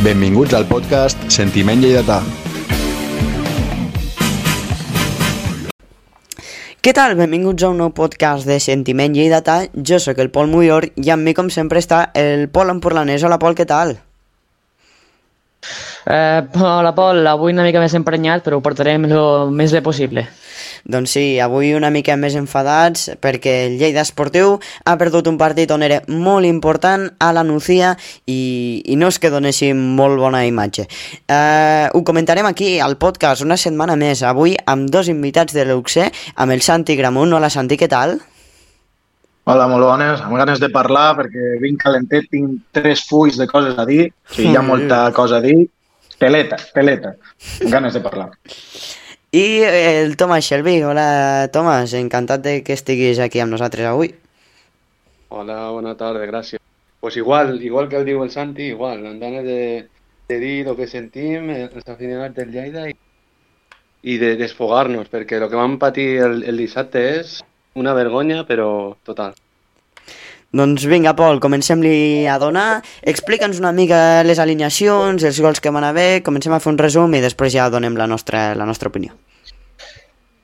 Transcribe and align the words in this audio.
Benvinguts 0.00 0.54
al 0.56 0.64
podcast 0.64 1.26
Sentiment 1.28 1.82
Lleidatà. 1.84 2.22
Què 6.80 6.94
tal? 6.96 7.18
Benvinguts 7.18 7.66
a 7.66 7.68
un 7.68 7.82
nou 7.84 7.92
podcast 7.92 8.48
de 8.48 8.56
Sentiment 8.64 9.12
Lleidatà. 9.12 9.66
Jo 9.76 10.00
sóc 10.00 10.24
el 10.24 10.32
Pol 10.32 10.48
Muyor 10.48 10.88
i 10.96 11.12
amb 11.12 11.28
mi, 11.28 11.36
com 11.36 11.52
sempre, 11.52 11.84
està 11.84 12.06
el 12.16 12.48
Pol 12.48 12.72
Empurlanès. 12.72 13.28
Hola, 13.28 13.36
Pol, 13.36 13.52
què 13.52 13.68
tal? 13.68 13.98
Eh, 16.06 16.42
hola, 16.58 16.94
Pol. 16.94 17.26
Avui 17.26 17.52
una 17.52 17.64
mica 17.66 17.80
més 17.82 17.94
emprenyat, 17.94 18.44
però 18.44 18.58
ho 18.58 18.64
portarem 18.64 19.04
el 19.10 19.52
més 19.54 19.72
bé 19.76 19.82
possible. 19.84 20.26
Doncs 20.84 21.12
sí, 21.12 21.24
avui 21.40 21.74
una 21.76 21.90
mica 21.92 22.16
més 22.16 22.34
enfadats 22.38 23.10
perquè 23.20 23.54
el 23.66 23.76
Lleida 23.80 24.00
Esportiu 24.00 24.56
ha 24.84 24.96
perdut 25.00 25.28
un 25.28 25.36
partit 25.40 25.70
on 25.74 25.84
era 25.84 26.00
molt 26.08 26.48
important 26.48 27.06
a 27.20 27.30
la 27.36 27.44
Nucía 27.44 27.92
i, 28.24 28.80
i 28.84 28.96
no 28.96 29.10
és 29.12 29.20
que 29.20 29.32
donéssim 29.32 29.76
molt 29.96 30.20
bona 30.20 30.44
imatge. 30.48 30.88
Eh, 31.28 31.86
ho 31.92 32.04
comentarem 32.06 32.48
aquí 32.48 32.78
al 32.80 32.96
podcast 32.96 33.44
una 33.44 33.60
setmana 33.60 33.96
més, 34.00 34.24
avui 34.24 34.56
amb 34.66 34.88
dos 34.90 35.12
invitats 35.12 35.56
de 35.56 35.68
l'UXE, 35.68 36.10
amb 36.36 36.56
el 36.56 36.64
Santi 36.64 36.96
Gramunt. 36.96 37.36
Hola 37.36 37.52
Santi, 37.52 37.76
què 37.76 37.88
tal? 37.90 38.18
Hola, 39.50 39.64
molt 39.66 39.82
bones. 39.82 40.20
Amb 40.22 40.36
ganes 40.38 40.60
de 40.62 40.68
parlar 40.70 41.16
perquè 41.18 41.56
vinc 41.58 41.80
calentet, 41.82 42.28
tinc 42.30 42.60
tres 42.76 43.00
fulls 43.08 43.34
de 43.40 43.48
coses 43.50 43.74
a 43.82 43.86
dir. 43.88 44.04
O 44.12 44.34
sigui, 44.36 44.52
hi 44.52 44.58
ha 44.58 44.62
molta 44.62 45.00
cosa 45.16 45.40
a 45.40 45.42
dir. 45.42 45.64
Teleta, 46.22 46.58
teleta. 46.76 47.16
Amb 47.64 47.74
ganes 47.74 47.96
de 47.96 48.02
parlar. 48.04 48.28
I 49.34 49.42
el 49.66 50.14
Tomàs 50.20 50.46
Shelby. 50.46 50.76
Hola, 50.86 51.08
Tomàs. 51.50 51.96
Encantat 51.98 52.46
de 52.46 52.54
que 52.62 52.78
estiguis 52.78 53.18
aquí 53.18 53.42
amb 53.42 53.56
nosaltres 53.56 53.90
avui. 53.90 54.12
Hola, 55.34 55.58
bona 55.74 55.96
tarda, 55.98 56.22
gràcies. 56.30 56.62
Pues 57.00 57.18
igual, 57.18 57.56
igual 57.64 57.88
que 57.90 57.98
el 57.98 58.06
diu 58.06 58.22
el 58.22 58.30
Santi, 58.30 58.70
igual, 58.70 59.02
amb 59.02 59.18
ganes 59.18 59.42
de, 59.42 59.60
de 60.30 60.38
dir 60.38 60.56
el 60.68 60.76
que 60.78 60.86
sentim, 60.86 61.50
els 61.50 61.90
aficionats 61.90 62.38
del 62.38 62.54
Lleida 62.54 62.86
i, 62.86 62.94
i 64.06 64.18
de 64.22 64.36
desfogar-nos, 64.38 65.10
perquè 65.10 65.42
el 65.42 65.50
que 65.50 65.58
vam 65.58 65.80
patir 65.82 66.10
el, 66.22 66.42
el 66.46 66.68
dissabte 66.68 67.08
és 67.18 67.40
una 67.74 67.94
vergonya, 67.94 68.44
però 68.48 68.96
total. 69.06 69.34
Doncs 70.50 70.82
vinga, 70.90 71.14
Pol, 71.14 71.38
comencem-li 71.38 72.26
a 72.26 72.34
donar. 72.42 72.82
Explica'ns 73.06 73.60
una 73.62 73.70
mica 73.70 74.24
les 74.26 74.40
alineacions, 74.42 75.22
els 75.22 75.38
gols 75.38 75.62
que 75.62 75.70
van 75.70 75.86
haver, 75.86 76.24
comencem 76.26 76.52
a 76.52 76.58
fer 76.58 76.72
un 76.72 76.80
resum 76.80 77.14
i 77.14 77.22
després 77.22 77.54
ja 77.54 77.70
donem 77.70 77.94
la 77.94 78.10
nostra, 78.10 78.50
la 78.58 78.66
nostra 78.66 78.90
opinió. 78.90 79.14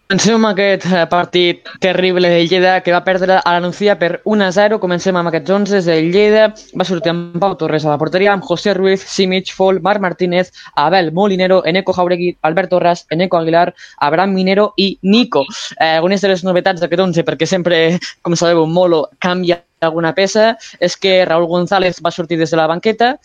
Comencem 0.07 0.37
amb 0.37 0.47
aquest 0.47 0.85
eh, 0.87 1.01
partit 1.11 1.65
terrible 1.83 2.29
del 2.31 2.45
Lleida 2.47 2.77
que 2.87 2.93
va 2.95 3.01
perdre 3.03 3.41
a 3.41 3.55
la 3.57 3.63
Nucía 3.65 3.97
per 3.99 4.21
1-0. 4.23 4.77
Comencem 4.79 5.17
amb 5.19 5.33
aquests 5.33 5.51
11. 5.51 5.81
El 5.91 6.13
Lleida 6.15 6.45
va 6.79 6.87
sortir 6.87 7.11
amb 7.11 7.35
Pau 7.43 7.57
Torres 7.59 7.83
a 7.83 7.91
la 7.91 7.99
porteria, 7.99 8.31
amb 8.31 8.47
José 8.47 8.77
Ruiz, 8.79 9.03
Simic, 9.03 9.51
Fol, 9.51 9.81
Marc 9.83 10.05
Martínez, 10.05 10.53
Abel 10.77 11.11
Molinero, 11.11 11.65
Eneco 11.67 11.97
Jauregui, 11.97 12.37
Albert 12.47 12.71
Torres, 12.71 13.03
Eneco 13.11 13.41
Aguilar, 13.41 13.75
Abraham 13.99 14.37
Minero 14.39 14.69
i 14.77 14.93
Nico. 15.03 15.43
Eh, 15.81 15.97
algunes 15.97 16.23
de 16.23 16.31
les 16.31 16.47
novetats 16.47 16.87
d'aquest 16.87 17.03
11, 17.09 17.27
perquè 17.27 17.51
sempre, 17.51 17.99
com 18.23 18.39
sabeu, 18.39 18.63
Molo 18.71 19.09
canvia 19.19 19.59
alguna 19.83 20.15
peça, 20.15 20.53
és 20.79 20.95
que 20.95 21.25
Raúl 21.27 21.51
González 21.51 21.99
va 21.99 22.15
sortir 22.15 22.39
des 22.39 22.55
de 22.55 22.63
la 22.63 22.71
banqueta 22.71 23.17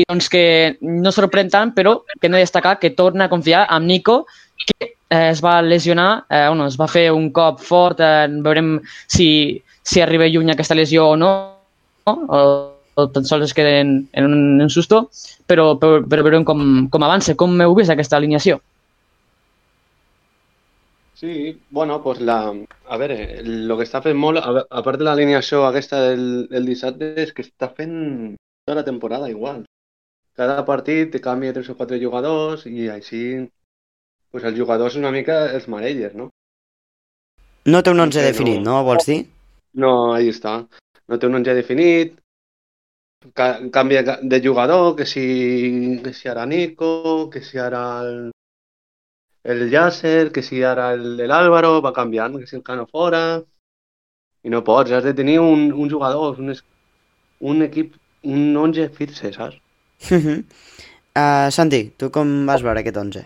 i 0.00 0.08
doncs 0.08 0.32
que 0.32 0.46
no 0.80 1.12
sorprèn 1.12 1.52
tant, 1.52 1.76
però 1.76 1.98
que 2.16 2.32
de 2.32 2.40
destacar 2.40 2.78
que 2.80 2.96
torna 2.96 3.28
a 3.28 3.32
confiar 3.36 3.66
amb 3.68 3.92
Nico, 3.92 4.22
que 4.64 4.93
eh, 5.10 5.30
es 5.30 5.42
va 5.44 5.60
lesionar, 5.62 6.26
eh, 6.28 6.46
bueno, 6.48 6.66
es 6.66 6.76
va 6.80 6.88
fer 6.88 7.10
un 7.12 7.30
cop 7.32 7.60
fort, 7.60 8.00
eh, 8.00 8.28
veurem 8.44 8.76
si, 9.06 9.62
si 9.82 10.00
arriba 10.00 10.28
lluny 10.28 10.52
aquesta 10.52 10.74
lesió 10.74 11.08
o 11.14 11.16
no? 11.16 11.32
O, 12.06 12.40
o 12.94 13.08
tan 13.10 13.24
sols 13.24 13.48
es 13.48 13.54
queden 13.56 13.96
en 14.12 14.28
un, 14.28 14.60
en 14.60 14.70
susto, 14.70 15.08
però, 15.46 15.74
però, 15.80 16.02
però 16.04 16.24
veurem 16.26 16.44
com, 16.44 16.86
com 16.90 17.06
avança, 17.06 17.34
com 17.34 17.56
heu 17.60 17.74
vist 17.78 17.92
aquesta 17.92 18.18
alineació. 18.18 18.60
Sí, 21.14 21.60
bueno, 21.70 22.02
pues 22.02 22.20
la, 22.20 22.52
a 22.84 22.96
veure, 22.98 23.16
el 23.40 23.70
que 23.78 23.84
està 23.86 24.00
fent 24.04 24.18
molt, 24.18 24.42
a, 24.42 24.64
a 24.68 24.82
part 24.84 25.00
de 25.00 25.06
l'alineació 25.06 25.62
aquesta 25.64 26.02
del, 26.10 26.24
del 26.50 26.66
dissabte, 26.68 27.14
és 27.22 27.32
que 27.32 27.44
està 27.46 27.70
fent 27.72 27.94
tota 28.66 28.80
la 28.80 28.84
temporada 28.84 29.30
igual. 29.30 29.62
Cada 30.36 30.64
partit 30.66 31.14
canvia 31.22 31.54
tres 31.54 31.70
o 31.70 31.76
quatre 31.78 32.00
jugadors 32.02 32.66
i 32.66 32.88
així 32.90 33.22
pues 34.34 34.42
els 34.48 34.58
jugadors 34.58 34.96
una 34.98 35.12
mica 35.14 35.44
els 35.54 35.68
marelles, 35.70 36.14
no? 36.18 36.28
No 37.70 37.80
té 37.86 37.92
un 37.94 38.00
11 38.02 38.18
Però- 38.18 38.26
definit, 38.32 38.60
no? 38.66 38.80
Vols 38.84 39.06
dir? 39.06 39.20
No, 39.78 39.92
ahí 40.12 40.28
està. 40.32 40.58
No 41.08 41.18
té 41.18 41.26
un 41.30 41.38
11 41.38 41.54
definit, 41.54 42.16
ca 43.32 43.46
canvia 43.72 44.02
ca- 44.04 44.18
de 44.22 44.40
jugador, 44.42 44.94
que 44.98 45.06
si, 45.06 46.00
que 46.02 46.12
si 46.12 46.28
ara 46.28 46.44
Nico, 46.46 47.30
que 47.30 47.40
si 47.46 47.58
ara 47.58 48.00
el, 48.02 48.30
el 49.44 49.70
Yasser, 49.70 50.30
que 50.32 50.42
si 50.42 50.62
ara 50.62 50.90
Álvaro, 50.90 51.80
va 51.80 51.92
canviant, 51.92 52.36
que 52.38 52.46
si 52.46 52.56
el 52.56 52.62
Cano 52.62 52.86
fora... 52.86 53.42
I 54.44 54.50
no 54.52 54.58
pots, 54.60 54.90
has 54.92 55.04
de 55.04 55.14
tenir 55.16 55.38
un, 55.40 55.70
un 55.72 55.88
jugador, 55.88 56.38
un, 56.38 56.52
un 57.48 57.62
equip, 57.64 57.94
un 58.28 58.54
11 58.54 58.90
fixe, 58.92 59.30
saps? 59.32 59.56
uh, 60.12 61.48
Santi, 61.50 61.94
tu 61.96 62.10
com 62.12 62.44
vas 62.44 62.60
veure 62.66 62.82
aquest 62.82 62.98
11? 63.00 63.22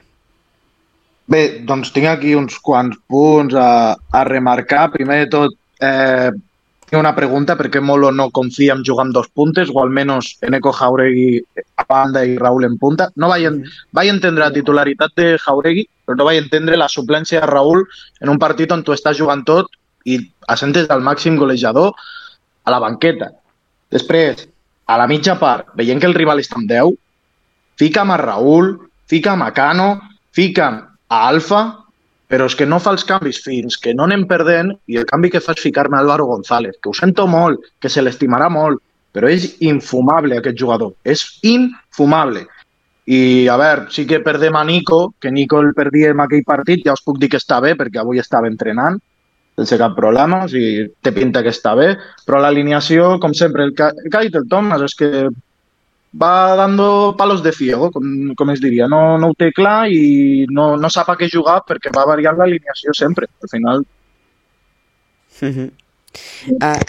Bé, 1.29 1.61
doncs 1.69 1.91
tinc 1.93 2.09
aquí 2.09 2.31
uns 2.33 2.57
quants 2.65 2.97
punts 3.11 3.57
a, 3.61 3.95
a 3.97 4.21
remarcar. 4.25 4.87
Primer 4.95 5.19
de 5.21 5.27
tot, 5.35 5.57
eh, 5.85 6.31
una 6.97 7.13
pregunta, 7.13 7.57
per 7.59 7.69
què 7.69 7.83
Molo 7.85 8.09
no 8.17 8.31
confia 8.33 8.73
en 8.73 8.85
jugar 8.87 9.05
amb 9.05 9.13
dos 9.13 9.29
puntes, 9.37 9.69
o 9.69 9.83
almenys 9.83 10.31
Eneco 10.49 10.73
Jauregui 10.73 11.43
a 11.77 11.85
banda 11.85 12.25
i 12.25 12.39
Raúl 12.41 12.65
en 12.65 12.79
punta? 12.81 13.11
No 13.21 13.29
vaig, 13.29 13.45
en, 13.51 13.61
vaig 13.93 14.09
entendre 14.15 14.47
la 14.47 14.55
titularitat 14.57 15.13
de 15.21 15.29
Jauregui, 15.45 15.85
però 16.09 16.17
no 16.17 16.31
vaig 16.31 16.41
entendre 16.47 16.81
la 16.81 16.89
suplència 16.89 17.45
de 17.45 17.53
Raúl 17.53 17.85
en 18.25 18.33
un 18.33 18.41
partit 18.41 18.73
on 18.73 18.87
tu 18.87 18.97
estàs 18.97 19.21
jugant 19.21 19.45
tot 19.45 19.69
i 20.09 20.23
assentes 20.49 20.89
del 20.89 21.05
màxim 21.05 21.37
golejador 21.37 21.93
a 22.65 22.73
la 22.73 22.81
banqueta. 22.81 23.35
Després, 23.93 24.47
a 24.89 24.97
la 24.97 25.07
mitja 25.13 25.37
part, 25.37 25.75
veient 25.77 26.01
que 26.01 26.09
el 26.09 26.17
rival 26.17 26.41
està 26.41 26.57
amb 26.57 26.73
10, 26.73 26.97
fica'm 27.77 28.17
a 28.17 28.23
Raúl, 28.25 28.79
fica'm 29.13 29.45
a 29.45 29.53
Cano, 29.53 29.99
fica'm 30.33 30.87
a 31.09 31.23
Alfa, 31.29 31.63
però 32.29 32.47
és 32.49 32.55
que 32.55 32.67
no 32.69 32.79
fa 32.85 32.93
els 32.93 33.07
canvis 33.09 33.41
fins 33.45 33.79
que 33.81 33.95
no 33.97 34.05
anem 34.05 34.27
perdent 34.29 34.75
i 34.87 34.99
el 35.01 35.09
canvi 35.09 35.31
que 35.33 35.41
fa 35.41 35.55
és 35.57 35.65
ficar-me 35.65 35.97
Álvaro 35.99 36.27
González, 36.29 36.77
que 36.83 36.91
ho 36.91 36.95
sento 36.95 37.27
molt, 37.27 37.65
que 37.81 37.89
se 37.89 38.05
l'estimarà 38.05 38.51
molt, 38.53 38.83
però 39.17 39.31
és 39.33 39.55
infumable 39.65 40.37
aquest 40.37 40.59
jugador, 40.61 40.93
és 41.05 41.25
infumable. 41.49 42.45
I 43.09 43.49
a 43.49 43.57
veure, 43.57 43.87
sí 43.89 44.05
que 44.07 44.21
perdem 44.21 44.57
a 44.61 44.65
Nico, 44.69 45.15
que 45.19 45.33
Nico 45.33 45.63
el 45.65 45.73
perdíem 45.75 46.21
aquell 46.21 46.45
partit, 46.45 46.85
ja 46.85 46.93
us 46.93 47.05
puc 47.05 47.17
dir 47.19 47.31
que 47.33 47.41
està 47.41 47.63
bé 47.65 47.73
perquè 47.79 48.03
avui 48.03 48.21
estava 48.21 48.51
entrenant, 48.53 49.01
sense 49.57 49.79
cap 49.81 49.97
problema, 49.97 50.45
o 50.45 50.49
sigui, 50.53 50.85
té 51.03 51.11
pinta 51.17 51.41
que 51.43 51.51
està 51.55 51.73
bé, 51.75 51.95
però 52.29 52.43
l'alineació, 52.45 53.17
com 53.23 53.33
sempre, 53.35 53.65
el 53.65 53.73
que, 53.75 53.89
el 54.05 54.29
dit 54.29 54.37
el 54.37 54.47
Thomas 54.53 54.85
és 54.85 54.95
que 54.99 55.09
va 56.13 56.57
dando 56.57 57.15
palos 57.19 57.43
de 57.43 57.53
ciego, 57.53 57.91
com, 57.91 58.35
com 58.35 58.51
es 58.51 58.61
diria. 58.61 58.89
No, 58.89 59.19
no 59.19 59.33
ho 59.33 59.35
té 59.39 59.53
clar 59.53 59.89
i 59.93 60.47
no, 60.51 60.77
no 60.77 60.91
sap 60.91 61.11
a 61.13 61.17
què 61.21 61.29
jugar 61.33 61.61
perquè 61.69 61.93
va 61.95 62.07
variant 62.09 62.39
l'alineació 62.39 62.95
sempre. 62.97 63.29
Al 63.43 63.53
final, 63.53 63.85
uh, 65.43 66.79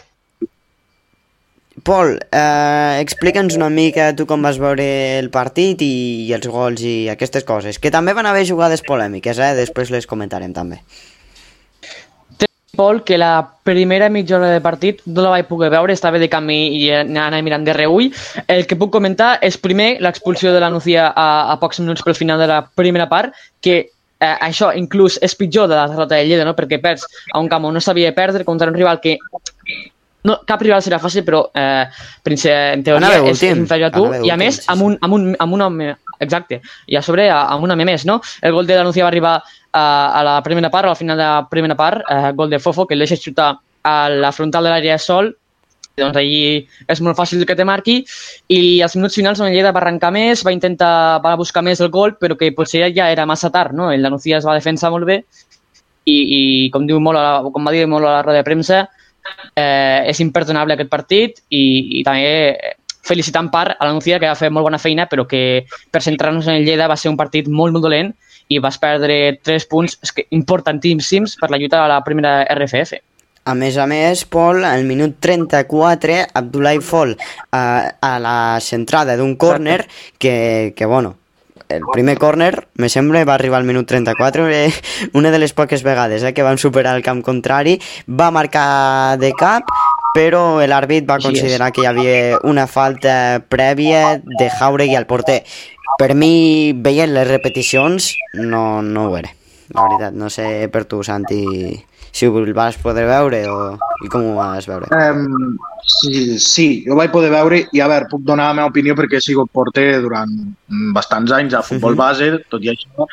Pol, 1.84 2.18
uh, 2.36 3.00
explica'ns 3.00 3.56
una 3.56 3.70
mica 3.72 4.10
tu 4.16 4.26
com 4.28 4.44
vas 4.44 4.60
veure 4.60 4.86
el 5.20 5.30
partit 5.32 5.82
i, 5.86 5.94
i 6.28 6.34
els 6.36 6.48
gols 6.52 6.84
i 6.84 7.08
aquestes 7.12 7.46
coses, 7.48 7.80
que 7.80 7.92
també 7.94 8.16
van 8.18 8.28
haver 8.28 8.46
jugades 8.50 8.84
polèmiques, 8.86 9.40
eh? 9.40 9.54
després 9.58 9.92
les 9.94 10.10
comentarem 10.10 10.54
també. 10.54 10.82
Pol, 12.78 13.04
que 13.04 13.18
la 13.18 13.56
primera 13.64 14.10
mitja 14.10 14.38
hora 14.38 14.52
de 14.54 14.62
partit 14.62 15.02
no 15.06 15.24
la 15.26 15.34
vaig 15.34 15.48
poder 15.50 15.72
veure, 15.74 15.94
estava 15.94 16.20
de 16.22 16.30
camí 16.30 16.60
i 16.78 16.90
anava 16.94 17.42
mirant 17.42 17.66
de 17.66 17.74
reull. 17.74 18.12
El 18.48 18.66
que 18.70 18.78
puc 18.80 18.92
comentar 18.94 19.38
és 19.46 19.58
primer 19.58 19.96
l'expulsió 20.06 20.54
de 20.54 20.62
la 20.62 20.70
Nucía 20.70 21.10
a, 21.10 21.30
a 21.52 21.58
pocs 21.62 21.82
minuts 21.82 22.06
pel 22.06 22.18
final 22.18 22.40
de 22.40 22.50
la 22.52 22.62
primera 22.76 23.10
part, 23.10 23.34
que 23.62 23.78
eh, 24.20 24.36
això 24.50 24.72
inclús 24.76 25.18
és 25.26 25.36
pitjor 25.36 25.70
de 25.70 25.78
la 25.78 25.88
derrota 25.88 26.16
de 26.16 26.26
Lleida, 26.28 26.46
no? 26.46 26.56
perquè 26.58 26.82
perds 26.84 27.08
a 27.34 27.40
un 27.40 27.50
camp 27.50 27.66
on 27.70 27.74
no 27.78 27.82
sabia 27.82 28.14
perdre 28.16 28.46
contra 28.46 28.70
un 28.70 28.78
rival 28.78 29.02
que 29.02 29.18
no, 30.28 30.36
cap 30.48 30.62
rival 30.62 30.84
serà 30.84 31.00
fàcil, 31.00 31.24
però 31.28 31.46
eh, 31.56 31.86
Prince, 32.26 32.52
en 32.52 32.84
teoria 32.84 33.08
Anava 33.08 33.32
és 33.32 33.44
inferior 33.48 33.90
a 33.90 33.96
tu, 33.96 34.06
anava 34.10 34.28
i 34.28 34.34
a 34.34 34.38
més 34.40 34.62
amb, 34.68 34.84
un, 34.90 34.98
amb, 35.02 35.16
un, 35.16 35.30
amb 35.40 35.56
un 35.56 35.64
home, 35.64 35.94
exacte, 36.20 36.60
i 36.92 37.00
a 37.00 37.04
sobre 37.06 37.30
amb 37.32 37.64
un 37.64 37.72
home 37.72 37.88
més, 37.88 38.06
no? 38.10 38.20
El 38.44 38.56
gol 38.56 38.68
de 38.68 38.76
la 38.76 38.84
Nucía 38.88 39.08
va 39.08 39.14
arribar 39.14 39.38
a, 39.72 40.20
a 40.20 40.24
la 40.24 40.38
primera 40.44 40.70
part, 40.70 40.88
al 40.88 40.96
final 40.96 41.18
de 41.18 41.24
la 41.24 41.48
primera 41.50 41.76
part, 41.76 42.04
eh, 42.10 42.32
gol 42.36 42.50
de 42.50 42.60
Fofo, 42.60 42.88
que 42.88 42.96
el 42.96 43.06
deixa 43.06 43.18
xutar 43.18 43.58
a 43.84 44.10
la 44.10 44.32
frontal 44.32 44.64
de 44.64 44.74
l'àrea 44.74 44.98
de 44.98 45.04
sol, 45.04 45.34
doncs 46.00 46.18
allí 46.18 46.66
és 46.88 47.02
molt 47.04 47.18
fàcil 47.18 47.46
que 47.46 47.58
te 47.60 47.66
marqui, 47.68 48.00
i 48.48 48.80
als 48.82 48.96
minuts 48.96 49.18
finals 49.20 49.42
on 49.44 49.52
Lleida 49.52 49.74
va 49.76 49.82
arrencar 49.84 50.12
més, 50.16 50.46
va 50.46 50.56
intentar 50.56 51.20
va 51.24 51.36
buscar 51.40 51.64
més 51.66 51.82
el 51.84 51.92
gol, 51.92 52.16
però 52.20 52.38
que 52.40 52.54
potser 52.56 52.88
ja 52.96 53.10
era 53.12 53.28
massa 53.30 53.52
tard, 53.52 53.76
no? 53.76 53.92
El 53.92 54.08
Nucía 54.10 54.40
es 54.40 54.48
va 54.48 54.56
defensar 54.58 54.92
molt 54.96 55.06
bé, 55.10 55.22
i, 56.06 56.18
i 56.18 56.42
com 56.74 56.88
diu 56.88 57.00
molt, 57.04 57.20
la, 57.20 57.52
com 57.54 57.66
va 57.66 57.76
dir 57.76 57.86
molt 57.88 58.08
a 58.08 58.20
la 58.20 58.24
roda 58.24 58.40
de 58.40 58.48
premsa, 58.48 58.86
eh, 59.56 60.10
és 60.10 60.22
imperdonable 60.24 60.76
aquest 60.76 60.90
partit 60.90 61.44
i, 61.50 62.00
i 62.00 62.04
també 62.08 62.76
felicitar 63.10 63.44
en 63.44 63.50
part 63.52 63.78
a 63.78 63.88
la 63.88 63.94
Nucía, 63.94 64.20
que 64.20 64.30
va 64.30 64.38
fer 64.38 64.52
molt 64.54 64.68
bona 64.68 64.80
feina, 64.82 65.08
però 65.10 65.26
que 65.28 65.66
per 65.92 66.02
centrar-nos 66.06 66.48
en 66.48 66.60
el 66.60 66.66
Lleida 66.66 66.90
va 66.90 66.98
ser 66.98 67.12
un 67.12 67.18
partit 67.18 67.48
molt, 67.48 67.74
molt 67.74 67.86
dolent 67.86 68.14
i 68.50 68.60
vas 68.60 68.80
perdre 68.82 69.40
tres 69.46 69.68
punts 69.70 69.96
que, 70.12 70.26
importantíssims 70.36 71.38
per 71.40 71.52
la 71.54 71.62
lluita 71.62 71.84
a 71.86 71.92
la 71.92 72.02
primera 72.04 72.42
RFF. 72.50 73.00
A 73.50 73.56
més 73.58 73.78
a 73.82 73.86
més, 73.90 74.26
Pol, 74.30 74.66
al 74.68 74.84
minut 74.86 75.16
34, 75.24 76.20
Abdullah 76.38 76.76
Fall 76.86 77.16
a, 77.56 77.64
a 78.02 78.12
la 78.22 78.36
centrada 78.62 79.16
d'un 79.18 79.38
córner 79.40 79.86
que, 80.20 80.74
que, 80.76 80.86
bueno, 80.86 81.16
el 81.70 81.84
primer 81.94 82.18
córner, 82.18 82.68
me 82.82 82.90
sembla, 82.90 83.24
va 83.26 83.36
arribar 83.36 83.60
al 83.60 83.66
minut 83.66 83.88
34, 83.88 84.48
eh, 84.50 84.74
una 85.14 85.30
de 85.32 85.40
les 85.40 85.54
poques 85.54 85.84
vegades 85.86 86.24
eh, 86.24 86.34
que 86.34 86.44
van 86.44 86.58
superar 86.58 86.96
el 86.98 87.06
camp 87.06 87.22
contrari, 87.22 87.78
va 88.10 88.32
marcar 88.34 89.18
de 89.22 89.32
cap, 89.38 89.70
però 90.14 90.60
l'àrbit 90.66 91.06
va 91.10 91.20
considerar 91.22 91.72
que 91.72 91.84
hi 91.84 91.90
havia 91.90 92.40
una 92.44 92.68
falta 92.68 93.42
prèvia 93.48 94.22
de 94.24 94.50
Jauregui 94.60 94.96
al 94.96 95.08
porter. 95.10 95.44
Per 96.00 96.14
mi, 96.16 96.72
veient 96.74 97.12
les 97.14 97.28
repeticions, 97.28 98.14
no, 98.34 98.82
no 98.82 99.10
ho 99.10 99.18
era. 99.18 99.30
La 99.76 99.86
veritat, 99.86 100.16
no 100.18 100.30
sé 100.34 100.70
per 100.72 100.86
tu, 100.90 101.04
Santi, 101.04 101.44
si 102.12 102.26
ho 102.26 102.32
vas 102.56 102.78
poder 102.82 103.06
veure 103.06 103.44
o 103.52 103.58
i 104.04 104.08
com 104.10 104.24
ho 104.32 104.36
vas 104.38 104.66
veure. 104.66 104.88
Um, 104.96 105.58
sí, 105.86 106.40
sí, 106.40 106.68
jo 106.88 106.96
vaig 106.98 107.12
poder 107.12 107.30
veure 107.34 107.66
i 107.72 107.82
a 107.84 107.90
veure, 107.92 108.08
puc 108.10 108.24
donar 108.26 108.50
la 108.50 108.56
meva 108.58 108.72
opinió 108.72 108.96
perquè 108.98 109.20
he 109.20 109.22
sigut 109.22 109.52
porter 109.52 110.00
durant 110.02 110.32
mm, 110.32 110.94
bastants 110.96 111.32
anys 111.36 111.54
a 111.54 111.62
futbol 111.62 111.94
Mhm. 111.94 112.00
base, 112.00 112.32
tot 112.50 112.64
i 112.64 112.72
això. 112.74 113.08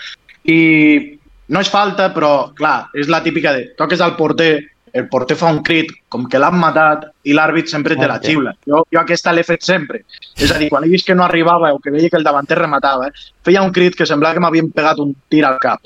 I 0.46 1.18
no 1.48 1.60
és 1.60 1.68
falta, 1.70 2.12
però 2.14 2.54
clar, 2.54 2.88
és 2.94 3.08
la 3.08 3.22
típica 3.22 3.52
de 3.52 3.74
toques 3.76 4.00
al 4.00 4.16
porter, 4.16 4.64
el 4.96 5.08
porter 5.12 5.36
fa 5.36 5.50
un 5.52 5.62
crit 5.66 5.90
com 6.12 6.24
que 6.30 6.40
l'han 6.40 6.56
matat 6.60 7.04
i 7.28 7.34
l'àrbit 7.36 7.68
sempre 7.68 7.96
te 7.98 8.08
la 8.08 8.16
xiula. 8.22 8.54
Jo, 8.68 8.82
jo 8.92 9.00
aquesta 9.00 9.34
l'he 9.34 9.44
fet 9.44 9.66
sempre. 9.66 10.00
És 10.36 10.52
a 10.52 10.60
dir, 10.60 10.70
quan 10.72 10.86
he 10.86 10.92
vist 10.92 11.06
que 11.06 11.14
no 11.14 11.26
arribava 11.26 11.72
o 11.74 11.80
que 11.82 11.92
veia 11.92 12.08
que 12.10 12.16
el 12.16 12.24
davanter 12.24 12.58
rematava, 12.58 13.10
feia 13.44 13.64
un 13.66 13.74
crit 13.76 13.98
que 13.98 14.08
semblava 14.08 14.38
que 14.38 14.44
m'havien 14.44 14.70
pegat 14.72 15.02
un 15.04 15.12
tir 15.28 15.44
al 15.44 15.60
cap. 15.62 15.84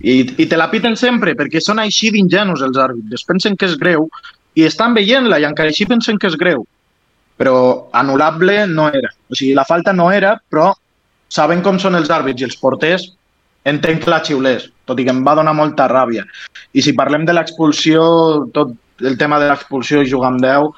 I, 0.00 0.22
I 0.40 0.46
te 0.48 0.56
la 0.56 0.70
piten 0.72 0.96
sempre, 0.96 1.36
perquè 1.36 1.60
són 1.60 1.82
així 1.82 2.10
d'ingenus 2.14 2.64
els 2.64 2.80
àrbitres. 2.80 3.26
Pensen 3.28 3.60
que 3.60 3.68
és 3.68 3.76
greu 3.80 4.08
i 4.56 4.64
estan 4.64 4.96
veient-la 4.96 5.38
i 5.42 5.44
encara 5.48 5.72
així 5.72 5.84
pensen 5.88 6.18
que 6.18 6.30
és 6.32 6.38
greu. 6.40 6.64
Però 7.36 7.56
anul·lable 7.92 8.62
no 8.72 8.88
era. 8.88 9.12
O 9.28 9.36
sigui, 9.36 9.52
la 9.54 9.66
falta 9.68 9.92
no 9.92 10.08
era, 10.12 10.38
però 10.48 10.70
saben 11.28 11.60
com 11.62 11.78
són 11.82 11.98
els 11.98 12.08
àrbits 12.14 12.40
i 12.40 12.48
els 12.48 12.56
porters, 12.56 13.10
entenc 13.66 14.04
que 14.04 14.10
la 14.12 14.22
xiulés, 14.24 14.68
tot 14.86 15.00
i 15.00 15.04
que 15.06 15.10
em 15.14 15.24
va 15.26 15.34
donar 15.34 15.54
molta 15.58 15.88
ràbia. 15.90 16.22
I 16.72 16.82
si 16.84 16.92
parlem 16.94 17.24
de 17.26 17.34
l'expulsió, 17.34 18.04
tot 18.54 18.72
el 19.02 19.16
tema 19.18 19.40
de 19.42 19.48
l'expulsió 19.50 20.02
i 20.04 20.10
jugar 20.10 20.30
amb 20.32 20.40
10, 20.44 20.68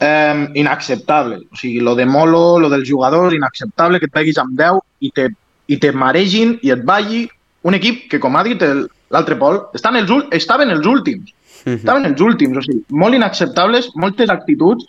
eh, 0.00 0.46
inacceptable. 0.54 1.40
O 1.52 1.56
sigui, 1.58 1.80
lo 1.80 1.94
de 1.98 2.06
Molo, 2.06 2.58
lo 2.58 2.70
del 2.70 2.86
jugador, 2.86 3.34
inacceptable 3.34 3.98
que 3.98 4.06
et 4.06 4.12
peguis 4.14 4.38
amb 4.38 4.54
10 4.56 4.78
i 5.00 5.10
te, 5.10 5.28
i 5.66 5.76
te 5.82 5.90
maregin 5.92 6.58
i 6.62 6.70
et 6.70 6.84
balli 6.86 7.26
un 7.66 7.74
equip 7.74 8.06
que, 8.10 8.20
com 8.22 8.36
ha 8.38 8.44
dit 8.46 8.62
el- 8.62 8.86
l'altre 9.10 9.36
Pol, 9.36 9.58
estan 9.74 9.96
els, 9.96 10.10
estaven 10.30 10.70
els 10.70 10.86
últims. 10.86 11.32
Mhm. 11.66 11.74
Estaven 11.82 12.06
els 12.06 12.20
últims, 12.20 12.56
o 12.56 12.62
sigui, 12.62 12.84
molt 12.90 13.14
inacceptables, 13.14 13.90
moltes 13.96 14.30
actituds 14.30 14.86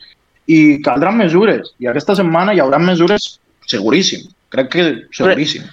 i 0.47 0.79
caldran 0.85 1.17
mesures. 1.17 1.73
I 1.79 1.87
aquesta 1.87 2.15
setmana 2.15 2.53
hi 2.53 2.59
haurà 2.59 2.77
mesures 2.79 3.39
seguríssim. 3.65 4.27
Crec 4.49 4.69
que 4.69 4.83
seguríssim. 5.11 5.63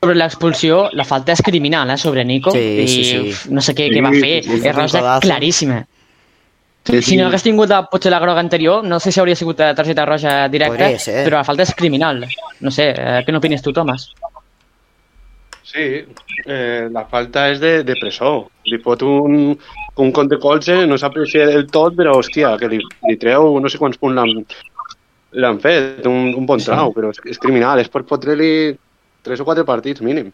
Sobre 0.00 0.16
l'expulsió, 0.16 0.76
la 0.96 1.04
falta 1.04 1.34
és 1.36 1.42
criminal, 1.44 1.90
eh, 1.92 1.96
sobre 2.00 2.24
Nico. 2.24 2.50
Sí, 2.54 2.58
I 2.58 2.88
sí, 2.88 3.04
sí. 3.04 3.18
uf, 3.20 3.46
no 3.52 3.60
sé 3.60 3.74
què, 3.76 3.90
Sí, 3.90 3.96
què 3.98 4.02
va 4.06 4.12
fer. 4.14 4.42
sí, 4.44 4.54
sí, 4.56 4.68
és 4.68 4.76
rosa 4.76 5.18
claríssima. 5.20 5.82
Sí, 6.88 7.02
Si 7.02 7.16
no 7.18 7.26
hagués 7.26 7.42
tingut 7.44 7.68
la, 7.68 7.82
potser 7.84 8.10
la 8.10 8.18
groga 8.18 8.40
anterior, 8.40 8.82
no 8.82 8.98
sé 8.98 9.12
si 9.12 9.20
hauria 9.20 9.36
sigut 9.36 9.58
la 9.60 9.74
targeta 9.74 10.06
roja 10.06 10.48
directa, 10.48 10.88
però 11.26 11.36
la 11.36 11.44
falta 11.44 11.62
és 11.66 11.74
criminal. 11.76 12.24
No 12.60 12.70
sé, 12.70 12.94
eh, 12.96 13.20
què 13.26 13.32
n'opines 13.34 13.60
tu, 13.60 13.74
Thomas? 13.76 14.08
Sí, 15.62 15.84
eh, 16.46 16.88
la 16.90 17.04
falta 17.04 17.50
és 17.50 17.60
de, 17.60 17.82
de 17.84 17.94
presó. 18.00 18.48
Li 18.64 18.78
fot 18.80 19.02
un, 19.02 19.52
un 20.00 20.12
cont 20.16 20.28
de 20.32 20.38
colze, 20.40 20.86
no 20.86 20.96
s'aprecia 20.96 21.44
del 21.46 21.66
tot, 21.68 21.94
però 21.94 22.16
hòstia, 22.16 22.56
que 22.58 22.72
li, 22.72 22.80
li 22.80 23.16
treu 23.20 23.60
no 23.60 23.68
sé 23.68 23.76
quants 23.78 24.00
punts 24.00 24.16
l'han 25.32 25.60
fet, 25.60 26.06
un, 26.06 26.32
un 26.34 26.46
bon 26.46 26.58
trau, 26.58 26.90
però 26.96 27.12
és, 27.12 27.20
és 27.36 27.38
criminal, 27.38 27.78
és 27.78 27.92
per 27.92 28.02
fotre-li 28.08 28.72
tres 29.22 29.40
o 29.40 29.44
quatre 29.48 29.64
partits 29.68 30.00
mínim. 30.04 30.30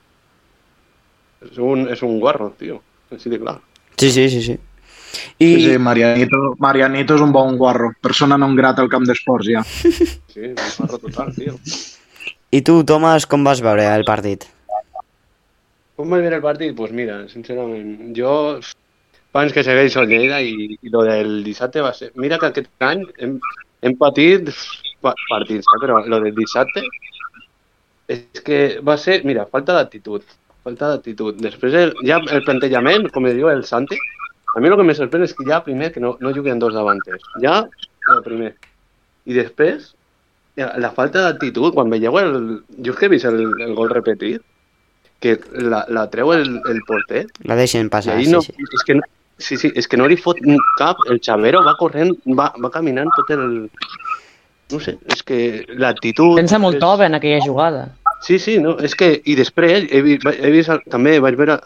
És 1.47 1.59
un, 1.63 1.87
és 1.93 2.03
un 2.03 2.19
guarro, 2.21 2.51
tio, 2.59 2.81
així 3.13 3.31
de 3.33 3.39
clar. 3.43 3.59
Sí, 3.97 4.11
sí, 4.11 4.29
sí, 4.33 4.43
sí. 4.43 4.57
I, 5.39 5.47
Sí, 5.47 5.61
sí, 5.71 5.79
Marianito, 5.79 6.55
Marianito 6.59 7.15
és 7.17 7.23
un 7.25 7.31
bon 7.33 7.57
guarro. 7.57 7.93
Persona 8.03 8.37
non 8.37 8.55
grata 8.59 8.83
al 8.83 8.91
camp 8.93 9.07
d'esports, 9.09 9.49
ja. 9.49 9.63
Sí, 10.37 10.51
un 10.51 10.57
guarro 10.79 10.99
total, 11.01 11.31
tio. 11.37 11.55
I 12.53 12.61
tu, 12.63 12.83
Thomas, 12.85 13.25
com 13.27 13.45
vas 13.45 13.63
veure 13.65 13.87
el 13.95 14.05
partit? 14.05 14.45
Com 15.97 16.11
vaig 16.13 16.27
veure 16.27 16.37
el 16.41 16.45
partit? 16.45 16.75
Doncs 16.75 16.79
pues 16.83 16.93
mira, 16.93 17.23
sincerament, 17.33 18.11
jo 18.17 18.33
fa 19.33 19.43
anys 19.45 19.55
que 19.57 19.65
segueixo 19.65 20.03
el 20.03 20.11
Lleida 20.13 20.43
i, 20.45 20.77
i 20.81 20.93
lo 20.93 21.03
del 21.07 21.39
dissabte 21.45 21.81
va 21.85 21.95
ser... 21.97 22.11
Mira 22.21 22.37
que 22.41 22.51
aquest 22.51 22.69
any 22.85 23.03
hem, 23.25 23.39
hem 23.85 23.97
patit 24.01 24.51
pa- 25.05 25.15
partits, 25.31 25.65
eh? 25.65 25.81
però 25.81 26.03
lo 26.05 26.21
del 26.21 26.37
dissabte 26.37 26.85
és 28.09 28.43
que 28.47 28.61
va 28.87 28.97
ser, 29.01 29.21
mira, 29.29 29.47
falta 29.51 29.75
d'actitud, 29.77 30.23
falta 30.67 30.93
d'actitud. 30.93 31.41
Després 31.43 31.75
el, 31.75 31.95
ja 32.07 32.21
el 32.23 32.45
plantejament, 32.47 33.11
com 33.15 33.27
diu 33.29 33.51
el 33.51 33.65
Santi, 33.67 33.99
a 34.57 34.61
mi 34.61 34.71
el 34.71 34.79
que 34.79 34.87
me 34.89 34.97
sorprèn 34.97 35.27
és 35.27 35.35
que 35.37 35.45
ja 35.49 35.61
primer 35.65 35.93
que 35.93 36.01
no, 36.01 36.15
no 36.21 36.33
juguen 36.33 36.63
dos 36.63 36.75
davanters, 36.75 37.25
ja 37.43 37.59
el 38.15 38.23
primer. 38.25 38.55
I 39.27 39.37
després, 39.37 39.91
la 40.57 40.93
falta 40.97 41.27
d'actitud, 41.27 41.75
quan 41.75 41.91
veieu 41.93 42.17
el... 42.23 42.39
Jo 42.81 42.95
és 42.95 43.01
que 43.01 43.09
he 43.09 43.13
vist 43.13 43.29
el, 43.29 43.43
el 43.67 43.75
gol 43.77 43.91
repetit, 43.93 44.45
que 45.21 45.37
la, 45.61 45.85
la 45.93 46.07
treu 46.13 46.33
el, 46.33 46.49
el 46.69 46.81
porter, 46.89 47.27
La 47.45 47.57
deixen 47.57 47.91
passar, 47.91 48.17
ahí 48.17 48.27
sí, 48.27 48.33
no, 48.33 48.43
sí. 48.45 48.53
és 48.57 48.85
que 48.87 48.97
no, 48.97 49.05
sí, 49.39 49.57
sí, 49.57 49.73
és 49.75 49.89
que 49.89 49.97
no 50.01 50.09
li 50.09 50.17
fot 50.21 50.41
cap, 50.79 51.01
el 51.11 51.21
Xavero 51.21 51.63
va 51.65 51.77
corrent, 51.81 52.15
va, 52.39 52.53
va 52.63 52.73
caminant 52.73 53.13
tot 53.17 53.33
el... 53.37 53.47
No 54.73 54.81
sé, 54.83 54.97
és 55.13 55.23
que 55.23 55.65
l'actitud... 55.79 56.35
Pensa 56.41 56.59
molt 56.59 56.81
és... 56.83 57.01
en 57.07 57.15
aquella 57.15 57.41
jugada. 57.45 57.89
Sí, 58.23 58.39
sí, 58.39 58.59
no, 58.59 58.77
és 58.83 58.95
que... 58.99 59.21
I 59.25 59.37
després 59.39 59.87
he 59.93 60.01
vist, 60.03 60.27
he 60.27 60.51
vist 60.51 60.71
també 60.91 61.19
vaig 61.23 61.37
veure, 61.39 61.61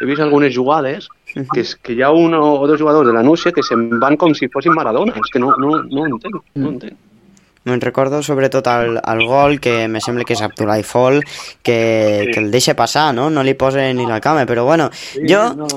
he 0.00 0.08
vist 0.08 0.20
algunes 0.24 0.54
jugades 0.54 1.06
que, 1.30 1.60
és, 1.60 1.76
que 1.76 1.94
hi 1.94 2.02
ha 2.02 2.10
un 2.10 2.34
o 2.34 2.66
dos 2.66 2.80
jugadors 2.80 3.06
de 3.06 3.14
la 3.14 3.22
Núcia 3.22 3.52
que 3.52 3.62
se'n 3.62 4.00
van 4.02 4.16
com 4.18 4.34
si 4.34 4.48
fossin 4.50 4.74
Maradona. 4.74 5.14
És 5.14 5.30
que 5.30 5.38
no, 5.38 5.52
no, 5.60 5.76
no 5.84 6.02
ho 6.02 6.08
entenc, 6.10 6.40
no 6.56 6.66
ho 6.66 6.74
entenc. 6.74 6.98
Me'n 7.68 7.82
recordo 7.84 8.22
sobretot 8.24 8.66
el, 8.72 8.96
el 9.04 9.26
gol, 9.28 9.58
que 9.60 9.86
me 9.86 10.00
sembla 10.00 10.24
que 10.24 10.32
és 10.32 10.40
Abdullah 10.42 10.80
Fall, 10.82 11.20
que, 11.62 11.76
Sí. 12.24 12.30
que 12.32 12.40
el 12.40 12.50
deixa 12.50 12.74
passar, 12.74 13.10
no? 13.14 13.28
No 13.30 13.44
li 13.44 13.52
posa 13.54 13.84
ni 13.92 14.06
la 14.08 14.18
cama, 14.24 14.46
però 14.48 14.64
bueno, 14.64 14.88
jo 15.28 15.42
no. 15.54 15.68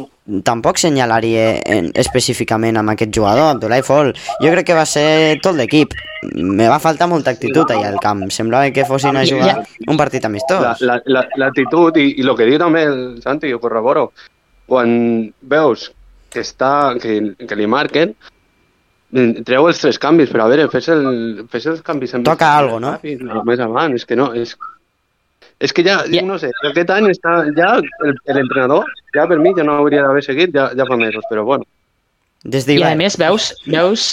Tampoc 0.44 0.78
senyalaria 0.80 1.60
en, 1.66 1.90
específicament 2.00 2.78
amb 2.80 2.94
aquest 2.94 3.12
jugador, 3.16 3.56
Abdullah 3.56 3.82
Fall. 3.84 4.14
Jo 4.42 4.52
crec 4.54 4.66
que 4.70 4.78
va 4.78 4.86
ser 4.88 5.40
tot 5.44 5.56
l'equip. 5.56 5.94
Me 6.36 6.70
va 6.72 6.80
faltar 6.80 7.10
molta 7.12 7.32
actitud 7.36 7.70
allà 7.72 7.90
al 7.92 8.00
camp. 8.00 8.22
Semblava 8.32 8.70
que 8.72 8.86
fossin 8.88 9.18
a 9.20 9.26
jugar 9.28 9.58
un 9.88 9.98
partit 10.00 10.24
amistós. 10.26 10.62
La- 10.64 10.78
la- 10.80 11.02
la- 11.06 11.28
L'actitud 11.36 11.98
i, 11.98 12.14
i 12.22 12.24
el 12.24 12.36
que 12.40 12.46
diu 12.48 12.58
també 12.62 12.84
el 12.88 13.02
Santi, 13.22 13.52
jo 13.52 13.60
corroboro, 13.60 14.12
quan 14.66 15.34
veus 15.42 15.90
que, 16.32 16.40
està, 16.40 16.96
que, 17.02 17.36
que 17.46 17.56
li 17.60 17.68
marquen, 17.68 18.16
eh, 19.14 19.44
treu 19.46 19.68
els 19.68 19.82
tres 19.84 20.00
canvis, 20.00 20.32
però 20.32 20.46
a 20.48 20.52
veure, 20.54 20.70
fes, 20.72 20.88
el, 20.90 21.44
fes 21.52 21.68
els 21.68 21.82
canvis... 21.86 22.16
en- 22.16 22.24
Toca 22.24 22.54
algo, 22.58 22.80
no? 22.80 22.96
ràpid, 22.96 23.22
Més 23.46 23.60
avant, 23.60 23.94
és 23.94 24.06
que 24.08 24.16
no, 24.16 24.32
és... 24.34 24.56
És 25.60 25.72
que 25.76 25.84
ja, 25.86 26.00
Ja. 26.10 26.24
no 26.26 26.40
sé, 26.40 26.50
aquest 26.72 26.90
any 26.96 27.12
està, 27.12 27.36
ja 27.56 27.76
el- 27.78 28.18
l'entrenador, 28.34 28.88
ja 29.14 29.28
per 29.30 29.40
mi 29.40 29.54
ja 29.58 29.64
no 29.64 29.78
hauria 29.80 30.04
d'haver 30.06 30.24
seguit, 30.26 30.54
ja, 30.56 30.72
ja 30.76 30.86
fa 30.90 30.98
mesos, 30.98 31.26
però 31.30 31.46
bueno. 31.48 31.68
Des 32.44 32.66
I 32.68 32.82
a 32.84 32.92
més 33.00 33.16
veus, 33.16 33.54
veus 33.72 34.10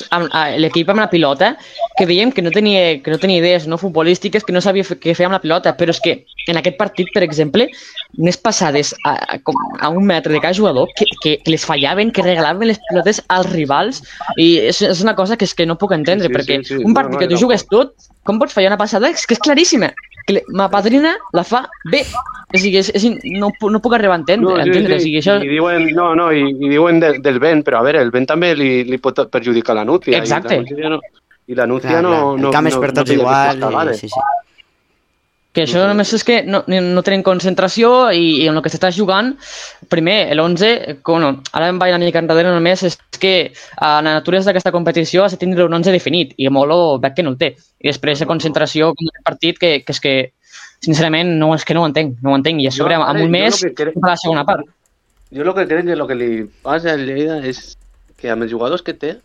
l'equip 0.63 0.91
amb 0.93 1.03
la 1.03 1.09
pilota 1.11 1.49
que 2.01 2.07
veiem 2.09 2.31
que 2.33 2.41
no 2.41 2.49
tenia, 2.49 3.03
que 3.05 3.13
no 3.13 3.19
tenia 3.21 3.43
idees 3.43 3.67
no 3.69 3.77
futbolístiques, 3.77 4.41
que 4.41 4.55
no 4.57 4.63
sabia 4.65 4.87
què 4.89 5.13
fer 5.13 5.27
amb 5.29 5.37
la 5.37 5.41
pilota, 5.43 5.75
però 5.77 5.93
és 5.93 6.01
que 6.01 6.15
en 6.49 6.57
aquest 6.57 6.79
partit, 6.79 7.11
per 7.13 7.21
exemple, 7.27 7.67
unes 8.17 8.39
passades 8.41 8.95
a, 9.05 9.13
a, 9.37 9.37
a 9.85 9.91
un 9.93 10.09
metre 10.09 10.33
de 10.33 10.41
cada 10.41 10.57
jugador 10.57 10.89
que, 10.97 11.05
que, 11.21 11.37
que 11.45 11.53
les 11.53 11.67
fallaven, 11.69 12.09
que 12.17 12.25
regalaven 12.25 12.73
les 12.73 12.81
pilotes 12.89 13.21
als 13.29 13.53
rivals 13.53 14.01
i 14.41 14.49
és, 14.71 14.81
és 14.89 15.05
una 15.05 15.15
cosa 15.19 15.37
que 15.37 15.45
és 15.45 15.53
que 15.53 15.69
no 15.69 15.77
puc 15.77 15.93
entendre, 15.93 16.31
Sí, 16.31 16.33
sí, 16.33 16.39
perquè 16.39 16.59
sí, 16.65 16.79
sí. 16.79 16.85
un 16.89 16.97
partit 16.97 17.19
No, 17.19 17.21
no, 17.21 17.27
que 17.27 17.29
tu 17.35 17.43
jugues 17.45 17.67
tot, 17.69 17.93
com 18.25 18.41
pots 18.41 18.57
fallar 18.57 18.73
una 18.73 18.81
passada? 18.81 19.13
És 19.13 19.29
que 19.29 19.37
és 19.37 19.45
claríssima, 19.45 19.93
que 20.25 20.41
ma 20.57 20.71
padrina 20.73 21.19
la 21.37 21.45
fa 21.45 21.67
bé. 21.93 22.07
O 22.51 22.59
sigui, 22.59 22.81
és, 22.81 22.89
és, 22.97 23.07
no, 23.37 23.53
no 23.53 23.85
puc 23.85 23.95
arribar 23.95 24.17
a 24.17 24.23
entendre, 24.25 24.57
sí, 24.57 24.69
entendre. 24.73 24.97
O 24.97 25.05
sigui, 25.05 25.21
això... 25.21 25.37
I 25.45 25.53
diuen, 25.53 25.91
no, 25.97 26.15
no, 26.19 26.33
i, 26.33 26.49
i 26.49 26.73
diuen 26.73 27.05
de, 27.05 27.19
del 27.23 27.39
vent, 27.45 27.61
però 27.67 27.85
a 27.85 27.87
veure, 27.87 28.01
el 28.03 28.11
vent 28.15 28.27
també 28.33 28.55
li, 28.57 28.73
li 28.89 28.99
pot 29.03 29.21
perjudicar 29.31 29.77
la 29.77 29.85
núcia. 29.85 30.19
Exacte. 30.19 30.63
I 30.65 30.95
no, 30.97 30.99
i 31.51 31.57
la 31.59 31.67
núcia 31.67 31.97
Clar, 31.99 32.03
no, 32.07 32.11
clar, 32.15 32.39
no, 32.39 32.49
el 32.49 32.55
camp 32.55 32.69
és 32.71 32.77
no, 32.77 32.81
per 32.85 32.93
no 32.93 33.01
tots 33.01 33.11
feia 33.11 33.19
igual. 33.19 33.91
I, 33.91 33.99
sí, 33.99 34.09
sí. 34.13 34.23
Que 35.51 35.65
això 35.67 35.81
només 35.83 36.13
és 36.15 36.23
que 36.23 36.37
no, 36.47 36.61
no 36.71 37.03
tenen 37.03 37.25
concentració 37.27 37.89
i, 38.15 38.45
i 38.45 38.47
en 38.47 38.55
el 38.55 38.63
que 38.63 38.71
s'està 38.71 38.93
jugant, 38.95 39.33
primer, 39.91 40.29
l'11, 40.37 41.01
bueno, 41.09 41.33
ara 41.59 41.73
em 41.73 41.79
vaig 41.81 41.97
una 41.97 42.05
mica 42.07 42.21
enrere 42.23 42.53
només, 42.55 42.85
és 42.87 42.95
que 43.19 43.33
a 43.75 43.97
la 43.97 44.13
natura 44.21 44.39
d'aquesta 44.47 44.71
competició 44.71 45.25
has 45.25 45.35
de 45.35 45.41
tindre 45.41 45.67
un 45.67 45.75
11 45.75 45.91
definit 45.91 46.37
i 46.39 46.47
Molo 46.55 47.01
veig 47.03 47.17
que 47.17 47.25
no 47.27 47.33
el 47.35 47.41
té. 47.41 47.57
I 47.83 47.91
després 47.91 48.23
la 48.23 48.29
concentració 48.31 48.93
com 48.95 49.11
un 49.11 49.25
partit 49.27 49.59
que, 49.59 49.73
que 49.83 49.97
és 49.97 50.01
que, 50.05 50.15
sincerament, 50.87 51.35
no, 51.43 51.51
és 51.59 51.67
que 51.67 51.75
no 51.75 51.83
ho 51.83 51.89
entenc, 51.91 52.21
no 52.23 52.31
ho 52.31 52.39
entenc. 52.39 52.63
I 52.63 52.69
a 52.71 52.75
sobre, 52.77 52.95
Jo, 52.95 53.09
amb 53.11 53.25
un 53.27 53.35
mes, 53.35 53.59
crec- 53.75 53.99
fa 53.99 54.13
la 54.13 54.21
segona 54.23 54.47
part. 54.47 54.71
Jo 55.35 55.43
el 55.43 55.51
que 55.59 55.67
crec 55.67 55.91
que 55.91 55.99
el 55.99 56.07
que 56.07 56.21
li 56.21 56.31
passa 56.63 56.95
al 56.95 57.03
Lleida 57.11 57.41
és 57.47 57.75
que 58.23 58.31
amb 58.31 58.47
els 58.47 58.55
jugadors 58.55 58.87
que 58.87 58.95
té 58.95 59.17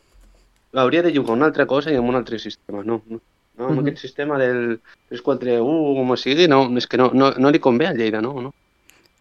hauria 0.81 1.01
de 1.03 1.13
jugar 1.15 1.35
una 1.37 1.45
altra 1.45 1.65
cosa 1.65 1.91
i 1.91 1.95
amb 1.95 2.09
un 2.09 2.15
altre 2.15 2.39
sistema, 2.39 2.83
no. 2.83 3.01
no. 3.07 3.19
No, 3.57 3.69
amb 3.69 3.77
Mhm. 3.79 3.85
aquest 3.85 3.99
sistema 3.99 4.37
del 4.37 4.81
3-4-1, 5.09 5.95
com 5.95 6.15
sigui, 6.17 6.45
no, 6.51 6.65
és 6.77 6.87
que 6.87 6.97
no, 6.97 7.11
no, 7.13 7.31
no 7.37 7.49
li 7.51 7.59
convé 7.59 7.87
al 7.87 7.95
Lleida, 7.95 8.21
no? 8.21 8.33
no? 8.41 8.53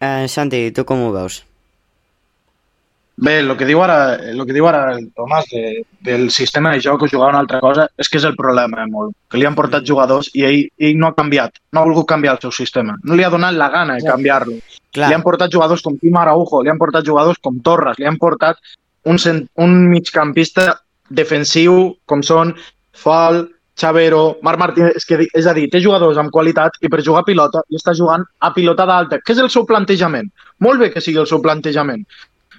Eh, 0.01 0.27
Santi, 0.27 0.71
tu 0.75 0.83
com 0.83 0.99
ho 1.05 1.11
veus? 1.13 1.45
Bé, 3.15 3.39
el 3.39 3.55
que 3.55 3.63
diu 3.63 3.79
ara, 3.79 4.15
el 4.27 4.41
que 4.43 4.51
diu 4.51 4.65
ara 4.67 4.89
el 4.97 5.05
Tomàs 5.15 5.45
de, 5.47 5.85
del 6.03 6.25
sistema 6.35 6.73
de 6.73 6.81
joc 6.83 7.05
o 7.05 7.07
jugar 7.07 7.29
una 7.31 7.39
altra 7.39 7.61
cosa 7.63 7.85
és 7.97 8.09
que 8.11 8.17
és 8.19 8.25
el 8.27 8.35
problema, 8.35 8.83
eh, 8.83 8.89
molt. 8.91 9.15
Que 9.31 9.39
li 9.39 9.45
han 9.47 9.55
portat 9.55 9.87
jugadors 9.87 10.27
i 10.35 10.43
ell, 10.43 10.65
ell 10.77 10.97
no 10.99 11.07
ha 11.07 11.15
canviat, 11.15 11.61
no 11.71 11.79
ha 11.79 11.85
volgut 11.87 12.09
canviar 12.09 12.33
el 12.35 12.41
seu 12.43 12.51
sistema. 12.51 12.97
No 13.07 13.15
li 13.15 13.23
ha 13.23 13.29
donat 13.31 13.55
la 13.55 13.69
gana 13.69 13.95
de 13.95 14.03
canviar-lo. 14.03 14.57
Li 14.59 15.13
han 15.15 15.23
portat 15.23 15.49
jugadors 15.51 15.81
com 15.81 15.95
Tim 15.97 16.17
Araujo, 16.19 16.59
li 16.61 16.69
han 16.69 16.77
portat 16.77 17.07
jugadors 17.07 17.39
com 17.39 17.61
Torres, 17.63 17.97
li 17.99 18.05
han 18.05 18.17
portat 18.19 18.59
un, 19.05 19.17
cent, 19.17 19.45
un 19.55 19.87
migcampista 19.87 20.81
defensiu 21.09 21.95
com 22.05 22.23
són 22.23 22.55
Fal, 22.95 23.45
Xavero, 23.75 24.37
Marc 24.41 24.59
Martínez, 24.59 24.95
és, 24.95 25.05
que, 25.05 25.19
és 25.35 25.47
a 25.47 25.53
dir, 25.53 25.67
té 25.71 25.81
jugadors 25.83 26.17
amb 26.17 26.31
qualitat 26.31 26.77
i 26.81 26.91
per 26.91 27.03
jugar 27.03 27.25
a 27.25 27.27
pilota 27.27 27.63
i 27.69 27.79
està 27.79 27.93
jugant 27.97 28.23
a 28.39 28.53
pilotada 28.55 28.95
alta. 28.95 29.19
Què 29.19 29.35
és 29.35 29.41
el 29.43 29.51
seu 29.51 29.65
plantejament? 29.67 30.31
Molt 30.63 30.79
bé 30.79 30.89
que 30.93 31.03
sigui 31.03 31.19
el 31.19 31.27
seu 31.27 31.41
plantejament, 31.43 32.05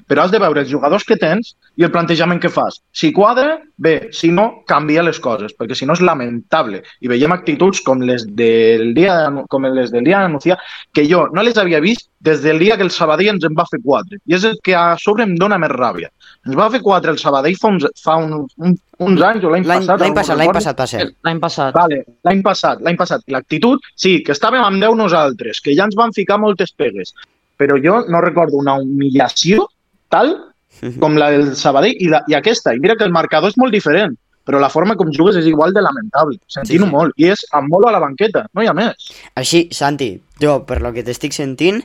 però 0.06 0.24
has 0.24 0.32
de 0.32 0.40
veure 0.42 0.62
els 0.62 0.70
jugadors 0.70 1.04
que 1.04 1.18
tens 1.20 1.54
i 1.76 1.84
el 1.84 1.92
plantejament 1.92 2.40
que 2.40 2.50
fas. 2.52 2.80
Si 2.94 3.12
quadra, 3.12 3.58
bé, 3.76 4.08
si 4.14 4.30
no, 4.32 4.62
canvia 4.68 5.04
les 5.04 5.18
coses, 5.20 5.52
perquè 5.58 5.76
si 5.76 5.86
no 5.86 5.96
és 5.96 6.02
lamentable. 6.04 6.82
I 7.02 7.10
veiem 7.12 7.34
actituds 7.34 7.82
com 7.86 8.04
les 8.06 8.24
del 8.38 8.94
dia, 8.96 9.18
com 9.50 9.66
les 9.66 9.92
del 9.92 10.06
dia 10.06 10.22
d'anunciar, 10.22 10.58
que 10.94 11.06
jo 11.10 11.26
no 11.34 11.44
les 11.44 11.58
havia 11.58 11.82
vist 11.84 12.08
des 12.26 12.42
del 12.42 12.58
dia 12.58 12.76
que 12.76 12.86
el 12.86 12.90
Sabadell 12.90 13.34
ens 13.34 13.44
en 13.46 13.54
va 13.58 13.66
fer 13.70 13.82
quatre. 13.84 14.18
I 14.26 14.38
és 14.38 14.46
el 14.48 14.56
que 14.64 14.74
a 14.78 14.96
sobre 15.02 15.26
em 15.26 15.36
dona 15.38 15.58
més 15.62 15.74
ràbia. 15.74 16.10
Ens 16.46 16.56
va 16.58 16.70
fer 16.70 16.80
quatre 16.82 17.12
el 17.12 17.20
Sabadell 17.20 17.58
fa 17.60 17.70
uns, 17.74 17.86
fa 18.02 18.16
un, 18.22 18.46
un, 18.62 18.74
uns 19.02 19.22
anys 19.28 19.44
o 19.44 19.52
l'any 19.52 19.66
l'any 19.66 19.86
passat. 19.86 20.00
l'any 20.00 20.16
passat, 20.16 20.40
l'any 20.40 20.56
passat 20.56 20.82
va 20.82 20.88
ser. 20.90 21.06
L'any 21.26 21.40
passat. 21.42 21.76
Vale, 21.76 22.02
l'any 22.26 22.42
passat, 22.46 22.82
l'any 22.86 22.98
passat. 22.98 23.24
L'actitud, 23.34 23.82
sí, 23.94 24.20
que 24.26 24.34
estàvem 24.34 24.64
amb 24.64 24.82
10 24.82 24.98
nosaltres, 24.98 25.60
que 25.62 25.74
ja 25.76 25.90
ens 25.90 25.98
van 25.98 26.14
ficar 26.16 26.38
moltes 26.42 26.72
pegues, 26.72 27.14
però 27.58 27.78
jo 27.82 28.02
no 28.08 28.20
recordo 28.24 28.60
una 28.62 28.76
humillació 28.80 29.66
tal 30.12 30.34
com 31.02 31.16
la 31.16 31.30
del 31.32 31.54
Sabadell 31.56 31.96
i, 31.98 32.08
la, 32.12 32.22
i 32.28 32.34
aquesta. 32.38 32.74
I 32.74 32.80
mira 32.82 32.96
que 32.96 33.04
el 33.04 33.14
marcador 33.14 33.50
és 33.52 33.56
molt 33.60 33.72
diferent, 33.72 34.14
però 34.46 34.60
la 34.62 34.68
forma 34.70 34.94
com 34.94 35.08
jugues 35.14 35.38
és 35.40 35.46
igual 35.50 35.72
de 35.74 35.82
lamentable. 35.82 36.38
Sentint-ho 36.46 36.84
Sí, 36.84 36.90
sí. 36.90 36.96
molt. 36.96 37.16
I 37.16 37.30
és 37.32 37.46
amb 37.56 37.72
molt 37.72 37.88
a 37.88 37.94
la 37.96 38.02
banqueta, 38.02 38.46
no 38.54 38.62
hi 38.62 38.68
ha 38.70 38.74
més. 38.76 39.08
Així, 39.34 39.66
Santi, 39.72 40.12
jo, 40.42 40.60
per 40.68 40.80
lo 40.84 40.92
que 40.94 41.02
t'estic 41.06 41.34
sentint, 41.34 41.80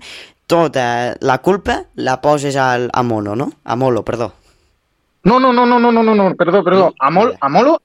tota 0.51 1.15
la 1.23 1.37
culpa 1.39 1.79
la 1.95 2.19
poses 2.21 2.57
al, 2.59 2.89
a 2.93 3.01
Mono, 3.03 3.35
no? 3.39 3.51
A 3.63 3.75
Molo, 3.79 4.03
perdó. 4.03 4.33
No, 5.23 5.39
no, 5.39 5.53
no, 5.53 5.65
no, 5.65 5.79
no, 5.79 5.91
no, 5.91 6.03
no, 6.03 6.15
no, 6.15 6.35
perdó, 6.35 6.63
perdó. 6.63 6.93
A, 6.99 7.09
Mol, 7.13 7.35
a 7.39 7.47
Molo 7.49 7.79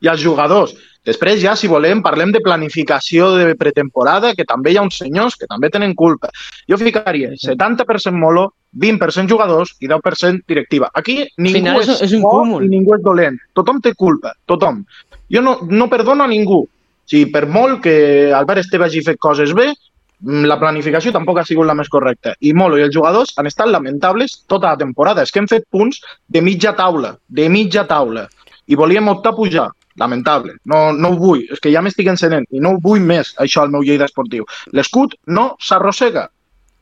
i 0.00 0.08
als 0.08 0.20
jugadors. 0.22 0.74
Després 1.04 1.40
ja, 1.40 1.54
si 1.56 1.68
volem, 1.70 2.02
parlem 2.02 2.32
de 2.34 2.40
planificació 2.44 3.30
de 3.36 3.54
pretemporada, 3.56 4.34
que 4.36 4.44
també 4.44 4.72
hi 4.72 4.76
ha 4.76 4.82
uns 4.82 4.98
senyors 4.98 5.36
que 5.36 5.46
també 5.48 5.70
tenen 5.70 5.94
culpa. 5.94 6.28
Jo 6.68 6.76
ficaria 6.76 7.30
70% 7.38 8.12
Molo, 8.18 8.52
20% 8.76 9.28
jugadors 9.30 9.74
i 9.80 9.88
10% 9.88 10.42
directiva. 10.46 10.90
Aquí 10.92 11.26
ningú 11.38 11.54
final 11.58 11.80
és- 11.80 12.02
és, 12.02 12.12
un 12.12 12.22
bo 12.22 12.30
cúmul. 12.42 12.64
i 12.64 12.68
ningú 12.68 12.94
és 12.94 13.02
dolent. 13.02 13.38
Tothom 13.54 13.80
té 13.80 13.94
culpa, 13.94 14.34
tothom. 14.46 14.84
Jo 15.30 15.40
no, 15.40 15.58
no 15.62 15.88
perdono 15.88 16.24
a 16.24 16.28
ningú. 16.28 16.66
Si 17.06 17.24
per 17.26 17.46
molt 17.46 17.80
que 17.82 18.30
Albert 18.34 18.60
Esteve 18.60 18.84
hagi 18.84 19.00
fet 19.00 19.16
coses 19.18 19.54
bé, 19.54 19.72
mm, 20.20 20.44
la 20.44 20.58
planificació 20.60 21.10
tampoc 21.10 21.38
ha 21.38 21.44
sigut 21.44 21.64
la 21.66 21.74
més 21.74 21.88
correcta. 21.88 22.34
I 22.40 22.52
Molo 22.52 22.76
i 22.76 22.82
els 22.82 22.94
jugadors 22.94 23.32
han 23.38 23.46
estat 23.46 23.68
lamentables 23.68 24.44
tota 24.46 24.68
la 24.68 24.76
temporada. 24.76 25.22
És 25.22 25.30
que 25.32 25.38
hem 25.38 25.48
fet 25.48 25.64
punts 25.70 26.02
de 26.28 26.42
mitja 26.42 26.74
taula, 26.76 27.16
de 27.26 27.48
mitja 27.48 27.86
taula. 27.86 28.28
I 28.66 28.74
volíem 28.76 29.08
optar 29.08 29.32
a 29.32 29.36
pujar. 29.36 29.70
Lamentable. 29.98 30.56
No, 30.64 30.88
no 30.92 31.12
ho 31.12 31.20
vull. 31.20 31.44
És 31.52 31.60
que 31.62 31.72
ja 31.74 31.82
m'estic 31.84 32.10
encenent 32.10 32.46
i 32.50 32.62
no 32.64 32.74
ho 32.74 32.82
vull 32.82 33.04
més, 33.04 33.34
això, 33.42 33.64
al 33.64 33.72
meu 33.74 33.84
Lleida 33.84 34.08
esportiu. 34.08 34.46
L'escut 34.72 35.18
no 35.26 35.50
s'arrossega. 35.62 36.28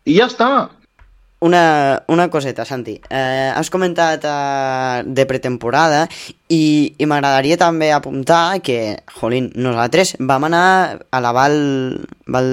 I 0.07 0.21
ja 0.21 0.29
està. 0.31 0.51
Una, 1.39 2.03
una 2.09 2.31
coseta, 2.31 2.65
Santi. 2.65 2.95
Eh, 3.11 3.53
has 3.55 3.69
comentat 3.69 4.23
eh, 4.25 5.03
de 5.05 5.27
pretemporada 5.29 6.07
i, 6.49 6.95
i 6.97 7.09
m'agradaria 7.09 7.59
també 7.61 7.91
apuntar 7.93 8.63
que, 8.65 8.97
jolín, 9.19 9.51
nosaltres 9.53 10.15
vam 10.17 10.47
anar 10.49 10.65
a 11.13 11.21
la 11.21 11.35
Val, 11.37 11.59
Val, 12.33 12.49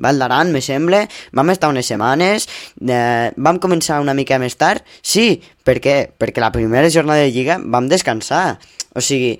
Val 0.00 0.22
d'Aran, 0.22 0.54
me 0.56 0.64
sembla, 0.64 1.02
vam 1.36 1.52
estar 1.52 1.68
unes 1.68 1.90
setmanes, 1.92 2.48
eh, 2.80 3.28
vam 3.36 3.60
començar 3.60 4.00
una 4.00 4.16
mica 4.16 4.40
més 4.40 4.56
tard, 4.56 4.88
sí, 5.02 5.42
per 5.60 5.76
què? 5.84 5.98
Perquè 6.16 6.40
la 6.40 6.52
primera 6.54 6.88
jornada 6.88 7.26
de 7.26 7.34
Lliga 7.34 7.60
vam 7.60 7.92
descansar. 7.92 8.56
O 8.94 9.02
sigui, 9.04 9.34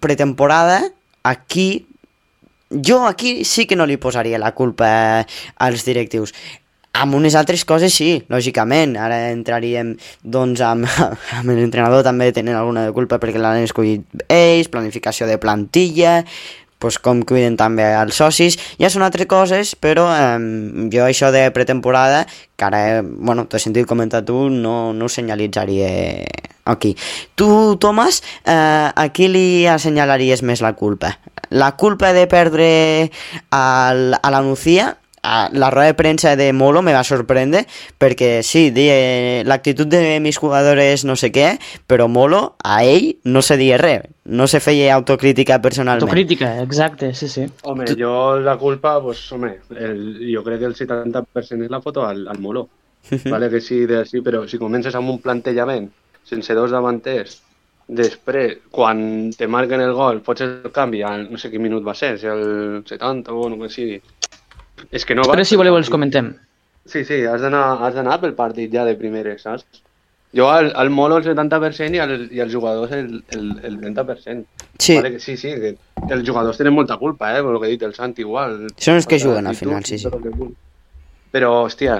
pretemporada, 0.00 0.82
aquí 1.22 1.86
jo 2.70 3.06
aquí 3.06 3.44
sí 3.44 3.66
que 3.66 3.76
no 3.76 3.86
li 3.86 3.98
posaria 3.98 4.38
la 4.38 4.54
culpa 4.54 5.26
als 5.58 5.84
directius. 5.84 6.32
Amb 6.90 7.14
unes 7.14 7.36
altres 7.38 7.64
coses 7.64 7.94
sí, 7.94 8.24
lògicament. 8.30 8.96
Ara 8.98 9.30
entraríem 9.30 9.94
doncs 10.22 10.62
amb, 10.66 10.86
amb 11.38 11.52
l'entrenador 11.54 12.02
també 12.06 12.30
tenen 12.34 12.58
alguna 12.58 12.86
de 12.88 12.94
culpa 12.94 13.20
perquè 13.22 13.42
l'han 13.42 13.66
escollit 13.66 14.26
ells, 14.26 14.70
planificació 14.70 15.28
de 15.30 15.38
plantilla, 15.42 16.20
pues 16.80 16.98
com 16.98 17.20
cuiden 17.28 17.58
també 17.60 17.84
els 17.94 18.16
socis, 18.18 18.56
ja 18.80 18.88
són 18.90 19.04
altres 19.06 19.28
coses, 19.30 19.74
però 19.76 20.08
eh, 20.16 20.38
jo 20.90 21.04
això 21.04 21.30
de 21.30 21.44
pretemporada, 21.54 22.24
que 22.56 22.66
ara, 22.66 22.80
eh, 22.96 23.02
bueno, 23.04 23.44
t'he 23.46 23.60
sentit 23.62 23.86
comentar 23.86 24.24
tu, 24.26 24.48
no, 24.50 24.94
no 24.96 25.06
ho 25.06 25.12
senyalitzaria 25.12 25.90
aquí. 26.64 26.94
Tu, 27.36 27.50
Tomàs, 27.80 28.22
eh, 28.48 28.88
a 28.90 29.06
qui 29.12 29.28
li 29.28 29.66
assenyalaries 29.68 30.42
més 30.42 30.64
la 30.64 30.72
culpa? 30.78 31.14
La 31.50 31.74
culpa 31.76 32.14
de 32.16 32.26
perdre 32.30 32.70
al, 33.50 34.16
a 34.16 34.32
la 34.32 34.42
Nucía 34.46 34.94
la 35.22 35.70
rueda 35.70 35.86
de 35.86 35.94
prensa 35.94 36.34
de 36.36 36.52
Molo 36.52 36.82
me 36.82 36.94
va 36.96 37.02
sorprendre 37.04 37.66
perquè 37.98 38.42
sí, 38.46 38.70
di, 38.70 38.86
eh, 38.88 39.42
l'actitud 39.44 39.86
de 39.86 40.18
mis 40.20 40.38
jugadores 40.38 41.04
no 41.04 41.16
sé 41.16 41.30
què, 41.32 41.58
però 41.86 42.08
Molo 42.08 42.56
a 42.64 42.82
ell 42.84 43.16
no 43.24 43.42
se 43.42 43.58
dia 43.60 43.78
res, 43.78 44.08
no 44.24 44.46
se 44.48 44.60
feia 44.60 44.94
autocrítica 44.94 45.60
personalment. 45.60 46.08
Autocrítica, 46.08 46.54
exacte, 46.62 47.12
sí, 47.14 47.28
sí. 47.28 47.46
Home, 47.62 47.86
jo 47.98 48.38
la 48.40 48.56
culpa, 48.56 49.00
pues, 49.02 49.20
home, 49.32 49.58
el, 49.76 50.20
jo 50.32 50.44
crec 50.44 50.64
que 50.64 50.70
el 50.72 50.76
70% 50.76 51.68
és 51.68 51.70
la 51.70 51.82
foto 51.84 52.06
al, 52.06 52.26
al 52.28 52.38
Molo. 52.38 52.68
vale 53.24 53.48
que 53.48 53.60
sí, 53.60 53.86
de, 53.86 54.04
sí, 54.04 54.20
però 54.20 54.44
si 54.48 54.58
comences 54.60 54.94
amb 54.94 55.08
un 55.08 55.20
plantejament 55.24 55.88
sense 56.28 56.54
dos 56.54 56.70
davanters, 56.70 57.40
després, 57.90 58.58
quan 58.70 59.32
te 59.34 59.48
marquen 59.50 59.82
el 59.82 59.92
gol, 59.96 60.20
fots 60.22 60.44
el 60.46 60.70
canvi, 60.72 61.02
a, 61.02 61.16
no 61.24 61.38
sé 61.40 61.50
quin 61.50 61.64
minut 61.64 61.82
va 61.86 61.96
ser, 61.98 62.14
si 62.20 62.28
el 62.30 62.84
70 62.86 63.34
o 63.34 63.48
no 63.50 63.58
que 63.58 63.70
sigui. 63.72 63.98
És 64.90 65.04
que 65.06 65.14
no 65.14 65.26
Però 65.26 65.36
vas 65.38 65.48
si 65.48 65.56
pel 65.56 65.64
voleu 65.64 65.78
els 65.80 65.92
comentem. 65.92 66.34
Sí, 66.88 67.04
sí, 67.04 67.22
has 67.28 67.44
d'anar 67.44 67.64
has 67.86 67.94
d'anar 67.94 68.18
pel 68.22 68.34
partit 68.38 68.72
ja 68.72 68.84
de 68.88 68.96
primeres, 68.98 69.44
saps? 69.46 69.82
Jo 70.36 70.46
al, 70.48 70.70
al 70.78 70.90
Molo 70.94 71.16
el 71.18 71.24
70% 71.26 71.96
i, 71.96 71.98
al, 71.98 72.12
i 72.30 72.40
als 72.40 72.52
jugadors 72.54 72.92
el, 72.94 73.24
el, 73.34 73.48
el 73.66 73.80
30%. 73.80 74.44
Sí. 74.78 74.96
Vale, 74.96 75.12
que 75.12 75.20
sí, 75.20 75.36
sí, 75.36 75.50
que 75.58 75.74
els 76.08 76.26
jugadors 76.26 76.60
tenen 76.60 76.74
molta 76.74 76.96
culpa, 77.00 77.32
eh, 77.34 77.42
per 77.42 77.52
el 77.52 77.58
que 77.60 77.66
he 77.66 77.74
dit 77.74 77.82
el 77.86 77.94
Santi 77.96 78.22
igual. 78.22 78.60
Són 78.78 79.00
els 79.00 79.10
que 79.10 79.18
juguen 79.18 79.50
al 79.50 79.58
final, 79.58 79.84
sí, 79.84 79.98
sí. 79.98 80.10
Però, 81.34 81.50
hòstia, 81.64 81.98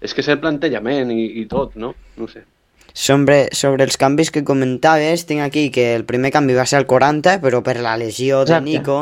és 0.00 0.12
que 0.12 0.20
és 0.24 0.28
el 0.32 0.40
plantejament 0.44 1.12
i, 1.12 1.24
i 1.40 1.46
tot, 1.48 1.76
no? 1.80 1.94
No 2.20 2.28
sé. 2.28 2.44
Sobre, 2.92 3.46
sobre 3.54 3.86
els 3.86 3.96
canvis 4.00 4.32
que 4.34 4.44
comentaves, 4.44 5.24
tinc 5.28 5.44
aquí 5.44 5.68
que 5.72 5.94
el 5.94 6.04
primer 6.04 6.32
canvi 6.34 6.56
va 6.58 6.66
ser 6.66 6.80
al 6.80 6.88
40, 6.90 7.38
però 7.40 7.62
per 7.64 7.78
la 7.80 7.96
lesió 8.00 8.44
de 8.44 8.56
Exacte. 8.56 8.66
Nico, 8.66 8.98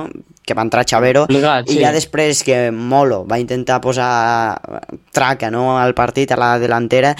que 0.48 0.56
va 0.56 0.64
entrar 0.64 0.86
Xavero, 0.88 1.26
Obligat, 1.28 1.68
i 1.68 1.76
sí. 1.76 1.82
ja 1.84 1.92
després 1.92 2.40
que 2.46 2.70
Molo 2.72 3.20
va 3.28 3.38
intentar 3.38 3.76
posar 3.84 4.08
traca 5.12 5.50
no, 5.52 5.76
al 5.78 5.92
partit, 5.94 6.32
a 6.32 6.40
la 6.40 6.54
delantera, 6.58 7.12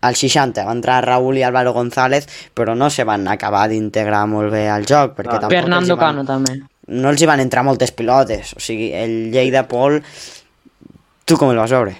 al 0.00 0.16
60 0.16 0.64
va 0.64 0.72
entrar 0.72 1.02
Raúl 1.04 1.36
i 1.36 1.42
Álvaro 1.44 1.74
González, 1.76 2.24
però 2.56 2.72
no 2.74 2.88
se 2.90 3.04
van 3.04 3.28
acabar 3.28 3.66
d'integrar 3.68 4.24
molt 4.32 4.48
bé 4.54 4.64
al 4.72 4.86
joc, 4.88 5.12
perquè 5.18 5.36
Ah. 5.42 5.48
Fernando 5.52 5.96
van, 5.96 6.16
Cano 6.16 6.24
també. 6.24 6.56
no 6.88 7.10
els 7.12 7.20
hi 7.20 7.26
van 7.28 7.40
entrar 7.44 7.62
moltes 7.68 7.92
pilotes, 7.92 8.54
o 8.56 8.60
sigui, 8.64 8.92
el 8.96 9.30
Lleida 9.30 9.66
Pol, 9.68 10.00
tu 11.24 11.36
com 11.36 11.50
el 11.52 11.60
vas 11.60 11.70
veure? 11.70 11.98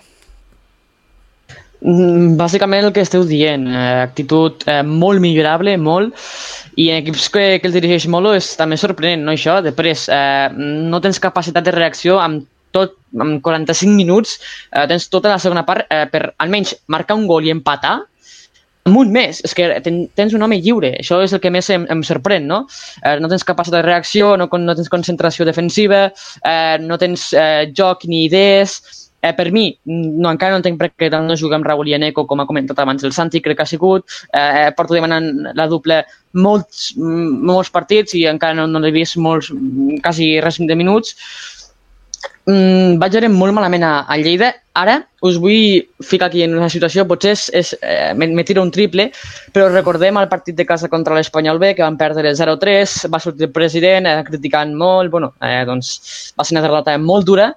Mm, 1.80 2.36
Bàsicament 2.36 2.84
el 2.84 2.92
que 2.92 3.00
esteu 3.06 3.24
dient, 3.24 3.64
eh, 3.72 4.02
actitud 4.04 4.66
eh, 4.68 4.82
molt 4.84 5.22
millorable, 5.24 5.78
molt, 5.80 6.12
i 6.76 6.90
en 6.90 7.00
equips 7.00 7.28
que, 7.32 7.44
que 7.60 7.68
el 7.70 7.76
dirigeix 7.76 8.06
Molo 8.12 8.34
és 8.36 8.52
també 8.58 8.76
sorprenent, 8.76 9.24
no 9.24 9.32
això? 9.32 9.60
Després, 9.64 10.06
eh, 10.12 10.48
no 10.52 11.00
tens 11.00 11.22
capacitat 11.22 11.64
de 11.64 11.72
reacció 11.72 12.18
amb 12.20 12.44
tot, 12.76 12.98
amb 13.18 13.40
45 13.42 13.96
minuts, 13.96 14.36
eh, 14.74 14.84
tens 14.92 15.08
tota 15.08 15.32
la 15.32 15.40
segona 15.40 15.64
part 15.66 15.88
eh, 15.88 16.04
per 16.12 16.34
almenys 16.38 16.76
marcar 16.92 17.16
un 17.16 17.26
gol 17.26 17.48
i 17.48 17.54
empatar, 17.56 17.96
amb 18.88 18.96
un 18.96 19.10
mes, 19.12 19.40
és 19.44 19.52
que 19.56 19.66
ten, 19.84 20.02
tens 20.16 20.36
un 20.36 20.42
home 20.44 20.60
lliure, 20.60 20.92
això 21.00 21.20
és 21.24 21.32
el 21.36 21.40
que 21.40 21.52
més 21.52 21.68
em, 21.72 21.84
em 21.92 22.04
sorprèn, 22.06 22.46
no? 22.48 22.62
Eh, 23.02 23.16
no 23.20 23.28
tens 23.32 23.44
capacitat 23.46 23.80
de 23.80 23.88
reacció, 23.88 24.34
no, 24.40 24.48
no 24.52 24.76
tens 24.76 24.92
concentració 24.92 25.48
defensiva, 25.48 26.06
eh, 26.44 26.76
no 26.80 27.00
tens 27.00 27.30
eh, 27.32 27.70
joc 27.76 28.04
ni 28.08 28.26
idees, 28.28 28.80
eh, 29.20 29.34
per 29.36 29.50
mi, 29.52 29.68
no, 29.84 30.30
encara 30.30 30.54
no 30.54 30.60
entenc 30.60 30.80
per 30.80 30.90
què 30.96 31.10
no 31.12 31.36
juga 31.36 31.58
amb 31.58 31.66
Raúl 31.66 31.92
i 31.92 32.12
com 32.12 32.40
ha 32.40 32.48
comentat 32.48 32.78
abans 32.78 33.04
el 33.04 33.12
Santi, 33.12 33.40
crec 33.40 33.56
que 33.56 33.62
ha 33.62 33.66
sigut, 33.66 34.04
eh, 34.32 34.70
porto 34.76 34.94
demanant 34.94 35.52
la 35.54 35.66
doble 35.68 36.04
molts, 36.32 36.94
molts 36.96 37.70
partits 37.70 38.14
i 38.14 38.26
encara 38.26 38.54
no, 38.54 38.66
no 38.66 38.78
l'he 38.78 38.92
vist 38.92 39.16
molts, 39.16 39.52
quasi 40.02 40.38
res 40.40 40.58
de 40.60 40.76
minuts, 40.76 41.16
mm, 42.46 42.98
vaig 43.00 43.16
veure 43.16 43.28
molt 43.32 43.54
malament 43.56 43.84
a, 43.84 43.94
a 44.08 44.16
Lleida. 44.16 44.54
Ara 44.80 45.00
us 45.26 45.36
vull 45.36 45.82
ficar 46.06 46.28
aquí 46.28 46.44
en 46.44 46.54
una 46.56 46.70
situació, 46.70 47.04
potser 47.08 47.32
és, 47.34 47.48
és, 47.58 47.72
eh, 47.82 48.12
me, 48.14 48.28
me 48.32 48.44
tiro 48.46 48.62
un 48.62 48.70
triple, 48.70 49.10
però 49.52 49.66
recordem 49.68 50.16
el 50.16 50.30
partit 50.30 50.56
de 50.56 50.64
casa 50.64 50.88
contra 50.88 51.16
l'Espanyol 51.16 51.58
B, 51.58 51.74
que 51.74 51.82
van 51.82 51.98
perdre 52.00 52.32
0-3, 52.38 53.10
va 53.12 53.20
sortir 53.20 53.48
el 53.48 53.52
president 53.52 54.06
eh, 54.06 54.22
criticant 54.24 54.72
molt, 54.78 55.10
bueno, 55.10 55.34
eh, 55.42 55.64
doncs 55.68 56.32
va 56.38 56.46
ser 56.46 56.56
una 56.56 56.64
derrota 56.64 56.96
molt 57.02 57.26
dura, 57.28 57.50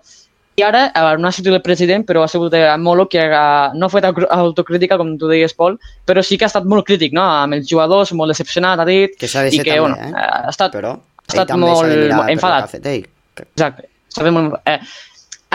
i 0.55 0.61
ara 0.63 0.83
eh, 0.93 1.17
no 1.17 1.27
ha 1.27 1.31
sortit 1.33 1.53
el 1.53 1.61
president, 1.65 2.05
però 2.05 2.23
ha 2.23 2.27
sigut 2.29 2.53
eh, 2.53 2.65
Molo 2.77 3.07
que 3.09 3.21
ha, 3.21 3.71
no 3.73 3.87
ha 3.87 3.89
fet 3.89 4.05
au- 4.05 4.27
autocrítica, 4.29 4.97
com 4.97 5.15
tu 5.17 5.27
deies, 5.31 5.53
Pol, 5.57 5.79
però 6.05 6.21
sí 6.23 6.37
que 6.37 6.45
ha 6.45 6.51
estat 6.51 6.65
molt 6.69 6.85
crític, 6.85 7.13
no? 7.13 7.23
amb 7.23 7.53
els 7.57 7.67
jugadors, 7.69 8.11
molt 8.13 8.29
decepcionat, 8.35 8.79
ha 8.79 8.85
dit, 8.85 9.15
Que 9.17 9.27
s'ha 9.27 9.43
de 9.47 9.53
i 9.53 9.57
ser 9.57 9.65
que, 9.65 9.79
també, 9.79 9.81
bueno, 9.81 9.97
eh? 9.97 10.13
ha 10.13 10.49
estat, 10.53 10.71
Però 10.77 10.93
ha 10.93 11.27
estat 11.33 11.55
molt 11.57 11.87
mirar 11.89 12.19
lo 12.21 12.27
enfadat. 12.29 12.69
fet 12.69 12.85
ell. 12.85 13.07
Que- 13.33 13.47
Exacte. 13.55 13.89
Sabem 14.13 14.33
molt... 14.37 14.59
Eh, 14.69 14.77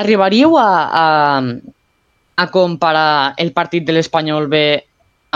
arribaríeu 0.02 0.56
a, 0.58 0.66
a, 0.90 1.42
a 2.42 2.46
comparar 2.50 3.34
el 3.36 3.52
partit 3.52 3.84
de 3.86 3.92
l'Espanyol 3.92 4.46
B 4.50 4.60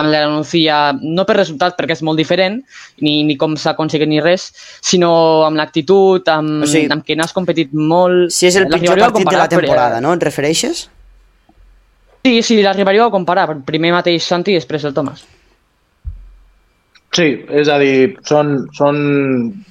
amb 0.01 0.09
la 0.09 0.23
Nucía, 0.31 0.77
no 1.03 1.27
per 1.29 1.37
resultat, 1.37 1.77
perquè 1.77 1.93
és 1.99 2.03
molt 2.07 2.17
diferent, 2.21 2.63
ni, 3.05 3.19
ni 3.29 3.37
com 3.41 3.57
s'ha 3.61 3.75
aconseguit 3.75 4.09
ni 4.09 4.23
res, 4.25 4.49
sinó 4.81 5.13
amb 5.45 5.61
l'actitud, 5.61 6.25
amb, 6.33 6.65
O 6.65 6.71
sigui, 6.71 6.89
amb 6.95 7.05
que 7.05 7.17
n'has 7.19 7.35
competit 7.37 7.75
molt... 7.77 8.33
Si 8.33 8.49
és 8.49 8.57
el 8.57 8.71
pitjor 8.71 8.97
L'arribaríeu 8.97 9.05
a 9.05 9.13
partit 9.13 9.29
de 9.29 9.37
la 9.43 9.51
temporada, 9.53 9.99
però- 10.01 10.07
no? 10.07 10.15
Et 10.17 10.25
refereixes? 10.25 10.87
Sí, 12.25 12.41
sí, 12.47 12.63
l'arribaríeu 12.63 13.05
a 13.09 13.13
comparar, 13.13 13.49
primer 13.67 13.93
mateix 13.93 14.25
Santi 14.25 14.55
i 14.55 14.61
després 14.61 14.85
el 14.89 14.95
Tomàs. 14.97 15.25
Sí, 17.13 17.29
és 17.53 17.69
a 17.69 17.77
dir, 17.83 18.15
són, 18.25 18.55
són 18.73 18.97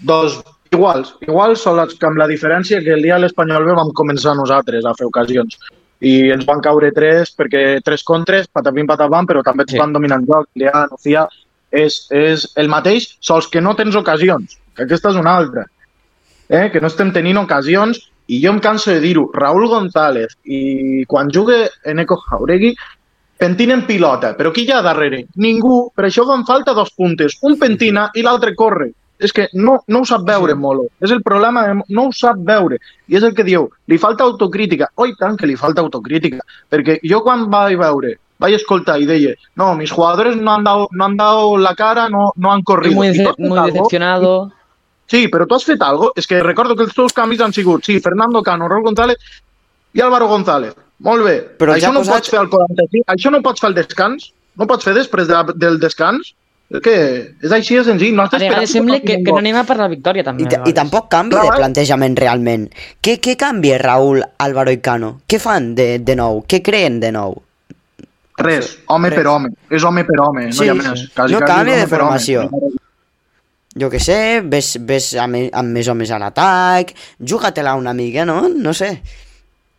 dos 0.05 0.37
iguals. 0.75 1.15
Iguals 1.25 1.63
són 1.65 1.79
les 1.79 1.95
que 1.97 2.05
amb 2.05 2.19
la 2.21 2.27
diferència 2.29 2.81
que 2.83 2.93
el 2.93 3.01
dia 3.01 3.17
de 3.17 3.25
l'Espanyol 3.25 3.71
vam 3.73 3.89
començar 3.97 4.35
nosaltres 4.37 4.85
a 4.85 4.93
fer 4.99 5.07
ocasions. 5.09 5.57
I 6.01 6.31
ens 6.33 6.45
van 6.47 6.61
caure 6.65 6.91
tres, 6.91 7.29
perquè 7.37 7.79
tres 7.85 8.01
contres, 8.03 8.47
patapim, 8.49 8.87
patapam, 8.89 9.27
però 9.29 9.43
també 9.45 9.63
ens 9.67 9.71
Sí. 9.71 9.77
van 9.77 9.93
dominar 9.93 10.19
el 10.19 10.25
joc. 10.25 10.47
De 10.55 10.71
Nucía 10.89 11.27
és, 11.71 12.07
és 12.09 12.47
el 12.55 12.67
mateix, 12.69 13.17
sols 13.19 13.47
que 13.47 13.61
no 13.61 13.75
tens 13.75 13.95
ocasions, 13.95 14.57
que 14.75 14.83
aquesta 14.83 15.09
és 15.09 15.15
una 15.15 15.35
altra. 15.37 15.65
Eh? 16.49 16.69
Que 16.71 16.81
no 16.81 16.87
estem 16.87 17.13
tenint 17.13 17.37
ocasions 17.37 17.99
i 18.27 18.41
jo 18.43 18.51
em 18.51 18.59
canso 18.59 18.91
de 18.91 18.99
dir-ho. 18.99 19.29
Raúl 19.33 19.67
González 19.69 20.35
i 20.43 21.05
quan 21.07 21.29
jugue 21.31 21.69
Eneco 21.85 22.17
Jauregui 22.29 22.75
pentinen 23.37 23.85
pilota, 23.87 24.35
però 24.37 24.51
qui 24.51 24.65
hi 24.67 24.71
ha 24.71 24.81
darrere? 24.81 25.25
Ningú, 25.35 25.91
per 25.95 26.05
això 26.05 26.25
fan 26.27 26.45
falta 26.45 26.73
dos 26.73 26.91
puntes, 26.93 27.37
un 27.41 27.57
pentina 27.57 28.09
i 28.13 28.21
l'altre 28.21 28.53
corre. 28.55 28.91
És 29.21 29.31
que 29.37 29.47
no, 29.53 29.75
no 29.87 29.99
ho 30.01 30.05
sap 30.09 30.23
veure, 30.25 30.55
Molo. 30.57 30.87
És 30.99 31.11
el 31.13 31.21
problema, 31.21 31.61
de- 31.67 31.83
no 31.89 32.07
ho 32.07 32.11
sap 32.11 32.37
veure. 32.47 32.79
I 33.07 33.17
és 33.19 33.23
el 33.23 33.35
que 33.37 33.43
diu, 33.45 33.67
li 33.87 33.97
falta 34.01 34.23
autocrítica. 34.25 34.87
Oi, 34.95 35.13
tant 35.19 35.37
que 35.37 35.45
li 35.47 35.55
falta 35.55 35.81
autocrítica. 35.81 36.39
Perquè 36.71 36.97
jo 37.07 37.21
quan 37.21 37.45
vaig 37.51 37.77
veure, 37.77 38.15
vaig 38.41 38.55
escoltar 38.57 38.97
i 38.99 39.05
deia, 39.05 39.35
no, 39.55 39.75
mis 39.77 39.91
jugadores 39.93 40.35
no 40.37 40.55
han 40.55 40.63
dado, 40.65 40.87
no 40.91 41.05
han 41.05 41.15
dado 41.17 41.57
la 41.57 41.75
cara, 41.75 42.09
no, 42.09 42.31
no 42.35 42.51
han 42.51 42.63
corrido. 42.63 42.95
Muy, 42.95 43.09
dece- 43.09 43.35
muy 43.37 43.57
decepcionado. 43.71 44.51
Sí, 45.05 45.27
però 45.27 45.45
tu 45.45 45.55
has 45.55 45.65
fet 45.65 45.81
algo. 45.83 46.13
És 46.15 46.25
que 46.25 46.41
recordo 46.41 46.75
que 46.75 46.83
els 46.83 46.93
teus 46.95 47.13
canvis 47.13 47.41
han 47.41 47.53
sigut, 47.53 47.83
sí, 47.85 47.99
Fernando 47.99 48.41
Cano, 48.41 48.67
Raúl 48.67 48.83
González 48.83 49.17
i 49.93 50.01
Álvaro 50.01 50.27
González. 50.27 50.73
Molt 50.99 51.23
bé. 51.25 51.35
Però 51.59 51.73
això 51.73 51.81
ja 51.89 51.91
no 51.91 51.99
posat- 52.01 52.13
pots 52.15 52.29
fer 52.29 52.39
al 52.39 52.49
45, 52.49 53.05
això 53.07 53.31
no 53.31 53.41
pots 53.41 53.59
fer 53.59 53.67
al 53.67 53.73
descans, 53.75 54.31
no 54.55 54.67
pots 54.67 54.83
fer 54.85 54.93
després 54.93 55.27
de, 55.27 55.35
del 55.55 55.79
descans. 55.79 56.33
És 56.71 56.79
que 56.85 56.95
és 57.43 57.51
així 57.51 57.75
de 57.75 57.83
senzill. 57.83 58.15
No 58.15 58.23
A 58.23 58.39
vegades 58.39 58.71
sembla 58.71 59.01
que 59.03 59.17
que, 59.19 59.31
no 59.31 59.37
anem 59.41 59.57
a 59.59 59.63
per 59.67 59.75
la 59.81 59.89
victòria, 59.91 60.23
també. 60.23 60.45
I, 60.47 60.59
I 60.71 60.73
tampoc 60.77 61.09
canvi 61.11 61.35
de 61.35 61.55
plantejament 61.57 62.15
realment. 62.19 62.67
Què, 63.03 63.17
què 63.19 63.35
canvia 63.39 63.79
Raúl, 63.81 64.23
Álvaro 64.39 64.71
i 64.71 64.79
Cano? 64.79 65.17
Què 65.27 65.39
fan 65.43 65.73
de, 65.75 65.97
de 65.99 66.15
nou? 66.15 66.45
Què 66.47 66.61
creen 66.63 67.01
de 67.03 67.11
nou? 67.11 67.35
Res, 68.41 68.77
home 68.87 69.11
Res. 69.11 69.19
per 69.19 69.27
home. 69.27 69.51
És 69.69 69.83
home 69.83 70.05
per 70.07 70.19
home, 70.23 70.45
no 70.47 70.55
Sí, 70.55 70.63
hi 70.65 70.71
ha 70.71 70.77
sí. 70.77 70.85
més. 70.85 71.03
Quasi, 71.15 71.35
No 71.35 71.41
canvia 71.43 71.81
de 71.81 71.89
formació. 71.91 72.47
Jo 73.81 73.89
que 73.91 73.99
sé, 74.03 74.41
ves, 74.43 74.73
ves 74.87 75.11
amb, 75.19 75.37
amb 75.55 75.75
més 75.75 75.87
homes 75.91 76.11
a 76.11 76.17
l'atac, 76.19 76.95
juga-te-la 77.19 77.75
una 77.79 77.93
mica, 77.95 78.25
no? 78.27 78.49
No 78.49 78.73
sé. 78.75 78.97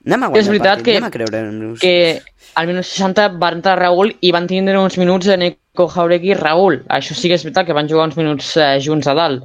Anem 0.05 0.23
a 0.25 0.29
guanyar 0.29 0.41
És 0.43 0.49
veritat 0.51 0.83
que- 0.83 0.97
anem 0.97 1.05
a 1.09 1.11
creure-nos. 1.15 1.81
que 1.81 2.23
al 2.55 2.67
minut 2.67 2.85
60 2.85 3.29
van 3.39 3.55
entrar 3.61 3.79
Raúl 3.79 4.17
i 4.21 4.33
van 4.33 4.47
tindre 4.51 4.79
uns 4.79 4.99
minuts 4.99 5.27
de 5.27 5.37
Nico 5.37 5.89
Jauregui 5.89 6.33
i 6.33 6.35
Raúl. 6.35 6.83
Això 6.89 7.15
sí 7.15 7.29
que 7.29 7.35
és 7.39 7.45
veritat 7.45 7.67
que 7.67 7.73
van 7.73 7.89
jugar 7.89 8.07
uns 8.09 8.17
minuts 8.17 8.57
eh, 8.57 8.79
junts 8.83 9.07
a 9.07 9.15
dalt. 9.15 9.45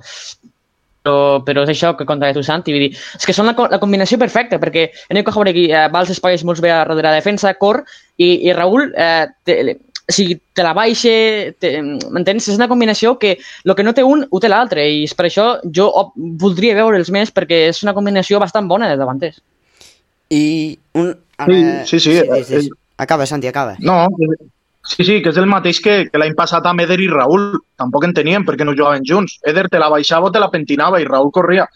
Però, 1.08 1.39
però 1.46 1.63
és 1.63 1.70
això 1.72 1.93
que 1.96 2.04
conta 2.06 2.34
tu, 2.36 2.41
Santi. 2.43 2.74
Vull 2.76 2.82
dir, 2.89 2.98
és 3.15 3.26
que 3.26 3.32
són 3.36 3.46
la, 3.48 3.54
la 3.72 3.80
combinació 3.80 4.17
perfecta, 4.20 4.58
perquè 4.60 4.89
Nico 5.15 5.32
Jauregui 5.32 5.70
eh, 5.72 5.86
va 5.93 6.02
als 6.02 6.10
espais 6.12 6.43
molt 6.43 6.60
bé 6.60 6.72
a 6.74 6.82
darrere 6.84 7.06
la 7.08 7.13
defensa, 7.15 7.54
cor, 7.56 7.84
i, 8.17 8.48
i 8.50 8.54
Raúl 8.54 8.89
eh, 8.98 9.28
te, 9.48 9.78
o 10.10 10.12
sigui, 10.12 10.36
te 10.54 10.63
la 10.65 10.74
baixa, 10.76 11.13
te- 11.60 11.78
m'entens? 11.82 12.50
És 12.50 12.58
una 12.60 12.67
combinació 12.67 13.15
que 13.22 13.38
el 13.63 13.76
que 13.76 13.84
no 13.88 13.93
té 13.96 14.04
un 14.04 14.26
ho 14.30 14.39
té 14.43 14.50
l'altre, 14.52 14.84
i 14.89 15.06
per 15.15 15.30
això 15.30 15.62
jo 15.72 15.88
voldria 16.15 16.76
veure'ls 16.76 17.12
més, 17.13 17.32
perquè 17.32 17.67
és 17.70 17.84
una 17.88 17.93
combinació 17.96 18.39
bastant 18.43 18.67
bona 18.67 18.89
de 18.91 18.98
davanters. 19.00 19.39
I 20.29 20.77
un... 20.93 21.13
Sí, 21.85 21.99
sí, 21.99 21.99
sí, 21.99 22.09
digues, 22.21 22.47
digues. 22.49 22.65
és- 22.65 22.69
Acaba, 22.97 23.25
Santi, 23.29 23.47
acaba. 23.47 23.75
No, 23.79 24.07
que- 24.17 24.45
sí, 24.83 25.03
sí, 25.03 25.21
que 25.21 25.29
és 25.29 25.37
el 25.37 25.45
mateix 25.45 25.79
que, 25.79 26.09
que 26.09 26.17
l'any 26.17 26.33
passat 26.35 26.65
amb 26.65 26.81
Eder 26.81 26.99
i 27.03 27.07
Raúl. 27.11 27.59
Tampoc 27.77 28.07
enteníem 28.07 28.43
perquè 28.47 28.65
no 28.65 28.73
jugaven 28.73 29.03
junts. 29.05 29.37
Eder 29.45 29.67
te 29.69 29.77
la 29.79 29.89
baixava 29.93 30.27
o 30.27 30.31
te 30.31 30.39
la 30.41 30.49
pentinava 30.49 30.99
i 30.99 31.05
Raúl 31.05 31.29
corria. 31.31 31.67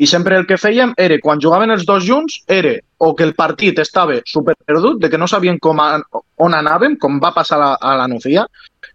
I 0.00 0.06
sempre 0.08 0.38
el 0.40 0.46
que 0.48 0.56
fèiem 0.56 0.94
era, 0.96 1.18
quan 1.20 1.38
jugaven 1.44 1.70
els 1.74 1.84
dos 1.84 2.06
junts, 2.06 2.38
era 2.48 2.72
o 2.96 3.10
que 3.14 3.22
el 3.26 3.34
partit 3.36 3.78
estava 3.82 4.14
super 4.24 4.54
perdut, 4.64 4.96
de 5.02 5.10
que 5.10 5.18
no 5.20 5.28
sabien 5.28 5.58
com 5.60 5.76
a, 5.84 6.00
on 6.40 6.54
anàvem, 6.56 6.96
com 6.96 7.18
va 7.20 7.34
passar 7.36 7.58
a 7.58 7.60
la, 7.60 7.74
a 7.74 7.96
la 7.98 8.08
Nucía, 8.08 8.46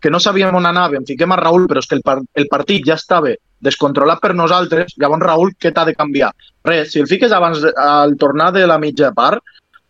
que 0.01 0.09
no 0.09 0.19
sabíem 0.19 0.55
on 0.57 0.65
anàvem, 0.65 1.05
fiquem 1.05 1.31
a 1.31 1.37
Raúl, 1.37 1.67
però 1.69 1.77
és 1.77 1.85
que 1.85 1.99
el, 1.99 2.01
el 2.33 2.47
partit 2.49 2.87
ja 2.89 2.95
estava 2.97 3.29
descontrolat 3.61 4.19
per 4.19 4.33
nosaltres, 4.33 4.95
llavors 4.97 5.21
Raúl, 5.21 5.53
què 5.61 5.69
t'ha 5.71 5.85
de 5.85 5.93
canviar? 5.93 6.31
Res, 6.65 6.91
si 6.91 6.99
el 6.99 7.07
fiques 7.07 7.31
abans 7.31 7.61
de, 7.61 7.71
al 7.77 8.15
tornar 8.17 8.51
de 8.55 8.65
la 8.67 8.79
mitja 8.81 9.11
part, 9.13 9.43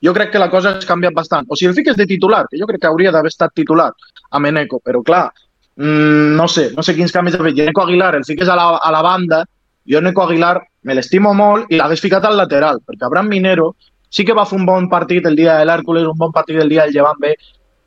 jo 0.03 0.13
crec 0.13 0.31
que 0.33 0.41
la 0.41 0.49
cosa 0.51 0.75
has 0.75 0.85
canviat 0.85 1.15
bastant. 1.15 1.47
O 1.49 1.55
si 1.55 1.65
el 1.65 1.73
fiques 1.73 1.95
de 1.97 2.05
titular, 2.05 2.45
que 2.51 2.59
jo 2.59 2.67
crec 2.67 2.83
que 2.83 2.91
hauria 2.91 3.13
d'haver 3.15 3.31
estat 3.31 3.55
titular 3.55 3.89
a 4.31 4.39
Meneco, 4.39 4.81
però 4.83 5.01
clar, 5.01 5.25
mmm, 5.77 6.35
no 6.35 6.47
sé, 6.47 6.69
no 6.75 6.83
sé 6.83 6.95
quins 6.95 7.15
canvis 7.15 7.39
ha 7.39 7.43
fet. 7.43 7.57
I 7.57 7.65
Eneco 7.65 7.85
Aguilar 7.85 8.13
el 8.19 8.27
fiques 8.27 8.49
a 8.49 8.55
la, 8.59 8.69
a 8.77 8.91
la 8.91 9.01
banda, 9.01 9.43
jo 9.87 9.99
Eneco 10.03 10.25
Aguilar 10.25 10.59
me 10.83 10.95
l'estimo 10.95 11.33
molt 11.33 11.71
i 11.71 11.79
l'hagués 11.79 12.03
ficat 12.03 12.25
al 12.25 12.37
lateral, 12.37 12.81
perquè 12.85 13.07
Abraham 13.07 13.31
Minero 13.31 13.75
sí 14.09 14.25
que 14.25 14.35
va 14.37 14.45
fer 14.45 14.59
un 14.59 14.65
bon 14.65 14.89
partit 14.89 15.25
el 15.25 15.35
dia 15.35 15.57
de 15.59 15.65
l'Hèrcules, 15.65 16.05
un 16.07 16.17
bon 16.17 16.31
partit 16.31 16.59
el 16.61 16.69
dia 16.69 16.85
del 16.85 16.93
Llevant 16.93 17.19
B, 17.21 17.33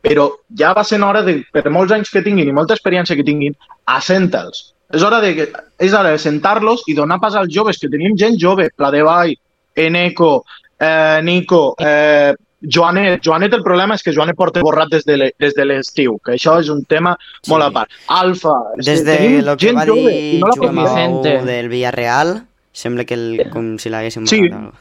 però 0.03 0.29
ja 0.59 0.73
va 0.75 0.85
ser 0.85 1.01
hora 1.03 1.23
de, 1.27 1.39
per 1.53 1.69
molts 1.75 1.93
anys 1.95 2.11
que 2.11 2.23
tinguin 2.23 2.49
i 2.49 2.55
molta 2.55 2.75
experiència 2.75 3.17
que 3.17 3.27
tinguin, 3.27 3.57
assenta'ls. 3.87 4.73
És 4.93 5.03
hora 5.03 5.21
de, 5.21 5.35
que- 5.37 5.53
és 5.79 5.93
hora 5.93 6.11
de 6.11 6.19
sentar-los 6.19 6.83
i 6.87 6.95
donar 6.95 7.19
pas 7.21 7.35
als 7.37 7.53
joves, 7.53 7.79
que 7.79 7.89
tenim 7.89 8.17
gent 8.17 8.39
jove, 8.41 8.71
Pladevall, 8.75 9.35
Eneco, 9.77 10.45
eh, 10.81 11.21
Nico, 11.23 11.75
eh, 11.79 12.35
Joanet. 12.61 13.21
Joanet, 13.23 13.53
el 13.55 13.63
problema 13.63 13.95
és 13.95 14.03
que 14.03 14.13
Joanet 14.13 14.35
porta 14.35 14.61
borrat 14.65 14.89
des 14.91 15.05
de 15.05 15.65
l'estiu, 15.65 16.19
que 16.25 16.33
això 16.33 16.59
és 16.59 16.69
un 16.69 16.85
tema 16.85 17.17
Sí. 17.43 17.51
molt 17.53 17.63
a 17.65 17.71
part. 17.71 17.91
Alfa, 18.09 18.55
Des 18.77 19.05
de 19.05 19.43
lo 19.43 19.57
que 19.57 19.67
gent 19.67 19.77
va 19.79 19.85
jove 19.87 20.11
dir 20.11 20.41
no 20.41 20.47
la 20.49 20.55
Joan 20.57 20.75
podem 20.75 20.87
fer. 20.87 20.95
Vicente. 20.95 21.37
Mau 21.39 21.47
del 21.47 21.69
Villarreal, 21.69 22.43
sembla 22.73 23.05
que 23.05 23.15
el, 23.15 23.51
com 23.53 23.77
si 23.79 23.91
l'haguéssim 23.91 24.27
Sí. 24.27 24.41
borrat 24.49 24.59
algo. 24.65 24.73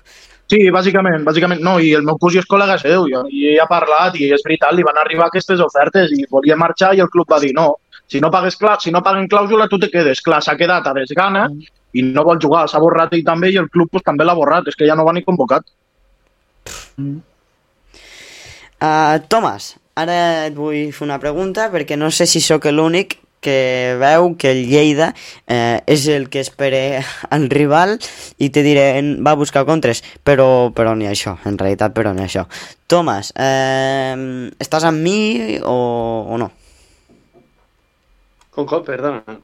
Sí, 0.49 0.69
bàsicament, 0.71 1.25
bàsicament, 1.25 1.59
no, 1.59 1.77
i 1.77 1.91
el 1.93 2.03
meu 2.03 2.17
cosí 2.17 2.37
és 2.39 2.45
col·lega 2.47 2.79
seu, 2.79 3.05
i, 3.05 3.11
i 3.53 3.57
ha 3.59 3.65
parlat, 3.67 4.15
i 4.15 4.31
és 4.31 4.41
veritat, 4.45 4.71
li 4.73 4.81
van 4.81 4.97
arribar 4.97 5.25
aquestes 5.27 5.59
ofertes 5.59 6.09
i 6.13 6.23
volia 6.31 6.55
marxar 6.55 6.95
i 6.95 7.01
el 7.01 7.09
club 7.09 7.27
va 7.29 7.37
dir 7.39 7.51
no, 7.53 7.75
si 8.07 8.21
no 8.21 8.31
pagues 8.31 8.57
si 8.79 8.91
no 8.91 9.03
paguen 9.03 9.27
clàusula 9.27 9.67
tu 9.67 9.79
te 9.79 9.89
quedes, 9.91 10.21
clar, 10.21 10.41
s'ha 10.41 10.55
quedat 10.57 10.87
a 10.87 10.93
desgana 10.93 11.49
i 11.93 12.01
no 12.03 12.23
vol 12.23 12.39
jugar, 12.41 12.67
s'ha 12.67 12.79
borrat 12.79 13.13
ell 13.13 13.25
també 13.25 13.51
i 13.51 13.57
el 13.57 13.69
club 13.69 13.89
pues, 13.91 14.03
també 14.03 14.23
l'ha 14.23 14.35
borrat, 14.35 14.67
és 14.67 14.75
que 14.75 14.87
ja 14.87 14.95
no 14.95 15.05
va 15.05 15.13
ni 15.13 15.23
convocat. 15.23 15.63
Uh, 18.77 19.17
Tomàs, 19.27 19.75
ara 19.97 20.47
et 20.47 20.55
vull 20.55 20.91
fer 20.93 21.05
una 21.07 21.19
pregunta 21.19 21.71
perquè 21.73 21.97
no 21.97 22.11
sé 22.11 22.27
si 22.29 22.41
sóc 22.43 22.67
l'únic 22.71 23.17
que 23.41 23.95
veu 23.99 24.35
que 24.35 24.51
el 24.51 24.65
Lleida 24.67 25.13
eh, 25.45 25.79
és 25.85 26.07
el 26.09 26.27
que 26.29 26.41
espera 26.41 27.03
al 27.35 27.49
rival 27.49 27.97
i 28.41 28.49
te 28.49 28.63
diré, 28.65 28.89
va 29.23 29.35
a 29.35 29.39
buscar 29.39 29.65
contres, 29.65 30.03
però, 30.25 30.73
però 30.75 30.95
ni 30.97 31.07
això, 31.07 31.37
en 31.45 31.57
realitat 31.57 31.93
però 31.95 32.13
ni 32.17 32.25
això. 32.25 32.47
Tomàs, 32.89 33.33
eh, 33.37 34.49
estàs 34.59 34.87
amb 34.89 35.03
mi 35.03 35.59
o, 35.61 35.77
o 36.33 36.41
no? 36.41 36.51
Com, 38.57 38.65
com, 38.65 38.81
perdona. 38.81 39.37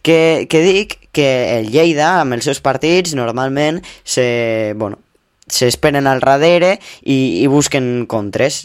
Que, 0.00 0.46
que 0.48 0.60
dic 0.64 0.94
que 1.12 1.26
el 1.58 1.66
Lleida, 1.74 2.22
amb 2.22 2.38
els 2.38 2.46
seus 2.48 2.62
partits, 2.64 3.12
normalment 3.18 3.82
se, 4.00 4.72
bueno, 4.80 4.96
s'esperen 5.52 6.08
al 6.08 6.22
darrere 6.24 6.78
i, 7.02 7.42
i 7.42 7.44
busquen 7.52 8.06
contres. 8.08 8.62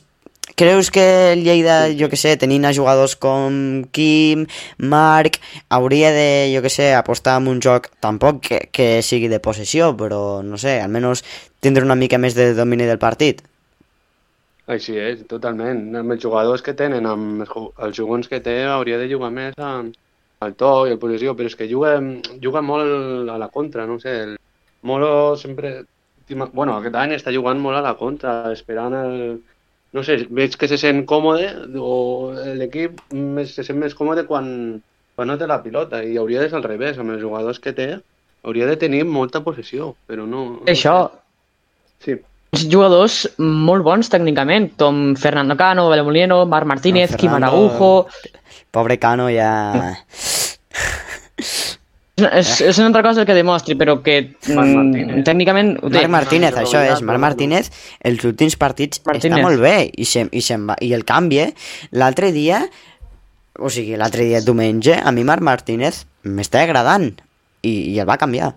Creus 0.55 0.91
que 0.95 1.33
el 1.33 1.43
Lleida, 1.43 1.89
jo 1.99 2.07
que 2.07 2.15
sé, 2.15 2.37
tenint 2.39 2.69
a 2.69 2.71
jugadors 2.71 3.17
com 3.19 3.83
Kim, 3.91 4.47
Marc, 4.79 5.41
hauria 5.67 6.15
de, 6.15 6.53
jo 6.55 6.63
que 6.63 6.71
sé, 6.71 6.93
apostar 6.95 7.35
en 7.41 7.51
un 7.51 7.59
joc 7.59 7.91
tampoc 7.99 8.39
que, 8.47 8.63
que 8.71 8.89
sigui 9.03 9.27
de 9.27 9.43
possessió, 9.43 9.91
però 9.99 10.39
no 10.39 10.59
sé, 10.61 10.79
almenys 10.79 11.25
tindre 11.59 11.83
una 11.83 11.99
mica 11.99 12.15
més 12.21 12.39
de 12.39 12.53
domini 12.55 12.87
del 12.87 13.03
partit? 13.03 13.43
Així 14.67 14.95
és, 14.97 15.23
totalment. 15.29 15.81
Amb 15.97 16.13
els 16.15 16.21
jugadors 16.23 16.61
que 16.61 16.73
tenen, 16.77 17.05
amb 17.09 17.41
els 17.43 17.49
ju- 17.49 17.71
els 17.87 17.95
jugons 17.97 18.27
que 18.29 18.39
té, 18.45 18.63
hauria 18.65 18.97
de 19.01 19.09
jugar 19.09 19.31
més 19.31 19.53
amb 19.57 19.93
al 20.41 20.55
to 20.57 20.87
i 20.87 20.91
al 20.91 20.99
possessió, 21.01 21.35
però 21.37 21.45
és 21.49 21.55
que 21.55 21.67
juga, 21.69 21.95
juga 22.41 22.61
molt 22.61 23.29
a 23.29 23.37
la 23.37 23.49
contra, 23.49 23.85
no 23.87 23.99
sé. 23.99 24.15
El 24.27 24.37
Molo 24.83 25.35
sempre... 25.37 25.83
Bueno, 26.31 26.77
aquest 26.77 26.95
any 26.95 27.11
està 27.17 27.33
jugant 27.35 27.59
molt 27.59 27.77
a 27.77 27.81
la 27.81 27.95
contra, 27.99 28.51
esperant 28.51 28.93
el... 28.95 29.41
No 29.91 30.03
sé, 30.07 30.15
veig 30.31 30.55
que 30.55 30.69
se 30.71 30.77
sent 30.79 31.01
còmode 31.05 31.49
o 31.75 32.31
l'equip 32.55 33.01
se 33.51 33.65
sent 33.67 33.77
més 33.81 33.93
còmode 33.97 34.23
quan, 34.29 34.45
quan 35.17 35.27
no 35.27 35.35
té 35.37 35.49
la 35.51 35.59
pilota 35.65 35.99
i 36.07 36.15
hauria 36.21 36.39
de 36.39 36.47
ser 36.47 36.61
al 36.61 36.63
revés, 36.63 36.97
amb 36.97 37.11
els 37.11 37.19
jugadors 37.19 37.59
que 37.59 37.73
té 37.75 37.89
hauria 38.47 38.69
de 38.69 38.77
tenir 38.79 39.03
molta 39.03 39.43
possessió, 39.43 39.97
però 40.07 40.23
no... 40.25 40.45
no 40.61 40.71
Això, 40.71 40.95
sé. 41.11 41.19
Sí, 42.05 42.15
jugadors 42.51 43.23
molt 43.39 43.83
bons 43.85 44.09
tècnicament, 44.11 44.71
com 44.79 45.15
Fernando 45.15 45.55
Cano, 45.57 45.87
Abel 45.87 46.03
Molino, 46.03 46.45
Marc 46.45 46.67
Martínez, 46.67 47.11
No, 47.11 47.17
Kim 47.17 47.31
Fernando- 47.31 47.65
Araujo... 47.69 48.07
Pobre 48.71 48.97
Cano 48.99 49.29
ja... 49.31 49.51
És, 52.21 52.59
és 52.61 52.77
una 52.77 52.91
altra 52.91 53.01
cosa 53.01 53.23
el 53.23 53.25
que 53.25 53.33
demostri, 53.33 53.73
però 53.79 53.95
que 54.03 54.17
mm, 54.45 54.53
Martínez. 54.53 55.23
tècnicament. 55.25 55.71
Marc 55.81 56.11
Martínez, 56.13 56.53
això 56.59 56.83
és. 56.85 57.01
Marc. 57.01 57.17
Martínez, 57.23 57.71
els 58.05 58.21
últims 58.27 58.55
partits 58.61 59.01
Martínez. 59.07 59.39
està 59.39 59.47
molt 59.47 59.59
bé 59.63 59.89
i, 59.89 60.05
se, 60.05 60.27
i, 60.29 60.43
va, 60.67 60.75
i 60.85 60.91
el 60.93 61.01
canvi, 61.07 61.41
l'altre 61.97 62.29
dia, 62.35 62.61
o 63.57 63.71
sigui, 63.73 63.97
l'altre 63.97 64.27
dia, 64.27 64.43
diumenge, 64.45 64.99
a 65.01 65.11
mi 65.15 65.23
Marc 65.25 65.41
Martínez 65.41 66.03
m'està 66.27 66.61
agradant 66.67 67.09
i, 67.65 67.73
i 67.95 67.97
el 67.97 68.05
va 68.05 68.19
canviar. 68.21 68.51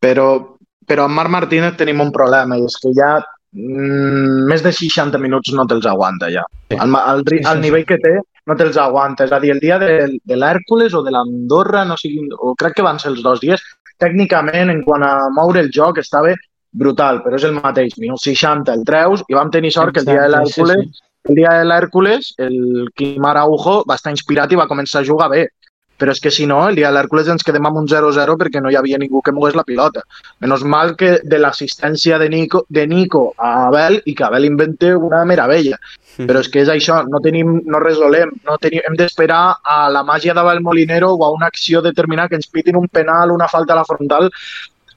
Però, 0.00 0.55
però 0.86 1.04
amb 1.06 1.18
Marc 1.18 1.30
Martínez 1.34 1.76
tenim 1.76 2.00
un 2.04 2.12
problema, 2.14 2.56
i 2.58 2.64
és 2.66 2.76
que 2.82 2.92
ja 2.96 3.10
mm, 3.52 4.46
més 4.50 4.62
de 4.64 4.72
60 4.72 5.18
minuts 5.22 5.52
no 5.56 5.66
te'ls 5.66 5.86
aguanta 5.90 6.30
ja. 6.32 6.44
Al, 6.78 7.24
ri- 7.26 7.42
al 7.44 7.60
nivell 7.62 7.86
que 7.88 7.98
té 8.02 8.14
no 8.46 8.54
te'ls 8.58 8.76
aguanta. 8.78 9.24
És 9.26 9.32
a 9.32 9.40
dir, 9.42 9.50
el 9.54 9.60
dia 9.62 9.78
de, 9.82 10.18
de 10.22 10.36
l'Hèrcules 10.38 10.94
o 10.94 11.02
de 11.02 11.10
l'Andorra, 11.14 11.84
no 11.84 11.96
sé, 11.98 12.12
quin- 12.14 12.30
o 12.38 12.54
crec 12.54 12.76
que 12.78 12.86
van 12.86 13.00
ser 13.02 13.10
els 13.14 13.22
dos 13.22 13.40
dies, 13.42 13.62
tècnicament, 13.98 14.70
en 14.70 14.82
quant 14.86 15.02
a 15.02 15.14
moure 15.34 15.60
el 15.64 15.70
joc, 15.74 15.98
estava 15.98 16.34
brutal, 16.76 17.22
però 17.24 17.38
és 17.40 17.44
el 17.48 17.56
mateix. 17.56 17.96
Minut 17.98 18.20
60 18.22 18.74
el 18.76 18.84
treus 18.84 19.24
i 19.28 19.34
vam 19.34 19.50
tenir 19.50 19.72
sort 19.72 19.94
que 19.94 20.04
el 20.04 20.06
dia 20.10 20.26
de 20.28 20.44
sí, 20.46 20.62
l'Hèrcules 20.62 21.02
el 21.26 21.34
dia 21.34 21.50
de 21.58 21.64
l'Hèrcules, 21.66 22.34
el 22.38 22.88
Quim 22.94 23.24
Araujo 23.26 23.80
va 23.88 23.96
estar 23.98 24.12
inspirat 24.14 24.52
i 24.52 24.58
va 24.60 24.68
començar 24.70 25.00
a 25.00 25.06
jugar 25.08 25.26
bé. 25.32 25.48
Però 25.96 26.12
és 26.12 26.20
que 26.20 26.30
si 26.30 26.46
no, 26.46 26.60
el 26.68 26.76
dia 26.76 26.90
de 26.90 26.96
l'Hèrcules 26.96 27.28
ens 27.32 27.44
quedem 27.46 27.66
amb 27.68 27.80
un 27.80 27.86
0-0 27.88 28.36
perquè 28.40 28.60
no 28.60 28.70
hi 28.70 28.76
havia 28.76 28.98
ningú 29.00 29.22
que 29.24 29.32
mogués 29.32 29.56
la 29.56 29.64
pilota. 29.64 30.02
Menos 30.44 30.64
mal 30.64 30.94
que 30.96 31.16
de 31.24 31.38
l'assistència 31.40 32.18
de 32.20 32.28
Nico, 32.28 32.66
de 32.68 32.86
Nico 32.86 33.30
a 33.38 33.68
Abel 33.68 34.02
i 34.04 34.14
que 34.14 34.26
Abel 34.26 34.44
invente 34.44 34.94
una 34.94 35.24
meravella. 35.24 35.80
Però 36.16 36.40
és 36.40 36.48
que 36.48 36.62
és 36.64 36.70
això, 36.72 37.02
no 37.12 37.20
tenim, 37.24 37.58
no 37.68 37.80
resolem, 37.82 38.32
no 38.48 38.56
tenim, 38.60 38.84
hem 38.88 38.96
d'esperar 38.96 39.58
a 39.60 39.78
la 39.92 40.02
màgia 40.04 40.32
d'Abel 40.36 40.62
Molinero 40.64 41.12
o 41.12 41.24
a 41.24 41.32
una 41.34 41.50
acció 41.52 41.82
determinada 41.84 42.30
que 42.30 42.40
ens 42.40 42.48
pitin 42.48 42.76
un 42.80 42.88
penal, 42.88 43.32
una 43.32 43.48
falta 43.52 43.74
a 43.74 43.80
la 43.80 43.84
frontal. 43.88 44.30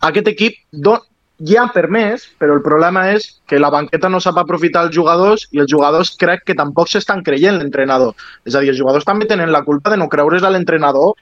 Aquest 0.07 0.29
equip 0.31 0.55
do, 0.71 0.95
hi 1.39 1.55
ha 1.55 1.69
permès, 1.71 2.25
però 2.39 2.55
el 2.57 2.63
problema 2.63 3.05
és 3.13 3.29
que 3.47 3.59
la 3.59 3.71
banqueta 3.71 4.09
no 4.11 4.19
sap 4.23 4.37
aprofitar 4.41 4.85
els 4.87 4.95
jugadors 4.95 5.45
i 5.55 5.61
els 5.63 5.71
jugadors 5.71 6.11
crec 6.19 6.43
que 6.47 6.57
tampoc 6.59 6.91
s'estan 6.91 7.23
creient 7.23 7.59
l'entrenador. 7.59 8.13
És 8.45 8.55
a 8.55 8.63
dir, 8.63 8.73
els 8.73 8.79
jugadors 8.79 9.07
també 9.07 9.27
tenen 9.29 9.53
la 9.55 9.63
culpa 9.63 9.93
de 9.93 9.99
no 10.01 10.09
creure's 10.11 10.43
a 10.43 10.51
l'entrenador 10.51 11.15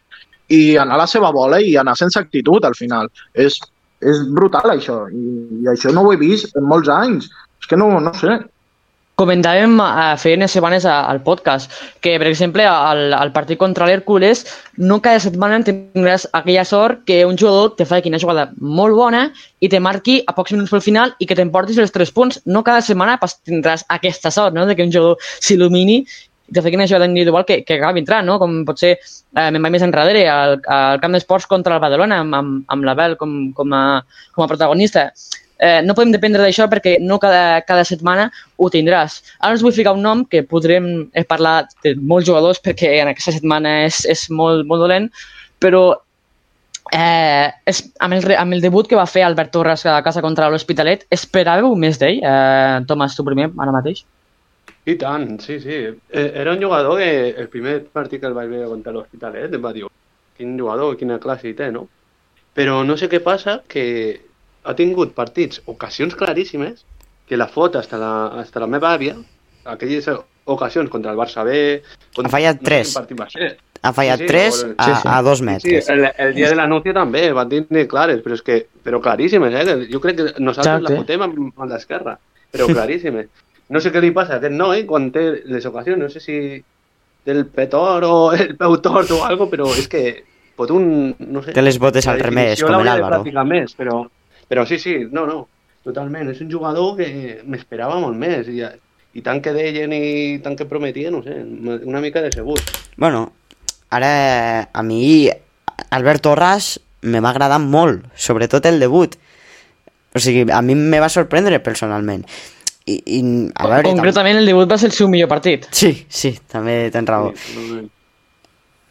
i 0.49 0.77
anar 0.81 0.97
a 0.97 1.03
la 1.03 1.09
seva 1.11 1.31
bola 1.35 1.59
i 1.61 1.75
anar 1.77 1.97
sense 1.99 2.19
actitud 2.19 2.65
al 2.65 2.77
final. 2.77 3.11
És, 3.33 3.59
és 4.01 4.23
brutal 4.33 4.73
això 4.73 5.03
i, 5.13 5.25
i 5.61 5.71
això 5.73 5.93
no 5.93 6.07
ho 6.07 6.13
he 6.13 6.21
vist 6.21 6.57
en 6.57 6.65
molts 6.65 6.89
anys. 6.89 7.29
És 7.61 7.69
que 7.69 7.77
no, 7.77 7.91
no 8.01 8.13
sé. 8.17 8.39
Comentàvem 9.17 9.79
eh, 9.81 10.13
feia 10.21 10.37
unes 10.37 10.53
setmanes 10.53 10.83
al 10.85 11.23
podcast 11.25 11.71
que, 12.05 12.11
per 12.21 12.27
exemple, 12.29 12.61
al, 12.69 13.15
al 13.17 13.31
partit 13.33 13.57
contra 13.57 13.87
l'Hèrcules 13.89 14.43
no 14.77 14.99
cada 15.01 15.17
setmana 15.23 15.57
tindràs 15.65 16.27
aquella 16.37 16.65
sort 16.69 17.01
que 17.09 17.23
un 17.25 17.39
jugador 17.41 17.71
te 17.79 17.87
faci 17.89 18.11
una 18.11 18.19
jugada 18.21 18.51
molt 18.61 18.93
bona 18.93 19.23
i 19.57 19.71
te 19.73 19.79
marqui 19.81 20.19
a 20.21 20.35
pocs 20.37 20.53
minuts 20.53 20.69
pel 20.69 20.83
final 20.85 21.15
i 21.17 21.25
que 21.25 21.37
t'emportis 21.39 21.79
els 21.81 21.95
tres 21.95 22.13
punts. 22.13 22.37
No 22.45 22.61
cada 22.67 22.83
setmana 22.85 23.17
pas 23.17 23.33
tindràs 23.41 23.87
aquesta 23.97 24.29
sort, 24.29 24.53
no?, 24.53 24.67
de 24.69 24.77
que 24.77 24.85
un 24.85 24.93
jugador 24.93 25.17
s'il·lumini 25.39 25.97
i 25.97 26.53
te 26.53 26.61
faci 26.61 26.77
una 26.77 26.85
jugada 26.85 27.09
individual 27.09 27.49
que, 27.49 27.63
que 27.65 27.79
acabi 27.81 28.05
entrant, 28.05 28.29
no? 28.29 28.37
Com 28.37 28.61
pot 28.69 28.77
ser, 28.77 28.93
eh, 29.33 29.49
me'n 29.49 29.65
vaig 29.65 29.79
més 29.79 29.87
enrere, 29.87 30.27
al, 30.29 30.59
al 30.61 31.01
camp 31.01 31.17
d'esports 31.17 31.49
contra 31.49 31.73
el 31.73 31.81
Badalona, 31.81 32.21
amb, 32.21 32.37
amb, 32.37 32.63
amb 32.69 32.85
l'Abel 32.85 33.17
com, 33.17 33.35
com, 33.57 33.73
a, 33.73 33.83
com 34.37 34.45
a 34.45 34.51
protagonista 34.53 35.09
eh, 35.59 35.81
no 35.85 35.95
podem 35.97 36.11
dependre 36.15 36.43
d'això 36.43 36.67
perquè 36.71 36.97
no 37.03 37.19
cada, 37.21 37.61
cada 37.67 37.85
setmana 37.87 38.29
ho 38.57 38.69
tindràs. 38.73 39.21
Ara 39.39 39.57
us 39.57 39.63
vull 39.65 39.75
ficar 39.75 39.95
un 39.97 40.03
nom 40.05 40.25
que 40.25 40.43
podrem 40.43 41.07
parlar 41.29 41.67
de 41.83 41.95
molts 41.97 42.27
jugadors 42.29 42.61
perquè 42.63 42.97
en 43.01 43.13
aquesta 43.13 43.35
setmana 43.35 43.83
és, 43.85 44.03
és 44.09 44.27
molt, 44.29 44.67
molt 44.69 44.85
dolent, 44.85 45.09
però 45.63 45.85
eh, 46.93 47.49
és, 47.65 47.81
amb, 48.03 48.17
el, 48.17 48.35
amb 48.37 48.57
el 48.57 48.61
debut 48.61 48.87
que 48.87 48.99
va 48.99 49.07
fer 49.09 49.25
Albert 49.25 49.53
Torres 49.55 49.85
a 49.85 50.01
casa 50.05 50.23
contra 50.25 50.49
l'Hospitalet, 50.51 51.07
esperàveu 51.13 51.75
més 51.79 51.99
d'ell? 52.01 52.21
Eh, 52.21 52.85
Tomàs, 52.87 53.17
tu 53.17 53.25
primer, 53.27 53.49
ara 53.57 53.75
mateix? 53.75 54.05
I 54.87 54.95
tant, 54.95 55.33
sí, 55.43 55.59
sí. 55.59 55.81
Eh, 56.09 56.31
Era 56.33 56.53
un 56.53 56.63
jugador 56.63 56.97
que 57.01 57.35
el 57.35 57.49
primer 57.51 57.81
partit 57.91 58.21
que 58.21 58.29
el 58.29 58.37
vaig 58.37 58.47
veure 58.53 58.69
contra 58.71 58.93
l'Hospitalet 58.95 59.53
em 59.53 59.63
va 59.63 59.73
dir 59.75 59.87
quin 60.37 60.53
jugador, 60.59 60.95
quina 60.95 61.19
classe 61.19 61.49
hi 61.49 61.55
té, 61.57 61.71
no? 61.73 61.87
Però 62.55 62.79
no 62.87 62.95
sé 62.97 63.09
què 63.11 63.19
passa, 63.21 63.59
que 63.67 63.83
ha 64.67 64.75
tingut 64.75 65.13
partits, 65.15 65.61
ocasions 65.65 66.15
claríssimes, 66.19 66.83
que 67.27 67.37
la 67.39 67.47
fot 67.47 67.75
hasta 67.79 67.97
la, 67.99 68.11
hasta 68.41 68.59
la 68.63 68.67
meva 68.67 68.93
àvia, 68.95 69.15
aquelles 69.65 70.07
ocasions 70.45 70.89
contra 70.89 71.11
el 71.11 71.17
Barça 71.19 71.43
B... 71.43 71.81
Contra, 72.15 72.29
Ha 72.29 72.31
fallat 72.37 72.61
no 72.61 72.61
sé 72.61 72.65
tres. 72.67 72.93
va 73.19 73.29
ser. 73.29 73.49
Ha 73.83 73.91
fallat 73.93 74.19
Sí, 74.19 74.23
sí, 74.23 74.27
tres 74.31 74.61
o- 74.63 74.69
a, 74.77 74.85
sí, 74.85 74.91
sí. 75.01 75.07
a 75.11 75.21
dos 75.21 75.39
Sí, 75.39 75.45
metres. 75.45 75.89
el, 75.89 76.05
el 76.17 76.33
dia 76.35 76.49
de 76.49 76.55
l'anunci 76.55 76.93
també, 76.95 77.25
van 77.35 77.49
tenir 77.51 77.87
clares, 77.91 78.21
però 78.23 78.33
és 78.37 78.41
que, 78.41 78.61
però 78.83 79.01
claríssimes, 79.03 79.53
eh? 79.53 79.75
Jo 79.91 79.99
crec 80.01 80.15
que 80.17 80.23
nosaltres 80.39 80.79
Exacte. 80.79 80.93
la 80.93 81.01
fotem 81.03 81.21
amb, 81.27 81.37
amb 81.57 81.69
l'esquerra, 81.71 82.15
però 82.51 82.67
claríssimes. 82.73 83.27
No 83.69 83.81
sé 83.83 83.91
què 83.91 83.99
li 84.01 84.13
passa 84.15 84.37
a 84.37 84.39
aquest 84.39 84.55
noi 84.55 84.85
quan 84.87 85.11
té 85.11 85.43
les 85.51 85.65
ocasions, 85.67 85.99
no 85.99 86.07
sé 86.09 86.21
si 86.23 86.37
del 87.27 87.45
petor 87.51 88.05
o 88.07 88.31
el 88.31 88.55
peu 88.57 88.77
tort 88.79 89.11
o 89.11 89.25
algo, 89.27 89.49
però 89.51 89.67
és 89.75 89.87
que 89.91 90.23
pot 90.55 90.71
un... 90.71 91.13
No 91.19 91.43
sé, 91.43 91.51
Té 91.53 91.61
les 91.61 91.77
botes 91.77 92.07
al 92.07 92.17
definició 92.17 92.69
com 92.71 92.85
l'Àlvaro. 92.87 93.19
més, 93.45 93.75
però, 93.77 94.05
però 94.49 94.65
sí, 94.65 94.79
sí, 94.79 94.95
no, 95.11 95.25
no, 95.27 95.47
totalment. 95.83 96.29
És 96.33 96.41
un 96.43 96.51
jugador 96.51 96.95
que 96.99 97.41
m'esperava 97.45 97.99
molt 98.03 98.17
més 98.19 98.47
i, 98.51 98.61
i 99.17 99.23
tant 99.25 99.41
que 99.43 99.53
deien 99.55 99.93
i 99.93 100.39
tant 100.43 100.55
que 100.59 100.65
prometien, 100.69 101.13
no 101.15 101.23
sé, 101.23 101.37
una 101.87 102.01
mica 102.03 102.21
decebut. 102.25 102.61
Bueno, 102.97 103.31
ara 103.89 104.67
a 104.73 104.83
mi 104.83 105.29
Albert 105.89 106.21
Torres 106.25 106.77
me 107.07 107.19
va 107.23 107.29
agradar 107.31 107.59
molt, 107.63 108.05
sobretot 108.15 108.65
el 108.65 108.79
debut. 108.81 109.15
O 110.15 110.19
sigui, 110.19 110.47
a 110.51 110.61
mi 110.65 110.73
me 110.75 110.99
va 111.03 111.09
sorprendre 111.13 111.59
personalment. 111.61 112.23
I, 112.87 112.95
i 113.05 113.19
a 113.53 113.67
veure... 113.67 113.83
tam- 113.83 113.97
Concretament, 113.99 114.37
el 114.39 114.47
debut 114.47 114.69
va 114.71 114.77
ser 114.79 114.87
el 114.89 114.95
seu 114.95 115.09
millor 115.11 115.27
partit. 115.29 115.67
Sí, 115.75 115.91
sí, 116.09 116.31
també 116.49 116.87
tens 116.93 117.09
raó. 117.09 117.33
Sí. 117.35 117.81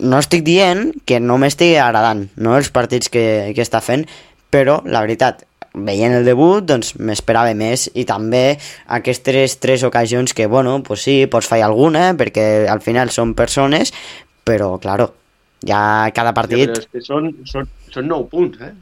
No 0.06 0.18
estic 0.20 0.42
dient 0.44 0.90
que 1.08 1.18
no 1.24 1.38
m'estigui 1.40 1.78
agradant, 1.80 2.26
no, 2.36 2.52
els 2.60 2.68
partits 2.70 3.08
que, 3.08 3.22
que 3.56 3.64
està 3.64 3.80
fent, 3.80 4.04
però 4.50 4.80
la 4.86 5.00
veritat, 5.04 5.44
veient 5.76 6.14
el 6.16 6.24
debut, 6.24 6.64
doncs 6.64 6.94
m'esperava 6.98 7.52
més 7.54 7.90
i 7.94 8.06
també 8.08 8.56
aquestes 8.96 9.58
tres 9.60 9.82
ocasions 9.84 10.32
que, 10.32 10.46
bueno, 10.46 10.78
pues 10.82 11.02
sí, 11.04 11.26
pots 11.28 11.46
fallar 11.50 11.66
alguna 11.68 12.14
perquè 12.16 12.66
al 12.72 12.80
final 12.80 13.10
són 13.12 13.34
persones, 13.36 13.92
però, 14.46 14.78
claro, 14.80 15.10
ja 15.66 16.08
cada 16.16 16.32
partit... 16.32 16.70
però 16.70 16.80
és 16.80 16.88
que 16.92 17.02
són, 17.04 17.32
són, 17.44 17.68
són 17.92 18.08
9 18.08 18.28
punts, 18.30 18.60
eh? 18.60 18.72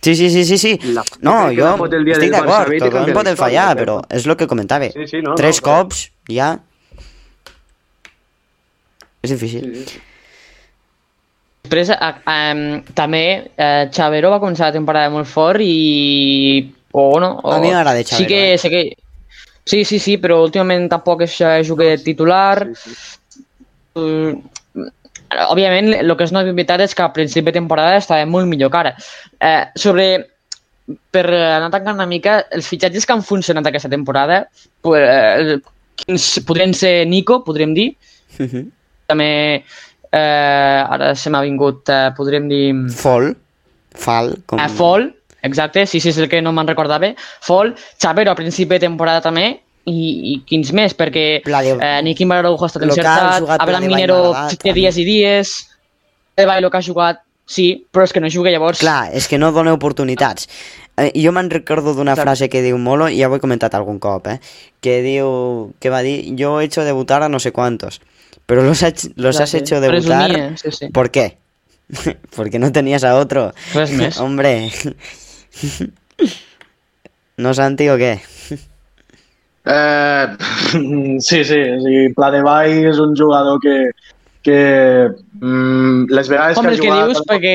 Sí, 0.00 0.14
sí. 0.14 0.30
Sí, 0.30 0.44
sí, 0.46 0.56
sí. 0.58 0.70
La- 0.94 1.02
No, 1.20 1.34
jo 1.52 1.66
estic 1.84 2.30
d'acord, 2.32 2.70
tothom 2.80 3.10
pot 3.12 3.28
fallar, 3.36 3.74
però- 3.76 3.98
però 4.00 4.16
és 4.16 4.24
el 4.26 4.36
que 4.36 4.46
comentava. 4.48 4.86
Sí, 4.94 5.06
sí, 5.06 5.20
no, 5.20 5.30
no, 5.34 5.34
Tres 5.36 5.58
però- 5.60 5.82
cops, 5.82 6.06
ja... 6.30 6.54
És 9.22 9.30
difícil. 9.34 9.66
Sí, 9.74 9.84
sí. 9.84 10.00
Després, 11.62 11.90
a, 11.92 12.14
també, 12.96 13.24
eh, 13.56 13.88
Xavero 13.92 14.30
va 14.32 14.40
començar 14.42 14.70
la 14.70 14.76
temporada 14.78 15.10
molt 15.12 15.28
fort 15.28 15.60
i... 15.62 16.72
O, 16.90 17.20
no, 17.22 17.36
o, 17.44 17.52
A 17.52 17.60
mi 17.62 17.70
m'agrada 17.70 18.02
Xavero, 18.02 18.16
Sí 18.16 18.26
que, 18.26 18.40
eh? 18.54 18.58
sí 18.58 18.70
que... 18.72 18.96
Sí, 19.70 19.84
sí, 19.84 19.98
sí, 20.02 20.16
però 20.18 20.40
últimament 20.42 20.88
tampoc 20.90 21.20
és 21.26 21.36
eh, 21.44 21.60
juguer 21.68 21.98
titular. 22.02 22.64
Sí, 22.74 22.94
sí. 22.96 23.44
Mm, 24.00 24.88
òbviament, 25.50 25.92
el 26.00 26.14
que 26.16 26.26
és 26.26 26.32
una 26.34 26.42
veritat 26.48 26.82
és 26.82 26.94
que 26.96 27.04
a 27.04 27.12
principi 27.14 27.52
de 27.52 27.58
temporada 27.60 28.00
estava 28.00 28.24
molt 28.26 28.48
millor 28.50 28.72
que 28.72 28.80
ara. 28.80 28.94
Eh, 29.38 29.62
sobre, 29.78 30.08
per 31.14 31.26
anar 31.28 31.70
tancant 31.70 32.00
una 32.00 32.08
mica, 32.10 32.40
els 32.50 32.66
fitxatges 32.72 33.06
que 33.06 33.14
han 33.14 33.22
funcionat 33.26 33.68
aquesta 33.70 33.92
temporada, 33.92 34.40
pues, 34.82 35.04
eh, 35.06 35.60
quins 36.00 36.26
podrien 36.48 36.74
ser 36.74 37.06
Nico, 37.06 37.44
podríem 37.44 37.74
dir, 37.76 37.92
Mhm. 38.38 38.70
també 39.06 39.64
eh, 40.12 40.84
ara 40.88 41.14
se 41.14 41.30
m'ha 41.30 41.42
vingut, 41.42 41.88
eh, 41.88 42.10
podríem 42.16 42.48
dir... 42.50 42.66
Fol, 42.96 43.32
Fal, 43.94 44.36
com... 44.46 44.60
Eh, 44.60 44.68
Fall, 44.68 45.08
exacte, 45.42 45.86
sí, 45.86 46.00
sí, 46.00 46.10
és 46.12 46.18
el 46.18 46.28
que 46.30 46.42
no 46.42 46.52
me'n 46.56 46.68
recordava. 46.68 47.12
Fall, 47.40 47.74
Xavero 48.00 48.32
a 48.32 48.38
principi 48.38 48.76
de 48.76 48.84
temporada 48.86 49.22
també, 49.24 49.48
i, 49.90 49.96
i 50.34 50.36
quins 50.46 50.70
més, 50.76 50.94
perquè 50.94 51.40
Pladio- 51.44 51.78
eh, 51.82 51.98
Nicky 52.04 52.26
Mararaujo 52.28 52.66
ha 52.66 52.70
estat 52.70 52.84
encertat, 52.86 53.48
Abraham 53.58 53.88
Minero 53.88 54.20
té 54.60 54.74
dies 54.76 54.98
i 55.00 55.06
dies, 55.08 55.54
de 56.36 56.46
Bailo 56.46 56.70
que 56.70 56.78
ha 56.78 56.84
jugat, 56.84 57.22
sí, 57.50 57.72
però 57.90 58.04
és 58.06 58.12
que 58.14 58.20
no 58.22 58.30
juga 58.30 58.52
llavors. 58.52 58.78
Clar, 58.84 59.10
és 59.16 59.26
que 59.28 59.38
no 59.40 59.50
dona 59.52 59.72
oportunitats. 59.74 60.46
Eh, 61.00 61.10
jo 61.16 61.32
me'n 61.32 61.48
recordo 61.50 61.94
d'una 61.96 62.14
frase 62.18 62.50
que 62.52 62.60
diu 62.62 62.76
Molo, 62.78 63.08
i 63.08 63.18
ja 63.22 63.28
ho 63.30 63.34
he 63.34 63.40
comentat 63.42 63.74
algun 63.74 63.98
cop, 63.98 64.28
eh? 64.28 64.38
que 64.84 65.00
diu, 65.02 65.72
que 65.80 65.90
va 65.90 66.02
dir, 66.04 66.36
yo 66.36 66.60
he 66.60 66.66
hecho 66.68 66.84
debutar 66.84 67.22
a 67.24 67.28
no 67.32 67.40
sé 67.40 67.52
cuántos, 67.52 68.00
pero 68.50 68.64
los, 68.66 68.82
ha- 68.82 68.92
los 69.14 69.38
has 69.38 69.50
sí. 69.50 69.58
hecho 69.58 69.80
debutar, 69.80 70.26
Presumia, 70.30 70.56
sí, 70.56 70.70
sí. 70.72 70.88
¿por 70.90 71.10
qué? 71.10 71.38
Porque 72.36 72.58
no 72.58 72.72
tenías 72.72 73.04
a 73.04 73.14
otro. 73.14 73.52
Res 73.74 73.92
més. 73.94 74.18
Hombre. 74.24 74.72
¿No, 77.36 77.54
Santi, 77.54 77.88
o 77.88 77.96
qué? 77.96 78.20
Eh, 79.64 80.26
sí, 81.20 81.44
sí, 81.44 81.60
o 81.60 81.80
sigui, 81.84 82.08
Pla 82.16 82.30
de 82.34 82.40
Vall 82.42 82.86
és 82.90 82.98
un 82.98 83.14
jugador 83.14 83.60
que, 83.62 83.92
que 84.42 84.56
mm, 85.38 86.08
les 86.10 86.28
vegades 86.32 86.58
Home, 86.58 86.70
que 86.70 86.74
el 86.74 86.80
ha 86.80 86.82
que 86.82 86.90
jugat... 86.90 87.08
dius, 87.12 87.22
perquè 87.28 87.54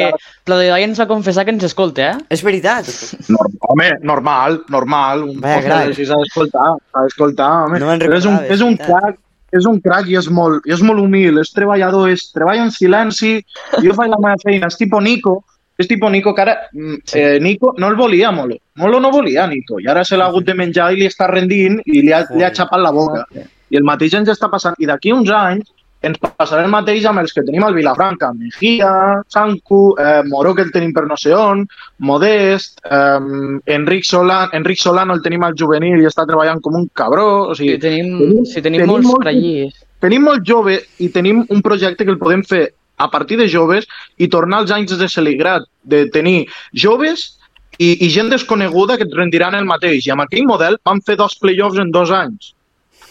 la 0.52 0.60
de 0.62 0.70
ens 0.86 1.02
va 1.02 1.08
confessar 1.10 1.44
que 1.46 1.52
ens 1.56 1.66
escolta, 1.68 2.12
eh? 2.14 2.18
És 2.30 2.44
veritat. 2.46 2.88
Norm- 3.28 3.58
home, 3.68 3.90
normal, 4.06 4.62
normal. 4.70 5.26
Un 5.34 5.42
Vaya 5.44 5.60
podcast 5.60 5.74
crac. 5.74 5.92
així 5.92 6.08
s'ha 6.08 6.22
d'escoltar, 6.24 6.70
s'ha 6.94 7.04
d'escoltar, 7.10 7.52
home. 7.66 7.82
No 7.84 7.92
Però 8.06 8.22
és 8.22 8.30
un, 8.30 8.40
és 8.58 8.64
un 8.66 8.78
crac, 8.80 9.18
és 9.58 9.68
un 9.70 9.80
crac 9.82 10.10
i 10.12 10.18
és 10.20 10.30
molt, 10.30 10.66
i 10.68 10.74
és 10.76 10.84
molt 10.86 11.02
humil, 11.04 11.40
és 11.42 11.54
treballador, 11.56 12.10
és, 12.14 12.30
treballa 12.36 12.68
en 12.68 12.74
silenci, 12.76 13.38
jo 13.84 13.96
faig 13.98 14.12
la 14.12 14.22
meva 14.22 14.40
feina, 14.44 14.70
és 14.72 14.80
tipo 14.80 15.02
Nico, 15.02 15.40
és 15.78 15.90
tipo 15.92 16.10
Nico, 16.10 16.34
que 16.36 16.44
ara 16.46 16.56
mm, 16.72 16.98
eh, 17.20 17.38
Nico 17.44 17.74
no 17.78 17.90
el 17.92 17.98
volia 18.00 18.32
Molo, 18.32 18.58
Molo 18.80 19.00
no 19.04 19.12
volia 19.12 19.48
Nico, 19.48 19.80
i 19.84 19.90
ara 19.92 20.06
se 20.08 20.20
l'ha 20.20 20.30
hagut 20.32 20.48
de 20.48 20.56
menjar 20.56 20.92
i 20.94 21.02
li 21.02 21.10
està 21.10 21.28
rendint 21.32 21.82
i 21.86 22.02
li 22.02 22.14
ha, 22.16 22.24
li 22.32 22.44
ha 22.44 22.54
xapat 22.56 22.84
la 22.84 22.94
boca. 22.96 23.26
I 23.70 23.80
el 23.80 23.88
mateix 23.88 24.14
ens 24.16 24.30
està 24.32 24.48
passant, 24.52 24.76
i 24.80 24.88
d'aquí 24.88 25.12
uns 25.12 25.32
anys 25.34 25.72
ens 26.02 26.18
passarà 26.22 26.64
el 26.66 26.70
mateix 26.70 27.06
amb 27.10 27.20
els 27.20 27.34
que 27.34 27.42
tenim 27.44 27.64
al 27.64 27.74
Vilafranca, 27.74 28.32
Mejía, 28.34 29.22
Sanku, 29.28 29.96
eh, 29.98 30.22
Moró, 30.28 30.54
que 30.54 30.62
el 30.62 30.72
tenim 30.72 30.92
per 30.94 31.06
no 31.08 31.18
sé 31.18 31.34
on, 31.34 31.66
Modest, 32.00 32.80
eh, 32.86 33.20
Enric, 33.66 34.04
Solà, 34.04 34.50
Enric 34.54 34.78
Solano 34.78 35.14
el 35.16 35.22
tenim 35.24 35.44
al 35.44 35.56
juvenil 35.58 36.02
i 36.02 36.06
està 36.06 36.26
treballant 36.28 36.62
com 36.62 36.76
un 36.76 36.88
cabró, 36.94 37.48
o 37.50 37.56
sigui, 37.56 37.74
Sí, 37.76 37.80
tenim, 37.80 38.18
tenim- 38.20 38.46
sí, 38.46 38.62
tenim, 38.62 38.82
tenim 38.82 38.92
molts 38.94 39.08
molts- 39.08 39.24
frallís. 39.24 39.74
tenim 40.00 40.22
molt 40.24 40.44
jove 40.46 40.80
i 41.00 41.10
tenim 41.10 41.46
un 41.50 41.62
projecte 41.62 42.06
que 42.06 42.12
el 42.12 42.20
podem 42.20 42.44
fer 42.44 42.74
a 42.98 43.10
partir 43.10 43.38
de 43.38 43.48
joves 43.50 43.88
i 44.18 44.28
tornar 44.28 44.60
als 44.60 44.72
anys 44.72 44.98
de 44.98 45.10
Celigrat, 45.10 45.64
de 45.84 46.06
tenir 46.10 46.46
joves 46.74 47.40
i, 47.80 48.06
i 48.06 48.10
gent 48.10 48.30
desconeguda 48.30 48.96
que 48.98 49.04
et 49.04 49.14
rendiran 49.14 49.56
el 49.56 49.66
mateix. 49.66 50.06
I 50.08 50.12
amb 50.12 50.22
aquell 50.22 50.46
model 50.46 50.78
vam 50.86 51.02
fer 51.02 51.18
dos 51.18 51.36
playoffs 51.42 51.80
en 51.80 51.90
dos 51.92 52.12
anys. 52.12 52.54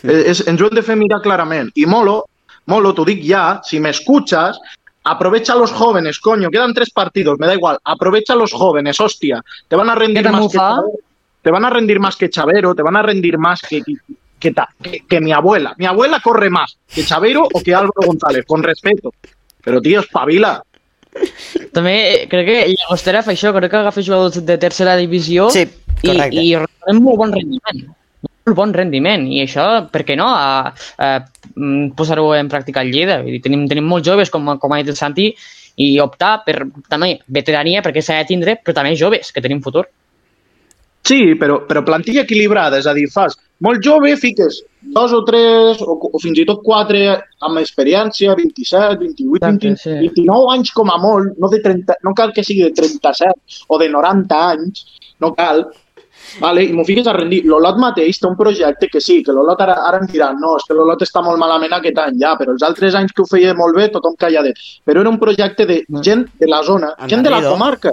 Eh, 0.05 0.31
és, 0.31 0.47
ens 0.47 0.61
ho 0.61 0.69
hem 0.69 0.75
de 0.75 0.83
fer 0.83 0.97
mirar 0.97 1.21
clarament. 1.21 1.71
I 1.75 1.85
Molo, 1.87 2.25
Molo, 2.67 2.93
t'ho 2.95 3.05
dic 3.05 3.23
ja, 3.27 3.61
si 3.65 3.79
me 3.81 3.91
escuchas, 3.91 4.59
aprovecha 5.05 5.53
a 5.53 5.57
los 5.57 5.71
jóvenes, 5.73 6.19
coño, 6.19 6.49
quedan 6.51 6.73
tres 6.73 6.91
partidos, 6.91 7.39
me 7.39 7.47
da 7.47 7.55
igual, 7.55 7.79
aprovecha 7.85 8.33
a 8.33 8.37
los 8.37 8.53
jóvenes, 8.53 8.99
hostia, 9.01 9.43
te 9.69 9.77
van 9.77 9.91
a 9.91 9.95
rendir 9.95 10.23
¿Qué 10.23 10.31
tal, 10.31 10.41
más 10.41 10.51
que? 10.51 10.59
Chavero, 10.59 10.93
te 11.43 11.51
van 11.51 11.65
a 11.65 11.71
rendir 11.71 12.01
más 12.01 12.17
que 12.17 12.31
Chavero, 12.31 12.75
te 12.75 12.83
van 12.83 12.97
a 12.97 13.03
rendir 13.03 13.37
más 13.39 13.61
que, 13.61 13.83
que, 13.83 13.95
que, 14.41 14.51
ta- 14.53 14.69
que- 14.83 15.01
que 15.07 15.21
mi 15.21 15.33
abuela. 15.33 15.75
Mi 15.77 15.85
abuela 15.87 16.21
corre 16.21 16.49
más 16.49 16.79
que 16.89 17.05
Chavero 17.05 17.47
o 17.53 17.61
que 17.63 17.75
Álvaro 17.75 17.93
González, 18.07 18.45
con 18.47 18.63
respeto. 18.63 19.13
Pero, 19.63 19.81
tío, 19.83 20.01
espabila. 20.01 20.63
També 21.73 21.93
eh, 22.25 22.29
crec 22.29 22.47
que 22.49 22.57
Llagostera 22.73 23.21
fa 23.23 23.31
això, 23.37 23.53
crec 23.55 23.71
que 23.71 23.77
agafa 23.79 24.03
jugadors 24.03 24.41
de 24.45 24.57
tercera 24.59 24.97
divisió 24.99 25.47
Sí, 25.51 25.63
i, 26.03 26.09
correcte. 26.09 26.43
i 26.43 26.97
molt 26.99 27.19
bon 27.21 27.33
rendiment. 27.37 27.85
Molt 28.45 28.57
bon 28.59 28.75
rendiment. 28.77 29.27
I 29.33 29.41
això, 29.45 29.67
per 29.93 30.05
què 30.05 30.17
no, 30.21 30.29
a, 30.29 30.71
a, 31.01 31.11
mm, 31.55 31.95
posar-ho 31.97 32.29
en 32.37 32.51
pràctica 32.53 32.83
al 32.83 32.93
Lleida. 32.93 33.21
Vull 33.23 33.37
dir, 33.37 33.43
tenim, 33.45 33.67
tenim 33.71 33.89
molts 33.89 34.07
joves, 34.09 34.33
com, 34.33 34.55
com 34.61 34.75
ha 34.75 34.81
dit 34.83 34.93
el 34.93 34.99
Santi, 35.01 35.31
i 35.81 35.89
optar 35.99 36.37
per 36.47 36.61
també 36.89 37.17
veterania, 37.27 37.83
perquè 37.83 38.03
s'ha 38.05 38.21
de 38.21 38.29
tindre, 38.29 38.59
però 38.63 38.77
també 38.77 38.95
joves, 39.01 39.33
que 39.33 39.43
tenim 39.43 39.63
futur. 39.65 39.87
Sí, 41.05 41.35
però, 41.41 41.65
però 41.69 41.83
plantilla 41.85 42.23
equilibrada, 42.25 42.79
és 42.81 42.87
a 42.89 42.95
dir, 42.97 43.09
fas 43.13 43.35
molt 43.65 43.83
jove, 43.85 44.17
fiques 44.17 44.63
dos 44.95 45.13
o 45.13 45.23
tres, 45.25 45.81
o, 45.81 45.97
o 45.97 46.21
fins 46.21 46.41
i 46.43 46.45
tot 46.49 46.61
quatre 46.65 47.05
amb 47.47 47.61
experiència, 47.61 48.35
27, 48.37 48.99
28, 49.01 49.39
Exacte, 49.39 49.71
20, 49.71 49.81
sí. 49.81 49.95
29 50.03 50.51
anys 50.57 50.73
com 50.77 50.91
a 50.93 50.99
molt, 51.01 51.39
no, 51.41 51.49
de 51.53 51.63
30, 51.65 51.97
no 52.05 52.13
cal 52.19 52.35
que 52.37 52.45
sigui 52.45 52.67
de 52.67 52.75
37 52.77 53.65
o 53.69 53.81
de 53.81 53.89
90 53.95 54.43
anys, 54.51 54.85
no 55.25 55.33
cal, 55.39 55.65
vale? 56.41 56.65
i 56.65 56.73
m'ho 56.73 56.85
fiques 56.85 57.07
a 57.07 57.15
rendir. 57.17 57.43
L'Olot 57.49 57.79
mateix 57.81 58.19
té 58.21 58.29
un 58.29 58.37
projecte 58.37 58.89
que 58.93 59.01
sí, 59.01 59.21
que 59.25 59.33
l'Olot 59.33 59.61
ara, 59.61 59.77
ara 59.89 60.01
em 60.03 60.07
diran 60.11 60.39
no, 60.41 60.55
és 60.61 60.67
que 60.69 60.77
l'Olot 60.77 61.03
està 61.07 61.23
molt 61.25 61.39
malament 61.41 61.75
aquest 61.77 61.99
any, 61.99 62.19
ja, 62.21 62.35
però 62.39 62.55
els 62.55 62.65
altres 62.67 62.95
anys 62.99 63.13
que 63.13 63.23
ho 63.25 63.29
feia 63.31 63.55
molt 63.59 63.77
bé, 63.77 63.89
tothom 63.93 64.17
calladet. 64.21 64.59
Però 64.85 65.05
era 65.05 65.13
un 65.13 65.21
projecte 65.21 65.67
de 65.67 65.83
gent 66.03 66.27
de 66.41 66.49
la 66.51 66.63
zona, 66.63 66.95
En 66.99 67.09
gent 67.09 67.23
de 67.23 67.31
la 67.31 67.43
comarca. 67.43 67.93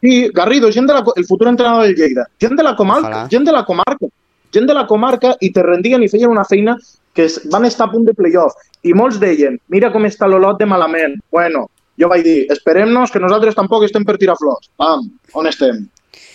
Sí, 0.00 0.28
Garrido, 0.34 0.70
gent 0.70 0.86
de 0.86 0.94
la, 0.94 1.04
el 1.16 1.24
futur 1.24 1.48
entrenador 1.48 1.86
del 1.86 1.96
Lleida. 1.96 2.26
Gent 2.40 2.56
de 2.56 2.62
la 2.62 2.76
comarca, 2.76 3.08
Ojalà. 3.08 3.30
gent 3.30 3.44
de 3.44 3.52
la 3.52 3.64
comarca. 3.64 4.06
Gent 4.52 4.66
de 4.66 4.74
la 4.74 4.86
comarca 4.86 5.34
i 5.40 5.50
te 5.52 5.62
rendien 5.62 6.02
i 6.04 6.08
feien 6.08 6.30
una 6.30 6.44
feina 6.44 6.76
que 7.16 7.24
es, 7.24 7.40
van 7.50 7.64
estar 7.64 7.88
a 7.88 7.90
punt 7.90 8.04
de 8.06 8.14
playoff. 8.14 8.54
I 8.84 8.92
molts 8.94 9.18
deien, 9.18 9.58
mira 9.72 9.90
com 9.92 10.04
està 10.06 10.28
l'Olot 10.28 10.60
de 10.60 10.68
malament. 10.68 11.16
Bueno, 11.32 11.66
jo 11.98 12.08
vaig 12.12 12.22
dir, 12.22 12.38
esperem-nos 12.52 13.10
que 13.10 13.22
nosaltres 13.22 13.56
tampoc 13.56 13.86
estem 13.88 14.04
per 14.04 14.18
tirar 14.20 14.36
flors. 14.38 14.68
Pam, 14.76 15.08
on 15.34 15.48
estem? 15.48 15.86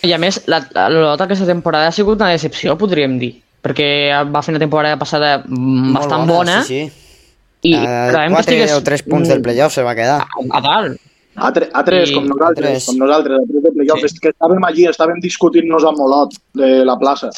I 0.02 0.12
a 0.12 0.18
més, 0.18 0.42
la- 0.46 0.66
la- 0.74 1.12
aquesta 1.14 1.46
temporada 1.46 1.88
ha 1.88 1.92
sigut 1.92 2.20
una 2.20 2.30
decepció, 2.30 2.76
podríem 2.78 3.18
dir. 3.18 3.36
Perquè 3.62 3.86
va 4.32 4.42
fer 4.42 4.52
una 4.56 4.58
temporada 4.58 4.96
passada 4.98 5.44
Molt 5.46 5.94
bastant 6.00 6.26
bona, 6.26 6.62
Sí, 6.66 6.80
sí. 6.90 7.68
i 7.70 7.74
Uh, 7.76 8.10
sabem 8.10 8.32
que 8.32 8.34
4 8.34 8.40
estigués 8.40 8.72
o 8.74 8.82
3 8.82 9.02
punts 9.04 9.28
del 9.28 9.40
playoff 9.40 9.72
se 9.72 9.82
va 9.86 9.94
quedar. 9.94 10.20
a, 10.22 10.26
a 10.58 10.60
dalt. 10.60 10.98
A, 11.36 11.50
tre 11.52 11.70
a 11.72 11.82
tres, 11.84 12.10
I- 12.10 12.14
com 12.14 12.26
nosaltres, 12.26 12.66
a 12.66 12.72
tres. 12.72 12.84
com 12.86 12.96
nosaltres, 12.98 13.38
a 13.38 13.46
tres 13.48 13.62
de 13.62 13.70
playoff. 13.72 14.00
Sí. 14.10 14.18
Que 14.20 14.28
estàvem 14.34 14.64
allí, 14.66 14.84
estàvem 14.90 15.20
discutint-nos 15.22 15.84
amb 15.84 16.00
Olot 16.00 16.34
de 16.52 16.84
la 16.84 16.98
plaça. 16.98 17.30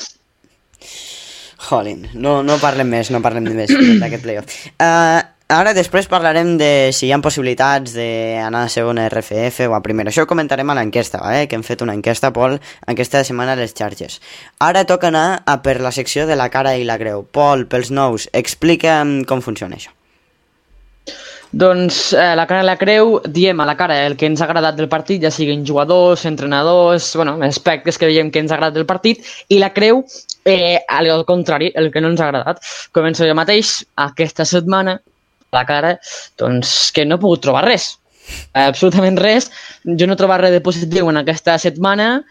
Jolín, 1.68 2.08
no, 2.14 2.42
no 2.42 2.56
parlem 2.60 2.88
més, 2.90 3.10
no 3.10 3.20
parlem 3.24 3.44
més 3.54 3.70
d'aquest 4.00 4.22
playoff. 4.24 4.66
Uh, 4.80 5.20
ara 5.48 5.74
després 5.76 6.08
parlarem 6.08 6.54
de 6.58 6.90
si 6.96 7.08
hi 7.08 7.12
ha 7.12 7.18
possibilitats 7.22 7.94
d'anar 7.96 8.64
a 8.64 8.70
segona 8.72 9.08
RFF 9.08 9.68
o 9.68 9.74
a 9.76 9.82
primera. 9.84 10.10
Això 10.10 10.24
ho 10.24 10.30
comentarem 10.30 10.70
a 10.70 10.76
l'enquesta, 10.78 11.20
vale? 11.22 11.48
que 11.48 11.58
hem 11.58 11.66
fet 11.66 11.82
una 11.82 11.94
enquesta, 11.94 12.32
Pol, 12.32 12.58
aquesta 12.86 13.24
setmana 13.24 13.52
a 13.52 13.60
les 13.60 13.74
xarxes. 13.76 14.20
Ara 14.58 14.86
toca 14.88 15.12
anar 15.12 15.42
a 15.46 15.60
per 15.62 15.80
la 15.80 15.92
secció 15.92 16.26
de 16.26 16.36
la 16.36 16.48
cara 16.48 16.76
i 16.76 16.88
la 16.88 16.98
creu. 16.98 17.26
Pol, 17.30 17.66
pels 17.66 17.90
nous, 17.90 18.28
explica'm 18.32 19.22
com 19.28 19.44
funciona 19.44 19.76
això. 19.76 19.92
Doncs 21.54 22.12
eh, 22.18 22.32
la 22.34 22.48
cara 22.50 22.64
i 22.64 22.66
la 22.66 22.74
creu, 22.74 23.20
diem 23.30 23.60
a 23.62 23.66
la 23.68 23.76
cara 23.78 24.00
el 24.08 24.16
que 24.18 24.26
ens 24.26 24.40
ha 24.42 24.48
agradat 24.48 24.74
del 24.74 24.88
partit, 24.90 25.20
ja 25.22 25.30
siguin 25.30 25.62
jugadors, 25.62 26.24
entrenadors, 26.26 27.12
bueno, 27.14 27.36
aspectes 27.46 28.00
que 28.00 28.08
veiem 28.10 28.32
que 28.34 28.42
ens 28.42 28.50
ha 28.50 28.56
agradat 28.56 28.74
del 28.74 28.88
partit, 28.90 29.22
i 29.54 29.60
la 29.62 29.70
creu, 29.76 30.02
eh, 30.42 30.80
al 30.88 31.22
contrari, 31.28 31.70
el 31.78 31.92
que 31.94 32.02
no 32.02 32.10
ens 32.10 32.20
ha 32.24 32.26
agradat. 32.32 32.58
Començo 32.90 33.28
jo 33.28 33.36
mateix, 33.38 33.84
aquesta 34.08 34.48
setmana, 34.50 34.98
la 35.54 35.64
cara, 35.68 35.94
doncs 36.40 36.90
que 36.94 37.04
no 37.06 37.16
he 37.16 37.22
pogut 37.22 37.42
trobar 37.46 37.64
res. 37.68 37.94
Absolutament 38.56 39.18
res. 39.20 39.50
Jo 39.84 40.06
no 40.08 40.14
he 40.16 40.20
trobat 40.20 40.40
res 40.46 40.52
de 40.54 40.62
positiu 40.64 41.08
en 41.12 41.20
aquesta 41.22 41.58
setmana. 41.62 42.24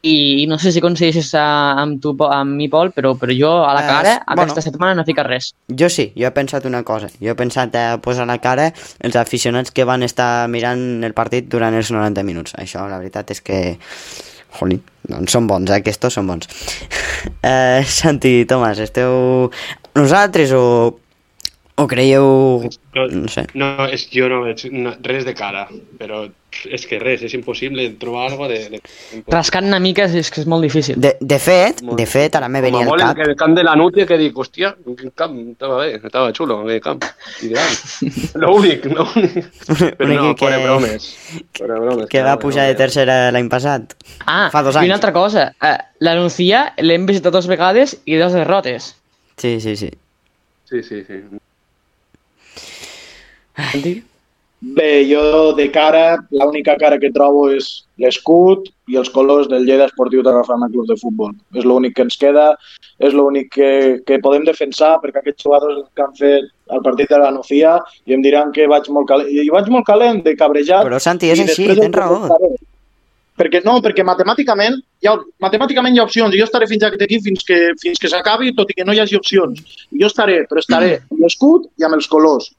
i 0.00 0.46
no 0.48 0.56
sé 0.56 0.70
si 0.72 0.80
coincideixes 0.80 1.34
amb 1.36 1.98
tu, 2.00 2.14
amb 2.24 2.54
mi, 2.56 2.64
Pol, 2.72 2.94
però, 2.96 3.10
però 3.20 3.34
jo 3.36 3.50
a 3.60 3.74
la 3.76 3.82
Eh, 3.82 3.86
cara 3.90 4.12
bueno. 4.24 4.42
aquesta 4.46 4.62
setmana 4.64 4.94
no 4.96 5.04
fica 5.04 5.22
res. 5.22 5.50
Jo 5.68 5.90
sí, 5.92 6.06
jo 6.16 6.26
he 6.26 6.30
pensat 6.32 6.64
una 6.64 6.80
cosa. 6.82 7.10
Jo 7.20 7.32
he 7.32 7.36
pensat 7.36 7.76
a 7.76 7.98
posar 8.00 8.22
a 8.24 8.30
la 8.30 8.38
cara 8.40 8.70
els 9.04 9.16
aficionats 9.20 9.70
que 9.70 9.84
van 9.84 10.02
estar 10.02 10.48
mirant 10.48 11.04
el 11.04 11.12
partit 11.12 11.44
durant 11.52 11.74
els 11.76 11.90
90 11.92 12.24
minuts. 12.24 12.54
Això, 12.56 12.88
la 12.88 12.96
veritat 13.02 13.30
és 13.36 13.42
que... 13.44 13.76
Jolín, 14.58 14.80
doncs 15.08 15.32
són 15.32 15.46
bons, 15.46 15.70
eh? 15.70 15.82
Aquests 15.84 16.08
són 16.12 16.26
bons. 16.26 16.48
Eh, 17.44 17.84
Santi, 17.86 18.46
Tomàs, 18.48 18.80
esteu... 18.80 19.50
Nosaltres 19.94 20.52
o... 20.56 20.98
O 21.82 21.88
creieu... 21.90 22.68
Jo, 22.94 23.06
No 23.10 23.26
sé. 23.32 23.46
no, 23.58 23.86
és, 23.88 24.04
jo 24.12 24.28
no 24.30 24.42
veig 24.44 24.66
no, 24.70 24.92
res 25.02 25.24
de 25.26 25.32
cara, 25.34 25.66
però 25.98 26.26
és 26.68 26.82
que 26.86 26.98
res, 27.00 27.22
és 27.24 27.32
impossible 27.34 27.86
trobar 27.98 28.26
alguna 28.28 28.48
de... 28.52 28.58
de... 28.74 28.80
Rascant 29.32 29.64
una 29.64 29.78
mica 29.80 30.04
és 30.04 30.28
que 30.30 30.42
és 30.42 30.46
molt 30.46 30.62
difícil. 30.66 30.98
De, 31.00 31.14
de 31.18 31.38
fet, 31.40 31.80
Molt 31.82 31.96
de 31.98 32.04
fet, 32.06 32.36
ara 32.36 32.50
me 32.52 32.60
venia 32.60 32.84
al 32.84 33.00
cap... 33.00 33.16
que 33.16 33.24
el 33.24 33.34
camp 33.40 33.56
de 33.56 33.64
la 33.64 33.72
Núcia 33.80 34.04
que 34.06 34.18
dic, 34.20 34.36
hòstia, 34.36 34.74
quin 34.84 35.14
camp, 35.16 35.38
estava 35.54 35.78
bé, 35.80 35.94
estava 35.96 36.30
xulo, 36.36 36.58
aquell 36.66 36.82
camp. 36.84 37.06
I 37.42 37.48
gran. 37.54 37.72
Lo 38.44 38.52
únic, 38.58 38.84
lo 38.92 39.06
únic. 39.16 39.48
Però 39.98 40.10
no, 40.12 40.18
equip 40.28 40.44
fora 40.44 40.58
que- 40.60 40.66
bromes. 40.68 41.08
Fora 41.58 41.80
bromes. 41.80 42.08
Que 42.12 42.22
va 42.22 42.36
no, 42.36 42.42
pujar 42.44 42.66
no, 42.68 42.74
de 42.74 42.78
tercera 42.84 43.16
l'any 43.32 43.48
passat. 43.48 43.96
Ah, 44.26 44.50
Fa 44.52 44.62
dos 44.68 44.76
i 44.76 44.82
anys. 44.84 44.90
una 44.92 44.98
altra 45.00 45.14
cosa. 45.16 45.48
Eh, 45.56 45.76
la 46.04 46.14
Nucía 46.20 46.66
l'hem 46.84 47.08
visitat 47.08 47.32
dues 47.32 47.48
vegades 47.50 47.96
i 48.04 48.20
dues 48.20 48.36
derrotes. 48.36 48.92
Sí, 49.40 49.56
sí, 49.64 49.74
sí. 49.80 49.88
Sí, 50.68 50.82
sí, 50.84 51.00
sí. 51.08 51.22
Bé, 54.62 55.02
jo 55.10 55.52
de 55.58 55.64
cara, 55.74 56.22
l'única 56.30 56.76
cara 56.78 56.98
que 57.02 57.10
trobo 57.10 57.48
és 57.50 57.66
l'escut 57.98 58.68
i 58.86 58.94
els 59.00 59.10
colors 59.10 59.48
del 59.50 59.66
Lleida 59.66 59.88
Esportiu 59.90 60.22
Tarrafana 60.22 60.68
Club 60.70 60.86
de 60.86 60.94
Futbol. 61.00 61.32
És 61.58 61.66
l'únic 61.66 61.96
que 61.96 62.06
ens 62.06 62.14
queda, 62.20 62.52
és 63.02 63.16
l'únic 63.18 63.50
que, 63.56 63.72
que 64.06 64.20
podem 64.22 64.46
defensar 64.46 64.94
perquè 65.02 65.18
aquests 65.18 65.48
jugadors 65.48 65.82
que 65.96 66.06
han 66.06 66.14
fet 66.14 66.46
el 66.76 66.84
partit 66.86 67.10
de 67.10 67.18
la 67.24 67.32
Nucía 67.34 67.74
i 68.06 68.14
em 68.14 68.22
diran 68.22 68.54
que 68.54 68.68
vaig 68.70 68.86
molt 68.94 69.10
calent. 69.10 69.34
I 69.34 69.50
vaig 69.50 69.66
molt 69.74 69.88
calent, 69.90 70.22
de 70.22 70.36
cabrejat. 70.38 70.86
Però, 70.86 71.02
Santi, 71.02 71.34
és 71.34 71.42
així, 71.42 71.66
tens 71.74 71.98
raó. 71.98 72.30
Perquè 73.42 73.64
no, 73.66 73.80
perquè 73.82 74.06
matemàticament 74.06 74.78
hi 75.02 75.10
ha, 75.10 75.18
matemàticament 75.42 75.96
hi 75.96 75.98
ha 75.98 76.06
opcions 76.06 76.36
i 76.36 76.38
jo 76.38 76.46
estaré 76.46 76.70
fins 76.70 76.84
equip 76.86 77.26
fins 77.26 77.42
que, 77.48 77.62
fins 77.82 77.98
que 77.98 78.10
s'acabi, 78.12 78.54
tot 78.54 78.70
i 78.70 78.78
que 78.78 78.86
no 78.86 78.94
hi 78.94 79.02
hagi 79.02 79.18
opcions. 79.18 79.58
Jo 79.90 80.06
estaré, 80.06 80.44
però 80.46 80.62
estaré 80.62 80.98
amb 81.10 81.24
l'escut 81.24 81.66
i 81.80 81.88
amb 81.88 81.98
els 81.98 82.06
colors, 82.12 82.52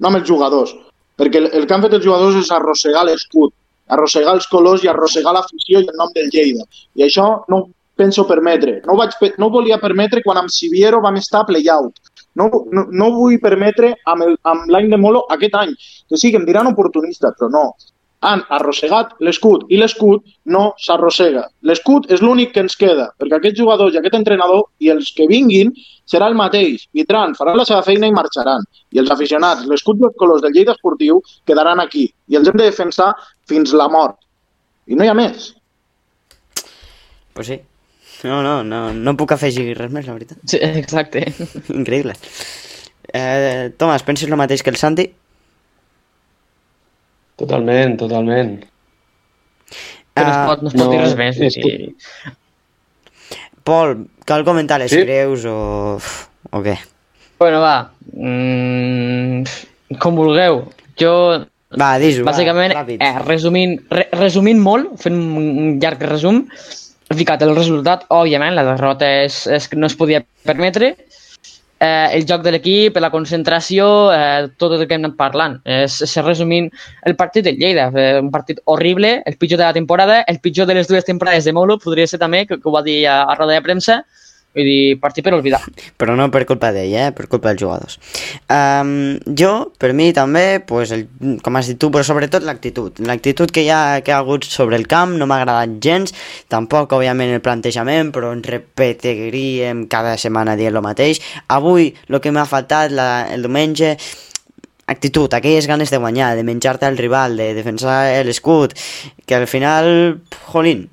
no 0.00 0.10
amb 0.10 0.20
els 0.20 0.28
jugadors. 0.28 0.74
Perquè 1.16 1.40
el, 1.40 1.48
el 1.56 1.66
que 1.66 1.76
han 1.76 1.84
fet 1.86 1.96
els 1.96 2.04
jugadors 2.04 2.36
és 2.40 2.52
arrossegar 2.52 3.06
l'escut, 3.08 3.54
arrossegar 3.88 4.34
els 4.36 4.48
colors 4.52 4.84
i 4.84 4.90
arrossegar 4.92 5.32
l'afició 5.36 5.80
i 5.80 5.88
el 5.88 5.98
nom 6.00 6.12
del 6.16 6.28
Lleida. 6.34 6.66
I 6.98 7.06
això 7.06 7.28
no 7.48 7.62
ho 7.62 7.68
penso 7.96 8.26
permetre. 8.28 8.80
No 8.84 8.94
ho, 8.94 9.00
vaig, 9.00 9.16
no 9.40 9.48
ho 9.48 9.54
volia 9.54 9.80
permetre 9.80 10.22
quan 10.24 10.42
amb 10.42 10.52
Siviero 10.52 11.00
vam 11.00 11.16
estar 11.16 11.42
a 11.42 11.48
play-out. 11.48 12.12
No, 12.36 12.50
no, 12.68 12.84
no 12.92 13.10
vull 13.14 13.38
permetre 13.40 13.94
amb 14.04 14.68
l'any 14.68 14.90
de 14.92 15.00
Molo 15.00 15.24
aquest 15.32 15.56
any. 15.56 15.72
Que 16.10 16.20
sí, 16.20 16.30
que 16.30 16.42
em 16.42 16.44
diran 16.48 16.68
oportunista, 16.68 17.32
però 17.32 17.48
no 17.52 17.70
han 18.24 18.42
arrossegat 18.48 19.12
l'escut 19.20 19.66
i 19.68 19.78
l'escut 19.80 20.24
no 20.52 20.70
s'arrossega. 20.80 21.44
L'escut 21.68 22.08
és 22.12 22.22
l'únic 22.24 22.54
que 22.54 22.62
ens 22.64 22.76
queda, 22.78 23.10
perquè 23.20 23.38
aquest 23.38 23.58
jugador 23.58 23.92
i 23.92 24.00
aquest 24.00 24.16
entrenador 24.18 24.64
i 24.80 24.90
els 24.94 25.12
que 25.16 25.28
vinguin 25.30 25.72
serà 26.08 26.30
el 26.30 26.38
mateix. 26.38 26.86
Vindran, 26.96 27.34
faran 27.38 27.58
la 27.58 27.66
seva 27.68 27.82
feina 27.86 28.08
i 28.08 28.14
marxaran. 28.14 28.64
I 28.94 29.02
els 29.02 29.12
aficionats, 29.12 29.66
l'escut 29.68 30.00
i 30.00 30.08
els 30.08 30.16
colors 30.18 30.42
del 30.42 30.54
Lleida 30.54 30.74
Esportiu 30.76 31.20
quedaran 31.46 31.82
aquí 31.82 32.06
i 32.28 32.38
els 32.38 32.48
hem 32.48 32.56
de 32.56 32.70
defensar 32.70 33.12
fins 33.48 33.74
la 33.76 33.88
mort. 33.92 34.18
I 34.86 34.96
no 34.96 35.04
hi 35.04 35.10
ha 35.10 35.18
més. 35.18 35.52
Pues 37.34 37.50
sí. 37.52 37.60
No, 38.24 38.40
no, 38.42 38.62
no, 38.64 38.94
no 38.94 39.16
puc 39.18 39.34
afegir 39.34 39.74
res 39.76 39.92
més, 39.92 40.06
la 40.08 40.14
veritat. 40.16 40.40
Sí, 40.48 40.56
exacte. 40.62 41.26
Increïble. 41.74 42.16
Eh, 43.12 43.74
Tomàs, 43.78 44.06
penses 44.06 44.30
el 44.30 44.38
mateix 44.40 44.64
que 44.64 44.72
el 44.72 44.80
Santi? 44.80 45.10
Totalment, 47.36 47.96
totalment. 48.00 48.60
Que 50.16 50.22
no 50.24 50.30
es 50.30 50.36
Ah, 50.36 50.46
pot, 50.48 50.62
no 50.62 50.68
es 50.68 50.74
pot 50.74 50.84
no, 50.86 50.90
dir 50.92 51.00
res 51.02 51.16
més. 51.18 51.40
és 51.40 51.56
vull 51.56 51.64
que- 51.70 51.78
dir. 51.78 51.94
Pol, 53.66 54.06
cal 54.24 54.44
comentar 54.46 54.78
les 54.80 54.90
Sí? 54.90 55.02
creus 55.02 55.44
o... 55.44 55.98
o 56.50 56.62
què? 56.62 56.76
Bueno, 57.38 57.60
va. 57.60 57.90
Mm, 58.14 59.42
com 60.00 60.14
vulgueu. 60.16 60.62
Jo, 60.98 61.12
Va, 61.76 61.98
dis-ho, 62.00 62.24
va, 62.24 62.30
bàsicament, 62.32 62.72
ràpid. 62.72 63.02
eh, 63.02 63.18
resumint, 63.26 63.80
re, 63.90 64.06
resumint 64.12 64.60
molt, 64.62 64.94
fent 65.02 65.18
un 65.18 65.74
llarg 65.82 66.00
resum, 66.08 66.46
he 67.10 67.14
ficat 67.18 67.42
el 67.42 67.52
resultat, 67.56 68.06
òbviament, 68.08 68.54
la 68.56 68.64
derrota 68.64 69.10
és, 69.24 69.42
és 69.50 69.68
que 69.68 69.76
no 69.76 69.86
es 69.90 69.96
podia 69.98 70.22
permetre, 70.46 70.94
eh, 71.80 72.08
el 72.12 72.26
joc 72.28 72.42
de 72.42 72.52
l'equip, 72.54 72.96
la 73.02 73.10
concentració, 73.10 73.86
eh, 74.12 74.48
tot 74.56 74.76
el 74.76 74.86
que 74.86 74.96
hem 74.96 75.04
anat 75.04 75.16
parlant. 75.18 75.58
És, 75.64 76.00
és 76.06 76.16
resumint 76.24 76.70
el 77.06 77.16
partit 77.16 77.44
del 77.46 77.58
Lleida, 77.60 77.88
eh, 77.94 78.18
un 78.20 78.30
partit 78.34 78.60
horrible, 78.64 79.22
el 79.26 79.36
pitjor 79.36 79.60
de 79.60 79.66
la 79.66 79.76
temporada, 79.76 80.22
el 80.26 80.40
pitjor 80.40 80.66
de 80.66 80.78
les 80.80 80.88
dues 80.88 81.04
temporades 81.04 81.44
de 81.44 81.52
Molo, 81.52 81.78
podria 81.78 82.06
ser 82.06 82.20
també, 82.22 82.46
que, 82.46 82.60
que 82.60 82.68
ho 82.68 82.74
va 82.74 82.84
dir 82.86 83.04
a, 83.06 83.22
a 83.24 83.36
roda 83.36 83.58
de 83.58 83.62
premsa, 83.62 84.04
vull 84.56 84.66
dir, 84.66 84.96
partit 85.00 85.24
per 85.24 85.34
oblidar. 85.36 85.60
Però 86.00 86.16
no 86.16 86.28
per 86.32 86.44
culpa 86.48 86.72
d'ell, 86.74 86.94
eh? 86.96 87.10
per 87.16 87.28
culpa 87.28 87.52
dels 87.52 87.60
jugadors. 87.60 87.98
Um, 88.48 89.18
jo, 89.38 89.52
per 89.78 89.92
mi 89.96 90.08
també, 90.16 90.62
pues 90.66 90.92
el, 90.96 91.06
com 91.44 91.60
has 91.60 91.70
dit 91.70 91.80
tu, 91.80 91.90
però 91.92 92.04
sobretot 92.06 92.46
l'actitud. 92.46 93.02
L'actitud 93.06 93.52
que 93.52 93.66
hi, 93.66 93.70
ha, 93.70 94.00
que 94.06 94.14
ha 94.14 94.20
hagut 94.24 94.48
sobre 94.48 94.80
el 94.80 94.88
camp 94.90 95.16
no 95.20 95.28
m'ha 95.28 95.42
agradat 95.42 95.76
gens, 95.84 96.14
tampoc, 96.52 96.96
òbviament, 96.96 97.34
el 97.36 97.44
plantejament, 97.44 98.14
però 98.16 98.32
ens 98.36 98.48
repetiríem 98.48 99.86
cada 99.92 100.16
setmana 100.20 100.56
dient 100.56 100.74
el 100.74 100.84
mateix. 100.84 101.20
Avui, 101.52 101.92
el 102.08 102.22
que 102.24 102.32
m'ha 102.32 102.48
faltat 102.48 102.94
la, 102.96 103.10
el 103.32 103.44
diumenge, 103.44 103.96
actitud, 104.86 105.32
aquelles 105.34 105.66
ganes 105.66 105.90
de 105.90 105.98
guanyar, 105.98 106.34
de 106.36 106.44
menjar-te 106.46 106.86
al 106.86 106.96
rival, 106.96 107.36
de 107.36 107.52
defensar 107.58 108.24
l'escut, 108.24 108.76
que 109.26 109.34
al 109.34 109.48
final, 109.50 110.22
jolín, 110.46 110.86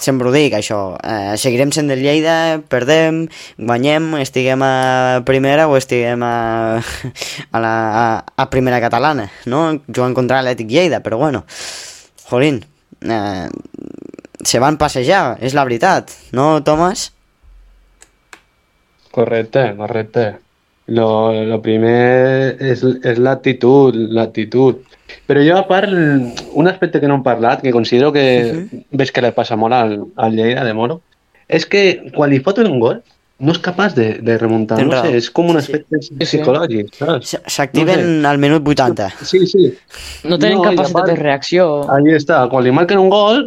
sempre 0.00 0.28
ho 0.28 0.32
dic, 0.34 0.54
això. 0.56 0.80
Eh, 1.04 1.36
seguirem 1.40 1.72
sent 1.76 1.90
del 1.90 2.02
Lleida, 2.04 2.60
perdem, 2.72 3.26
guanyem, 3.58 4.14
estiguem 4.20 4.64
a 4.64 5.22
primera 5.28 5.68
o 5.68 5.76
estiguem 5.78 6.24
a, 6.26 6.34
a, 6.80 7.62
la, 7.62 7.74
a, 8.02 8.04
a 8.36 8.50
primera 8.50 8.80
catalana, 8.82 9.28
no? 9.46 9.62
Jugant 9.86 10.16
contra 10.16 10.40
l'Atlètic 10.40 10.72
Lleida, 10.72 11.02
però 11.04 11.20
bueno, 11.20 11.44
jolín, 12.30 12.62
eh, 13.04 13.48
se 14.42 14.60
van 14.62 14.80
passejar, 14.80 15.38
és 15.44 15.56
la 15.56 15.64
veritat, 15.68 16.12
no, 16.36 16.52
Tomàs? 16.64 17.10
Correcte, 19.10 19.72
correcte. 19.76 20.30
Lo, 20.86 21.32
lo 21.46 21.60
primer 21.62 22.56
és, 22.58 22.80
és 23.04 23.18
l'actitud, 23.18 23.94
l'actitud. 23.94 24.80
Però 25.26 25.42
jo, 25.42 25.56
a 25.58 25.66
part, 25.68 25.90
un 25.90 26.68
aspecte 26.70 27.00
que 27.00 27.06
no 27.06 27.16
hem 27.20 27.22
parlat, 27.22 27.62
que 27.62 27.70
considero 27.74 28.12
que 28.12 28.66
ves 28.90 29.12
que 29.12 29.22
li 29.22 29.30
passa 29.36 29.56
molt 29.56 29.74
al, 29.74 29.96
al 30.16 30.34
Lleida 30.34 30.64
de 30.66 30.74
Moro, 30.74 31.00
és 31.48 31.66
que 31.66 32.10
quan 32.14 32.30
li 32.30 32.40
foten 32.42 32.66
un 32.70 32.80
gol, 32.82 33.00
no 33.40 33.52
és 33.54 33.58
capaç 33.62 33.94
de, 33.96 34.08
de 34.20 34.34
remuntar. 34.38 34.76
Tens 34.78 34.90
No 34.90 34.96
raó. 34.98 35.06
sé, 35.06 35.16
és 35.16 35.30
com 35.30 35.48
un 35.48 35.56
Sí. 35.60 35.62
aspecte 35.64 36.00
sí. 36.02 36.14
psicològic, 36.18 36.90
saps? 36.98 37.30
S- 37.36 37.40
S'activen 37.54 38.26
al 38.26 38.38
minut 38.38 38.66
80. 38.68 39.08
Sí, 39.24 39.46
sí. 39.46 39.70
No 40.28 40.38
tenen 40.38 40.58
No, 40.58 40.64
capacitat 40.66 40.92
part- 41.04 41.08
de 41.08 41.16
reacció. 41.16 41.70
Ahí 41.90 42.12
està, 42.18 42.42
quan 42.50 42.64
li 42.66 42.70
marquen 42.74 42.98
un 43.00 43.08
gol, 43.10 43.46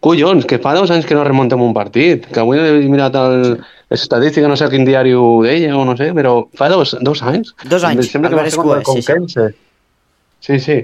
collons, 0.00 0.46
que 0.46 0.58
fa 0.62 0.72
dos 0.74 0.90
anys 0.94 1.04
que 1.06 1.14
no 1.18 1.24
remuntem 1.26 1.60
un 1.60 1.74
partit, 1.74 2.24
que 2.30 2.40
avui 2.40 2.56
he 2.58 2.88
mirat 2.88 3.14
el, 3.20 3.40
les 3.58 3.58
estadístiques, 3.90 4.48
no 4.48 4.56
sé 4.56 4.64
a 4.66 4.70
quin 4.72 4.84
diari 4.84 5.14
ho 5.16 5.42
deia 5.44 5.76
o 5.76 5.84
no 5.88 5.96
sé, 5.96 6.10
però 6.16 6.42
fa 6.58 6.68
dos, 6.68 6.96
dos 7.00 7.22
anys. 7.22 7.54
Dos 7.68 7.84
anys, 7.84 8.06
Em 8.06 8.12
sembla 8.12 8.30
que 8.30 8.36
va 8.40 8.48
ser 8.50 8.56
contra 8.60 8.76
el 8.76 8.82
Escuer, 8.82 8.96
sí, 8.96 9.02
sí. 9.02 9.12
Conquense. 9.12 9.46
Sí, 10.40 10.58
sí. 10.60 10.78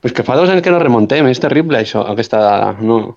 Pues 0.00 0.12
que 0.12 0.22
fa 0.26 0.36
dos 0.36 0.50
anys 0.50 0.62
que 0.62 0.70
no 0.74 0.78
remuntem, 0.82 1.26
és 1.30 1.40
terrible 1.40 1.78
això, 1.80 2.02
aquesta 2.10 2.40
dada. 2.42 2.72
No. 2.82 3.16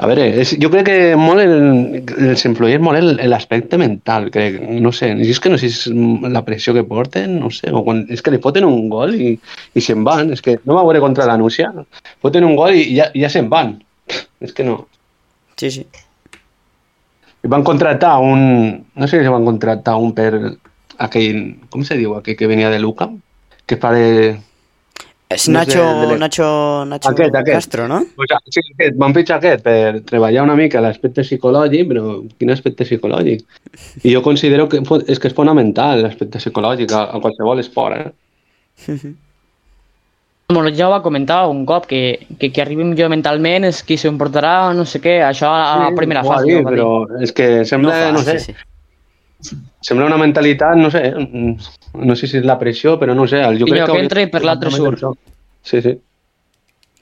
A 0.00 0.06
veure, 0.08 0.26
és, 0.40 0.54
jo 0.56 0.70
crec 0.72 0.86
que 0.88 0.98
molt 1.20 1.42
el, 1.44 2.04
els 2.30 2.44
influeix 2.48 2.80
molt 2.80 2.96
el- 2.96 3.18
l'aspecte 3.28 3.76
mental, 3.76 4.30
crec, 4.32 4.56
no 4.80 4.92
sé, 4.96 5.10
és 5.20 5.40
que 5.40 5.50
no 5.52 5.58
sé 5.60 5.68
si 5.68 5.90
és 5.92 6.30
la 6.32 6.40
pressió 6.44 6.72
que 6.72 6.84
porten, 6.88 7.34
no 7.40 7.50
sé, 7.52 7.68
o 7.70 7.82
quan, 7.84 8.06
és 8.08 8.22
que 8.24 8.32
li 8.32 8.40
foten 8.40 8.64
un 8.64 8.88
gol 8.88 9.12
i, 9.14 9.34
i 9.76 9.80
se'n 9.84 10.00
van, 10.04 10.32
és 10.32 10.40
que 10.40 10.56
no 10.64 10.78
va 10.78 10.86
veure 10.88 11.02
contra 11.04 11.26
la 11.28 11.36
Núcia, 11.36 11.68
foten 12.24 12.48
un 12.48 12.56
gol 12.56 12.78
i 12.80 12.86
ja, 12.96 13.10
ja 13.12 13.28
se'n 13.28 13.50
van, 13.52 13.74
és 14.40 14.56
que 14.56 14.64
no. 14.64 14.86
Sí, 15.60 15.70
sí. 15.70 15.84
I 17.42 17.48
van 17.48 17.64
contractar 17.64 18.18
un, 18.20 18.42
no 18.94 19.08
sé 19.08 19.22
si 19.22 19.32
van 19.32 19.46
contractar 19.48 19.96
un 19.96 20.12
per 20.16 20.58
aquell, 21.00 21.40
com 21.72 21.84
se 21.86 21.96
diu, 21.96 22.14
aquell 22.18 22.36
que 22.36 22.48
venia 22.50 22.70
de 22.70 22.78
Luca, 22.82 23.08
que 23.66 23.78
fa 23.80 23.92
de, 23.96 24.36
És 25.30 25.46
No 25.48 25.60
Nacho, 25.60 25.78
sé, 25.78 26.06
de 26.10 26.18
Nacho, 26.18 26.46
Nacho 26.90 27.08
Aquest, 27.12 27.34
aquest. 27.38 27.54
Castro, 27.54 27.86
no? 27.86 28.00
Pues, 28.16 28.32
ah, 28.34 28.40
sí, 28.50 28.60
aquest, 28.74 28.96
van 28.98 29.14
fitxar 29.14 29.36
aquest 29.38 29.62
per 29.62 30.00
treballar 30.08 30.42
una 30.42 30.56
mica 30.58 30.82
l'aspecte 30.82 31.22
psicològic, 31.22 31.86
però 31.92 32.16
quin 32.34 32.50
aspecte 32.50 32.82
psicològic? 32.88 33.44
I 34.02 34.16
jo 34.16 34.24
considero 34.26 34.66
que 34.68 34.82
és 35.06 35.22
que 35.22 35.30
és 35.30 35.36
fonamental 35.36 36.02
l'aspecte 36.02 36.42
psicològic 36.42 36.90
a, 36.90 37.06
a 37.14 37.22
qualsevol 37.22 37.62
esport, 37.62 38.10
eh? 38.10 38.10
Bueno, 40.50 40.70
ja 40.74 40.88
ho 40.88 40.90
va 40.90 41.02
comentar 41.02 41.46
un 41.48 41.64
cop, 41.66 41.86
que, 41.86 42.26
que 42.38 42.50
qui 42.50 42.60
arribi 42.60 42.82
millor 42.84 43.10
mentalment 43.12 43.68
és 43.68 43.84
qui 43.86 43.96
s'ho 44.00 44.10
emportarà 44.10 44.72
no 44.74 44.84
sé 44.88 44.98
què, 45.02 45.20
això 45.22 45.46
a 45.46 45.76
la 45.84 45.90
primera 45.94 46.24
fase. 46.26 46.42
va 46.42 46.48
dir. 46.48 46.64
però 46.66 47.22
és 47.22 47.32
que 47.32 47.64
sembla, 47.68 47.94
fa, 47.94 48.12
no, 48.16 48.22
sé, 48.26 48.38
sí, 48.42 48.54
sí. 49.46 49.58
sembla 49.86 50.08
una 50.10 50.18
mentalitat, 50.18 50.76
no 50.76 50.90
sé, 50.90 51.12
no 51.14 52.16
sé 52.18 52.26
si 52.26 52.40
és 52.40 52.46
la 52.48 52.58
pressió, 52.58 52.96
però 52.98 53.14
no 53.14 53.28
sé, 53.30 53.44
jo 53.60 53.68
I 53.68 53.74
crec 53.76 53.86
que... 53.86 53.92
que 53.92 54.06
entra 54.06 54.24
i 54.26 54.30
per 54.32 54.42
l'altre 54.44 54.72
surt. 54.74 55.04
Sí, 55.62 55.82
sí. 55.84 55.94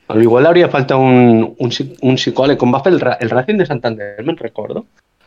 Al 0.09 0.23
igual 0.23 0.47
hauria 0.49 0.69
falta 0.73 0.97
un, 0.97 1.45
un, 1.59 1.73
un 2.01 2.17
psicòleg, 2.17 2.57
com 2.61 2.73
va 2.73 2.81
fer 2.85 2.95
el, 2.95 3.01
el 3.21 3.31
Racing 3.31 3.59
de 3.61 3.67
Santander, 3.69 4.15
me'n 4.25 4.39
recordo, 4.41 4.87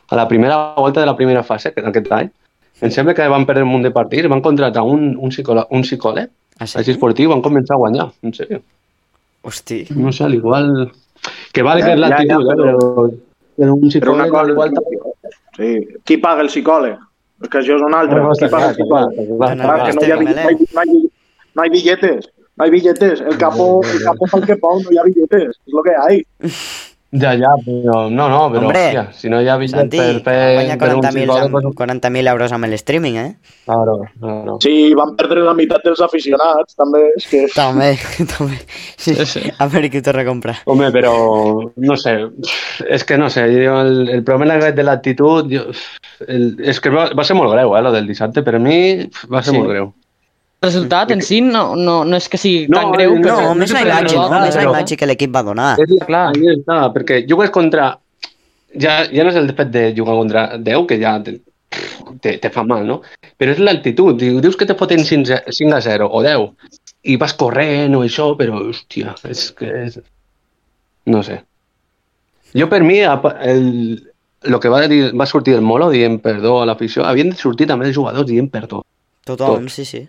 a 0.10 0.16
la 0.18 0.28
primera 0.28 0.74
volta 0.78 1.00
de 1.00 1.06
la 1.06 1.16
primera 1.16 1.44
fase 1.44 1.74
que- 1.74 1.86
aquest 1.86 2.12
any. 2.12 2.32
Em 2.82 2.90
sembla 2.90 3.14
que 3.14 3.28
van 3.30 3.46
perdre 3.46 3.62
un 3.64 3.70
munt 3.70 3.84
de 3.86 3.92
partits, 3.94 4.28
van 4.28 4.42
contratar 4.42 4.82
un, 4.82 5.12
un, 5.18 5.30
psicòleg, 5.30 5.70
un 5.70 5.86
psicòleg, 5.86 6.32
Ah, 6.62 6.68
sí? 6.70 6.78
així 6.78 6.94
esportiu, 6.94 7.32
van 7.32 7.42
començar 7.42 7.74
a 7.76 7.82
guanyar, 7.82 8.08
en 8.22 8.34
sèrio. 8.38 8.60
Hosti. 9.42 9.84
No 9.98 10.12
sé, 10.14 10.24
al 10.28 10.36
igual... 10.38 10.92
Que 11.54 11.64
vale 11.66 11.82
Ja, 11.82 11.88
que 11.88 11.94
és 11.94 12.00
ja, 12.00 12.04
l'actitud, 12.06 12.46
ja, 12.46 12.54
eh, 12.54 12.58
però- 12.60 12.82
però, 12.82 13.06
però 13.58 13.74
un 13.74 13.90
Però 13.96 14.14
una 14.14 14.28
cosa... 14.30 14.44
al 14.44 14.52
igual... 14.54 14.76
Sí. 15.58 15.72
Qui 16.06 16.18
paga 16.22 16.46
el 16.46 16.50
psicòleg? 16.54 17.00
És 17.42 17.50
que 17.50 17.58
això 17.64 17.76
és 17.80 17.82
un 17.88 17.96
altre. 17.98 18.20
No, 18.22 18.30
Qui 18.30 18.38
està 18.46 18.50
paga 18.54 18.70
clar, 18.70 18.70
el 18.70 18.78
psicòleg? 18.78 19.18
està 19.18 19.26
clar, 19.42 19.56
No, 19.56 19.56
està 19.56 19.66
Clar, 19.66 19.80
clar. 19.80 19.90
que 19.90 19.96
no 19.98 20.06
hi, 20.06 20.12
ha, 20.12 20.20
Estem, 20.22 20.22
bi- 20.22 20.36
no, 20.38 20.52
hi, 20.52 20.70
no, 20.78 20.84
hi, 21.02 21.10
no 21.58 21.66
hi 21.66 21.74
billetes. 21.74 22.30
No 22.58 22.66
hay 22.66 22.72
billetes. 22.72 23.22
El 23.22 23.38
capo, 23.42 23.68
el 23.92 24.04
capo 24.06 24.28
fa 24.28 24.38
el 24.38 24.46
que 24.46 24.58
no 24.62 24.92
hi 24.92 24.98
ha 25.02 25.04
billetes. 25.10 25.58
És 25.66 25.74
lo 25.74 25.82
que 25.84 25.96
hay. 26.06 26.22
Ja, 27.12 27.34
ja, 27.36 27.50
però... 27.66 28.06
No, 28.10 28.30
no, 28.32 28.46
Hombre, 28.46 28.70
hòstia, 28.70 29.02
si 29.12 29.28
no 29.28 29.42
ha 29.44 29.56
bitllet 29.60 29.82
Santi, 29.92 29.98
per 30.00 30.22
per 30.24 30.94
un 30.96 31.02
40.000 31.04 31.10
psicòleg, 31.12 31.44
amb- 31.50 31.58
doncs- 31.66 31.76
40.000 31.82 32.32
euros 32.32 32.54
amb 32.56 32.68
el 32.70 32.74
streaming, 32.80 33.18
eh? 33.20 33.36
Claro, 33.66 33.98
claro. 34.20 34.56
Sí, 34.64 34.94
van 34.96 35.12
perdre 35.20 35.44
la 35.44 35.52
meitat 35.58 35.84
dels 35.84 36.00
aficionats, 36.08 36.78
també. 36.80 37.02
És 37.20 37.28
que... 37.28 37.42
També, 37.54 37.90
també. 38.38 38.62
Sí. 38.96 39.18
A 39.60 39.68
veure 39.68 39.90
qui 39.92 40.00
ho 40.00 40.06
torna 40.08 40.24
a 40.24 40.30
comprar. 40.30 40.56
Home, 40.72 40.88
però 40.96 41.12
no 41.76 41.98
sé, 42.00 42.16
és 42.88 43.04
que 43.04 43.18
no 43.20 43.28
sé, 43.30 43.44
jo 43.60 43.76
el, 43.84 44.08
el 44.18 44.24
problema 44.24 44.72
de 44.72 44.84
l'actitud, 44.88 45.52
és 46.32 46.80
que 46.80 46.94
va, 46.96 47.10
va 47.18 47.28
ser 47.28 47.36
molt 47.36 47.52
greu, 47.52 47.76
eh, 47.76 47.82
lo 47.84 47.92
del 47.92 48.08
dissabte, 48.08 48.40
per 48.46 48.56
a 48.56 48.60
mi 48.64 48.80
va 49.28 49.44
ser 49.44 49.52
Sí. 49.52 49.58
molt 49.60 49.70
greu. 49.76 49.92
El 50.62 50.68
resultat 50.70 51.10
en 51.16 51.22
si 51.26 51.40
no, 51.42 51.76
no, 51.76 52.04
no 52.06 52.18
és 52.18 52.28
que 52.30 52.38
sigui 52.38 52.68
No, 52.70 52.78
tan 52.78 52.92
greu, 52.94 53.16
no, 53.18 53.22
però... 53.24 53.38
No, 53.48 53.54
més 53.58 53.72
la 53.74 53.82
imatge, 53.82 54.16
no? 54.16 54.42
Més 54.44 54.56
la 54.60 54.66
imatge 54.68 54.98
que 55.00 55.08
l'equip 55.10 55.32
va 55.34 55.42
donar. 55.48 55.72
És 55.82 55.90
la, 55.90 56.06
clar. 56.06 56.26
Ahí 56.36 56.52
està, 56.54 56.76
perquè 56.94 57.24
jugues 57.30 57.50
contra... 57.56 57.88
Ja, 58.84 59.00
ja 59.10 59.24
no 59.26 59.32
és 59.34 59.40
el 59.42 59.50
fet 59.58 59.72
de 59.74 59.82
jugar 59.98 60.14
contra 60.20 60.44
10, 60.62 60.86
que 60.88 61.00
ja 61.02 61.16
te, 61.26 61.34
te, 62.22 62.36
te 62.44 62.52
fa 62.54 62.62
mal, 62.64 62.86
no? 62.88 63.00
Però 63.42 63.56
és 63.56 63.60
l'actitud. 63.60 64.14
Diu- 64.22 64.38
Dius 64.46 64.56
que 64.60 64.68
te 64.70 64.78
foten 64.78 65.02
5, 65.04 65.34
a- 65.34 65.42
5 65.58 65.76
a 65.80 65.82
0 65.88 66.08
o 66.14 66.22
10 66.22 66.46
i 67.10 67.18
vas 67.18 67.34
corrent 67.34 67.98
o 67.98 68.04
això, 68.06 68.30
però, 68.38 68.62
hòstia, 68.70 69.16
és 69.34 69.48
que 69.58 69.74
és... 69.88 69.98
No 71.10 71.24
sé. 71.26 71.42
Jo, 72.54 72.70
per 72.70 72.84
mi, 72.86 73.00
el, 73.02 74.14
el 74.46 74.60
que 74.62 74.70
va, 74.70 74.86
dir, 74.92 75.08
va 75.18 75.26
sortir 75.26 75.58
el 75.58 75.66
Molo 75.66 75.90
dient 75.90 76.20
perdó 76.22 76.60
a 76.62 76.66
l'afició, 76.70 77.02
havien 77.10 77.34
de 77.34 77.40
sortir 77.42 77.66
també 77.68 77.90
els 77.90 77.98
jugadors 77.98 78.30
dient 78.30 78.52
perdó. 78.54 78.86
Tothom, 79.26 79.66
Tot. 79.66 79.74
sí, 79.74 79.86
sí. 79.90 80.06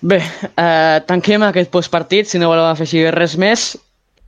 Bé, 0.00 0.18
eh, 0.56 0.98
tanquem 1.06 1.42
aquest 1.44 1.70
postpartit, 1.70 2.26
si 2.26 2.38
no 2.40 2.48
voleu 2.48 2.64
afegir 2.70 3.10
res 3.14 3.36
més, 3.36 3.70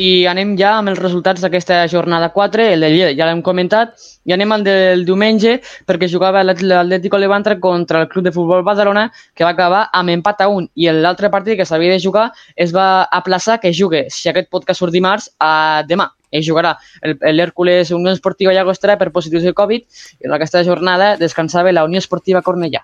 i 0.02 0.26
anem 0.26 0.54
ja 0.58 0.72
amb 0.78 0.90
els 0.90 0.98
resultats 0.98 1.40
d'aquesta 1.44 1.86
jornada 1.88 2.30
4, 2.34 2.64
el 2.74 2.80
de 2.84 2.88
Lleida, 2.90 3.10
ja 3.16 3.28
l'hem 3.28 3.42
comentat, 3.44 3.94
i 4.26 4.32
anem 4.34 4.52
al 4.52 4.64
del 4.66 5.04
diumenge, 5.06 5.60
perquè 5.86 6.08
jugava 6.10 6.42
l'At- 6.42 6.62
l'Atlético 6.62 7.18
Levante 7.20 7.58
contra 7.60 8.00
el 8.02 8.08
Club 8.08 8.24
de 8.24 8.32
Futbol 8.32 8.64
Badalona, 8.66 9.10
que 9.34 9.44
va 9.44 9.52
acabar 9.54 9.88
amb 9.92 10.10
empat 10.10 10.40
a 10.42 10.48
1, 10.48 10.68
i 10.74 10.90
l'altre 10.92 11.30
partit 11.30 11.56
que 11.56 11.64
s'havia 11.68 11.92
de 11.92 12.00
jugar 12.00 12.32
es 12.56 12.74
va 12.74 13.04
aplaçar 13.04 13.60
que 13.60 13.72
jugue, 13.72 14.06
si 14.10 14.28
aquest 14.28 14.50
podcast 14.50 14.80
surt 14.80 14.92
dimarts, 14.92 15.30
a 15.38 15.84
demà. 15.88 16.10
Es 16.32 16.46
jugarà 16.46 16.78
l'Hèrcules 17.02 17.90
Unió 17.92 18.10
Esportiva 18.12 18.52
Llagostera 18.52 18.96
per 18.98 19.12
positius 19.12 19.42
de 19.44 19.52
Covid, 19.52 19.84
i 20.20 20.26
en 20.26 20.32
aquesta 20.32 20.64
jornada 20.64 21.16
descansava 21.16 21.72
la 21.72 21.84
Unió 21.84 21.98
Esportiva 21.98 22.42
Cornellà. 22.42 22.80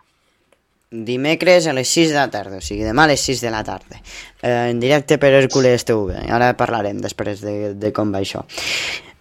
Dimecres 0.91 1.67
a 1.67 1.75
les 1.77 1.89
6 1.89 2.15
de 2.15 2.17
la 2.17 2.31
tarda, 2.33 2.63
o 2.63 2.65
sigui, 2.65 2.81
demà 2.81 3.05
a 3.05 3.11
les 3.11 3.21
6 3.21 3.43
de 3.45 3.51
la 3.53 3.61
tarda. 3.61 3.99
Eh, 4.41 4.71
en 4.71 4.81
directe 4.81 5.19
per 5.21 5.35
Hércules 5.37 5.85
TV. 5.85 6.17
Ara 6.33 6.55
parlarem 6.57 7.03
després 7.05 7.43
de, 7.45 7.75
de 7.77 7.91
com 7.93 8.09
va 8.15 8.23
això. 8.25 8.47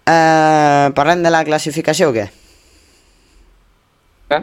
Eh, 0.07 0.88
parlem 0.95 1.26
de 1.26 1.34
la 1.34 1.43
classificació 1.43 2.13
o 2.13 2.15
què? 2.15 2.30
Eh? 4.32 4.41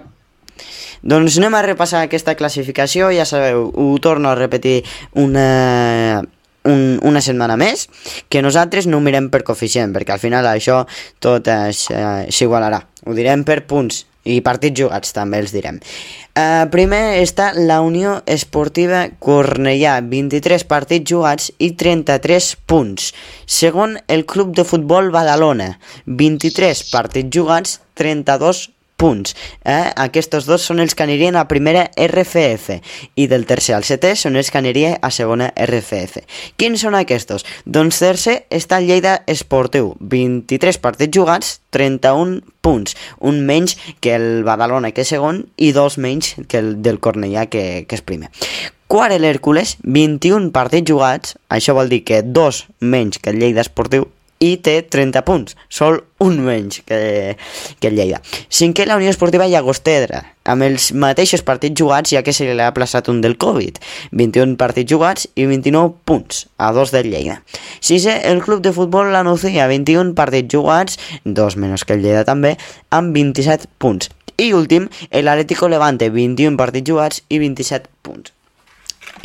Doncs 1.01 1.41
anem 1.41 1.57
a 1.57 1.64
repassar 1.64 2.05
aquesta 2.05 2.37
classificació, 2.37 3.09
ja 3.16 3.25
sabeu, 3.25 3.70
ho 3.72 3.89
torno 4.05 4.29
a 4.29 4.37
repetir 4.37 4.83
una, 5.16 6.20
un, 6.68 6.99
una 7.01 7.25
setmana 7.25 7.57
més, 7.57 7.89
que 8.29 8.45
nosaltres 8.45 8.85
no 8.85 9.01
ho 9.01 9.05
mirem 9.05 9.33
per 9.33 9.47
coeficient, 9.49 9.97
perquè 9.97 10.12
al 10.12 10.20
final 10.20 10.53
això 10.53 10.83
tot 11.25 11.49
eh, 11.49 11.72
s'igualarà. 11.72 12.85
Ho 13.09 13.16
direm 13.16 13.49
per 13.49 13.62
punts 13.64 14.05
i 14.25 14.41
partits 14.45 14.81
jugats 14.81 15.14
també 15.16 15.41
els 15.43 15.53
direm. 15.55 15.81
Uh, 16.35 16.66
primer 16.72 17.20
està 17.22 17.53
la 17.55 17.81
Unió 17.85 18.16
Esportiva 18.27 19.05
Cornellà, 19.22 20.01
23 20.11 20.66
partits 20.70 21.11
jugats 21.12 21.51
i 21.59 21.72
33 21.79 22.51
punts. 22.66 23.12
Segon, 23.47 23.99
el 24.09 24.27
Club 24.27 24.55
de 24.57 24.64
Futbol 24.66 25.12
Badalona, 25.14 25.75
23 26.07 26.87
partits 26.91 27.31
jugats, 27.37 27.79
32 27.95 28.68
punts. 28.97 29.34
Eh? 29.64 29.90
Aquests 30.07 30.47
dos 30.47 30.64
són 30.64 30.80
els 30.82 30.95
que 30.95 31.05
anirien 31.05 31.36
a 31.36 31.47
primera 31.51 31.86
RFF 31.97 32.78
i 33.20 33.26
del 33.30 33.47
tercer 33.47 33.76
al 33.76 33.86
setè 33.86 34.14
són 34.18 34.38
els 34.40 34.51
que 34.51 34.61
anirien 34.61 34.99
a 35.03 35.11
segona 35.14 35.51
RFF. 35.55 36.24
Quins 36.61 36.84
són 36.84 36.97
aquests? 36.99 37.45
Doncs 37.64 38.01
tercer 38.03 38.36
està 38.53 38.80
Lleida 38.84 39.20
Esportiu, 39.30 39.95
23 40.01 40.78
partits 40.82 41.16
jugats, 41.16 41.59
31 41.74 42.40
punts, 42.64 42.95
un 43.20 43.42
menys 43.47 43.76
que 44.01 44.14
el 44.16 44.45
Badalona 44.47 44.92
que 44.95 45.05
és 45.05 45.12
segon 45.14 45.45
i 45.57 45.72
dos 45.76 45.99
menys 45.99 46.34
que 46.49 46.61
el 46.61 46.76
del 46.82 47.01
Cornellà 47.01 47.49
que, 47.51 47.84
que 47.88 47.99
és 47.99 48.05
primer. 48.05 48.30
Quart 48.95 49.16
l'Hèrcules, 49.18 49.78
21 49.82 50.53
partits 50.55 50.86
jugats, 50.86 51.34
això 51.51 51.74
vol 51.74 51.88
dir 51.90 52.05
que 52.07 52.20
dos 52.22 52.66
menys 52.80 53.18
que 53.18 53.32
el 53.32 53.40
Lleida 53.40 53.64
Esportiu 53.64 54.07
i 54.43 54.57
té 54.62 54.80
30 54.82 55.22
punts, 55.24 55.55
sol 55.72 56.01
un 56.24 56.41
menys 56.45 56.80
que, 56.87 57.37
que 57.80 57.89
el 57.89 57.97
Lleida. 57.97 58.20
Cinquè, 58.53 58.87
la 58.89 58.97
Unió 58.99 59.12
Esportiva 59.12 59.47
Llagostera, 59.49 60.22
amb 60.51 60.66
els 60.66 60.91
mateixos 60.93 61.45
partits 61.47 61.78
jugats, 61.80 62.12
ja 62.12 62.24
que 62.26 62.35
se 62.37 62.49
li 62.49 62.61
ha 62.61 62.72
plaçat 62.76 63.09
un 63.12 63.22
del 63.24 63.39
Covid. 63.41 63.80
21 64.12 64.59
partits 64.61 64.91
jugats 64.91 65.28
i 65.35 65.47
29 65.51 65.95
punts, 66.05 66.45
a 66.59 66.72
dos 66.76 66.93
del 66.95 67.11
Lleida. 67.12 67.41
Sisè, 67.80 68.20
el 68.30 68.43
Club 68.45 68.64
de 68.64 68.74
Futbol 68.76 69.12
La 69.12 69.24
Nucía, 69.24 69.68
21 69.70 70.14
partits 70.18 70.53
jugats, 70.53 71.01
dos 71.24 71.57
menys 71.57 71.87
que 71.87 71.97
el 71.97 72.05
Lleida 72.05 72.26
també, 72.28 72.57
amb 72.91 73.16
27 73.16 73.70
punts. 73.78 74.11
I 74.37 74.53
últim, 74.53 74.89
l'Atlético 75.14 75.68
Levante, 75.70 76.11
21 76.11 76.59
partits 76.59 76.91
jugats 76.91 77.22
i 77.28 77.39
27 77.39 77.87
punts. 78.03 78.35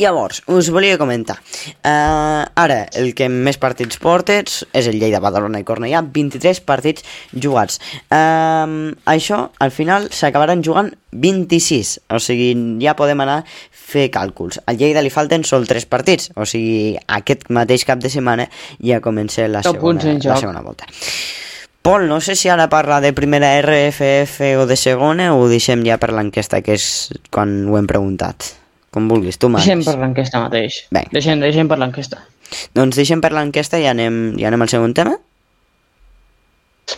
Llavors, 0.00 0.42
us 0.48 0.70
volia 0.72 0.96
comentar. 0.96 1.36
Uh, 1.84 2.46
ara, 2.56 2.86
el 2.96 3.10
que 3.12 3.26
més 3.28 3.58
partits 3.60 3.98
porta 4.00 4.38
és 4.40 4.86
el 4.88 4.96
Lleida, 4.96 5.20
Badalona 5.20 5.60
i 5.60 5.66
Cornellà, 5.68 6.00
23 6.00 6.62
partits 6.64 7.04
jugats. 7.36 7.76
Uh, 8.08 8.94
això, 9.12 9.42
al 9.60 9.74
final, 9.76 10.08
s'acabaran 10.08 10.64
jugant 10.64 10.88
26, 11.12 11.98
o 12.16 12.20
sigui, 12.22 12.54
ja 12.80 12.94
podem 12.96 13.20
anar 13.26 13.42
fer 13.90 14.06
càlculs. 14.14 14.62
Al 14.64 14.80
Lleida 14.80 15.02
li 15.04 15.12
falten 15.12 15.44
sol 15.44 15.68
3 15.68 15.84
partits, 15.90 16.30
o 16.32 16.48
sigui, 16.48 16.96
aquest 17.20 17.50
mateix 17.52 17.84
cap 17.84 18.00
de 18.00 18.08
setmana 18.08 18.48
ja 18.80 19.02
comença 19.04 19.44
la, 19.52 19.60
segona, 19.66 20.16
la 20.16 20.38
segona 20.40 20.64
volta. 20.64 20.88
Pol, 21.84 22.06
no 22.08 22.22
sé 22.24 22.36
si 22.36 22.48
ara 22.52 22.70
parla 22.72 23.02
de 23.04 23.12
primera 23.16 23.52
RFF 23.60 24.48
o 24.60 24.64
de 24.68 24.76
segona 24.80 25.30
o 25.34 25.40
ho 25.40 25.52
deixem 25.52 25.84
ja 25.84 26.00
per 26.00 26.12
l'enquesta, 26.16 26.60
que 26.64 26.76
és 26.80 26.88
quan 27.32 27.62
ho 27.68 27.76
hem 27.76 27.88
preguntat. 27.88 28.59
Com 28.90 29.08
vulguis, 29.08 29.38
tu 29.38 29.48
Deixem 29.52 29.78
manes. 29.78 29.86
per 29.86 29.98
l'enquesta 30.00 30.40
mateix. 30.42 30.84
Vinga. 30.90 31.08
Deixem, 31.14 31.40
deixem 31.40 31.68
per 31.70 31.78
l'enquesta. 31.78 32.24
Doncs 32.74 32.96
deixem 32.98 33.20
per 33.22 33.30
l'enquesta 33.32 33.78
i 33.78 33.86
anem, 33.86 34.38
i 34.38 34.46
anem 34.48 34.62
al 34.62 34.68
segon 34.72 34.94
tema. 34.94 35.16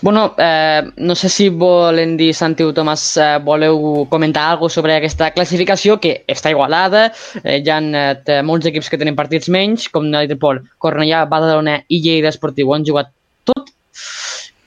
Bueno, 0.00 0.34
eh, 0.38 0.82
no 0.96 1.14
sé 1.14 1.28
si 1.28 1.50
volen 1.50 2.16
dir, 2.16 2.32
Santi 2.34 2.64
o 2.64 2.72
Tomàs, 2.72 3.02
eh, 3.20 3.38
voleu 3.44 4.06
comentar 4.08 4.46
alguna 4.54 4.72
sobre 4.72 4.94
aquesta 4.96 5.30
classificació 5.34 5.98
que 6.00 6.24
està 6.32 6.50
igualada, 6.50 7.12
eh, 7.44 7.58
hi 7.60 7.68
ha 7.68 7.78
eh, 7.78 8.40
molts 8.42 8.66
equips 8.66 8.88
que 8.88 8.96
tenen 8.96 9.14
partits 9.18 9.50
menys, 9.52 9.90
com 9.92 10.08
ha 10.14 10.24
dit 10.24 10.38
Pol, 10.40 10.62
Cornellà, 10.78 11.26
Badalona 11.28 11.82
i 11.88 12.00
Lleida 12.00 12.32
Esportiu 12.32 12.72
han 12.72 12.86
jugat 12.88 13.12
tot, 13.44 13.68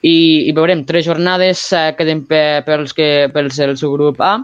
i, 0.02 0.46
i 0.46 0.52
veurem, 0.54 0.84
tres 0.86 1.04
jornades 1.04 1.72
eh, 1.72 1.90
queden 1.98 2.22
pe, 2.30 2.62
pels, 2.64 2.94
que, 2.94 3.26
pels 3.34 3.58
el 3.58 3.76
subgrup 3.76 4.22
A, 4.22 4.36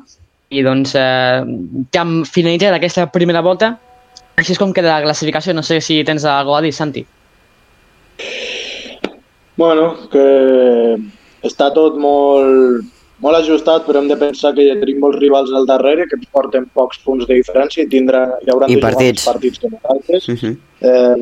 i 0.53 0.62
doncs 0.64 0.94
eh, 0.98 1.40
ja 1.94 2.05
finalitzat 2.28 2.76
aquesta 2.76 3.09
primera 3.12 3.42
volta, 3.44 3.72
així 4.36 4.55
és 4.55 4.61
com 4.61 4.72
queda 4.76 4.98
la 4.98 5.05
classificació, 5.05 5.55
no 5.57 5.64
sé 5.64 5.80
si 5.80 6.03
tens 6.05 6.24
alguna 6.28 6.61
a 6.61 6.64
dir, 6.66 6.72
Santi. 6.76 7.05
Bueno, 9.57 9.92
que 10.12 10.26
està 11.44 11.68
tot 11.74 11.98
molt, 12.00 12.88
molt 13.22 13.38
ajustat, 13.38 13.84
però 13.86 14.00
hem 14.00 14.09
de 14.11 14.18
pensar 14.18 14.55
que 14.57 14.64
ja 14.66 14.76
tenim 14.80 15.00
molts 15.03 15.20
rivals 15.20 15.53
al 15.55 15.68
darrere 15.68 16.09
que 16.09 16.18
ens 16.18 16.28
porten 16.34 16.66
pocs 16.74 17.00
punts 17.05 17.28
de 17.28 17.38
diferència 17.40 17.84
i 17.84 17.90
tindrà, 17.92 18.24
hi 18.42 18.53
haurà 18.53 18.68
I 18.68 18.78
de 18.78 18.84
partits. 18.84 19.26
partits 19.28 19.62
que 19.62 19.72
nosaltres. 19.72 20.28
Uh 20.28 20.36
-huh. 20.40 20.55
Eh, 20.80 21.16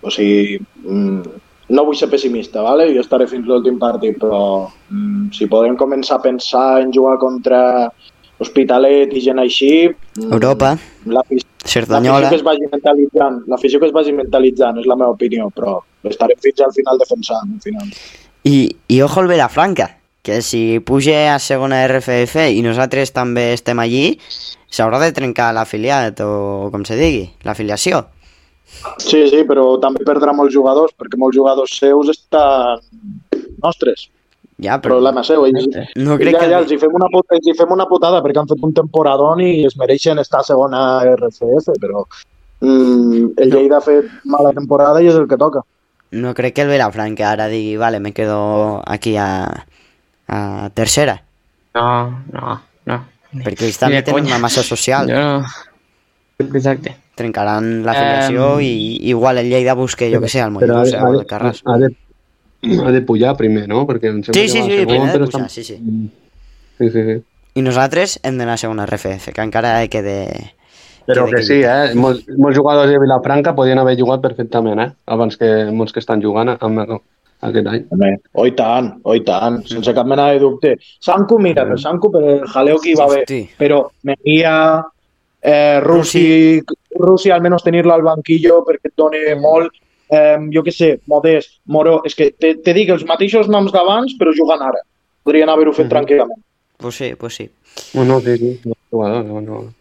o 0.00 0.10
sigui, 0.10 0.60
mm, 0.84 1.22
no 1.70 1.84
vull 1.86 1.96
ser 1.96 2.10
pessimista, 2.10 2.62
¿vale? 2.62 2.88
jo 2.94 3.02
estaré 3.04 3.26
fins 3.30 3.46
l'últim 3.46 3.78
partit, 3.78 4.18
però 4.18 4.68
mm, 4.90 5.30
si 5.36 5.48
podem 5.50 5.76
començar 5.78 6.18
a 6.18 6.24
pensar 6.24 6.80
en 6.82 6.92
jugar 6.94 7.18
contra 7.22 7.62
Hospitalet 8.40 9.12
i 9.12 9.20
gent 9.20 9.38
així... 9.38 9.90
mm, 9.90 10.32
Europa, 10.32 10.74
L'afició 11.06 11.48
Cerdanyola... 11.70 12.30
que 12.32 12.40
es 12.40 12.44
vagi 12.44 12.66
mentalitzant, 12.72 13.42
l'afició 13.52 13.80
que 13.80 13.90
es 13.90 13.94
vagi 13.94 14.14
mentalitzant, 14.16 14.80
és 14.80 14.88
la 14.88 14.96
meva 14.96 15.12
opinió, 15.12 15.50
però 15.54 15.76
estarem 16.08 16.40
fins 16.42 16.62
al 16.64 16.72
final 16.74 17.00
defensant, 17.02 17.52
al 17.54 17.64
final. 17.64 17.90
I, 18.48 18.56
i 18.88 19.02
ojo 19.04 19.20
el 19.20 19.28
Vilafranca, 19.28 19.90
que 20.24 20.40
si 20.42 20.80
puja 20.80 21.34
a 21.34 21.38
segona 21.38 21.82
RFF 21.86 22.48
i 22.56 22.64
nosaltres 22.64 23.12
també 23.12 23.50
estem 23.54 23.78
allí, 23.80 24.16
s'haurà 24.72 25.00
de 25.04 25.12
trencar 25.16 25.52
l'afiliat, 25.56 26.24
o 26.24 26.70
com 26.72 26.84
se 26.88 26.96
digui, 26.96 27.28
l'afiliació. 27.44 28.06
Sí, 29.02 29.26
sí, 29.28 29.42
però 29.48 29.74
també 29.82 30.04
perdrà 30.08 30.32
molts 30.36 30.54
jugadors, 30.54 30.94
perquè 30.96 31.18
molts 31.20 31.36
jugadors 31.36 31.74
seus 31.78 32.08
estan 32.12 32.80
nostres. 33.62 34.06
Ja, 34.60 34.76
però... 34.80 34.96
Problema 34.98 35.22
seu. 35.24 35.44
Ells, 35.48 35.68
No 35.96 36.16
crec 36.20 36.34
ja, 36.36 36.40
que... 36.42 36.48
ja, 36.52 36.58
els 36.62 36.72
hi, 36.72 36.78
fem 36.80 36.92
una, 36.96 37.08
puta- 37.12 37.36
els 37.38 37.46
hi 37.48 37.54
fem 37.56 37.70
una 37.72 37.86
putada 37.88 38.20
perquè 38.24 38.40
han 38.42 38.48
fet 38.50 38.64
un 38.66 38.74
temporadón 38.76 39.40
i 39.44 39.64
es 39.68 39.76
mereixen 39.80 40.20
estar 40.20 40.40
a 40.42 40.48
segona 40.48 40.80
RCF, 41.14 41.70
però 41.80 42.02
mm, 42.60 43.30
el 43.40 43.52
Lleida 43.54 43.78
ha 43.78 43.84
fet 43.84 44.08
mala 44.24 44.52
temporada 44.56 45.00
i 45.00 45.08
és 45.08 45.16
el 45.16 45.28
que 45.28 45.38
toca. 45.40 45.62
No 46.12 46.34
crec 46.34 46.56
que 46.56 46.64
el 46.66 46.72
Vilafranca 46.72 47.30
ara 47.30 47.46
digui, 47.48 47.76
vale, 47.80 48.00
me 48.00 48.12
quedo 48.12 48.82
aquí 48.86 49.16
a, 49.16 49.28
a 50.28 50.70
tercera, 50.74 51.22
No, 51.74 52.10
no, 52.34 52.56
no. 52.90 52.96
perquè 53.44 53.68
ells 53.68 53.78
també 53.78 54.00
tenen 54.02 54.26
una 54.26 54.40
massa 54.42 54.64
social. 54.66 55.06
Jo 55.08 55.20
no... 55.20 55.69
Exacte. 56.40 56.96
Trencaran 57.20 57.82
l'afiliació 57.84 58.58
Em, 58.58 58.64
i 58.64 59.08
igual 59.10 59.38
el 59.38 59.50
Lleida 59.50 59.74
busque, 59.74 60.08
jo 60.12 60.20
que 60.20 60.28
sé, 60.28 60.40
el 60.40 60.54
Però 60.56 60.78
ha, 60.78 60.84
Mollerussa 60.84 60.96
de- 60.96 61.02
ha, 61.02 61.08
o 61.08 61.12
de, 61.12 61.18
el 61.20 61.26
Carràs. 61.26 61.60
ha, 61.64 61.76
de, 61.78 61.90
ha 62.86 62.92
de 62.92 63.02
pujar 63.02 63.36
primer, 63.36 63.66
no? 63.68 63.86
Perquè 63.86 64.08
em 64.08 64.22
sembla 64.22 64.40
Sí, 64.40 64.46
que 64.46 64.48
sí, 64.48 64.58
va 64.60 64.64
sí, 64.64 64.70
segon, 64.78 64.86
primer 64.94 65.12
de 65.12 65.18
però 65.18 65.26
pujar, 65.26 65.42
està- 65.46 65.48
sí, 65.50 65.64
sí. 65.64 65.76
Sí, 66.78 66.90
sí, 66.90 67.02
sí. 67.10 67.18
I 67.54 67.62
nosaltres 67.66 68.18
hem 68.22 68.38
d'anar 68.38 68.54
a 68.54 68.62
segona 68.62 68.86
RFF, 68.86 69.32
que 69.34 69.42
encara 69.42 69.86
quede... 69.88 70.16
Però 71.06 71.24
quede 71.26 71.36
que 71.40 71.42
sí, 71.42 71.60
eh? 71.64 71.94
Molts, 71.98 72.24
molts 72.38 72.56
jugadors 72.56 72.88
de 72.92 72.98
Vilafranca 73.02 73.54
podien 73.56 73.78
haver 73.82 73.96
jugat 73.98 74.20
perfectament, 74.22 74.78
eh? 74.80 74.90
Abans 75.06 75.36
que 75.36 75.48
molts 75.74 75.92
que 75.92 75.98
estan 76.00 76.22
jugant 76.22 76.52
amb 76.54 76.84
aquest 76.86 77.66
any. 77.66 77.82
Home, 77.90 78.10
oi 78.38 78.52
tant, 78.54 78.92
oi 79.02 79.22
tant, 79.26 79.58
sense 79.66 79.92
cap 79.96 80.06
mena 80.06 80.28
de 80.30 80.38
dubte. 80.38 80.76
Sanku, 81.00 81.40
mira, 81.42 81.64
per 81.66 81.80
Sanku, 81.80 82.12
per 82.12 82.22
el 82.22 82.46
jaleo 82.52 82.78
que 82.78 82.92
hi 82.92 82.94
va 83.00 83.08
haver, 83.08 83.24
però 83.58 83.80
Mejía, 84.04 84.84
eh, 85.42 85.80
Russi, 85.80 86.60
Russi 86.98 87.30
almenys 87.30 87.62
tenir-lo 87.64 87.92
al 87.94 88.02
banquillo 88.02 88.62
perquè 88.66 88.90
et 88.90 88.96
dona 88.96 89.18
molt, 89.40 89.72
eh, 90.10 90.36
jo 90.52 90.62
què 90.62 90.72
sé, 90.72 91.00
Modest, 91.06 91.60
Moró, 91.66 92.00
és 92.04 92.14
que 92.14 92.30
te, 92.32 92.54
te 92.56 92.72
dic 92.76 92.88
els 92.90 93.04
mateixos 93.04 93.48
noms 93.48 93.72
d'abans, 93.72 94.14
però 94.18 94.32
jugant 94.36 94.60
ara. 94.62 94.80
Podrien 95.24 95.48
haver-ho 95.48 95.72
fet 95.72 95.86
Mhm. 95.86 95.90
tranquil·lament. 95.90 96.42
Pues 96.78 96.94
sí, 96.96 97.14
pues 97.14 97.34
sí. 97.34 97.50
Bueno, 97.92 98.20
sí, 98.20 98.36
sí, 98.38 98.60
jugadors, 98.90 99.28
bons 99.28 99.46
jugadors. 99.48 99.74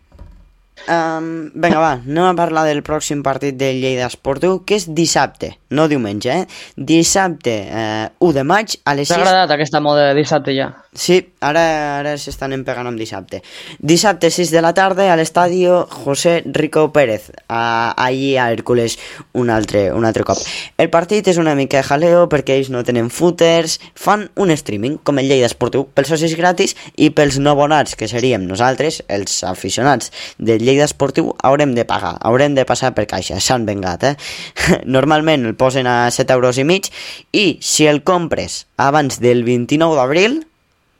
Um, 0.87 1.49
vinga, 1.53 1.79
va, 1.81 1.91
anem 1.99 2.29
a 2.29 2.35
parlar 2.37 2.63
del 2.69 2.81
pròxim 2.85 3.23
partit 3.25 3.57
del 3.59 3.81
Lleida 3.83 4.07
Esportiu, 4.07 4.61
que 4.65 4.77
és 4.79 4.87
dissabte, 4.95 5.51
no 5.75 5.87
diumenge, 5.91 6.31
eh? 6.33 6.45
Dissabte, 6.75 7.55
eh, 7.67 8.07
1 8.19 8.33
de 8.33 8.43
maig, 8.47 8.77
a 8.85 8.95
les 8.97 9.09
T'ha 9.09 9.19
6... 9.19 9.25
agradat 9.25 9.53
aquesta 9.57 9.81
moda 9.83 10.07
de 10.09 10.15
dissabte 10.17 10.55
ja? 10.55 10.71
Sí, 10.89 11.19
ara, 11.45 11.61
ara 11.99 12.15
s'estan 12.17 12.55
empegant 12.55 12.87
amb 12.89 12.97
dissabte. 12.97 13.43
Dissabte, 13.77 14.31
6 14.33 14.49
de 14.55 14.63
la 14.65 14.73
tarda, 14.73 15.05
a 15.11 15.17
l'estadi 15.19 15.65
José 15.67 16.39
Rico 16.45 16.87
Pérez, 16.95 17.29
a, 17.47 17.93
allí 17.93 18.35
a 18.37 18.49
Hércules 18.51 18.97
un 19.33 19.51
altre, 19.53 19.91
un 19.93 20.05
altre 20.05 20.25
cop. 20.25 20.41
El 20.77 20.89
partit 20.89 21.27
és 21.29 21.37
una 21.37 21.53
mica 21.59 21.81
de 21.81 21.85
jaleo 21.85 22.25
perquè 22.31 22.57
ells 22.57 22.71
no 22.73 22.81
tenen 22.87 23.11
footers, 23.13 23.77
fan 23.93 24.29
un 24.39 24.55
streaming, 24.55 24.97
com 25.03 25.21
el 25.21 25.29
Lleida 25.29 25.49
Esportiu, 25.51 25.85
pels 25.93 26.09
socis 26.15 26.33
gratis 26.39 26.75
i 26.97 27.11
pels 27.13 27.37
no 27.37 27.53
abonats, 27.53 27.93
que 27.99 28.09
seríem 28.09 28.47
nosaltres, 28.49 29.03
els 29.07 29.43
aficionats 29.43 30.13
del 30.39 30.63
Lleida 30.63 30.68
Esportiu, 30.77 31.33
haurem 31.41 31.73
de 31.73 31.85
pagar, 31.89 32.17
haurem 32.21 32.53
de 32.53 32.65
passar 32.69 32.93
per 32.93 33.07
caixa, 33.09 33.39
s'han 33.41 33.65
vengat, 33.65 34.05
eh? 34.05 34.13
Normalment 34.85 35.47
el 35.49 35.57
posen 35.57 35.89
a 35.89 36.11
7 36.13 36.37
euros 36.37 36.61
i 36.61 36.67
mig 36.67 36.91
i 37.33 37.57
si 37.65 37.89
el 37.89 38.03
compres 38.05 38.67
abans 38.77 39.17
del 39.23 39.41
29 39.47 39.97
d'abril, 39.97 40.43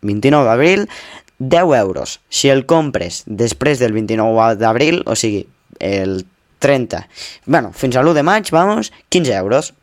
29 0.01 0.49
d'abril, 0.49 0.87
10 1.39 1.75
euros. 1.79 2.19
Si 2.29 2.49
el 2.49 2.65
compres 2.65 3.23
després 3.25 3.79
del 3.79 3.93
29 3.93 4.55
d'abril, 4.59 5.03
o 5.05 5.15
sigui, 5.15 5.45
el 5.79 6.25
30, 6.59 7.07
bueno, 7.45 7.71
fins 7.71 7.95
a 7.95 8.03
l'1 8.03 8.13
de 8.13 8.23
maig, 8.23 8.51
vamos, 8.51 8.91
15 9.09 9.35
euros. 9.35 9.73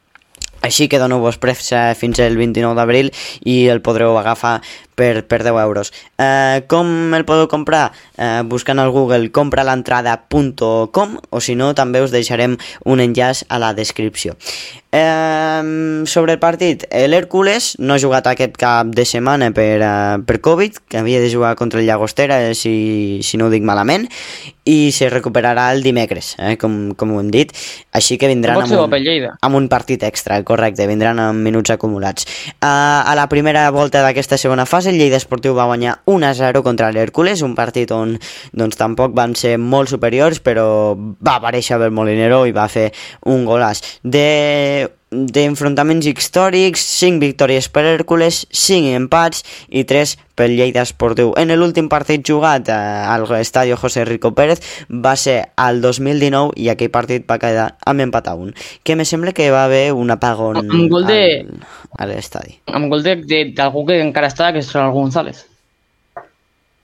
Així 0.65 0.89
que 0.89 0.99
doneu-vos 0.99 1.37
pressa 1.39 1.95
fins 1.95 2.19
el 2.19 2.37
29 2.37 2.75
d'abril 2.75 3.13
i 3.45 3.69
el 3.71 3.83
podreu 3.85 4.17
agafar 4.19 4.63
per, 4.97 5.23
per 5.29 5.45
10 5.45 5.61
euros. 5.63 5.93
Eh, 6.19 6.65
com 6.67 7.15
el 7.15 7.27
podeu 7.29 7.47
comprar? 7.53 7.93
Eh, 8.17 8.43
buscant 8.49 8.81
al 8.83 8.91
Google 8.91 9.31
compralentrada.com 9.31 11.15
o 11.31 11.45
si 11.45 11.55
no 11.55 11.71
també 11.79 12.03
us 12.03 12.15
deixarem 12.15 12.57
un 12.85 13.05
enllaç 13.05 13.45
a 13.49 13.61
la 13.63 13.75
descripció. 13.77 14.35
Eh, 14.97 16.05
sobre 16.09 16.33
el 16.33 16.39
partit, 16.41 16.87
l'Hèrcules 16.89 17.75
no 17.83 17.95
ha 17.95 18.01
jugat 18.01 18.27
aquest 18.31 18.57
cap 18.57 18.89
de 18.97 19.05
setmana 19.05 19.51
per, 19.53 19.83
uh, 19.85 20.23
per 20.25 20.39
Covid, 20.41 20.79
que 20.89 21.01
havia 21.03 21.21
de 21.21 21.29
jugar 21.29 21.55
contra 21.57 21.81
el 21.81 21.87
Llagostera, 21.87 22.39
eh, 22.49 22.55
si, 22.55 23.21
si 23.23 23.37
no 23.37 23.47
ho 23.47 23.53
dic 23.53 23.67
malament, 23.67 24.07
i 24.67 24.91
se 24.93 25.11
recuperarà 25.13 25.69
el 25.75 25.83
dimecres, 25.85 26.35
eh, 26.39 26.57
com, 26.59 26.95
com 26.99 27.13
ho 27.13 27.21
hem 27.21 27.29
dit. 27.35 27.53
Així 27.93 28.17
que 28.19 28.31
vindran 28.31 28.63
amb 28.63 28.73
un, 28.73 29.29
amb 29.31 29.59
un 29.59 29.69
partit 29.69 30.03
extra, 30.09 30.41
correcte, 30.47 30.89
vindran 30.89 31.21
amb 31.23 31.45
minuts 31.45 31.75
acumulats. 31.75 32.27
Uh, 32.57 33.05
a 33.05 33.15
la 33.19 33.29
primera 33.29 33.69
volta 33.75 34.03
d'aquesta 34.03 34.39
segona 34.41 34.67
fase, 34.67 34.86
el 34.87 34.99
Lleida 34.99 35.17
Esportiu 35.21 35.55
va 35.55 35.67
guanyar 35.69 36.01
1-0 36.07 36.63
contra 36.63 36.91
l'Hèrcules, 36.93 37.43
un 37.43 37.55
partit 37.55 37.91
on 37.93 38.17
doncs, 38.53 38.77
tampoc 38.77 39.15
van 39.17 39.35
ser 39.39 39.57
molt 39.59 39.91
superiors, 39.93 40.41
però 40.41 40.97
va 40.97 41.37
aparèixer 41.39 41.79
el 41.81 41.91
Molinero 41.95 42.45
i 42.47 42.53
va 42.57 42.69
fer 42.69 42.93
un 43.27 43.45
golàs. 43.47 43.83
De 44.03 44.89
d'enfrontaments 45.11 46.05
històrics, 46.11 46.83
5 46.99 47.21
victòries 47.23 47.69
per 47.71 47.85
Hèrcules, 47.87 48.41
5 48.51 48.91
empats 48.99 49.45
i 49.71 49.85
3 49.87 50.17
pel 50.37 50.57
Lleida 50.59 50.83
Esportiu. 50.83 51.31
En 51.39 51.49
l'últim 51.57 51.87
partit 51.89 52.27
jugat 52.27 52.69
eh, 52.69 52.75
al 52.75 53.25
estadio 53.39 53.79
José 53.81 54.05
Rico 54.05 54.35
Pérez 54.35 54.61
va 54.91 55.15
ser 55.17 55.53
al 55.57 55.81
2019 55.81 56.59
i 56.61 56.69
aquell 56.69 56.91
partit 56.93 57.25
va 57.31 57.39
quedar 57.41 57.69
amb 57.87 58.03
empat 58.05 58.29
a 58.29 58.35
un. 58.35 58.53
Que 58.83 58.97
me 58.97 59.07
sembla 59.07 59.33
que 59.33 59.51
va 59.55 59.65
haver 59.65 59.93
un 59.95 60.11
apagón 60.11 60.59
Un 60.69 60.89
gol 60.91 61.07
de- 61.07 61.47
al, 61.47 61.65
a 61.99 62.07
l'estadi. 62.09 62.59
Amb 62.77 62.91
gol 62.93 63.03
d'algú 63.05 63.85
que 63.89 64.01
encara 64.03 64.31
està, 64.33 64.53
que 64.53 64.61
és 64.65 64.73
Raúl 64.75 64.95
González. 64.95 65.45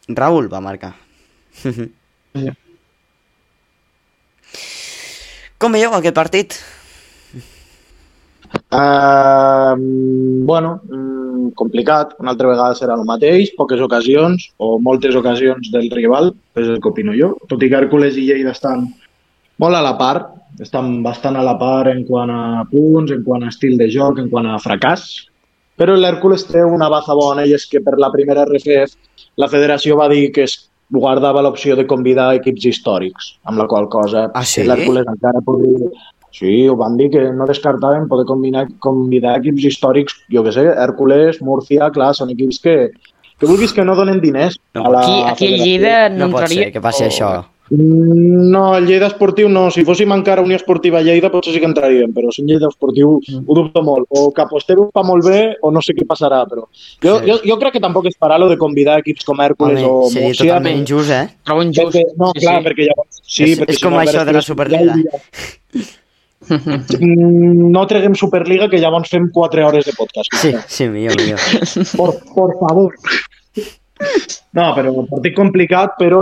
Raúl 0.08 0.48
va 0.52 0.60
marcar. 0.64 0.94
Com 5.62 5.72
veieu 5.76 5.92
aquest 5.94 6.16
partit? 6.16 6.56
Uh, 8.72 9.76
bueno, 10.44 10.80
mm, 10.88 11.52
complicat, 11.56 12.16
una 12.20 12.32
altra 12.34 12.48
vegada 12.50 12.74
serà 12.76 12.96
el 12.98 13.04
mateix, 13.08 13.52
poques 13.56 13.80
ocasions 13.80 14.48
o 14.58 14.78
moltes 14.80 15.16
ocasions 15.16 15.70
del 15.72 15.88
rival, 15.92 16.32
és 16.56 16.68
el 16.68 16.80
que 16.80 16.90
opino 16.90 17.14
jo, 17.16 17.34
tot 17.48 17.62
i 17.62 17.70
que 17.70 17.78
Hèrcules 17.78 18.18
i 18.20 18.26
Lleida 18.28 18.52
estan 18.52 18.88
molt 19.62 19.78
a 19.78 19.82
la 19.84 19.94
part, 19.98 20.30
estan 20.60 20.98
bastant 21.04 21.36
a 21.38 21.42
la 21.46 21.54
part 21.60 21.88
en 21.92 22.02
quant 22.08 22.30
a 22.34 22.64
punts, 22.70 23.12
en 23.14 23.22
quant 23.24 23.44
a 23.46 23.52
estil 23.52 23.78
de 23.80 23.86
joc, 23.94 24.18
en 24.20 24.28
quant 24.32 24.46
a 24.50 24.58
fracàs, 24.62 25.06
però 25.78 25.94
l'Hèrcules 25.96 26.44
té 26.50 26.60
una 26.66 26.90
baza 26.92 27.14
bona 27.16 27.46
i 27.48 27.54
és 27.56 27.64
que 27.70 27.80
per 27.80 27.94
la 27.98 28.10
primera 28.12 28.44
RFF 28.44 28.92
la 29.40 29.48
federació 29.48 29.96
va 29.96 30.08
dir 30.12 30.26
que 30.34 30.44
es 30.44 30.58
guardava 30.92 31.40
l'opció 31.42 31.74
de 31.78 31.86
convidar 31.88 32.34
equips 32.36 32.66
històrics, 32.68 33.30
amb 33.48 33.56
la 33.62 33.64
qual 33.70 33.86
cosa 33.88 34.26
Ah, 34.34 34.44
sí? 34.44 34.64
l'Hèrcules 34.68 35.06
encara 35.08 35.40
podria, 35.46 35.88
Sí, 36.32 36.66
ho 36.68 36.74
van 36.80 36.94
dir 36.96 37.10
que 37.12 37.20
no 37.36 37.44
descartaven 37.44 38.06
poder 38.08 38.24
combinar, 38.24 38.66
convidar 38.80 39.34
equips 39.40 39.64
històrics, 39.68 40.14
jo 40.32 40.42
que 40.44 40.52
sé, 40.52 40.62
Hèrcules, 40.64 41.42
Múrcia, 41.44 41.90
clar, 41.92 42.14
són 42.16 42.30
equips 42.32 42.58
que, 42.64 42.76
que 43.38 43.48
vulguis 43.50 43.72
que 43.76 43.84
no 43.84 43.92
donen 43.98 44.20
diners 44.20 44.56
No, 44.74 44.86
a 44.86 44.92
la 44.94 45.00
Aquí, 45.02 45.18
aquí 45.28 45.46
federació. 45.48 45.64
Lleida 45.66 46.08
no, 46.08 46.26
No 46.26 46.30
pot 46.32 46.42
entraria... 46.46 46.64
ser 46.64 46.72
que 46.72 46.80
passi 46.80 47.04
o- 47.04 47.08
això. 47.10 47.30
Mm, 47.74 48.50
No, 48.52 48.76
el 48.76 48.84
Lleida 48.86 49.06
Esportiu 49.08 49.48
no. 49.48 49.70
Si 49.72 49.80
fóssim 49.84 50.10
encara 50.12 50.42
Unió 50.44 50.56
Esportiva 50.58 51.00
Lleida 51.00 51.30
potser 51.32 51.54
sí 51.54 51.60
que 51.62 51.64
entraríem, 51.70 52.10
però 52.12 52.28
si 52.30 52.42
en 52.42 52.48
Lleida 52.50 52.68
Esportiu 52.68 53.14
Mm. 53.26 53.44
ho 53.48 53.54
dubto 53.54 53.82
molt. 53.82 54.04
O 54.10 54.30
que 54.30 54.42
aposteu 54.42 54.90
fa 54.92 55.02
molt 55.02 55.24
bé 55.24 55.56
o 55.62 55.70
no 55.72 55.80
sé 55.80 55.94
què 55.96 56.04
passarà, 56.06 56.42
però 56.46 56.66
jo, 57.02 57.18
Sí. 57.20 57.30
jo, 57.30 57.38
jo 57.48 57.58
crec 57.58 57.72
que 57.74 57.80
tampoc 57.80 58.06
es 58.06 58.18
farà 58.20 58.38
lo 58.38 58.48
de 58.50 58.58
convidar 58.58 58.98
equips 59.00 59.24
com 59.24 59.40
Hèrcules 59.40 59.80
Home, 59.82 59.88
o 59.88 60.10
seria 60.10 60.28
Múrcia. 60.28 60.44
totalment 60.52 60.78
injust, 60.82 61.10
eh? 61.10 61.28
Trobo 61.44 61.62
injust. 61.62 61.94
Perquè, 61.96 62.04
no, 62.18 62.32
sí, 62.34 62.40
clar, 62.44 62.58
sí. 62.60 62.68
perquè 62.68 62.82
llavors... 62.90 63.22
Sí, 63.24 63.42
És- 63.44 63.58
perquè 63.60 63.70
és 63.70 63.76
si 63.78 63.82
com 63.82 63.92
no, 63.94 64.00
això 64.00 64.24
de 64.26 64.32
la 64.32 64.42
Superliga. 64.42 64.94
Mm, 67.00 67.70
No 67.72 67.86
treguem 67.86 68.14
Superliga, 68.14 68.68
que 68.68 68.78
llavors 68.78 69.08
fem 69.08 69.30
4 69.32 69.66
hores 69.66 69.84
de 69.86 69.92
podcast. 69.96 70.28
Sí, 70.34 70.52
sí, 70.66 70.88
millor, 70.88 71.14
millor. 71.20 71.38
Por, 71.96 72.18
por 72.34 72.58
favor. 72.58 72.94
No, 74.52 74.74
però 74.74 75.06
partit 75.08 75.34
complicat, 75.36 75.94
però... 75.98 76.20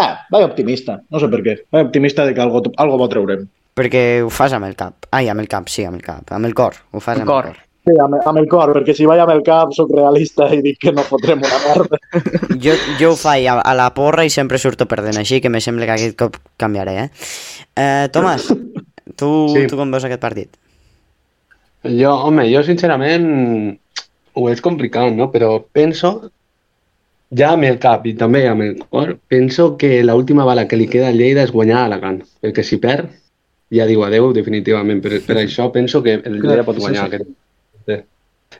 Ah, 0.00 0.10
vaig 0.32 0.46
optimista. 0.48 1.00
No 1.12 1.20
sé 1.20 1.28
per 1.32 1.42
què. 1.46 1.56
Vaig 1.74 1.88
optimista 1.90 2.24
de 2.26 2.32
que 2.36 2.40
algo, 2.44 2.62
algo 2.80 2.98
bo 3.00 3.08
traurem. 3.12 3.44
Perquè 3.76 4.04
ho 4.24 4.30
fas 4.32 4.54
amb 4.56 4.66
el 4.68 4.76
cap. 4.78 5.06
Ai, 5.14 5.28
amb 5.32 5.42
el 5.44 5.48
cap, 5.52 5.68
sí, 5.72 5.84
amb 5.86 6.00
el 6.00 6.04
cap. 6.06 6.30
Amb 6.36 6.48
el 6.48 6.54
cor. 6.56 6.78
Ho 6.92 7.00
fas 7.04 7.18
El 7.18 7.22
amb 7.26 7.30
cor. 7.34 7.50
el 7.50 7.52
cor. 7.54 7.66
Sí, 7.88 7.94
amb, 8.04 8.16
amb 8.28 8.36
el 8.42 8.46
cor, 8.50 8.70
perquè 8.76 8.92
si 8.96 9.06
vaig 9.08 9.22
amb 9.22 9.32
el 9.32 9.40
cap 9.46 9.70
sóc 9.72 9.88
realista 9.96 10.50
i 10.52 10.58
dic 10.64 10.76
que 10.82 10.92
no 10.92 11.00
fotrem 11.06 11.40
una 11.46 11.60
merda. 11.64 12.00
Jo, 12.64 12.74
jo 13.00 13.12
ho 13.14 13.16
faig 13.16 13.46
a, 13.48 13.54
a 13.64 13.72
la 13.78 13.86
porra 13.96 14.26
i 14.28 14.32
sempre 14.32 14.58
surto 14.60 14.84
perdent, 14.90 15.16
així 15.16 15.38
que 15.40 15.48
me 15.48 15.62
sembla 15.64 15.86
que 15.88 15.94
aquest 15.96 16.16
cop 16.20 16.36
canviaré, 16.60 16.96
eh? 17.06 17.08
eh 17.80 18.08
Tomàs, 18.12 18.50
tu, 19.20 19.30
Sí. 19.54 19.64
tu 19.70 19.78
com 19.80 19.90
veus 19.96 20.04
aquest 20.04 20.20
partit? 20.20 20.58
Jo, 21.88 22.12
home, 22.28 22.44
jo 22.52 22.60
sincerament 22.68 23.24
ho 24.36 24.44
veig 24.44 24.60
complicat, 24.60 25.14
no? 25.16 25.30
Però 25.32 25.54
penso, 25.72 26.12
ja 27.36 27.52
amb 27.54 27.64
el 27.64 27.78
cap 27.78 28.06
i 28.06 28.14
també 28.18 28.46
amb 28.48 28.62
el 28.66 28.76
cor, 28.90 29.16
penso 29.28 29.76
que 29.78 30.02
l'última 30.02 30.44
bala 30.44 30.66
que 30.68 30.76
li 30.76 30.88
queda 30.90 31.08
a 31.08 31.12
Lleida 31.16 31.44
és 31.46 31.52
guanyar 31.54 31.82
a 31.82 31.88
Alacant, 31.90 32.22
perquè 32.42 32.64
si 32.66 32.78
perd 32.82 33.08
ja 33.70 33.86
diu 33.86 34.02
adeu 34.02 34.32
definitivament. 34.34 35.00
Per, 35.02 35.20
per 35.26 35.36
això 35.44 35.68
penso 35.72 36.02
que 36.02 36.14
el 36.24 36.40
Lleida 36.42 36.64
pot 36.66 36.78
guanyar 36.82 37.06
aquest. 37.06 37.28
Sí. 37.86 38.00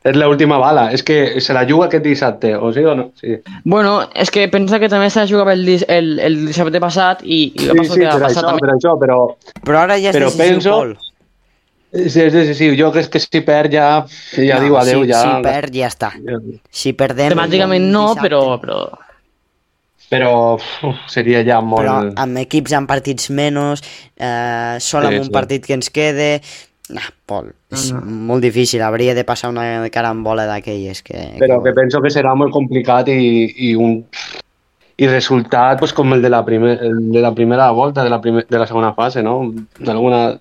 És 0.07 0.15
l'última 0.15 0.55
bala, 0.57 0.85
és 0.95 1.03
que 1.03 1.41
se 1.43 1.53
la 1.53 1.65
juga 1.67 1.89
aquest 1.89 2.05
dissabte, 2.05 2.53
o 2.55 2.71
sí 2.73 2.79
o 2.87 2.95
no? 2.95 3.09
Sí, 3.19 3.35
Bueno, 3.65 4.07
és 4.15 4.31
que 4.31 4.47
pensa 4.47 4.79
que 4.79 4.87
també 4.89 5.09
s'ha 5.11 5.27
jugat 5.27 5.51
el, 5.53 5.65
dis- 5.67 5.83
el, 5.91 6.13
el 6.23 6.39
dissabte 6.47 6.79
passat 6.79 7.19
i, 7.27 7.51
i 7.51 7.59
sí, 7.59 7.83
sí 7.89 7.99
que 7.99 8.07
va 8.07 8.15
per, 8.21 8.29
això, 8.29 8.41
també. 8.47 8.61
per 8.63 8.71
això, 8.77 8.95
però 8.97 9.17
Però 9.67 9.81
ara 9.83 9.99
ja 9.99 10.09
és 10.09 10.15
Però 10.15 10.31
decisiu, 10.31 10.45
penso- 10.55 10.77
Pol. 10.79 10.95
És, 11.93 12.15
és 12.15 12.33
decisiu. 12.33 12.75
Jo 12.79 12.89
crec 12.95 13.09
que 13.13 13.19
si 13.23 13.41
perd 13.45 13.73
ja, 13.75 13.87
ja 14.37 14.57
No, 14.59 14.65
diu 14.65 14.77
adeu. 14.79 15.03
si, 15.05 15.11
ja, 15.11 15.21
si 15.21 15.45
perd, 15.45 15.75
ja 15.75 15.87
està. 15.91 16.11
Si 16.71 16.93
perdem... 16.97 17.33
Temàticament 17.35 17.87
no, 17.91 18.07
dissabte- 18.11 18.27
però, 18.29 18.43
però... 18.63 18.81
Però 20.11 20.31
uf, 20.57 20.97
seria 21.07 21.39
ja 21.47 21.61
molt... 21.63 21.85
Però 21.85 21.93
amb 22.19 22.41
equips 22.41 22.73
amb 22.75 22.89
partits 22.89 23.29
menys, 23.31 23.79
eh, 24.19 24.75
sol 24.83 25.05
Sí, 25.05 25.07
amb 25.07 25.21
un 25.21 25.29
sí. 25.29 25.33
partit 25.37 25.65
que 25.65 25.77
ens 25.77 25.87
quede... 25.93 26.41
Nah, 26.91 27.05
Pol, 27.23 27.45
és 27.71 27.85
molt 27.95 28.43
difícil, 28.43 28.81
hauria 28.83 29.13
de 29.15 29.23
passar 29.23 29.47
una 29.53 29.87
carambola 29.93 30.43
d'aquelles 30.49 30.99
que... 31.07 31.21
Però 31.39 31.61
que 31.63 31.71
penso 31.77 32.01
que 32.03 32.11
serà 32.11 32.33
molt 32.35 32.51
complicat 32.51 33.07
i, 33.13 33.47
i 33.69 33.75
un 33.79 34.01
i 35.01 35.07
resultat 35.07 35.79
pues, 35.79 35.93
com 35.95 36.11
el 36.13 36.21
de 36.21 36.29
la, 36.29 36.43
primer, 36.45 36.73
el 36.83 36.97
de 37.13 37.21
la 37.23 37.31
primera 37.33 37.69
volta, 37.71 38.03
de 38.03 38.11
la, 38.11 38.19
primer, 38.21 38.43
de 38.51 38.59
la 38.59 38.67
segona 38.67 38.91
fase, 38.93 39.23
no? 39.23 39.37
Alguna, 39.87 40.35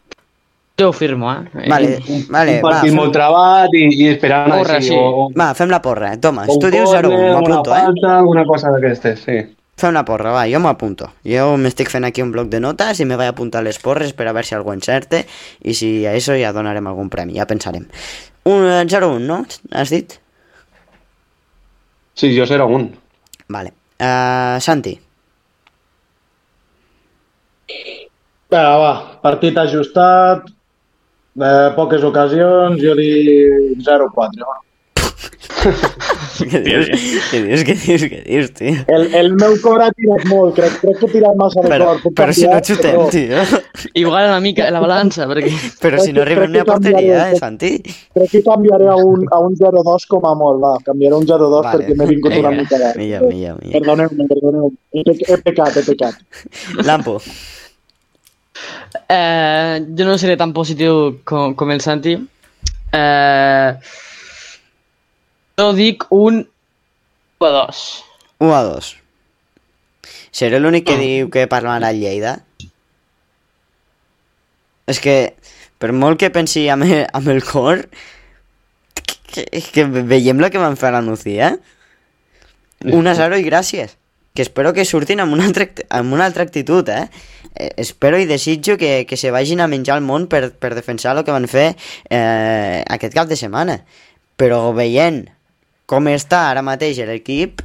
Jo 0.81 0.89
ho 0.89 0.93
firmo, 0.97 1.29
eh? 1.29 1.69
Vale, 1.69 1.99
vale, 2.33 2.53
un 2.57 2.63
va, 2.63 2.71
partit 2.71 2.89
fem, 2.89 2.97
molt 2.97 3.13
travat 3.13 3.75
i, 3.77 3.83
i 4.01 4.07
esperant 4.15 4.49
Porra, 4.55 4.79
així. 4.79 4.95
sí. 4.95 4.97
O, 4.97 5.27
o, 5.27 5.31
va, 5.37 5.51
fem 5.59 5.69
la 5.69 5.81
porra. 5.85 6.15
O 6.17 6.31
un 6.33 6.61
tu 6.63 6.71
dius 6.73 6.89
0-1, 6.89 7.03
córner, 7.03 7.19
una 7.19 7.35
m'apunto, 7.37 7.75
eh? 7.75 7.83
falta, 7.85 8.13
alguna 8.17 8.45
cosa 8.49 8.73
d'aquestes, 8.73 9.27
sí. 9.27 9.37
Fem 9.81 9.93
una 9.93 10.05
porra, 10.09 10.33
va, 10.33 10.47
jo 10.49 10.61
m'apunto. 10.65 11.11
Jo 11.29 11.51
m'estic 11.61 11.93
fent 11.93 12.09
aquí 12.09 12.25
un 12.25 12.33
bloc 12.33 12.49
de 12.53 12.63
notes 12.65 13.01
i 13.01 13.09
me 13.09 13.19
vaig 13.21 13.35
apuntar 13.35 13.63
les 13.67 13.81
porres 13.83 14.15
per 14.17 14.31
a 14.31 14.33
veure 14.33 14.49
si 14.49 14.57
algú 14.57 14.73
encerte 14.73 15.27
i 15.61 15.77
si 15.77 15.91
a 16.09 16.15
això 16.17 16.39
ja 16.41 16.55
donarem 16.57 16.89
algun 16.89 17.13
premi, 17.13 17.37
ja 17.37 17.49
pensarem. 17.51 17.85
Un 18.49 18.65
0-1, 18.89 19.21
no? 19.29 19.43
Has 19.77 19.93
dit? 19.93 20.17
Sí, 22.17 22.33
jo 22.37 22.49
0-1. 22.49 22.89
Vale. 23.53 23.77
Uh, 24.01 24.57
Santi, 24.65 24.97
Va, 28.51 28.63
va, 28.83 28.95
partit 29.23 29.59
ajustat, 29.63 30.49
eh, 31.37 31.69
poques 31.77 32.03
ocasions, 32.07 32.81
jo 32.83 32.97
dic 32.99 33.87
0-4. 33.87 34.49
va. 34.49 34.59
què 35.61 36.61
dius? 36.65 36.89
Què 37.31 37.41
dius? 37.45 37.63
Què 37.67 37.75
dius? 37.77 38.05
Què 38.09 38.21
dius, 38.25 38.51
tio? 38.57 38.73
El, 38.89 39.07
el 39.19 39.29
meu 39.37 39.57
cor 39.61 39.83
ha 39.85 39.91
tirat 39.93 40.25
molt, 40.31 40.55
crec, 40.57 40.79
crec 40.81 40.97
que 41.01 41.09
he 41.09 41.13
tirat 41.13 41.37
massa 41.41 41.65
de 41.65 41.73
Però, 41.73 41.91
cor. 41.91 42.01
Puc 42.05 42.17
però 42.17 42.37
si 42.37 42.47
no 42.49 42.61
xutem, 42.65 42.97
però 42.97 43.09
tio. 43.13 43.45
Igual 44.03 44.31
una 44.31 44.41
mica 44.45 44.71
la 44.73 44.81
balança, 44.83 45.29
perquè... 45.31 45.53
Però 45.83 46.01
si 46.01 46.17
no 46.17 46.25
arribem 46.25 46.55
ni 46.55 46.63
a 46.63 46.67
porteria, 46.69 47.23
eh, 47.29 47.39
Santi? 47.41 47.75
Crec 48.17 48.33
que 48.33 48.43
canviaré 48.47 48.89
a 48.89 48.97
un, 48.97 49.29
a 49.29 49.43
un 49.45 49.57
0-2 49.61 50.09
com 50.11 50.29
a 50.29 50.35
molt, 50.39 50.63
va. 50.65 50.75
Canviaré 50.89 51.19
a 51.19 51.21
un 51.21 51.29
0-2 51.29 51.57
Vale. 51.59 51.73
perquè 51.77 51.99
m'he 51.99 52.11
vingut 52.15 52.41
una 52.41 52.55
mica 52.57 52.81
de... 52.81 52.93
Millor, 53.01 53.29
millor, 53.29 53.61
millor. 53.61 53.77
Perdoneu-me, 53.79 54.29
perdoneu 54.33 54.73
he, 54.97 55.05
he 55.05 55.41
pecat, 55.45 55.77
he 55.77 55.87
pecat. 55.93 56.21
Lampo, 56.89 57.21
Eh, 59.09 59.81
jo 59.97 60.07
no 60.07 60.19
seré 60.19 60.37
tan 60.41 60.55
positiu 60.57 61.21
com, 61.25 61.55
com 61.59 61.71
el 61.75 61.83
Santi. 61.85 62.17
Eh, 62.93 63.71
jo 65.61 65.69
dic 65.77 66.07
un 66.15 66.43
1 67.41 67.47
a 67.47 67.53
2. 67.57 67.83
1 68.41 68.55
a 68.55 68.63
2. 68.69 68.93
Seré 70.31 70.61
l'únic 70.61 70.87
que 70.87 70.97
diu 71.01 71.31
que 71.33 71.47
parlarà 71.51 71.91
Lleida? 71.97 72.39
És 74.91 75.01
que, 75.03 75.17
per 75.79 75.93
molt 75.95 76.19
que 76.21 76.33
pensi 76.35 76.67
amb 76.73 76.87
el, 76.87 77.05
amb 77.17 77.31
el 77.33 77.43
cor, 77.47 77.85
que, 79.31 79.47
que 79.47 79.87
veiem 79.87 80.43
el 80.43 80.51
que 80.51 80.63
van 80.63 80.79
fer 80.81 80.91
a 80.91 80.99
la 80.99 81.05
Nucía. 81.07 81.55
1 82.85 83.11
a 83.11 83.17
0 83.17 83.39
i 83.41 83.47
gràcies. 83.47 84.00
Que 84.41 84.45
espero 84.49 84.73
que 84.73 84.87
surtin 84.89 85.21
amb 85.21 85.35
una 85.37 85.45
altra, 85.45 85.67
amb 85.93 86.15
una 86.17 86.25
altra 86.25 86.43
actitud, 86.47 86.89
eh? 86.89 87.11
eh? 87.61 87.75
Espero 87.77 88.17
i 88.17 88.25
desitjo 88.25 88.79
que, 88.81 89.05
que 89.05 89.19
se 89.21 89.29
vagin 89.31 89.61
a 89.61 89.67
menjar 89.69 89.99
el 90.01 90.03
món 90.07 90.29
per, 90.33 90.55
per 90.57 90.71
defensar 90.73 91.13
el 91.13 91.27
que 91.27 91.35
van 91.35 91.45
fer 91.45 91.75
eh, 92.09 92.81
aquest 92.89 93.13
cap 93.13 93.29
de 93.29 93.37
setmana. 93.37 93.83
Però 94.41 94.63
veient 94.73 95.27
com 95.85 96.09
està 96.09 96.47
ara 96.55 96.63
mateix 96.65 97.03
l'equip, 97.05 97.61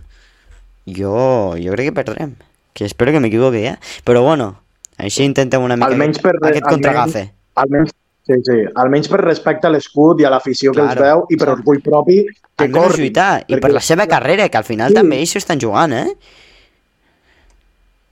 jo, 0.84 1.56
jo 1.56 1.78
crec 1.80 1.94
que 1.94 1.96
perdrem. 2.02 2.36
Que 2.76 2.90
espero 2.92 3.16
que 3.16 3.24
m'equivoqui, 3.24 3.64
eh? 3.72 3.78
Però 4.04 4.26
bueno, 4.28 4.52
així 5.00 5.24
intentem 5.24 5.64
una 5.64 5.80
mica 5.80 5.94
Almenys 5.96 6.20
per, 6.20 6.36
aquest 6.44 6.68
contragafe. 6.68 7.24
Almenys, 7.56 7.96
sí, 8.28 8.42
sí, 8.52 8.60
almenys 8.84 9.08
per 9.16 9.22
respecte 9.24 9.72
a 9.72 9.72
l'escut 9.72 10.20
i 10.20 10.28
a 10.28 10.36
l'afició 10.36 10.76
que 10.76 10.84
els 10.84 10.92
Claro, 10.92 11.08
veu 11.08 11.24
i 11.32 11.40
per 11.40 11.54
clar. 11.54 11.56
orgull 11.62 11.80
propi 11.88 12.20
que 12.28 12.68
Almenys 12.68 12.82
corri. 12.84 13.06
lluitar, 13.08 13.46
i 13.48 13.54
per 13.54 13.62
perquè- 13.64 13.80
la 13.80 13.90
seva 13.96 14.12
carrera, 14.12 14.50
que 14.52 14.60
al 14.60 14.68
final 14.68 14.92
Sí. 14.92 15.00
també 15.00 15.24
ells 15.24 15.32
s'ho 15.32 15.40
estan 15.40 15.64
jugant, 15.64 15.94
eh? 16.04 16.10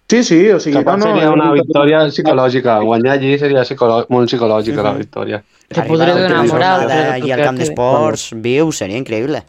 Sí, 0.09 0.23
sí, 0.23 0.49
o 0.51 0.59
sigui, 0.59 0.77
Capaz 0.77 0.97
no, 0.99 1.05
no, 1.07 1.13
seria 1.15 1.31
una 1.31 1.45
veritat. 1.49 1.65
victòria 1.67 1.99
psicològica. 2.11 2.79
Guanyar 2.83 3.13
allí 3.17 3.37
seria 3.39 3.63
psicolo 3.63 4.05
molt 4.09 4.27
psicològica, 4.29 4.83
la 4.83 4.93
victòria. 4.93 5.39
Que 5.69 5.81
podria 5.87 6.13
donar 6.13 6.43
moral. 6.45 6.83
però 6.87 7.25
I 7.25 7.31
al 7.31 7.41
camp 7.41 7.57
que- 7.57 7.63
d'esports 7.65 8.27
viu, 8.35 8.71
seria 8.71 8.97
increïble. 8.97 9.41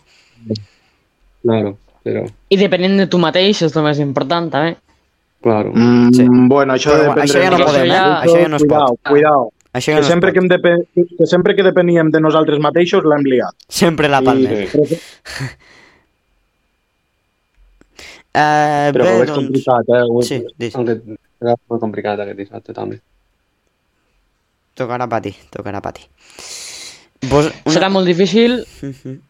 Claro, 1.43 1.77
però... 2.03 2.25
I 2.49 2.57
depenent 2.57 2.97
de 3.03 3.07
tu 3.13 3.19
mateix 3.21 3.61
és 3.67 3.75
el 3.77 3.83
més 3.85 3.99
important, 4.01 4.49
també. 4.51 4.77
Claro. 5.45 5.73
Mm, 5.75 6.13
Sí. 6.17 6.25
Bueno, 6.49 6.73
això, 6.73 6.91
Però 6.95 7.11
dependrà 7.11 7.25
això 7.27 7.43
ja 7.43 7.51
no 7.51 7.59
de- 7.59 7.65
podem, 7.65 7.85
eh? 7.85 7.89
ja- 7.93 8.23
Això 8.23 8.41
ja 8.41 8.49
no 8.49 8.57
es 8.57 8.63
cuidao, 8.63 8.87
pot. 8.97 9.11
Cuidao, 9.11 9.53
Això 9.75 9.91
ja 9.93 9.95
que 9.97 10.01
no 10.01 10.07
sempre 10.09 10.33
que, 10.33 10.41
pot. 10.41 10.45
hem 10.45 10.49
depe... 10.49 10.73
que 11.19 11.27
sempre 11.27 11.55
que 11.57 11.63
depeníem 11.63 12.11
de 12.11 12.21
nosaltres 12.21 12.59
mateixos 12.61 13.05
l'hem 13.05 13.25
liat. 13.27 13.53
Sempre 13.69 14.09
la 14.09 14.23
palmem. 14.23 14.69
Sí. 14.69 14.97
Eh, 18.35 18.91
Però 18.91 19.05
bé, 19.07 19.19
veig 19.21 19.29
doncs... 19.31 19.39
complicat, 19.39 19.91
eh? 19.95 20.05
Sí. 20.27 20.39
Aunque 20.75 20.97
era 21.41 21.55
molt 21.71 21.83
complicat 21.83 22.23
aquest 22.25 22.41
dissabte, 22.41 22.75
també. 22.75 22.99
Tocarà 24.75 25.07
patir, 25.07 25.37
tocarà 25.55 25.79
patir. 25.85 26.09
Vos, 27.31 27.53
Serà 27.71 27.89
molt 27.95 28.11
difícil. 28.11 28.65
Mhm. 28.83 29.21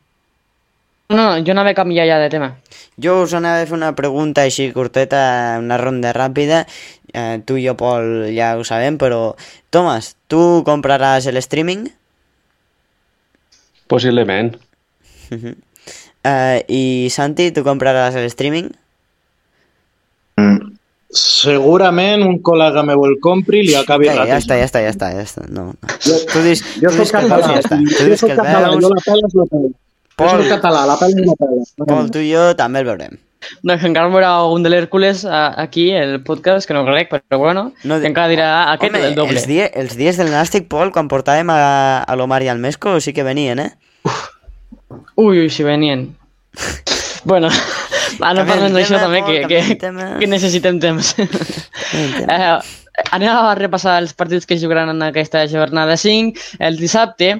No, 1.13 1.27
jo 1.45 1.53
anava 1.53 1.75
a 1.75 1.77
canviar 1.77 2.07
ja 2.09 2.17
de 2.19 2.31
tema. 2.33 2.55
Jo 2.97 3.19
us 3.27 3.35
anava 3.37 3.61
a 3.61 3.67
fer 3.69 3.77
una 3.77 3.93
pregunta 3.95 4.47
així 4.49 4.71
curteta, 4.73 5.59
una 5.61 5.77
ronda 5.77 6.15
ràpida. 6.17 6.63
Eh, 7.13 7.43
tu 7.45 7.59
i 7.61 7.67
jo, 7.67 7.75
Pol, 7.77 8.31
ja 8.35 8.55
ho 8.57 8.65
sabem, 8.65 8.97
però... 8.99 9.35
Tomàs, 9.71 10.15
tu 10.33 10.63
compraràs 10.65 11.29
el 11.29 11.37
streaming? 11.45 11.91
Possiblement. 13.87 14.57
Mhm. 15.31 15.55
Eh, 16.25 16.65
I 16.73 16.83
Santi, 17.13 17.51
tu 17.53 17.63
compraràs 17.69 18.17
el 18.17 18.25
streaming? 18.33 18.73
Segurament 21.15 22.25
un 22.27 22.41
col·lega 22.43 22.83
meu 22.87 23.05
el 23.07 23.19
compri 23.23 23.61
i 23.63 23.67
li 23.69 23.75
acabi 23.79 24.09
Eh, 24.11 24.15
ja 24.27 24.39
està, 24.41 24.57
ja 24.59 24.65
està, 24.67 24.81
ja 24.83 24.91
està, 24.91 25.11
ja 25.15 25.23
està. 25.23 25.45
No, 25.49 25.69
no. 25.71 25.91
Jo, 26.03 26.17
Tu 26.33 26.41
dis, 26.43 26.63
jo 26.83 26.91
tu 26.91 26.99
dis 27.05 27.13
que 27.13 27.21
el 27.23 27.29
català, 27.29 27.37
veus 27.39 27.53
ja 27.53 27.61
està. 27.63 27.79
Tu 27.79 27.99
jo 28.01 28.09
dis 28.09 28.15
que 28.15 28.17
soc 28.25 28.33
el 28.33 28.41
català, 28.41 28.71
veus... 28.73 28.83
jo 28.83 28.91
la 28.91 29.03
pela 29.05 29.29
és 29.29 29.37
la 29.39 29.47
pela. 29.53 29.69
Jo 29.71 30.17
Pol. 30.19 30.33
soc 30.43 30.51
català, 30.57 30.81
la 30.91 30.97
pela 30.99 31.21
és 31.23 31.29
la 31.31 31.37
pela. 31.39 31.69
Pol, 31.93 32.11
tu 32.11 32.19
i 32.25 32.33
jo 32.33 32.43
també 32.59 32.83
el 32.83 32.89
veurem. 32.91 33.15
Doncs 33.63 33.85
encara 33.85 34.09
veurà 34.11 34.33
un 34.51 34.63
de 34.65 34.71
l'Hèrcules 34.73 35.23
a- 35.29 35.53
aquí, 35.63 35.91
el 35.93 36.17
podcast, 36.25 36.67
que 36.67 36.75
no 36.75 36.83
crec, 36.89 37.11
però 37.13 37.39
bueno, 37.39 37.65
No, 37.85 38.01
que 38.01 38.09
encara 38.09 38.31
dirà 38.33 38.49
aquest 38.73 38.95
Home, 38.95 39.05
el 39.07 39.15
doble. 39.15 39.37
els, 39.37 39.47
die, 39.47 39.67
els 39.75 39.95
dies 40.01 40.17
del 40.17 40.33
Nàstic, 40.33 40.67
Pol, 40.73 40.91
quan 40.97 41.07
portàvem 41.13 41.51
a, 41.53 42.03
a 42.09 42.17
l'Omar 42.17 42.41
i 42.43 42.49
al 42.49 42.59
Mesco, 42.59 42.97
sí 43.05 43.13
que 43.13 43.23
venien, 43.23 43.61
eh? 43.61 43.71
Ui, 45.21 45.45
ui, 45.45 45.51
si 45.51 45.63
venien. 45.63 46.09
bueno, 47.25 47.51
va, 48.21 48.33
no 48.37 48.47
parlem 48.49 48.75
d'això 48.77 49.01
també, 49.01 49.21
que, 49.27 49.43
que, 49.51 49.61
que 50.21 50.31
necessitem 50.31 50.81
temps. 50.83 51.15
eh, 51.19 52.55
anem 53.11 53.31
a 53.31 53.55
repassar 53.59 53.99
els 54.03 54.15
partits 54.17 54.47
que 54.47 54.59
jugaran 54.61 54.93
en 54.95 55.03
aquesta 55.09 55.47
jornada 55.51 55.97
5. 56.01 56.49
El 56.59 56.79
dissabte, 56.81 57.37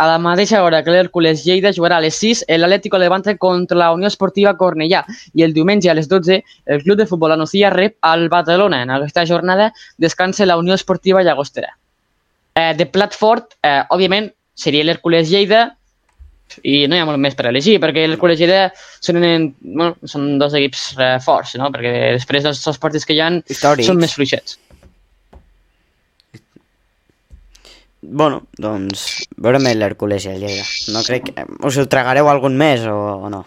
a 0.00 0.06
la 0.08 0.18
mateixa 0.18 0.62
hora 0.64 0.80
que 0.84 0.92
l'Hèrcules 0.92 1.42
Lleida 1.44 1.74
jugarà 1.76 1.98
a 2.00 2.04
les 2.04 2.16
6 2.16 2.46
l'Atlético 2.48 2.96
Levante 2.98 3.36
contra 3.36 3.76
la 3.76 3.90
Unió 3.92 4.08
Esportiva 4.08 4.54
Cornellà 4.56 5.02
i 5.36 5.44
el 5.44 5.52
diumenge 5.52 5.90
a 5.90 5.96
les 5.96 6.08
12 6.08 6.38
el 6.40 6.82
Club 6.84 6.96
de 7.02 7.06
Futbol 7.06 7.34
Anuncia 7.36 7.68
rep 7.68 7.98
al 8.00 8.28
Barcelona. 8.32 8.82
En 8.82 8.90
aquesta 8.96 9.26
jornada 9.28 9.72
descansa 9.98 10.46
la 10.46 10.56
Unió 10.56 10.74
Esportiva 10.74 11.22
Llagostera. 11.22 11.76
Eh, 12.54 12.72
de 12.76 12.86
plat 12.86 13.12
fort, 13.12 13.58
eh, 13.62 13.82
òbviament, 13.90 14.32
seria 14.54 14.84
l'Hèrcules 14.84 15.28
Lleida 15.28 15.76
i 16.62 16.86
no 16.90 16.96
hi 16.96 17.02
ha 17.02 17.08
molt 17.08 17.20
més 17.22 17.36
per 17.38 17.48
elegir, 17.50 17.78
perquè 17.82 18.06
l'Hèrcules 18.06 18.40
Lleida 18.40 18.70
són, 18.76 19.20
en, 19.24 19.50
bueno, 19.62 19.94
són 20.08 20.32
dos 20.40 20.56
equips 20.58 20.88
eh, 20.98 21.12
forts, 21.24 21.54
no? 21.60 21.70
perquè 21.74 22.16
després 22.16 22.46
dels 22.46 22.64
dos 22.64 22.80
partits 22.82 23.06
que 23.08 23.16
hi 23.16 23.22
ha 23.22 23.30
Històrics. 23.40 23.88
són 23.90 24.02
més 24.02 24.16
fluixets. 24.16 24.58
Bueno, 28.00 28.42
doncs 28.58 29.06
veurem 29.36 29.68
l'Hèrcules 29.76 30.24
i 30.26 30.32
el 30.32 30.44
Lleida. 30.44 30.66
No 30.96 31.04
crec 31.06 31.30
que... 31.30 31.46
Us 31.68 31.78
ho 31.78 31.86
tragareu 31.90 32.30
algun 32.32 32.56
més 32.58 32.86
o, 32.88 32.96
o 33.28 33.32
no? 33.32 33.44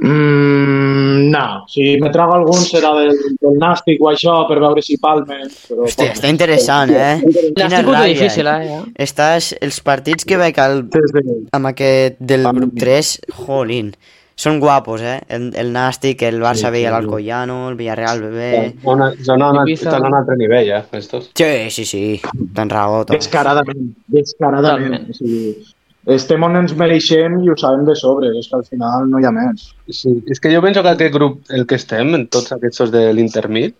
Mm, 0.00 1.30
no, 1.30 1.64
si 1.68 1.96
me 2.00 2.10
trago 2.12 2.34
algun 2.36 2.60
serà 2.60 2.90
del, 2.98 3.14
del 3.40 3.56
Nàstic 3.60 4.02
o 4.04 4.10
això 4.10 4.34
per 4.48 4.58
veure 4.60 4.82
si 4.84 4.98
palmen. 5.00 5.48
Però, 5.68 5.86
Hòstia, 5.86 6.12
està 6.12 6.28
interessant, 6.32 6.92
eh? 6.92 7.14
Té 7.56 7.68
ràbia. 7.70 8.02
difícil, 8.12 8.50
eh? 8.52 8.68
ja. 8.68 8.82
Estàs... 9.06 9.54
Els 9.66 9.80
partits 9.86 10.28
que 10.28 10.36
veig 10.40 10.58
al, 10.60 10.84
Sí, 10.92 11.00
sí. 11.14 11.38
amb 11.56 11.72
aquest 11.72 12.20
del 12.20 12.44
grup 12.58 12.76
3, 12.78 13.12
jolín, 13.46 13.94
són 14.36 14.58
guapos, 14.60 15.00
eh? 15.00 15.16
El, 15.32 15.48
el 15.56 15.72
Nàstic, 15.72 16.20
el 16.28 16.42
Barça 16.44 16.68
Sí, 16.68 16.74
veia 16.74 16.90
sí, 16.90 16.92
l'Alcoyano, 16.92 17.56
el 17.70 17.78
Villarreal 17.78 18.20
bebé... 18.26 18.50
Una, 18.84 19.08
són 19.24 19.46
a, 19.46 19.54
un 19.56 20.18
altre 20.20 20.36
nivell, 20.36 20.74
eh, 20.76 20.82
estos. 21.00 21.30
Sí, 21.32 21.70
sí, 21.72 21.86
sí, 21.88 22.02
tens 22.54 22.72
raó, 22.74 23.06
Tom. 23.08 23.16
Descaradament, 23.16 23.88
descaradament. 24.12 25.08
O 25.08 25.16
sigui, 25.16 25.54
estem 26.14 26.42
on 26.46 26.54
ens 26.60 26.74
mereixem 26.78 27.40
i 27.42 27.50
ho 27.50 27.56
sabem 27.58 27.84
de 27.86 27.96
sobre, 27.98 28.30
és 28.38 28.46
que 28.48 28.56
al 28.60 28.64
final 28.64 29.08
no 29.10 29.18
hi 29.18 29.26
ha 29.26 29.32
més. 29.34 29.68
Sí, 29.90 30.12
és 30.30 30.40
que 30.40 30.52
jo 30.54 30.62
penso 30.62 30.82
que 30.82 30.94
aquest 30.94 31.14
grup, 31.14 31.40
el 31.50 31.66
que 31.66 31.78
estem, 31.80 32.14
en 32.14 32.26
tots 32.30 32.52
aquests 32.54 32.92
de 32.94 33.08
l'Intermit, 33.16 33.74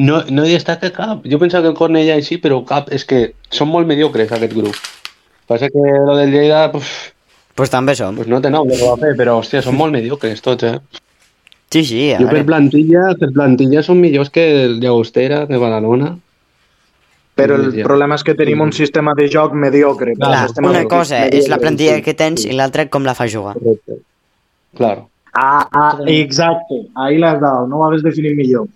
no, 0.00 0.22
no 0.30 0.46
hi 0.46 0.56
destaca 0.56 0.92
cap. 0.94 1.26
Jo 1.28 1.38
penso 1.38 1.60
que 1.60 1.68
el 1.68 1.76
Cornellà 1.76 2.16
sí, 2.24 2.38
però 2.40 2.62
cap. 2.68 2.88
És 2.92 3.04
que 3.04 3.34
són 3.52 3.68
molt 3.68 3.88
mediocres, 3.88 4.32
aquest 4.32 4.56
grup. 4.56 4.76
Passa 5.46 5.68
que 5.68 5.82
lo 6.06 6.16
del 6.16 6.32
Lleida, 6.32 6.70
pues, 6.72 6.88
Pues 7.54 7.68
també 7.68 7.94
som. 7.94 8.16
pues 8.16 8.28
no 8.28 8.40
té 8.40 8.48
nom 8.48 8.68
va 8.68 8.96
fer, 8.96 9.12
però, 9.16 9.36
hòstia, 9.42 9.60
són 9.60 9.76
molt 9.76 9.92
mediocres 9.92 10.40
tots, 10.40 10.64
eh? 10.64 10.78
Sí, 11.72 11.84
sí, 11.84 12.12
a 12.12 12.18
Jo 12.20 12.28
per 12.28 12.44
plantilla, 12.48 13.14
per 13.18 13.30
plantilla 13.32 13.82
són 13.82 14.00
millors 14.00 14.30
que 14.30 14.64
el 14.64 14.80
Llagostera, 14.80 15.44
de 15.46 15.58
Badalona. 15.60 16.16
Però 17.42 17.56
el 17.58 17.82
problema 17.84 18.14
és 18.18 18.22
que 18.26 18.34
tenim 18.38 18.60
un 18.64 18.72
sistema 18.72 19.14
de 19.18 19.28
joc 19.32 19.52
mediocre. 19.54 20.14
Clar, 20.18 20.48
Un 20.58 20.70
una 20.70 20.84
cosa 20.90 21.26
és 21.26 21.48
la 21.48 21.58
plantilla 21.58 22.00
que 22.02 22.14
tens 22.14 22.44
i 22.46 22.52
l'altra 22.56 22.88
com 22.88 23.04
la 23.04 23.14
fa 23.18 23.26
jugar. 23.28 23.54
Correcte. 23.58 23.98
Claro, 24.76 25.08
Ah, 25.34 25.66
ah, 25.72 25.98
exacte, 26.12 26.88
ahí 26.94 27.16
l'has 27.16 27.38
dado, 27.40 27.66
no 27.66 27.78
ho 27.78 27.86
hagués 27.86 28.02
definit 28.04 28.34
millor. 28.36 28.66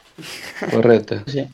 correcte. 0.71 1.19
Sí. 1.27 1.45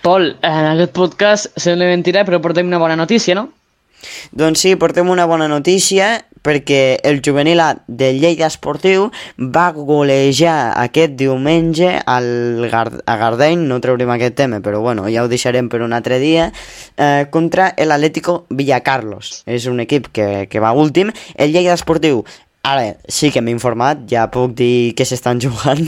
Pol, 0.00 0.30
en 0.40 0.64
aquest 0.70 0.92
podcast 0.96 1.58
sembla 1.60 1.84
mentira, 1.90 2.22
però 2.24 2.40
portem 2.40 2.66
una 2.66 2.78
bona 2.80 2.96
notícia, 2.96 3.34
no? 3.34 3.50
Doncs 4.32 4.64
sí, 4.64 4.74
portem 4.76 5.08
una 5.10 5.26
bona 5.26 5.48
notícia 5.48 6.18
perquè 6.42 7.00
el 7.04 7.20
juvenil 7.24 7.60
A 7.60 7.68
del 7.86 8.20
Lleida 8.22 8.46
Esportiu 8.46 9.08
va 9.38 9.68
golejar 9.74 10.72
aquest 10.80 11.16
diumenge 11.18 11.96
al 12.06 12.68
Gar 12.70 12.92
a 13.04 13.16
Gardeny, 13.20 13.66
no 13.68 13.80
traurem 13.84 14.14
aquest 14.14 14.38
tema, 14.38 14.62
però 14.64 14.80
bueno, 14.84 15.08
ja 15.12 15.24
ho 15.24 15.30
deixarem 15.30 15.68
per 15.68 15.82
un 15.82 15.92
altre 15.92 16.20
dia, 16.22 16.50
eh, 16.96 17.26
contra 17.30 17.72
l'Atlético 17.76 18.44
Villacarlos. 18.50 19.42
És 19.46 19.66
un 19.66 19.80
equip 19.84 20.12
que, 20.12 20.46
que 20.50 20.60
va 20.62 20.72
últim. 20.72 21.12
El 21.34 21.52
Lleida 21.52 21.74
Esportiu 21.74 22.24
Ara 22.68 22.98
sí 23.08 23.30
que 23.32 23.40
m'he 23.40 23.54
informat, 23.54 24.02
ja 24.10 24.26
puc 24.32 24.52
dir 24.58 24.94
que 24.98 25.06
s'estan 25.08 25.40
jugant. 25.44 25.86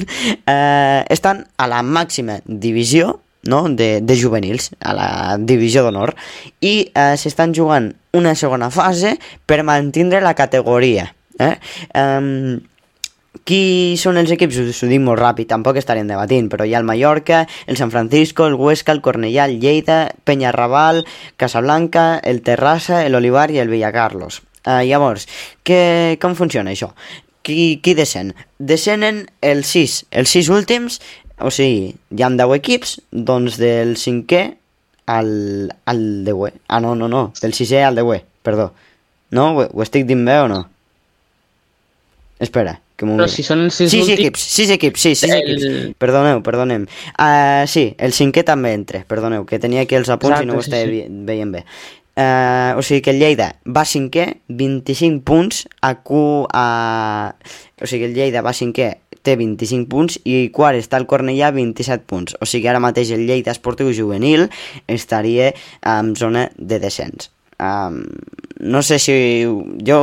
Eh, 0.49 1.03
estan 1.13 1.45
a 1.59 1.67
la 1.69 1.83
màxima 1.85 2.39
divisió 2.47 3.19
no? 3.45 3.69
de, 3.69 4.01
de 4.01 4.17
juvenils, 4.17 4.71
a 4.81 4.95
la 4.97 5.11
divisió 5.39 5.85
d'honor, 5.85 6.15
i 6.61 6.91
eh, 6.93 7.15
s'estan 7.17 7.55
jugant 7.57 7.93
una 8.17 8.35
segona 8.35 8.71
fase 8.75 9.17
per 9.47 9.63
mantindre 9.65 10.21
la 10.21 10.35
categoria. 10.35 11.11
Eh? 11.41 11.55
Um, 11.97 12.61
qui 13.47 13.97
són 14.01 14.19
els 14.21 14.33
equips? 14.35 14.59
Us 14.73 14.83
ho 14.85 14.91
dic 14.91 15.01
molt 15.03 15.21
ràpid, 15.21 15.49
tampoc 15.51 15.79
estarem 15.81 16.09
debatint, 16.11 16.51
però 16.53 16.67
hi 16.67 16.75
ha 16.75 16.83
el 16.83 16.89
Mallorca, 16.89 17.45
el 17.67 17.79
San 17.81 17.93
Francisco, 17.95 18.47
el 18.47 18.59
Huesca, 18.59 18.93
el 18.93 19.03
Cornellà, 19.05 19.47
el 19.47 19.61
Lleida, 19.63 20.11
Penyarrabal, 20.25 21.05
Casablanca, 21.41 22.19
el 22.19 22.43
Terrassa, 22.47 23.07
l'Olivar 23.09 23.49
i 23.55 23.63
el 23.63 23.73
Villacarlos. 23.73 24.43
Uh, 24.67 24.83
llavors, 24.85 25.25
que, 25.65 26.19
com 26.21 26.37
funciona 26.37 26.75
això? 26.75 26.91
Qui, 27.47 27.79
qui 27.81 27.95
descen? 27.97 28.35
Descenen 28.59 29.25
els 29.41 29.71
sis, 29.73 30.03
els 30.13 30.29
sis 30.29 30.51
últims, 30.53 31.01
o 31.43 31.51
sigui, 31.51 31.95
hi 32.11 32.23
ha 32.23 32.31
10 32.31 32.55
equips, 32.59 32.97
doncs 33.11 33.57
del 33.61 33.97
cinquè 34.01 34.43
al, 35.11 35.31
al 35.91 36.03
deuè. 36.27 36.53
Ah, 36.69 36.81
no, 36.81 36.95
no, 36.95 37.09
no, 37.09 37.33
del 37.41 37.55
sisè 37.57 37.83
al 37.87 37.97
deuè, 37.99 38.21
perdó. 38.47 38.71
No? 39.35 39.51
Ho, 39.59 39.67
ho 39.73 39.83
estic 39.83 40.07
dint 40.09 40.25
bé 40.27 40.39
o 40.45 40.49
no? 40.51 40.61
Espera, 42.41 42.79
que 42.97 43.05
m'ho 43.05 43.19
Però 43.21 43.29
si 43.29 43.43
són 43.45 43.67
els 43.67 43.77
sis 43.77 43.91
sis 43.93 44.01
últims- 44.07 44.19
equips, 44.19 44.45
sis 44.57 44.71
equips, 44.73 45.01
sí, 45.05 45.15
sis 45.15 45.31
El- 45.31 45.43
equips. 45.43 45.97
Perdoneu, 46.01 46.41
perdonem. 46.43 46.87
Uh, 47.19 47.67
sí, 47.69 47.91
el 47.99 48.15
cinquè 48.17 48.45
també 48.49 48.73
entra, 48.73 49.03
perdoneu, 49.09 49.45
que 49.45 49.59
tenia 49.61 49.83
aquí 49.85 49.95
els 49.99 50.09
apunts 50.09 50.39
Exacte, 50.39 50.49
i 50.49 50.53
no 50.53 50.59
ho 50.59 50.63
sí, 50.63 50.71
estava 50.71 50.85
sí. 50.89 50.91
vi- 50.91 51.25
veient 51.29 51.53
bé. 51.59 51.65
Uh, 52.21 52.77
o 52.81 52.83
sigui 52.85 53.01
que 53.05 53.13
el 53.13 53.21
Lleida 53.21 53.51
va 53.69 53.85
cinquè, 53.87 54.25
25 54.49 55.21
punts, 55.25 55.67
a 55.81 55.95
Q, 56.03 56.47
a... 56.53 57.35
o 57.81 57.87
sigui 57.89 58.09
el 58.09 58.15
Lleida 58.17 58.43
va 58.43 58.53
cinquè, 58.57 58.89
té 59.23 59.37
25 59.37 59.89
punts 59.91 60.19
i 60.25 60.49
quart 60.55 60.79
està 60.79 61.01
el 61.01 61.07
Cornellà 61.11 61.53
27 61.55 62.07
punts. 62.09 62.37
O 62.41 62.49
sigui 62.49 62.71
ara 62.71 62.83
mateix 62.83 63.13
el 63.17 63.27
Lleida 63.29 63.53
Esportiu 63.55 63.93
Juvenil 63.97 64.49
estaria 64.89 65.53
en 65.87 66.15
zona 66.17 66.49
de 66.57 66.81
descens. 66.83 67.31
Um, 67.61 68.05
no 68.61 68.81
sé 68.83 68.99
si 68.99 69.17
jo 69.85 70.01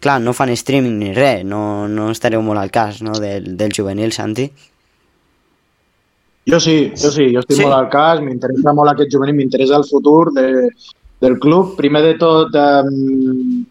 clar, 0.00 0.20
no 0.20 0.32
fan 0.32 0.50
streaming 0.56 0.98
ni 0.98 1.12
res, 1.14 1.44
no, 1.44 1.88
no 1.88 2.10
estareu 2.12 2.42
molt 2.44 2.60
al 2.60 2.72
cas 2.74 3.02
no, 3.04 3.14
del, 3.20 3.56
del 3.56 3.72
juvenil, 3.76 4.12
Santi. 4.12 4.48
Jo 6.48 6.58
sí, 6.58 6.90
jo 6.98 7.10
sí, 7.14 7.28
jo 7.30 7.42
estic 7.42 7.56
Sí. 7.56 7.62
molt 7.62 7.76
al 7.76 7.88
cas, 7.92 8.20
m'interessa 8.20 8.72
molt 8.74 8.90
aquest 8.92 9.12
juvenil, 9.14 9.36
m'interessa 9.38 9.78
el 9.78 9.86
futur 9.86 10.32
de, 10.34 10.70
del 11.22 11.38
club. 11.38 11.76
Primer 11.76 12.02
de 12.02 12.14
tot, 12.18 12.56
um, 12.58 13.62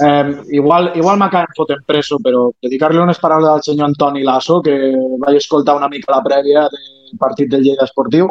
um, 0.00 0.32
igual, 0.50 0.90
igual 0.94 1.18
m'acaben 1.18 1.54
fotent 1.56 1.84
preso, 1.86 2.18
però 2.22 2.50
dedicar-li 2.62 3.00
unes 3.02 3.20
paraules 3.22 3.48
al 3.50 3.64
senyor 3.64 3.88
Antoni 3.90 4.24
Lasso, 4.26 4.60
que 4.60 4.74
vaig 5.22 5.40
escoltar 5.40 5.76
una 5.76 5.88
mica 5.88 6.14
la 6.14 6.22
prèvia 6.24 6.66
del 6.70 7.18
partit 7.20 7.50
del 7.50 7.64
Lleida 7.64 7.86
Esportiu, 7.86 8.30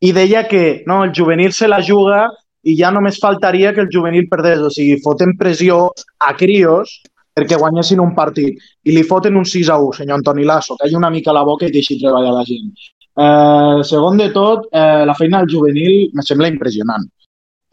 i 0.00 0.12
deia 0.12 0.46
que 0.48 0.82
no, 0.86 1.02
el 1.04 1.12
juvenil 1.16 1.52
se 1.52 1.68
la 1.68 1.82
juga 1.82 2.28
i 2.64 2.76
ja 2.78 2.90
només 2.90 3.20
faltaria 3.20 3.74
que 3.74 3.82
el 3.84 3.90
juvenil 3.92 4.28
perdés, 4.30 4.62
o 4.64 4.70
sigui, 4.72 4.96
foten 5.04 5.36
pressió 5.40 5.90
a 6.24 6.32
crios 6.36 7.02
perquè 7.34 7.58
guanyessin 7.58 8.00
un 8.00 8.14
partit 8.14 8.60
i 8.86 8.94
li 8.94 9.02
foten 9.04 9.36
un 9.36 9.44
6 9.44 9.70
a 9.74 9.78
1, 9.82 9.98
senyor 10.00 10.20
Antoni 10.20 10.46
Lasso, 10.46 10.76
que 10.78 10.88
hi 10.88 10.94
una 10.94 11.10
mica 11.10 11.34
la 11.34 11.42
boca 11.44 11.66
i 11.66 11.74
deixi 11.74 11.98
treballar 12.00 12.32
la 12.32 12.44
gent. 12.46 12.70
Eh, 13.14 13.82
segon 13.86 14.16
de 14.18 14.30
tot, 14.34 14.68
eh, 14.72 15.04
la 15.06 15.14
feina 15.18 15.42
del 15.42 15.50
juvenil 15.54 16.10
me 16.14 16.22
sembla 16.22 16.50
impressionant. 16.50 17.06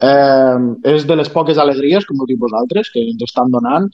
Eh, 0.02 0.58
és 0.94 1.06
de 1.06 1.16
les 1.16 1.30
poques 1.30 1.58
alegries, 1.62 2.06
com 2.08 2.20
ho 2.20 2.26
dic 2.26 2.40
vosaltres, 2.42 2.90
que 2.90 3.02
ens 3.12 3.22
estan 3.28 3.52
donant. 3.54 3.88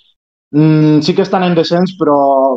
Mm, 0.56 1.00
sí 1.04 1.14
que 1.14 1.26
estan 1.26 1.44
en 1.44 1.56
descens, 1.58 1.92
però 2.00 2.56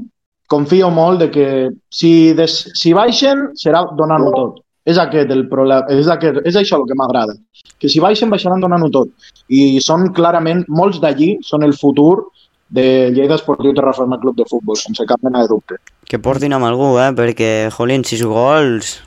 confio 0.52 0.90
molt 0.92 1.20
de 1.20 1.30
que 1.32 1.48
si, 1.92 2.34
des, 2.36 2.58
si 2.80 2.94
baixen 2.96 3.50
serà 3.60 3.84
donant-ho 3.98 4.32
tot. 4.36 4.60
És 4.88 4.98
aquest 4.98 5.30
el 5.30 5.46
problema, 5.50 5.86
és, 5.94 6.08
aquest, 6.10 6.42
és 6.48 6.58
això 6.58 6.80
el 6.80 6.88
que 6.90 6.98
m'agrada. 6.98 7.36
Que 7.80 7.90
si 7.92 8.02
baixen, 8.02 8.32
baixaran 8.34 8.64
donant-ho 8.64 8.90
tot. 8.94 9.12
I 9.54 9.80
són 9.84 10.10
clarament, 10.18 10.66
molts 10.70 11.00
d'allí 11.04 11.36
són 11.46 11.68
el 11.68 11.76
futur 11.78 12.26
de 12.72 13.12
Lleida 13.12 13.36
Esportiu 13.36 13.76
Terraforma 13.76 14.18
Club 14.20 14.40
de 14.40 14.48
Futbol, 14.50 14.80
sense 14.80 15.06
cap 15.06 15.22
mena 15.28 15.44
de 15.44 15.52
dubte. 15.52 15.78
Que 16.08 16.20
portin 16.24 16.56
amb 16.56 16.68
algú, 16.68 16.96
eh? 17.04 17.12
Perquè, 17.16 17.54
jolín, 17.76 18.08
sis 18.08 18.24
gols... 18.26 18.98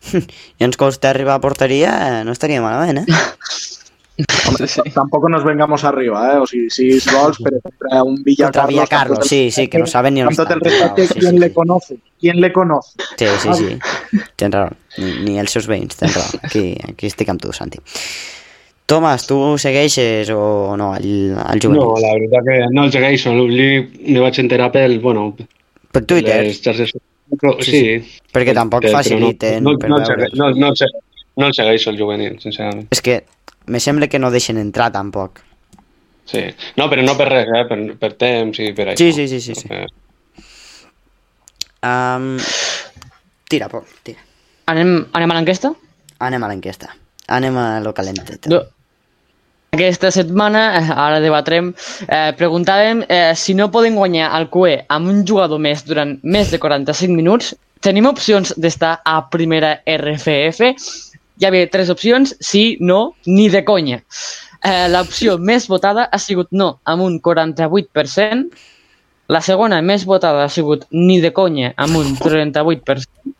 I 0.60 0.64
ens 0.64 0.76
costa 0.80 1.10
arribar 1.10 1.34
a 1.36 1.40
porteria, 1.44 2.24
no 2.24 2.32
estaria 2.32 2.62
malament, 2.62 3.04
eh? 3.04 3.06
Sí. 4.66 4.82
Tampoco 4.92 5.30
nos 5.30 5.44
vengamos 5.44 5.82
arriba, 5.84 6.34
¿eh? 6.34 6.36
O 6.36 6.46
sigui, 6.46 6.68
sis 6.68 7.06
gols, 7.10 7.38
per 7.40 7.54
exemple, 7.54 7.88
a 7.90 8.02
un 8.02 8.22
Villa 8.22 8.46
Contra 8.46 8.62
Carlos. 8.62 8.74
Villacarlos, 8.74 9.18
el 9.22 9.28
sí, 9.28 9.50
sí, 9.50 9.68
que 9.68 9.78
no 9.78 9.86
saben 9.86 10.12
ni 10.12 10.20
on 10.20 10.28
Amb 10.28 10.36
tot 10.36 10.50
el 10.50 10.60
estan. 10.60 10.94
respecte, 10.94 11.06
Sí, 11.06 11.14
sí, 11.14 11.20
¿quién 11.20 11.32
sí. 11.32 11.38
le 11.38 11.52
conoce? 11.54 11.96
¿Quién 12.20 12.40
le 12.42 12.52
conoce? 12.52 12.90
Sí, 13.16 13.26
sí, 13.38 13.54
sí. 13.54 14.18
Tens 14.36 14.54
raó. 14.54 14.68
Ni, 14.98 15.14
ni 15.24 15.38
els 15.40 15.54
seus 15.56 15.68
veïns, 15.70 15.96
tens 15.96 16.12
raó. 16.18 16.40
Aquí, 16.42 16.76
aquí 16.84 17.08
estic 17.08 17.30
amb 17.32 17.40
tu, 17.40 17.52
Santi. 17.56 17.80
Tomàs, 18.90 19.24
tu 19.24 19.38
segueixes 19.62 20.28
o 20.34 20.76
no 20.76 20.92
al, 20.92 21.08
al 21.40 21.62
juvenil? 21.62 21.80
No, 21.80 21.94
la 22.02 22.12
veritat 22.18 22.44
que 22.44 22.58
no 22.74 22.84
el 22.84 22.92
segueixo. 22.92 23.32
Li, 23.48 23.70
li 24.04 24.18
vaig 24.20 24.36
enterar 24.42 24.68
pel, 24.74 24.98
bueno, 25.00 25.30
per 25.94 26.04
Twitter? 26.04 26.42
les 26.44 26.60
xarxes 26.60 26.92
Però, 27.38 27.52
sí, 27.62 28.00
Perquè 28.32 28.54
tampoc 28.56 28.82
però 28.82 28.96
faciliten 28.98 29.62
no, 29.62 29.76
per 29.78 29.88
no, 29.90 29.98
no, 29.98 30.06
segue- 30.06 30.30
no, 30.34 30.50
no, 30.50 30.68
el 30.72 30.76
segue- 30.76 31.02
no 31.36 31.46
el 31.46 31.54
segueixo 31.54 31.90
el 31.90 31.98
juvenil, 32.00 32.38
sincerament. 32.42 32.88
És 32.90 33.00
que 33.02 33.24
me 33.66 33.78
sembla 33.80 34.08
que 34.08 34.18
no 34.18 34.30
deixen 34.30 34.58
entrar 34.58 34.90
tampoc. 34.92 35.40
Sí. 36.26 36.42
No, 36.76 36.88
però 36.90 37.02
no 37.02 37.16
per 37.18 37.28
res, 37.28 37.48
eh? 37.54 37.64
per, 37.68 37.78
per 37.98 38.12
temps 38.18 38.58
i 38.62 38.72
per 38.72 38.88
això. 38.92 38.98
Sí, 38.98 39.12
sí, 39.12 39.28
sí, 39.28 39.40
sí, 39.40 39.54
sí. 39.54 39.68
Um, 41.82 42.36
tira, 43.48 43.68
Pol, 43.72 43.84
tira. 44.04 44.20
Anem, 44.70 45.06
anem 45.16 45.30
a 45.32 45.38
l'enquesta? 45.38 45.72
Anem 46.20 46.44
a 46.44 46.50
l'enquesta. 46.52 46.90
Anem 47.28 47.56
a 47.56 47.64
lo 47.80 47.94
calentet. 47.96 48.46
Do- 48.50 48.66
Aquesta 49.70 50.10
setmana, 50.10 50.62
eh, 50.78 50.88
ara 50.90 51.20
debatrem, 51.22 51.68
eh, 52.08 52.32
preguntàvem 52.34 53.04
eh, 53.08 53.34
si 53.36 53.54
no 53.54 53.70
poden 53.70 53.94
guanyar 53.94 54.32
el 54.38 54.48
QE 54.50 54.84
amb 54.88 55.08
un 55.12 55.20
jugador 55.26 55.60
més 55.62 55.84
durant 55.86 56.16
més 56.22 56.50
de 56.50 56.58
45 56.58 57.14
minuts, 57.14 57.54
tenim 57.80 58.08
opcions 58.10 58.50
d'estar 58.56 58.96
a 59.06 59.20
primera 59.30 59.76
RFF? 59.86 60.72
Hi 61.38 61.46
havia 61.46 61.70
tres 61.70 61.88
opcions, 61.88 62.34
sí, 62.40 62.76
no, 62.80 63.14
ni 63.26 63.48
de 63.48 63.62
conya. 63.64 64.00
Eh, 64.66 64.88
L'opció 64.90 65.38
més 65.38 65.68
votada 65.70 66.08
ha 66.10 66.18
sigut 66.18 66.50
no, 66.50 66.80
amb 66.84 67.06
un 67.06 67.20
48%, 67.22 68.50
la 69.30 69.40
segona 69.40 69.78
més 69.80 70.02
votada 70.04 70.42
ha 70.44 70.50
sigut 70.50 70.88
ni 70.90 71.20
de 71.22 71.30
conya, 71.30 71.70
amb 71.78 71.94
un 71.96 72.16
38%, 72.18 73.36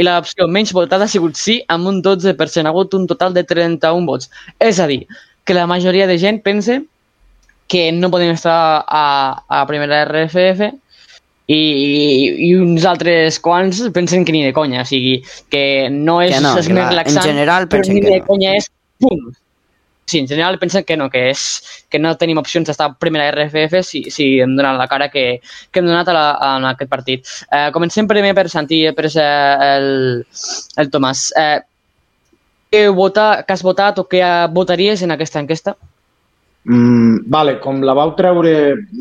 i 0.00 0.02
l'opció 0.02 0.48
menys 0.48 0.72
votada 0.74 1.04
ha 1.04 1.12
sigut 1.12 1.36
sí, 1.38 1.60
amb 1.68 1.86
un 1.86 2.00
12%. 2.02 2.64
Ha 2.64 2.72
hagut 2.72 2.96
un 2.98 3.06
total 3.06 3.36
de 3.36 3.44
31 3.46 4.08
vots. 4.08 4.30
És 4.58 4.80
a 4.82 4.88
dir, 4.90 5.04
que 5.44 5.54
la 5.54 5.66
majoria 5.66 6.06
de 6.06 6.18
gent 6.18 6.42
pensa 6.42 6.80
que 7.68 7.90
no 7.92 8.10
podem 8.10 8.30
estar 8.34 8.84
a, 8.86 9.44
a 9.48 9.66
primera 9.66 10.02
RFF 10.04 10.70
i, 11.46 11.60
i 12.48 12.50
uns 12.56 12.84
altres 12.88 13.38
quants 13.44 13.82
pensen 13.92 14.24
que 14.24 14.32
ni 14.32 14.44
de 14.46 14.52
conya, 14.56 14.82
o 14.82 14.88
sigui, 14.88 15.18
que 15.52 15.88
no 15.92 16.20
és, 16.24 16.32
Que 16.36 16.40
no, 16.44 16.54
que 16.56 16.60
més 16.62 16.68
la- 16.72 16.84
en 16.84 16.90
relaxant, 16.94 17.24
general 17.28 17.66
però 17.68 17.80
pensen 17.82 17.94
ni 17.98 18.04
que 18.04 18.12
de 18.14 18.20
no. 18.22 18.26
conya 18.28 18.54
és 18.56 18.70
pum. 19.00 19.32
Sí, 20.06 20.18
en 20.20 20.28
general 20.28 20.58
pensen 20.60 20.84
que 20.84 20.96
no, 21.00 21.08
que, 21.08 21.30
és, 21.32 21.42
que 21.88 21.98
no 21.98 22.10
tenim 22.20 22.36
opcions 22.36 22.66
d'estar 22.68 22.90
a 22.90 22.94
primera 23.00 23.30
RFF 23.32 23.80
si, 23.88 24.02
si 24.12 24.26
hem 24.44 24.52
donat 24.56 24.76
la 24.76 24.86
cara 24.88 25.08
que, 25.08 25.40
que 25.72 25.80
hem 25.80 25.86
donat 25.88 26.08
a 26.12 26.16
la, 26.16 26.24
en 26.58 26.66
aquest 26.68 26.90
partit. 26.92 27.30
Eh, 27.48 27.70
comencem 27.72 28.08
primer 28.08 28.34
per 28.36 28.44
Santi, 28.52 28.82
per 28.92 29.06
eh, 29.08 29.78
el, 29.78 29.88
el 30.76 30.90
Tomàs. 30.92 31.30
Eh, 31.40 31.62
vota, 32.94 33.44
què 33.46 33.56
has 33.56 33.64
votat 33.64 33.98
o 34.02 34.06
què 34.10 34.20
votaries 34.54 35.02
en 35.06 35.14
aquesta 35.14 35.40
enquesta? 35.42 35.74
Mm, 36.64 37.26
vale, 37.28 37.58
com 37.60 37.82
la 37.84 37.92
vau 37.96 38.14
treure 38.16 38.52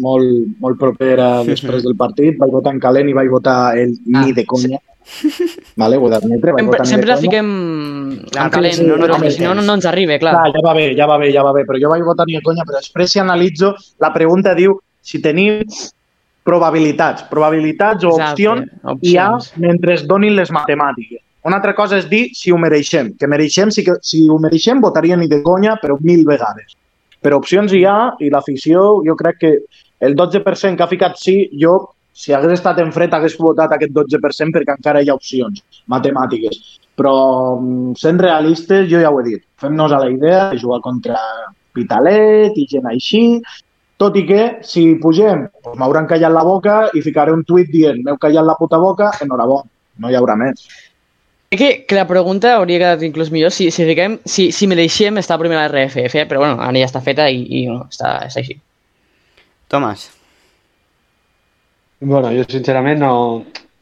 molt, 0.04 0.58
molt 0.60 0.80
propera 0.80 1.28
després 1.48 1.86
del 1.86 1.96
partit, 2.00 2.36
vaig 2.40 2.52
votar 2.52 2.74
en 2.76 2.82
calent 2.84 3.12
i 3.12 3.16
vaig 3.16 3.30
votar 3.32 3.78
el 3.80 3.94
Ah, 4.14 4.26
ni 4.26 4.34
de 4.36 4.46
conya. 4.46 4.80
Vale, 5.82 5.98
ho 6.00 6.08
d'admetre, 6.08 6.54
vaig 6.56 6.62
Sempre, 6.62 6.78
votar 6.78 6.86
ni 6.86 6.90
sempre 6.90 7.10
de 7.10 7.16
la 7.16 7.22
fiquem 7.22 7.48
Clar, 8.32 8.46
en 8.46 8.52
calent, 8.54 8.78
sí, 8.78 8.86
no, 8.88 8.96
no 8.96 9.04
però 9.04 9.18
tenim 9.18 9.34
si 9.36 9.44
no, 9.44 9.54
no, 9.58 9.66
no 9.68 9.74
ens 9.76 9.88
arriba, 9.90 10.16
clar. 10.22 10.32
Clar, 10.38 10.54
ja 10.56 10.62
va 10.64 10.74
bé, 10.78 10.86
ja 10.96 11.08
va 11.10 11.18
bé, 11.20 11.28
ja 11.34 11.44
va 11.44 11.52
bé, 11.58 11.66
però 11.68 11.82
jo 11.82 11.92
vaig 11.92 12.06
votar 12.08 12.26
ni 12.30 12.38
de 12.38 12.42
conya, 12.46 12.64
però 12.68 12.80
després 12.80 13.12
si 13.12 13.20
analitzo, 13.20 13.74
la 14.00 14.14
pregunta 14.16 14.54
diu 14.56 14.78
si 15.04 15.20
tenim 15.20 15.60
probabilitats, 16.48 17.26
probabilitats 17.32 18.08
o 18.08 18.14
Exacte, 18.16 18.32
opcions, 18.32 18.72
hi 19.04 19.18
ha 19.18 19.28
opcions. 19.36 19.52
mentre 19.66 19.98
es 20.00 20.08
donin 20.08 20.36
les 20.40 20.52
matemàtiques. 20.56 21.20
Una 21.44 21.58
altra 21.60 21.74
cosa 21.76 21.98
és 22.00 22.06
dir 22.08 22.30
si 22.38 22.54
ho 22.54 22.58
mereixem, 22.60 23.12
que 23.20 23.28
mereixem, 23.28 23.72
si, 23.76 23.84
que, 23.84 23.98
si 24.02 24.22
ho 24.32 24.38
mereixem 24.40 24.80
votaria 24.84 25.18
ni 25.20 25.28
de 25.28 25.42
conya, 25.44 25.76
però 25.82 25.98
mil 26.00 26.24
vegades. 26.28 26.78
Però 27.24 27.40
opcions 27.40 27.74
hi 27.76 27.84
ha 27.88 28.14
i 28.24 28.30
l'afició, 28.32 29.02
jo 29.04 29.16
crec 29.20 29.42
que 29.42 29.52
el 30.04 30.16
12% 30.20 30.80
que 30.80 30.86
ha 30.86 30.92
ficat 30.92 31.20
sí, 31.20 31.36
jo, 31.60 31.76
si 32.14 32.32
hagués 32.36 32.60
estat 32.60 32.80
en 32.84 32.94
fred, 32.96 33.12
hagués 33.16 33.36
votat 33.40 33.76
aquest 33.76 33.92
12% 33.96 34.56
perquè 34.56 34.78
encara 34.78 35.02
hi 35.04 35.12
ha 35.12 35.18
opcions 35.18 35.64
matemàtiques. 35.92 36.62
Però 37.00 37.14
mm, 37.58 37.98
sent 38.00 38.22
realistes, 38.22 38.88
jo 38.92 39.02
ja 39.04 39.12
ho 39.12 39.20
he 39.20 39.28
dit, 39.28 39.44
fem-nos 39.60 39.92
a 39.92 40.00
la 40.04 40.10
idea 40.14 40.48
de 40.52 40.62
jugar 40.62 40.80
contra 40.86 41.20
Pitalet 41.74 42.56
i 42.60 42.68
gent 42.70 42.88
així, 42.92 43.24
tot 43.98 44.16
i 44.20 44.24
que 44.30 44.44
si 44.68 44.86
pugem 45.02 45.48
doncs 45.64 45.78
m'hauran 45.80 46.08
callat 46.10 46.34
la 46.34 46.44
boca 46.46 46.78
i 46.94 47.02
ficaré 47.06 47.34
un 47.34 47.44
tuit 47.48 47.70
dient 47.72 48.02
m'heu 48.04 48.20
callat 48.22 48.46
la 48.46 48.58
puta 48.60 48.80
boca, 48.82 49.12
enhorabona, 49.24 49.70
no 50.00 50.12
hi 50.12 50.18
haurà 50.20 50.38
més. 50.40 50.68
Crec 51.54 51.60
que, 51.60 51.86
que 51.86 51.96
la 51.96 52.08
pregunta 52.10 52.56
hauria 52.58 52.80
quedat 52.82 53.04
inclús 53.06 53.30
millor 53.30 53.52
si, 53.54 53.68
si, 53.70 53.84
fiquem, 53.86 54.16
si, 54.26 54.48
si 54.50 54.66
mereixem 54.66 55.20
estar 55.22 55.36
a 55.38 55.42
primera 55.42 55.68
RFF, 55.68 56.24
eh? 56.24 56.26
però 56.26 56.40
bueno, 56.42 56.58
ara 56.58 56.74
ja 56.82 56.88
està 56.90 56.98
feta 57.06 57.28
i, 57.30 57.44
i 57.46 57.68
no, 57.70 57.84
està, 57.94 58.16
està 58.26 58.42
així. 58.42 58.56
Tomàs, 59.70 60.08
Bueno, 62.02 62.32
jo 62.34 62.44
sincerament 62.50 62.98
no, 63.00 63.14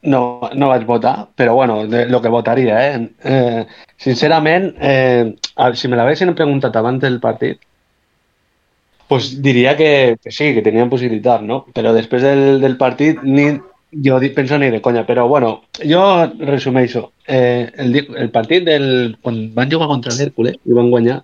no, 0.03 0.21
no 0.51 0.67
vaig 0.69 0.83
votar, 0.85 1.29
però 1.33 1.55
bueno, 1.55 1.87
de, 1.87 2.03
lo 2.11 2.19
que 2.21 2.29
votaria, 2.29 2.81
eh? 2.89 3.07
eh 3.23 3.65
sincerament, 3.95 4.73
eh, 4.77 5.31
si 5.73 5.87
me 5.87 5.95
l'haguessin 5.95 6.35
preguntat 6.35 6.75
abans 6.75 6.99
del 7.01 7.21
partit, 7.23 7.63
pues 9.07 9.31
diria 9.41 9.77
que, 9.77 10.17
que 10.21 10.31
sí, 10.31 10.53
que 10.53 10.61
tenien 10.61 10.91
possibilitat, 10.91 11.41
no? 11.41 11.63
Però 11.71 11.95
després 11.95 12.27
del, 12.27 12.59
del 12.61 12.75
partit 12.77 13.23
ni, 13.23 13.47
jo 13.91 14.19
di- 14.19 14.29
penso 14.29 14.57
ni 14.57 14.69
de 14.71 14.81
conya, 14.81 15.05
però 15.05 15.27
bueno, 15.27 15.63
jo 15.83 16.01
resumeixo. 16.39 17.11
Eh, 17.27 17.71
el, 17.77 17.95
el 18.17 18.29
partit 18.31 18.63
del, 18.65 19.17
quan 19.21 19.53
van 19.53 19.71
jugar 19.71 19.87
contra 19.87 20.13
l'Hèrcules 20.15 20.55
i 20.65 20.73
van 20.73 20.89
guanyar, 20.89 21.21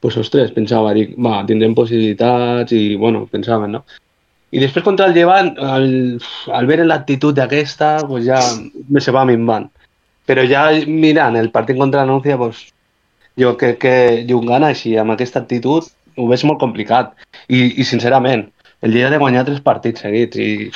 pues 0.00 0.16
ostres, 0.20 0.52
pensava, 0.52 0.92
dic, 0.94 1.14
va, 1.16 1.40
tindrem 1.48 1.74
possibilitats 1.74 2.72
i 2.76 2.96
bueno, 2.96 3.24
pensaven, 3.30 3.72
no? 3.78 3.84
I 4.52 4.60
després 4.62 4.84
contra 4.84 5.08
el 5.08 5.14
Llevant, 5.16 5.54
al, 5.58 5.88
al 6.54 6.68
veure 6.68 6.84
l'actitud 6.86 7.34
d'aquesta, 7.34 8.06
pues 8.06 8.24
ja 8.28 8.38
me 8.88 9.00
se 9.00 9.12
va 9.12 9.24
minvant. 9.26 9.66
Però 10.26 10.44
ja 10.46 10.68
mirant 10.86 11.36
el 11.36 11.50
partit 11.50 11.76
contra 11.78 12.04
la 12.04 12.12
Núcia, 12.12 12.36
pues, 12.38 12.66
jo 13.38 13.56
crec 13.58 13.78
que 13.82 13.96
jugant 14.28 14.64
així, 14.64 14.94
amb 14.96 15.12
aquesta 15.14 15.42
actitud, 15.42 15.88
ho 16.16 16.28
veig 16.30 16.44
molt 16.46 16.60
complicat. 16.62 17.12
I, 17.48 17.80
i 17.80 17.84
sincerament, 17.84 18.46
el 18.82 18.96
ha 19.02 19.10
de 19.10 19.18
guanyar 19.18 19.44
tres 19.48 19.60
partits 19.60 20.04
seguits. 20.06 20.38
I 20.38 20.70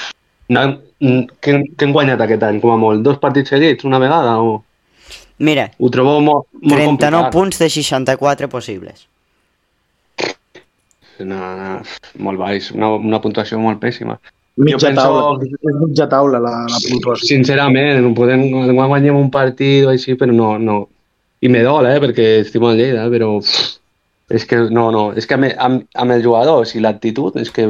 què, 0.50 1.54
què 1.78 1.86
hem 1.86 1.92
guanyat 1.94 2.20
aquest 2.26 2.42
any, 2.48 2.58
com 2.62 2.74
a 2.74 2.78
molt? 2.80 3.04
Dos 3.06 3.18
partits 3.22 3.52
seguits, 3.54 3.84
una 3.88 3.98
vegada? 4.02 4.34
O... 4.42 4.58
mira, 5.38 5.70
Ho 5.78 5.88
trobo 5.94 6.18
molt, 6.20 6.48
molt 6.60 6.74
39 6.74 6.90
complicat. 6.98 7.32
punts 7.32 7.58
de 7.62 7.68
64 7.70 8.48
possibles. 8.52 9.06
No, 11.20 11.36
no, 11.36 11.72
molt 12.24 12.40
baix, 12.40 12.70
una, 12.72 12.94
una 12.96 13.18
puntuació 13.20 13.58
molt 13.60 13.80
pèssima. 13.82 14.14
Mitja 14.60 14.88
penso- 14.88 15.02
taula, 15.02 15.44
és 15.44 15.76
mitja 15.80 16.06
taula 16.08 16.40
la, 16.40 16.52
la 16.68 16.78
puntuació. 16.86 17.28
Sincerament, 17.28 18.00
no 18.04 18.14
podem 18.16 18.46
guanyar 18.72 19.14
un 19.16 19.28
partit 19.32 19.84
o 19.86 19.92
així, 19.92 20.16
però 20.20 20.32
no, 20.32 20.54
no. 20.58 20.78
I 21.40 21.48
me 21.52 21.62
dol, 21.64 21.86
eh, 21.88 22.00
perquè 22.00 22.26
estimo 22.42 22.70
el 22.72 22.80
Lleida, 22.80 23.06
però 23.12 23.34
és 24.30 24.44
que 24.48 24.58
no, 24.70 24.90
no, 24.94 25.04
és 25.16 25.26
que 25.26 25.36
amb, 25.36 25.48
amb, 25.56 25.86
amb 25.94 26.12
els 26.16 26.24
jugadors 26.24 26.74
i 26.76 26.80
l'actitud, 26.84 27.36
és 27.40 27.50
que 27.52 27.64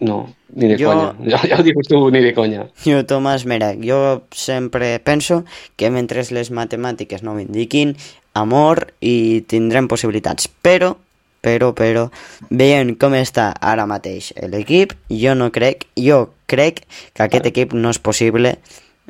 no, 0.00 0.28
ni 0.54 0.68
de 0.68 0.76
Jo- 0.78 0.92
conya. 0.92 1.14
Ja, 1.30 1.40
ja 1.48 1.58
ho 1.58 1.62
dius 1.66 1.88
tu, 1.88 2.10
ni 2.10 2.20
de 2.22 2.32
conya. 2.34 2.66
Jo, 2.84 3.02
Tomàs, 3.04 3.44
mira, 3.46 3.72
jo 3.74 4.22
sempre 4.30 4.98
penso 5.00 5.44
que 5.76 5.90
mentre 5.90 6.22
les 6.30 6.50
matemàtiques 6.50 7.22
no 7.22 7.34
m'indiquin 7.34 7.96
amor 8.34 8.92
i 9.00 9.42
tindrem 9.48 9.88
possibilitats, 9.88 10.48
però 10.62 10.94
però, 11.40 11.70
però, 11.72 12.08
veient 12.50 12.96
com 12.98 13.14
està 13.14 13.52
ara 13.62 13.84
mateix 13.86 14.32
l'equip, 14.50 14.92
jo 15.08 15.36
no 15.38 15.52
crec, 15.54 15.84
jo 15.94 16.30
crec 16.50 16.80
que 17.14 17.22
aquest 17.22 17.46
equip 17.46 17.72
no 17.78 17.90
és 17.94 17.98
possible 18.02 18.56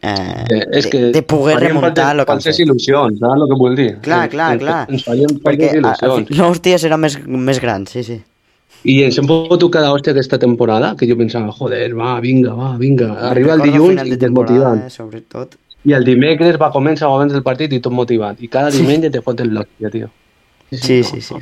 eh, 0.02 0.12
Eh, 0.12 0.60
és 0.76 0.84
de, 0.84 0.90
que 0.92 1.00
de 1.16 1.22
poder 1.22 1.54
faríem 1.56 1.72
remuntar 1.80 2.10
el 2.14 2.24
que 2.26 2.32
han 2.36 2.40
fet. 2.44 2.60
il·lusions, 2.60 3.16
saps 3.18 3.40
el 3.40 3.48
que 3.48 3.56
vull 3.58 3.74
dir? 3.80 3.88
Clar, 4.04 4.20
Ens- 4.28 4.30
clar, 4.36 4.50
ens- 4.52 4.62
clar. 4.62 4.82
Ens 4.92 5.06
falses 5.08 5.72
a- 5.72 5.88
a- 5.88 5.96
il·lusions. 5.96 6.30
l'hòstia 6.38 6.78
serà 6.78 6.98
més, 7.00 7.16
més 7.26 7.58
gran, 7.64 7.86
sí, 7.88 8.04
sí. 8.04 8.20
I 8.84 9.02
ens 9.04 9.18
hem 9.18 9.26
pogut 9.26 9.64
cada 9.74 9.90
hòstia 9.92 10.12
aquesta 10.12 10.38
temporada, 10.38 10.94
que 10.96 11.06
jo 11.08 11.16
pensava, 11.18 11.50
joder, 11.52 11.94
va, 11.98 12.20
vinga, 12.20 12.54
va, 12.54 12.76
vinga. 12.78 13.08
Arriba 13.30 13.54
el 13.54 13.62
dilluns 13.66 13.96
final 13.96 14.06
i 14.06 14.10
de 14.10 14.18
temporada, 14.18 14.54
desmotivant. 14.54 14.84
eh, 14.86 14.90
sobretot. 14.90 15.56
I 15.84 15.92
el 15.94 16.04
dimecres 16.04 16.58
va 16.60 16.70
començar 16.74 17.06
abans 17.08 17.32
del 17.32 17.42
partit 17.42 17.72
i 17.72 17.80
tot 17.80 17.92
motivat. 17.92 18.40
I 18.42 18.48
cada 18.48 18.70
diumenge 18.70 19.10
te 19.10 19.20
foten 19.22 19.50
l'hòstia, 19.54 19.90
tio. 19.90 20.10
Sí, 20.70 21.02
sí, 21.02 21.20
sí, 21.20 21.34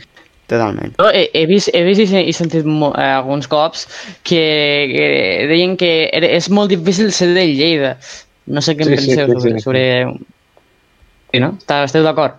totalment. 0.47 0.95
Jo 1.01 1.09
he, 1.11 1.26
he 1.34 1.47
vist, 1.51 1.72
he 1.74 1.82
vist 1.84 2.01
i 2.05 2.22
i 2.28 2.32
sentit 2.32 2.64
mo, 2.64 2.93
eh, 2.95 3.03
alguns 3.18 3.49
cops 3.51 3.87
que, 4.22 4.43
que 4.93 5.07
deien 5.51 5.76
que 5.76 6.09
era, 6.12 6.26
és 6.26 6.49
molt 6.51 6.70
difícil 6.70 7.11
ser 7.12 7.32
del 7.34 7.57
Lleida. 7.59 7.97
No 8.47 8.62
sé 8.62 8.76
què 8.76 8.87
en 8.87 8.95
Sí, 8.95 9.11
sí, 9.11 9.16
penseu 9.16 9.26
sí, 9.26 9.32
sobre... 9.34 9.53
sí. 9.59 9.64
sobre... 9.64 9.84
Sí, 11.32 11.41
no? 11.43 11.59
Esteu 11.84 12.05
d'acord? 12.07 12.39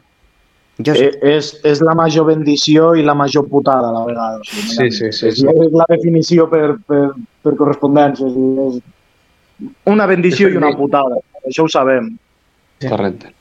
Jo, 0.78 0.93
Eh, 0.93 1.09
és, 1.38 1.55
és 1.65 1.80
la 1.82 1.95
major 1.97 2.28
bendició 2.28 2.91
i 2.95 3.03
la 3.05 3.15
major 3.17 3.47
putada 3.49 3.89
a 3.89 3.95
la 3.95 4.03
vegada. 4.05 4.43
O 4.43 4.45
sigui, 4.45 4.67
Sí, 4.67 4.91
sí, 4.91 5.11
sí, 5.11 5.28
és, 5.32 5.39
sí. 5.39 5.47
és 5.47 5.73
la 5.73 5.88
definició 5.89 6.45
per, 6.51 6.78
per, 6.86 7.01
per 7.41 7.55
correspondència. 7.57 8.30
És 8.30 8.80
una 9.89 10.05
bendició 10.05 10.51
i 10.53 10.57
una 10.59 10.75
putada. 10.78 11.17
Això 11.47 11.65
ho 11.65 11.71
sabem. 11.71 12.11
Sí. 12.78 12.91
Correcte. 12.91 13.34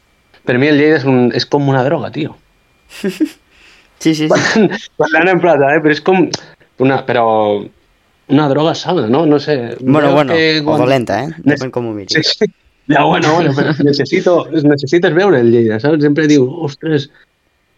Per 0.47 0.57
mi 0.63 0.71
el 0.71 0.79
Lleida 0.81 1.01
és, 1.03 1.05
un, 1.05 1.33
és 1.37 1.45
com 1.45 1.69
una 1.69 1.85
droga, 1.85 2.09
tio. 2.15 2.37
sí, 3.03 4.15
sí, 4.15 4.15
sí. 4.15 4.29
Parlant 5.03 5.35
en 5.35 5.43
plata, 5.43 5.75
eh? 5.75 5.83
Però 5.85 5.93
és 5.93 6.01
com... 6.01 6.29
Una, 6.81 7.01
però 7.05 7.27
una 8.29 8.49
droga 8.49 8.75
sana, 8.75 9.07
no? 9.09 9.25
No 9.27 9.39
sé. 9.41 9.77
Bueno, 9.81 10.13
bueno, 10.13 10.33
que 10.35 10.63
o 10.65 10.79
dolenta, 10.79 11.25
eh? 11.25 11.35
Depèn 11.53 11.71
com 11.75 11.91
ho 11.91 11.93
miris. 11.97 12.17
Sí, 12.17 12.47
sí. 12.47 12.53
Ja, 12.89 13.03
bueno, 13.05 13.33
bueno, 13.35 13.53
però 13.55 13.73
necessito, 13.83 14.47
necessites 14.53 15.15
veure 15.15 15.41
el 15.43 15.51
Lleida, 15.51 15.81
saps? 15.83 16.05
Sempre 16.05 16.29
dius, 16.31 16.47
ostres, 16.69 17.09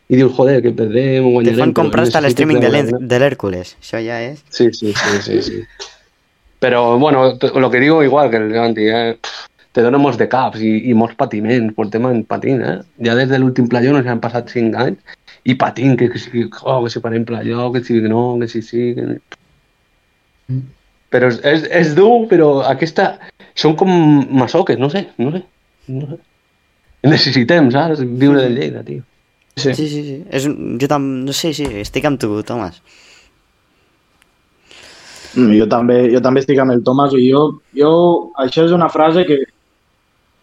i 0.08 0.16
dius, 0.16 0.34
joder, 0.36 0.60
que 0.64 0.72
perdrem, 0.72 1.24
ho 1.24 1.28
Te 1.28 1.34
guanyarem. 1.34 1.60
fan 1.62 1.72
comprar 1.76 2.04
hasta 2.04 2.20
l'streaming 2.24 2.60
de 2.60 3.20
l'Hèrcules. 3.20 3.74
Això 3.80 4.02
ja 4.04 4.20
és... 4.24 4.42
Sí, 4.52 4.68
sí, 4.72 4.92
sí, 4.92 5.22
sí, 5.24 5.42
sí. 5.42 5.62
Pero 6.58 6.98
bueno, 6.98 7.38
lo 7.54 7.70
que 7.70 7.80
digo 7.80 8.02
igual 8.02 8.30
que 8.30 8.36
el 8.36 8.52
Ganti, 8.52 8.88
eh, 8.88 9.18
te 9.72 9.82
dona 9.82 10.00
molts 10.00 10.18
de 10.18 10.28
caps 10.28 10.60
i, 10.64 10.90
i 10.90 10.94
molts 10.96 11.14
patiments, 11.16 11.74
portem 11.76 12.08
en 12.08 12.24
patint, 12.28 12.64
eh? 12.66 12.78
Ja 13.04 13.14
des 13.14 13.28
de 13.30 13.38
l'últim 13.38 13.68
playó 13.70 13.92
no 13.94 14.02
s'han 14.02 14.20
passat 14.20 14.50
5 14.50 14.80
anys 14.84 15.18
i 15.44 15.54
patint, 15.54 15.96
que, 16.00 16.08
que, 16.12 16.18
si, 16.18 16.48
oh, 16.64 16.82
que 16.84 16.90
si 16.90 17.00
farem 17.04 17.24
playó, 17.28 17.70
que 17.72 17.84
si 17.84 18.00
no, 18.02 18.24
que 18.40 18.48
si 18.48 18.60
sí... 18.62 18.90
Que... 18.96 19.20
Però 21.12 21.28
és, 21.32 21.38
és, 21.46 21.66
és 21.82 21.92
dur, 21.96 22.26
però 22.30 22.58
aquesta... 22.68 23.14
Són 23.58 23.74
com 23.78 23.90
masoques, 24.38 24.78
no 24.78 24.90
sé, 24.92 25.08
no 25.18 25.32
sé. 25.34 25.42
No 25.90 26.06
sé. 26.06 26.18
Necessitem, 27.08 27.72
saps? 27.74 28.04
Viure 28.20 28.44
del 28.44 28.58
Lleida, 28.58 28.84
tio. 28.86 29.02
Sí. 29.58 29.72
Sí, 29.74 29.88
sí, 29.88 30.02
sí. 30.06 30.16
És. 30.30 30.46
Jo 30.78 30.90
tam... 30.90 31.08
No 31.26 31.34
sé, 31.34 31.50
sí, 31.56 31.66
estic 31.82 32.06
amb 32.06 32.20
tu, 32.22 32.30
Tomàs. 32.46 32.78
Mm, 35.34 35.52
Jo 35.58 35.66
també, 35.70 35.98
jo 36.12 36.20
també 36.24 36.42
estic 36.44 36.60
amb 36.62 36.74
el 36.74 36.84
Tomàs 36.86 37.14
i 37.18 37.26
jo, 37.28 37.42
jo, 37.76 37.92
això 38.44 38.64
és 38.68 38.74
una 38.74 38.88
frase 38.92 39.26
que 39.28 39.40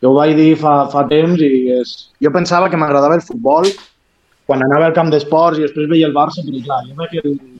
jo 0.04 0.12
ho 0.12 0.18
vaig 0.18 0.36
dir 0.38 0.52
fa, 0.60 0.86
fa 0.92 1.06
temps 1.12 1.42
i 1.42 1.52
és... 1.80 1.96
Jo 2.22 2.32
pensava 2.36 2.70
que 2.70 2.80
m'agradava 2.80 3.18
el 3.18 3.24
futbol 3.26 3.70
quan 4.46 4.62
anava 4.62 4.90
al 4.90 4.98
camp 4.98 5.10
d'esports 5.10 5.58
i 5.60 5.66
després 5.66 5.90
veia 5.90 6.10
el 6.10 6.16
Barça, 6.16 6.44
però 6.46 6.62
clar, 6.68 6.82
jo 6.90 7.00
veig 7.00 7.16
el, 7.24 7.32
o 7.34 7.55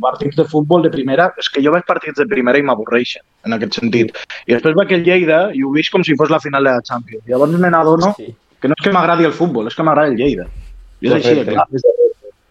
partits 0.00 0.36
de 0.36 0.44
futbol 0.44 0.82
de 0.82 0.90
primera, 0.90 1.32
és 1.38 1.48
que 1.50 1.62
jo 1.64 1.72
veig 1.72 1.84
partits 1.86 2.18
de 2.20 2.26
primera 2.26 2.58
i 2.58 2.62
m'avorreixen, 2.62 3.22
en 3.46 3.52
aquest 3.56 3.74
sentit. 3.80 4.12
I 4.46 4.54
després 4.54 4.74
veig 4.78 4.92
el 4.92 5.04
Lleida 5.04 5.50
i 5.54 5.62
ho 5.64 5.70
veig 5.74 5.90
com 5.90 6.04
si 6.04 6.16
fos 6.16 6.30
la 6.30 6.40
final 6.40 6.64
de 6.64 6.70
la 6.76 6.82
Champions. 6.82 7.24
Llavors 7.26 7.52
me 7.58 7.70
n'adono 7.70 8.14
que 8.16 8.68
no 8.68 8.74
és 8.78 8.84
que 8.84 8.92
m'agradi 8.92 9.24
el 9.24 9.32
futbol, 9.32 9.66
és 9.68 9.74
que 9.74 9.82
m'agrada 9.82 10.08
el 10.08 10.16
Lleida. 10.16 10.46
I 11.00 11.08
és 11.08 11.12
així 11.20 11.44
clar. 11.50 11.66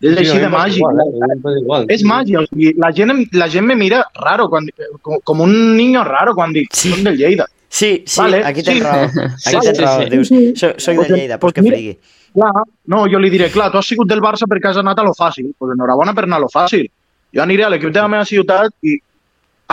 És 0.04 0.18
així 0.20 0.38
de 0.38 0.50
màgic. 0.52 0.82
Igual, 0.84 1.00
eh? 1.00 1.60
Igual. 1.62 1.86
És 1.90 2.02
màgia, 2.04 2.42
o 2.42 2.48
sigui, 2.50 2.74
la 2.78 2.90
gent, 2.92 3.14
la 3.40 3.48
gent 3.48 3.66
me 3.66 3.76
mira 3.80 4.02
raro, 4.20 4.50
quan, 4.52 4.68
com, 5.02 5.20
com 5.24 5.42
un 5.46 5.54
niño 5.78 6.04
raro 6.04 6.34
quan 6.36 6.52
dic, 6.52 6.68
Sí. 6.74 6.90
sí. 6.90 6.96
soc 6.96 7.06
del 7.06 7.18
Lleida. 7.18 7.46
Sí, 7.70 8.04
sí, 8.06 8.20
Vale, 8.22 8.44
aquí 8.46 8.62
tens 8.62 8.78
sí. 8.78 8.84
raó. 8.84 9.06
Aquí 9.06 9.58
tens 9.64 9.80
raó. 9.80 10.00
sí, 10.00 10.04
sí. 10.04 10.10
Dius, 10.12 10.28
Sí. 10.28 10.54
soy, 10.56 10.74
soy 10.78 10.98
de 10.98 11.08
Lleida, 11.10 11.40
pues 11.40 11.54
pues 11.54 11.64
que 11.66 11.72
frigui. 11.72 11.98
Clar, 12.34 12.52
no, 12.86 13.06
jo 13.10 13.20
li 13.20 13.30
diré, 13.30 13.50
clar, 13.50 13.72
tu 13.72 13.78
has 13.78 13.86
sigut 13.88 14.08
del 14.10 14.20
Barça 14.22 14.46
perquè 14.50 14.70
has 14.70 14.78
anat 14.78 15.00
a 15.00 15.04
lo 15.04 15.14
fàcil. 15.14 15.54
Pues 15.58 15.72
enhorabona 15.74 16.14
per 16.14 16.26
anar 16.26 16.38
a 16.38 16.42
lo 16.42 16.50
fàcil. 16.50 16.90
Jo 17.34 17.42
aniré 17.44 17.64
a 17.66 17.70
l'equip 17.74 17.92
de 17.94 18.02
la 18.02 18.08
meva 18.12 18.26
ciutat 18.26 18.74
i 18.86 18.98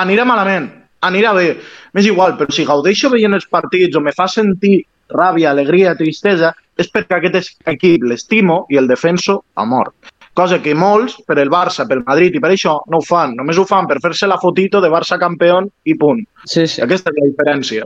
anirà 0.00 0.24
malament, 0.24 0.70
anirà 1.04 1.34
bé. 1.36 1.56
M'és 1.94 2.06
igual, 2.06 2.36
però 2.38 2.52
si 2.52 2.64
gaudeixo 2.64 3.10
veient 3.12 3.34
els 3.36 3.46
partits 3.46 3.96
o 3.96 4.00
me 4.00 4.12
fa 4.16 4.26
sentir 4.28 4.84
ràbia, 5.10 5.50
alegria, 5.50 5.94
tristesa, 5.98 6.54
és 6.78 6.88
perquè 6.92 7.18
aquest 7.18 7.34
es- 7.34 7.56
equip 7.66 8.04
l'estimo 8.06 8.64
i 8.70 8.76
el 8.78 8.86
defenso 8.88 9.44
a 9.56 9.64
mort. 9.64 9.92
Cosa 10.32 10.60
que 10.62 10.74
molts, 10.74 11.16
per 11.26 11.38
el 11.42 11.50
Barça, 11.50 11.86
per 11.88 11.96
el 11.98 12.04
Madrid 12.06 12.36
i 12.36 12.40
per 12.40 12.50
això, 12.52 12.78
no 12.88 12.98
ho 12.98 13.02
fan. 13.02 13.34
Només 13.36 13.58
ho 13.58 13.64
fan 13.66 13.86
per 13.90 13.98
fer-se 14.00 14.28
la 14.30 14.38
fotito 14.38 14.80
de 14.80 14.88
Barça 14.88 15.18
campió 15.18 15.58
i 15.84 15.94
punt. 15.98 16.22
Sí, 16.46 16.66
sí. 16.66 16.80
Aquesta 16.80 17.10
és 17.10 17.16
la 17.18 17.26
diferència. 17.28 17.84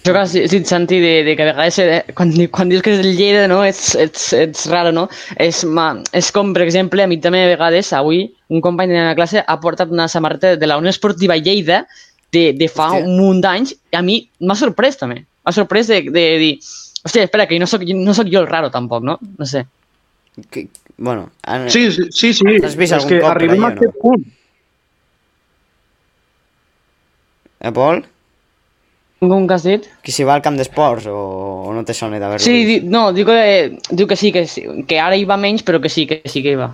Això 0.00 0.14
que 0.14 0.20
has 0.22 0.32
dit, 0.32 0.64
Santi, 0.64 0.96
de, 0.96 1.10
de 1.26 1.34
que 1.36 1.44
a 1.44 1.50
vegades 1.50 1.78
eh, 1.82 1.98
quan, 2.16 2.30
quan 2.48 2.70
dius 2.72 2.80
que 2.80 2.94
és 2.94 3.02
del 3.02 3.18
Lleida, 3.18 3.42
no? 3.50 3.58
ets, 3.68 3.90
ets, 4.00 4.30
ets 4.32 4.62
raro, 4.72 4.94
no? 4.96 5.02
És, 5.36 5.60
ma, 5.68 5.90
és 6.16 6.30
com, 6.32 6.54
per 6.56 6.62
exemple, 6.64 7.04
a 7.04 7.10
mi 7.10 7.18
també 7.20 7.42
a 7.44 7.50
vegades, 7.50 7.90
avui, 7.92 8.22
un 8.48 8.62
company 8.64 8.88
de 8.88 8.96
la 8.96 9.10
meva 9.10 9.18
classe 9.18 9.42
ha 9.44 9.56
portat 9.60 9.92
una 9.92 10.06
samarreta 10.08 10.54
de 10.56 10.70
la 10.70 10.78
Unió 10.80 10.88
Esportiva 10.88 11.36
Lleida 11.36 11.82
de, 12.32 12.54
de 12.56 12.68
fa 12.72 12.86
Hòstia. 12.94 13.04
un 13.04 13.18
munt 13.20 13.42
d'anys 13.44 13.74
i 13.74 13.98
a 13.98 14.00
mi 14.06 14.22
m'ha 14.40 14.56
sorprès 14.56 14.96
també. 14.96 15.20
M'ha 15.44 15.52
sorprès 15.52 15.90
de, 15.92 15.98
de 16.08 16.24
dir, 16.40 16.54
hòstia, 17.04 17.26
espera, 17.28 17.44
que 17.50 17.58
no 17.60 17.68
soc, 17.68 17.84
no 17.92 18.14
soc 18.16 18.30
jo 18.32 18.40
el 18.40 18.48
raro 18.48 18.70
tampoc, 18.72 19.04
no? 19.04 19.18
No 19.20 19.48
sé. 19.48 19.66
Que, 20.48 20.68
bueno, 20.96 21.28
an... 21.44 21.68
Sí, 21.68 21.90
sí, 21.92 22.08
sí. 22.08 22.32
sí. 22.40 22.56
Has 22.64 22.78
vist 22.78 22.96
és 22.96 23.04
que 23.04 23.20
cop 23.20 23.34
arribem 23.34 23.68
a 23.68 23.74
aquest 23.74 23.92
no? 23.92 24.00
punt. 24.00 24.24
Eh, 27.60 27.72
Pol? 27.76 28.00
Com 29.20 29.44
que 29.46 29.52
has 29.52 29.66
dit? 29.68 29.84
Que 30.00 30.12
si 30.16 30.24
va 30.24 30.32
al 30.38 30.40
camp 30.40 30.56
d'esports 30.56 31.04
o, 31.12 31.18
o 31.68 31.74
no 31.76 31.84
te 31.84 31.92
sona 31.92 32.16
d'haver-lo 32.22 32.40
Sí, 32.40 32.64
di, 32.64 32.76
no, 32.88 33.10
diu 33.12 33.28
que, 33.28 33.40
diu 33.92 34.08
que 34.08 34.16
sí, 34.16 34.32
que, 34.32 34.46
sí, 34.48 34.64
que 34.88 35.00
ara 35.00 35.18
hi 35.18 35.26
va 35.28 35.36
menys, 35.36 35.64
però 35.66 35.80
que 35.82 35.92
sí, 35.92 36.06
que 36.08 36.22
sí 36.24 36.40
que 36.40 36.54
hi 36.54 36.60
va. 36.60 36.70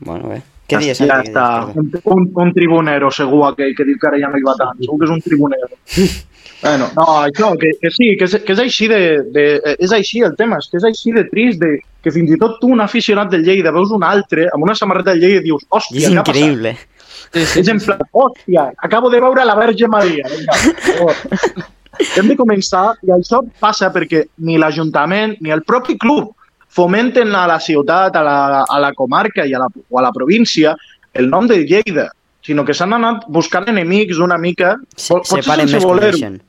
Bueno, 0.00 0.30
bé. 0.32 0.40
Què 0.64 0.80
dies, 0.80 0.96
ja 0.96 1.18
Santi? 1.18 1.28
està. 1.28 1.46
Un, 1.76 1.90
un, 2.14 2.28
un 2.46 2.52
tribunero, 2.56 3.10
segur, 3.12 3.42
aquell 3.50 3.74
que 3.76 3.84
diu 3.84 3.98
que 4.00 4.08
ara 4.08 4.20
ja 4.22 4.30
no 4.32 4.40
hi 4.40 4.46
va 4.46 4.54
tant. 4.56 4.80
Segur 4.80 4.96
que 5.02 5.08
és 5.10 5.12
un 5.12 5.20
tribunero. 5.26 5.68
bueno, 6.64 6.88
no, 6.96 7.06
això, 7.26 7.52
que, 7.60 7.74
que 7.82 7.92
sí, 7.92 8.14
que 8.16 8.24
és, 8.30 8.38
que 8.46 8.56
és 8.56 8.64
així 8.64 8.88
de, 8.88 9.02
de... 9.36 9.44
És 9.76 9.92
així 9.92 10.24
el 10.24 10.32
tema, 10.40 10.62
és 10.64 10.72
que 10.72 10.80
és 10.80 10.88
així 10.88 11.12
de 11.12 11.26
trist, 11.28 11.60
de, 11.60 11.76
que 12.00 12.12
fins 12.14 12.32
i 12.32 12.40
tot 12.40 12.56
tu, 12.62 12.72
un 12.72 12.80
aficionat 12.80 13.28
del 13.36 13.44
Lleida, 13.44 13.74
veus 13.76 13.92
un 13.92 14.08
altre 14.08 14.48
amb 14.48 14.64
una 14.64 14.80
samarreta 14.80 15.12
del 15.12 15.26
Lleida 15.26 15.44
i 15.44 15.48
dius, 15.50 15.68
hòstia, 15.68 16.08
és 16.08 16.08
què 16.08 16.22
ha 16.22 16.24
passat? 16.24 16.88
Sí, 17.32 17.44
sí, 17.46 17.60
És 17.60 17.68
en 17.68 17.80
plan, 17.80 18.00
hòstia, 18.12 18.68
acabo 18.88 19.10
de 19.10 19.20
veure 19.20 19.44
la 19.44 19.54
Verge 19.58 19.88
Maria. 19.88 20.24
Vinga. 20.30 21.14
Hem 22.18 22.26
de 22.26 22.34
començar, 22.36 22.96
i 23.06 23.12
això 23.14 23.38
passa 23.62 23.92
perquè 23.94 24.24
ni 24.42 24.56
l'Ajuntament 24.58 25.36
ni 25.40 25.52
el 25.54 25.62
propi 25.62 25.94
club 25.96 26.32
fomenten 26.74 27.30
a 27.38 27.44
la 27.46 27.60
ciutat, 27.62 28.16
a 28.18 28.22
la, 28.26 28.38
a 28.66 28.78
la 28.82 28.90
comarca 28.98 29.44
i 29.46 29.54
a 29.54 29.60
la, 29.62 29.68
o 29.90 29.98
a 30.00 30.02
la 30.02 30.10
província 30.12 30.72
el 31.14 31.28
nom 31.30 31.46
de 31.46 31.60
Lleida, 31.62 32.08
sinó 32.42 32.64
que 32.66 32.74
s'han 32.74 32.92
anat 32.96 33.28
buscant 33.30 33.68
enemics 33.70 34.18
una 34.18 34.36
mica, 34.42 34.74
Se, 34.96 35.12
pot- 35.14 35.22
potser 35.22 35.44
separen 35.44 35.68
sense 35.70 35.78
més 35.78 35.86
voler-ho. 35.86 36.18
coneixen. 36.18 36.40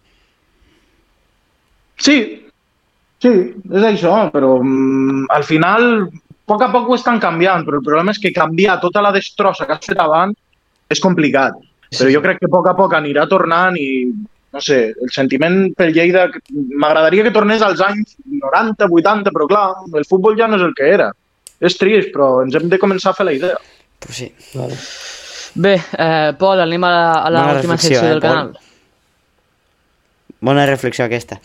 Sí, 2.02 2.18
sí, 3.24 3.32
és 3.72 3.86
això, 3.92 4.16
però 4.34 4.56
mm, 4.62 5.28
al 5.32 5.46
final, 5.48 5.86
a 6.10 6.50
poc 6.50 6.62
a 6.66 6.72
poc 6.74 6.90
ho 6.92 6.98
estan 6.98 7.22
canviant, 7.24 7.64
però 7.66 7.80
el 7.80 7.86
problema 7.86 8.12
és 8.12 8.20
que 8.22 8.34
canviar 8.36 8.80
tota 8.82 9.02
la 9.06 9.14
destrossa 9.16 9.66
que 9.70 9.78
has 9.78 9.86
fet 9.88 10.02
abans 10.02 10.36
és 10.90 11.02
complicat. 11.04 11.58
Però 11.96 12.10
jo 12.12 12.22
crec 12.24 12.40
que 12.42 12.50
a 12.50 12.54
poc 12.54 12.68
a 12.68 12.76
poc 12.78 12.96
anirà 12.98 13.28
tornant 13.32 13.78
i, 13.80 13.90
no 14.56 14.62
sé, 14.64 14.80
el 15.02 15.12
sentiment 15.14 15.70
pel 15.78 15.94
Lleida, 15.96 16.26
m'agradaria 16.82 17.24
que 17.28 17.34
tornés 17.36 17.62
als 17.64 17.82
anys 17.86 18.18
90, 18.26 18.90
80, 18.90 19.32
però 19.36 19.48
clar, 19.48 19.68
el 19.94 20.08
futbol 20.10 20.36
ja 20.40 20.48
no 20.50 20.60
és 20.60 20.66
el 20.66 20.74
que 20.76 20.90
era. 20.98 21.12
És 21.64 21.78
trist, 21.80 22.12
però 22.12 22.42
ens 22.44 22.56
hem 22.58 22.68
de 22.72 22.80
començar 22.82 23.14
a 23.14 23.18
fer 23.18 23.26
la 23.30 23.36
idea. 23.38 23.60
Pues 24.04 24.18
sí. 24.18 24.32
Bé, 25.56 25.78
eh, 25.78 26.34
Pol, 26.38 26.60
anem 26.60 26.84
a 26.84 26.92
la, 26.92 27.06
a 27.22 27.30
la 27.32 27.46
Bona 27.46 27.56
última 27.60 27.78
reflexió, 27.78 28.02
secció 28.02 28.08
eh, 28.08 28.12
del 28.12 28.22
Pol? 28.22 28.30
canal. 28.30 28.58
Bona 30.46 30.66
reflexió 30.68 31.06
aquesta. 31.06 31.40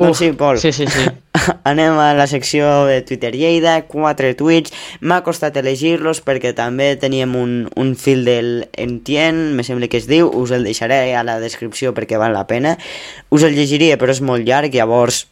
Doncs 0.00 0.16
sí, 0.16 0.32
Pol. 0.32 0.58
Sí, 0.58 0.72
sí, 0.72 0.86
sí. 0.88 1.04
Anem 1.68 1.98
a 2.00 2.14
la 2.16 2.26
secció 2.26 2.86
de 2.88 3.02
Twitter 3.04 3.34
Lleida, 3.36 3.74
quatre 3.84 4.32
tuits. 4.34 4.72
M'ha 5.04 5.20
costat 5.26 5.58
elegir-los 5.60 6.22
perquè 6.24 6.54
també 6.56 6.94
teníem 7.00 7.36
un, 7.36 7.52
un 7.76 7.92
fil 8.00 8.24
del 8.24 8.70
Entien, 8.80 9.50
me 9.56 9.66
sembla 9.66 9.90
que 9.92 10.00
es 10.00 10.08
diu, 10.08 10.30
us 10.32 10.54
el 10.56 10.64
deixaré 10.64 11.02
a 11.12 11.24
la 11.26 11.36
descripció 11.42 11.92
perquè 11.92 12.16
val 12.20 12.32
la 12.32 12.46
pena. 12.48 12.78
Us 13.28 13.44
el 13.44 13.58
llegiria, 13.58 14.00
però 14.00 14.16
és 14.16 14.24
molt 14.24 14.48
llarg, 14.48 14.72
llavors 14.72 15.26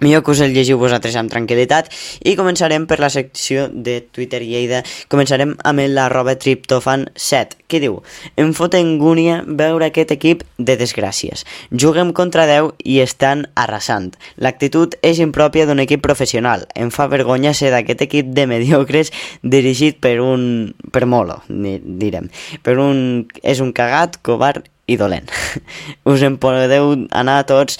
millor 0.00 0.24
que 0.24 0.32
us 0.32 0.40
el 0.42 0.54
llegiu 0.54 0.78
vosaltres 0.80 1.14
amb 1.16 1.30
tranquil·litat 1.30 1.90
i 2.26 2.34
començarem 2.38 2.86
per 2.90 2.98
la 2.98 3.10
secció 3.12 3.68
de 3.70 4.00
Twitter 4.02 4.42
Lleida. 4.42 4.82
Començarem 5.12 5.54
amb 5.62 5.84
l'arroba 5.94 6.34
triptofan7 6.40 7.60
que 7.70 7.80
diu, 7.82 8.00
em 8.36 8.52
fot 8.54 8.74
engúnia 8.78 9.40
veure 9.46 9.88
aquest 9.88 10.12
equip 10.14 10.42
de 10.58 10.76
desgràcies. 10.80 11.44
Juguem 11.70 12.12
contra 12.12 12.46
10 12.50 12.74
i 12.84 13.00
estan 13.04 13.46
arrasant. 13.54 14.12
L'actitud 14.36 14.98
és 15.02 15.22
impròpia 15.22 15.66
d'un 15.66 15.82
equip 15.82 16.02
professional. 16.04 16.66
Em 16.74 16.90
fa 16.94 17.08
vergonya 17.10 17.54
ser 17.54 17.72
d'aquest 17.74 18.04
equip 18.06 18.34
de 18.34 18.46
mediocres 18.50 19.12
dirigit 19.42 20.00
per 20.02 20.18
un 20.22 20.74
per 20.92 21.06
molo, 21.06 21.40
direm. 21.48 22.30
Per 22.62 22.78
un, 22.78 23.26
és 23.42 23.62
un 23.62 23.72
cagat, 23.74 24.18
covard 24.22 24.66
i 24.86 24.98
dolent. 25.00 25.30
Us 26.10 26.22
en 26.26 26.36
podeu 26.40 26.92
anar 27.10 27.44
tots 27.48 27.78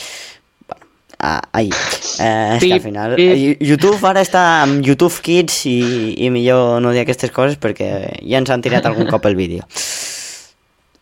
Ah, 1.24 1.40
ahí. 1.56 1.70
Eh, 2.20 2.56
és 2.58 2.60
que 2.66 2.72
al 2.74 2.82
final... 2.84 3.14
pip. 3.16 3.62
YouTube 3.64 3.96
ara 4.04 4.20
està 4.20 4.42
amb 4.60 4.84
YouTube 4.84 5.22
Kids 5.24 5.62
i, 5.70 5.78
i 6.26 6.28
millor 6.34 6.82
no 6.84 6.90
dir 6.92 7.00
aquestes 7.00 7.32
coses 7.32 7.56
perquè 7.56 7.88
ja 8.20 8.42
ens 8.42 8.50
han 8.52 8.60
tirat 8.64 8.84
algun 8.90 9.08
cop 9.08 9.24
el 9.30 9.36
vídeo. 9.38 9.64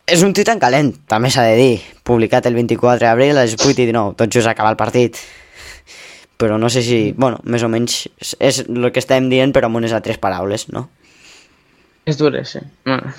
És 0.07 0.23
un 0.23 0.31
tuit 0.35 0.47
en 0.51 0.61
calent, 0.63 0.93
també 1.11 1.31
s'ha 1.31 1.43
de 1.49 1.57
dir. 1.59 1.75
Publicat 2.07 2.47
el 2.47 2.55
24 2.55 3.03
d'abril 3.03 3.35
a 3.35 3.43
les 3.43 3.57
8 3.59 3.71
i 3.71 3.75
19, 3.81 4.15
tot 4.19 4.31
just 4.31 4.47
acaba 4.47 4.71
el 4.71 4.79
partit. 4.79 5.19
Però 6.39 6.55
no 6.59 6.69
sé 6.71 6.81
si... 6.87 7.01
Bueno, 7.15 7.41
més 7.43 7.63
o 7.63 7.69
menys 7.71 8.05
és- 8.39 8.63
el 8.67 8.89
que 8.95 9.03
estem 9.03 9.27
dient 9.31 9.51
però 9.55 9.67
amb 9.67 9.79
unes 9.79 9.91
altres 9.95 10.17
paraules, 10.23 10.69
no? 10.71 10.87
És 12.07 12.17
dura, 12.19 12.43
sí. 12.47 12.59
Bueno. 12.87 13.11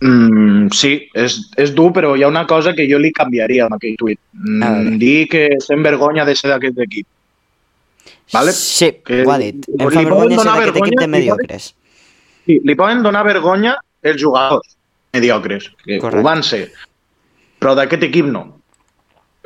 Mm, 0.00 0.68
sí, 0.70 0.92
és, 1.18 1.36
és 1.58 1.72
dur, 1.74 1.88
però 1.94 2.12
hi 2.14 2.22
ha 2.22 2.30
una 2.30 2.44
cosa 2.46 2.72
que 2.74 2.86
jo 2.90 3.00
li 3.02 3.10
canviaria 3.14 3.66
amb 3.66 3.74
aquell 3.78 3.96
tuit. 3.98 4.20
Mm, 4.38 4.98
dir 5.00 5.26
que 5.30 5.48
sent 5.64 5.82
vergonya 5.82 6.26
de 6.28 6.36
ser 6.38 6.52
d'aquest 6.52 6.78
equip. 6.86 7.06
Vale? 8.32 8.52
Sí, 8.52 8.92
Que 9.04 9.24
ho 9.24 9.32
ha 9.32 9.38
dit. 9.40 9.66
Em 9.74 9.88
fa 9.88 10.04
vergonya 10.04 10.38
ser 10.38 10.50
d'aquest 10.52 10.82
equip 10.84 11.00
de 11.00 11.08
mediocres. 11.08 11.72
Sí, 12.46 12.60
li 12.64 12.76
poden 12.78 13.02
donar 13.02 13.24
vergonya 13.26 13.74
els 14.02 14.20
jugadors 14.20 14.76
mediocres, 15.12 15.70
que 15.84 15.98
Correcte. 15.98 16.20
ho 16.20 16.22
van 16.22 16.42
ser, 16.44 16.70
però 17.58 17.74
d'aquest 17.74 18.06
equip 18.06 18.28
no. 18.30 18.44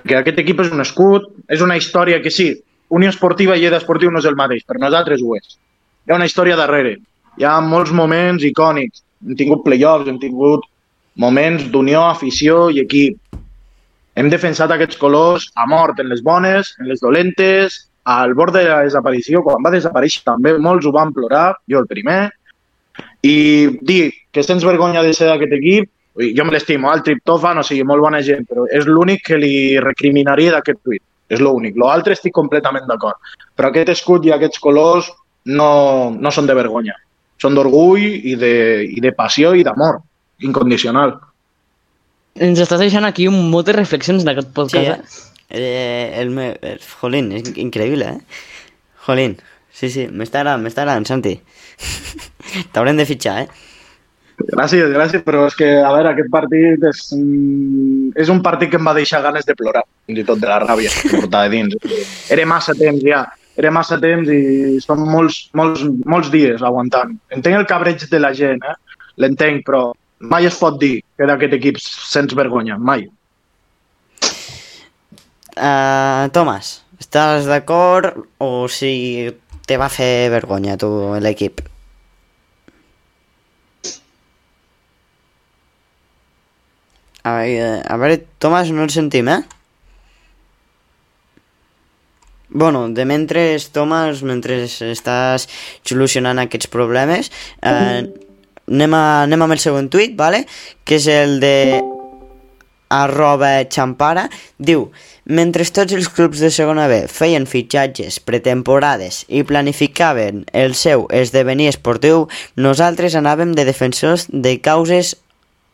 Perquè 0.03 0.18
aquest 0.18 0.38
equip 0.42 0.61
és 0.61 0.72
un 0.74 0.82
escut, 0.82 1.30
és 1.48 1.62
una 1.62 1.76
història 1.78 2.20
que 2.22 2.30
sí, 2.30 2.53
Unió 2.92 3.09
Esportiva 3.09 3.57
i 3.57 3.62
Lleida 3.62 3.78
Esportiu 3.80 4.11
no 4.11 4.18
és 4.20 4.26
el 4.28 4.36
mateix, 4.36 4.66
per 4.68 4.76
nosaltres 4.78 5.22
ho 5.22 5.36
és. 5.38 5.57
Hi 6.05 6.12
ha 6.12 6.18
una 6.18 6.26
història 6.28 6.59
darrere. 6.59 6.98
Hi 7.38 7.46
ha 7.48 7.55
molts 7.64 7.92
moments 7.96 8.44
icònics. 8.44 9.00
Hem 9.22 9.38
tingut 9.38 9.64
playoffs, 9.64 10.08
hem 10.10 10.18
tingut 10.22 10.66
moments 11.22 11.68
d'unió, 11.70 12.02
afició 12.08 12.68
i 12.70 12.80
equip. 12.82 13.18
Hem 14.18 14.28
defensat 14.32 14.72
aquests 14.74 14.98
colors 15.00 15.48
a 15.56 15.66
mort, 15.68 16.00
en 16.00 16.10
les 16.12 16.22
bones, 16.24 16.74
en 16.80 16.88
les 16.90 17.00
dolentes, 17.00 17.78
al 18.04 18.34
bord 18.34 18.52
de 18.54 18.64
la 18.66 18.82
desaparició. 18.84 19.42
Quan 19.46 19.62
va 19.64 19.72
desaparèixer 19.72 20.24
també 20.26 20.56
molts 20.58 20.86
ho 20.86 20.92
van 20.92 21.12
plorar, 21.14 21.52
jo 21.70 21.80
el 21.80 21.88
primer. 21.88 22.30
I 23.22 23.78
dir 23.80 24.12
que 24.32 24.42
sents 24.42 24.66
vergonya 24.66 25.04
de 25.06 25.14
ser 25.14 25.30
d'aquest 25.30 25.54
equip, 25.56 25.88
ui, 26.18 26.32
jo 26.36 26.44
me 26.44 26.52
l'estimo, 26.52 26.90
el 26.92 27.04
triptòfan, 27.06 27.62
o 27.62 27.64
sigui, 27.64 27.86
molt 27.88 28.04
bona 28.04 28.20
gent, 28.26 28.44
però 28.48 28.66
és 28.68 28.88
l'únic 28.88 29.24
que 29.30 29.38
li 29.40 29.78
recriminaria 29.80 30.52
d'aquest 30.56 30.82
tuit. 30.82 31.02
És 31.32 31.40
l'únic. 31.40 31.78
L'altre 31.80 32.12
estic 32.12 32.34
completament 32.36 32.84
d'acord. 32.90 33.16
Però 33.56 33.70
aquest 33.70 33.94
escut 33.94 34.26
i 34.26 34.34
aquests 34.34 34.60
colors 34.60 35.08
no, 35.48 36.10
no 36.12 36.30
són 36.34 36.50
de 36.50 36.56
vergonya. 36.58 36.98
Són 37.43 37.59
d'orgull 37.59 38.05
i, 38.07 38.36
de, 38.38 38.55
i 38.86 39.03
de 39.03 39.12
passió 39.18 39.53
i 39.59 39.66
d'amor 39.66 40.01
incondicional. 40.47 41.16
Ens 42.43 42.61
estàs 42.62 42.80
deixant 42.80 43.05
aquí 43.05 43.26
un 43.28 43.51
munt 43.53 43.66
de 43.68 43.74
reflexions 43.76 44.24
d'aquest 44.26 44.49
Sí, 44.49 44.55
podcast. 44.57 45.18
eh? 45.51 45.59
eh 45.62 46.20
el, 46.22 46.30
me, 46.30 46.53
el, 46.62 46.78
jolín, 47.01 47.32
és 47.36 47.51
increïble, 47.61 48.09
eh? 48.09 48.62
Jolín, 49.07 49.36
sí, 49.74 49.90
sí, 49.90 50.07
m'està 50.09 50.40
agradant, 50.40 50.62
m'està 50.64 50.86
agradant, 50.86 51.05
Santi. 51.09 51.34
T'haurem 52.72 52.97
de 52.97 53.07
fitxar, 53.09 53.43
eh? 53.43 53.68
Gràcies, 54.43 54.88
gràcies, 54.90 55.22
però 55.22 55.45
és 55.47 55.55
que, 55.59 55.68
a 55.82 55.90
veure, 55.93 56.14
aquest 56.14 56.30
partit 56.32 56.86
és, 56.88 57.03
és 58.24 58.32
un 58.32 58.40
partit 58.43 58.70
que 58.72 58.80
em 58.80 58.88
va 58.88 58.95
deixar 58.97 59.20
ganes 59.22 59.45
de 59.47 59.55
plorar, 59.59 59.84
fins 60.09 60.22
i 60.22 60.24
tot 60.26 60.40
de 60.40 60.49
la 60.49 60.59
ràbia 60.64 60.90
que 60.95 61.12
portava 61.12 61.51
dins. 61.53 61.76
Era 62.32 62.47
massa 62.49 62.74
temps 62.78 63.05
ja, 63.05 63.26
era 63.57 63.72
massa 63.74 63.98
temps 64.00 64.28
i 64.32 64.78
són 64.82 65.03
molts, 65.09 65.46
molts, 65.59 65.84
molts 66.09 66.30
dies 66.32 66.62
aguantant. 66.64 67.16
Entenc 67.34 67.59
el 67.59 67.68
cabreig 67.68 68.05
de 68.09 68.20
la 68.20 68.32
gent, 68.36 68.62
eh? 68.64 68.76
l'entenc, 69.20 69.64
però 69.66 69.90
mai 70.32 70.46
es 70.48 70.57
pot 70.59 70.78
dir 70.80 71.00
que 71.18 71.28
d'aquest 71.28 71.59
equip 71.59 71.80
sents 71.82 72.34
vergonya, 72.38 72.78
mai. 72.78 73.05
Uh, 75.53 76.30
Tomàs, 76.32 76.78
estàs 77.03 77.44
d'acord 77.50 78.16
o 78.40 78.68
si 78.72 79.28
te 79.68 79.76
va 79.76 79.90
fer 79.92 80.30
vergonya 80.32 80.78
tu 80.80 80.88
l'equip? 81.20 81.61
A 87.22 87.36
veure, 87.36 87.66
a 87.84 87.98
veure, 88.00 88.22
Tomàs, 88.42 88.72
no 88.74 88.88
el 88.88 88.94
sentim, 88.94 89.28
eh? 89.28 89.42
Bueno, 92.53 92.88
de 92.92 93.07
mentre, 93.09 93.57
Tomàs, 93.72 94.20
mentre 94.28 94.61
estàs 94.66 95.48
solucionant 95.88 96.38
aquests 96.42 96.68
problemes, 96.72 97.32
eh, 97.64 98.03
anem, 98.68 98.94
a, 98.94 99.05
anem 99.24 99.46
amb 99.46 99.57
el 99.57 99.62
següent 99.62 99.88
tuit, 99.88 100.14
vale? 100.18 100.44
que 100.84 101.00
és 101.00 101.09
el 101.09 101.40
de 101.40 101.57
arroba 102.92 103.64
xampara, 103.72 104.26
diu 104.59 104.90
mentre 105.24 105.64
tots 105.64 105.94
els 105.96 106.11
clubs 106.12 106.42
de 106.44 106.50
segona 106.53 106.88
B 106.90 107.07
feien 107.09 107.46
fitxatges, 107.48 108.18
pretemporades 108.20 109.22
i 109.28 109.44
planificaven 109.48 110.44
el 110.53 110.76
seu 110.76 111.07
esdevenir 111.09 111.70
esportiu, 111.72 112.26
nosaltres 112.57 113.16
anàvem 113.16 113.55
de 113.57 113.64
defensors 113.64 114.28
de 114.28 114.59
causes 114.61 115.14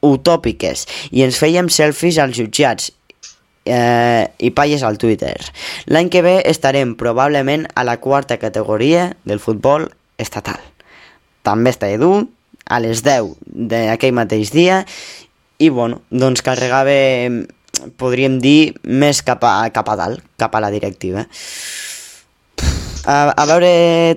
utòpiques 0.05 0.87
i 1.11 1.25
ens 1.27 1.41
fèiem 1.43 1.67
selfies 1.73 2.21
als 2.23 2.39
jutjats 2.39 2.93
eh, 3.69 4.25
i 4.39 4.51
palles 4.57 4.83
al 4.83 4.99
Twitter. 4.99 5.37
L'any 5.87 6.09
que 6.11 6.25
ve 6.25 6.39
estarem 6.49 6.97
probablement 6.99 7.69
a 7.75 7.85
la 7.85 7.99
quarta 8.01 8.39
categoria 8.41 9.13
del 9.29 9.39
futbol 9.39 9.89
estatal. 10.19 10.59
També 11.47 11.71
està 11.71 11.91
Edu, 11.93 12.27
a 12.69 12.81
les 12.85 13.05
10 13.05 13.37
d'aquell 13.71 14.17
mateix 14.17 14.53
dia, 14.53 14.83
i 15.59 15.71
bueno, 15.75 16.03
doncs 16.11 16.45
carregava, 16.47 16.95
podríem 17.99 18.39
dir, 18.43 18.75
més 18.85 19.23
cap 19.27 19.45
a, 19.45 19.55
cap 19.75 19.89
a 19.89 19.97
dalt, 19.99 20.25
cap 20.39 20.55
a 20.55 20.63
la 20.63 20.71
directiva. 20.75 21.25
A, 23.09 23.17
a 23.33 23.45
veure, 23.49 23.71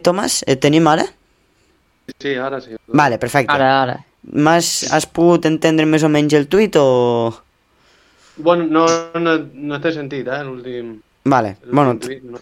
Tomàs, 0.04 0.41
et 0.49 0.62
tenim 0.62 0.88
ara? 0.91 1.06
Sí, 2.20 2.36
ara 2.36 2.60
sí. 2.62 2.76
Vale, 2.88 3.18
perfecte. 3.22 3.54
Ara, 3.56 3.72
ara. 3.86 3.99
M'has 4.22 4.91
has 4.93 5.08
pogut 5.10 5.47
entendre 5.49 5.88
més 5.89 6.04
o 6.04 6.12
menys 6.12 6.36
el 6.38 6.49
tuit 6.52 6.76
o...? 6.78 7.32
Bueno, 8.41 8.67
no, 8.69 8.85
no, 9.19 9.37
no 9.53 9.79
t'he 9.81 9.93
sentit, 9.95 10.27
eh, 10.27 10.43
l'últim... 10.47 10.99
Vale, 11.23 11.57
bueno, 11.69 11.99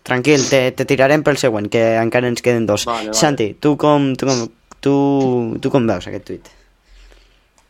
tranquil, 0.07 0.45
te, 0.47 0.61
te 0.71 0.85
tirarem 0.87 1.23
pel 1.23 1.35
següent, 1.37 1.67
que 1.67 1.81
encara 1.99 2.29
ens 2.31 2.41
queden 2.41 2.63
dos. 2.69 2.85
Vale, 2.87 3.09
vale. 3.09 3.17
Santi, 3.17 3.49
tu 3.59 3.73
com, 3.77 4.13
tu, 4.15 4.29
com, 4.29 4.45
tu, 4.79 4.93
tu 5.59 5.71
com 5.73 5.89
veus 5.89 6.07
aquest 6.07 6.25
tuit? 6.29 6.47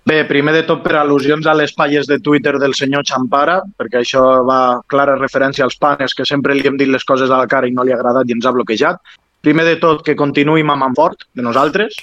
Bé, 0.10 0.24
primer 0.26 0.54
de 0.56 0.62
tot 0.66 0.80
per 0.82 0.96
al·lusions 0.98 1.46
a 1.46 1.54
les 1.58 1.74
palles 1.78 2.08
de 2.10 2.20
Twitter 2.24 2.56
del 2.62 2.74
senyor 2.78 3.04
Champara, 3.06 3.60
perquè 3.78 4.00
això 4.00 4.24
va 4.48 4.80
clara 4.90 5.18
referència 5.20 5.66
als 5.66 5.78
panes, 5.82 6.16
que 6.18 6.26
sempre 6.26 6.56
li 6.58 6.66
hem 6.66 6.80
dit 6.80 6.90
les 6.90 7.06
coses 7.06 7.30
a 7.30 7.42
la 7.42 7.50
cara 7.52 7.70
i 7.70 7.74
no 7.76 7.86
li 7.86 7.94
ha 7.94 7.98
agradat 8.00 8.30
i 8.30 8.38
ens 8.38 8.46
ha 8.46 8.54
bloquejat. 8.56 9.02
Primer 9.46 9.66
de 9.68 9.76
tot, 9.82 10.02
que 10.06 10.18
continuï 10.20 10.66
mamant 10.66 10.96
fort 10.98 11.28
de 11.38 11.46
nosaltres. 11.46 12.00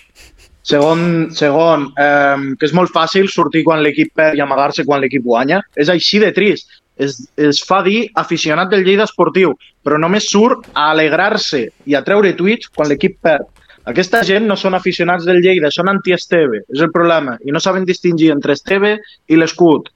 Segon, 0.66 1.28
segon 1.30 1.84
eh, 1.94 2.54
que 2.58 2.66
és 2.66 2.74
molt 2.74 2.90
fàcil 2.90 3.28
sortir 3.30 3.62
quan 3.66 3.84
l'equip 3.84 4.10
perd 4.18 4.34
i 4.34 4.42
amagar-se 4.42 4.84
quan 4.86 4.98
l'equip 5.02 5.22
guanya. 5.22 5.60
És 5.78 5.92
així 5.92 6.18
de 6.22 6.32
trist. 6.34 6.80
Es, 6.96 7.20
es 7.36 7.60
fa 7.62 7.82
dir 7.86 8.06
aficionat 8.18 8.72
del 8.72 8.82
Lleida 8.86 9.04
Esportiu, 9.04 9.52
però 9.84 10.00
només 10.00 10.26
surt 10.32 10.64
a 10.72 10.88
alegrar-se 10.94 11.66
i 11.86 11.94
a 11.94 12.02
treure 12.02 12.32
tuits 12.38 12.72
quan 12.72 12.90
l'equip 12.90 13.20
perd. 13.22 13.46
Aquesta 13.86 14.24
gent 14.26 14.48
no 14.50 14.56
són 14.58 14.74
aficionats 14.74 15.28
del 15.28 15.38
Lleida, 15.44 15.70
són 15.70 15.92
anti-Esteve, 15.92 16.64
és 16.74 16.82
el 16.82 16.90
problema. 16.90 17.36
I 17.46 17.54
no 17.54 17.62
saben 17.62 17.86
distingir 17.86 18.32
entre 18.34 18.56
Esteve 18.58 18.96
i 19.30 19.38
l'escut. 19.38 19.92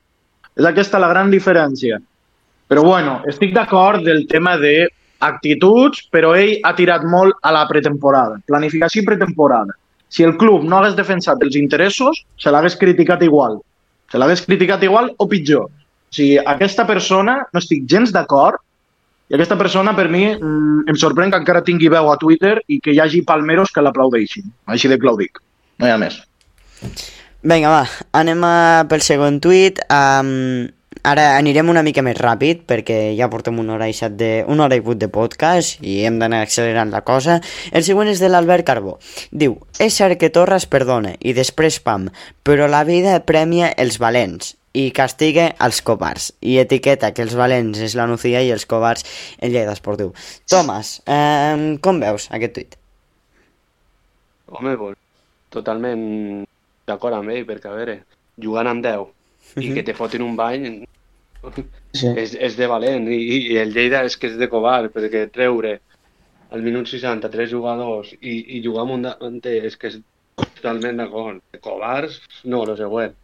És 0.54 0.68
aquesta 0.68 1.00
la 1.02 1.10
gran 1.10 1.32
diferència. 1.34 1.98
Però 2.70 2.86
bueno, 2.86 3.18
estic 3.26 3.56
d'acord 3.56 4.06
del 4.06 4.28
tema 4.30 4.54
de 4.60 4.86
actituds, 5.26 6.04
però 6.14 6.36
ell 6.38 6.60
ha 6.62 6.76
tirat 6.78 7.02
molt 7.02 7.42
a 7.42 7.50
la 7.56 7.66
pretemporada. 7.66 8.38
Planificació 8.46 9.02
i 9.02 9.08
pretemporada. 9.08 9.74
Si 10.10 10.26
el 10.26 10.36
club 10.36 10.64
no 10.66 10.80
hagués 10.80 10.96
defensat 10.98 11.42
els 11.46 11.56
interessos, 11.58 12.24
se 12.38 12.50
l'hagués 12.50 12.76
criticat 12.78 13.22
igual. 13.22 13.60
Se 14.10 14.18
l'hagués 14.18 14.42
criticat 14.46 14.82
igual 14.82 15.12
o 15.16 15.28
pitjor. 15.30 15.68
O 15.70 16.14
sigui, 16.14 16.40
aquesta 16.52 16.86
persona 16.86 17.36
no 17.54 17.62
estic 17.62 17.86
gens 17.90 18.10
d'acord 18.14 18.58
i 19.30 19.36
aquesta 19.36 19.54
persona, 19.54 19.94
per 19.94 20.08
mi, 20.10 20.24
mm, 20.34 20.88
em 20.90 20.96
sorprèn 20.98 21.30
que 21.30 21.38
encara 21.38 21.62
tingui 21.62 21.88
veu 21.88 22.10
a 22.10 22.16
Twitter 22.18 22.56
i 22.66 22.80
que 22.82 22.90
hi 22.90 22.98
hagi 22.98 23.22
palmeros 23.22 23.70
que 23.70 23.82
l'aplaudeixin. 23.82 24.50
Així 24.66 24.90
de 24.90 24.98
clar 24.98 25.14
ho 25.14 25.20
dic. 25.20 25.38
No 25.78 25.86
hi 25.86 25.94
ha 25.94 25.98
més. 26.02 26.18
Vinga, 27.46 27.70
va, 27.70 27.84
anem 28.12 28.42
a 28.44 28.84
pel 28.90 29.06
següent 29.06 29.38
tuit. 29.40 29.78
Um, 29.86 30.66
ara 31.02 31.36
anirem 31.38 31.70
una 31.72 31.82
mica 31.86 32.02
més 32.04 32.18
ràpid 32.18 32.64
perquè 32.68 32.98
ja 33.18 33.30
portem 33.32 33.58
una 33.62 33.74
hora 33.76 33.88
i 33.88 33.96
set 33.96 34.16
de, 34.20 34.30
una 34.48 34.66
hora 34.66 34.76
i 34.78 34.84
vuit 34.84 35.00
de 35.00 35.08
podcast 35.12 35.80
i 35.80 36.00
hem 36.06 36.18
d'anar 36.20 36.42
accelerant 36.44 36.92
la 36.92 37.02
cosa. 37.06 37.40
El 37.72 37.84
següent 37.86 38.10
és 38.12 38.20
de 38.20 38.30
l'Albert 38.30 38.66
Carbó. 38.68 38.98
Diu, 39.30 39.58
és 39.78 39.96
cert 39.96 40.20
que 40.20 40.32
Torres 40.34 40.68
perdona 40.70 41.14
i 41.20 41.34
després 41.36 41.80
pam, 41.84 42.08
però 42.44 42.68
la 42.70 42.84
vida 42.88 43.18
premia 43.26 43.72
els 43.76 44.00
valents 44.02 44.54
i 44.76 44.90
castiga 44.94 45.48
els 45.58 45.80
covards 45.82 46.30
i 46.46 46.58
etiqueta 46.62 47.10
que 47.14 47.24
els 47.26 47.34
valents 47.34 47.80
és 47.82 47.96
la 47.98 48.06
Nucía 48.06 48.42
i 48.46 48.52
els 48.54 48.66
covards 48.70 49.06
el 49.42 49.54
Lleida 49.54 49.74
Esportiu. 49.74 50.12
Tomàs, 50.50 51.00
eh, 51.06 51.78
com 51.82 51.98
veus 52.02 52.28
aquest 52.30 52.54
tuit? 52.54 52.76
Home, 54.50 54.76
pues, 54.76 54.98
totalment 55.50 56.44
d'acord 56.86 57.14
amb 57.18 57.30
ell, 57.30 57.46
perquè, 57.46 57.70
a 57.70 57.74
veure, 57.74 58.00
jugant 58.38 58.70
amb 58.70 58.84
10 58.84 59.10
i 59.62 59.72
que 59.74 59.82
te 59.82 59.94
fotin 59.94 60.22
un 60.22 60.36
bany 60.38 60.84
Sí. 61.40 62.10
és, 62.20 62.34
és 62.36 62.56
de 62.58 62.66
valent 62.70 63.08
i, 63.10 63.18
i 63.52 63.56
el 63.58 63.72
Lleida 63.74 64.04
és 64.06 64.16
que 64.20 64.28
és 64.28 64.36
de 64.38 64.46
covard 64.52 64.92
perquè 64.94 65.24
treure 65.32 65.78
al 66.50 66.62
minut 66.62 66.90
60 66.90 67.30
tres 67.32 67.50
jugadors 67.50 68.12
i, 68.20 68.36
i 68.56 68.62
jugar 68.64 68.84
amb 68.84 68.98
un 68.98 69.06
davanter 69.06 69.56
és 69.66 69.76
que 69.78 69.90
és 69.90 69.98
totalment 70.36 71.00
d'acord. 71.00 71.42
Covards, 71.62 72.20
no, 72.44 72.64
lo 72.66 72.76
següent. 72.78 73.14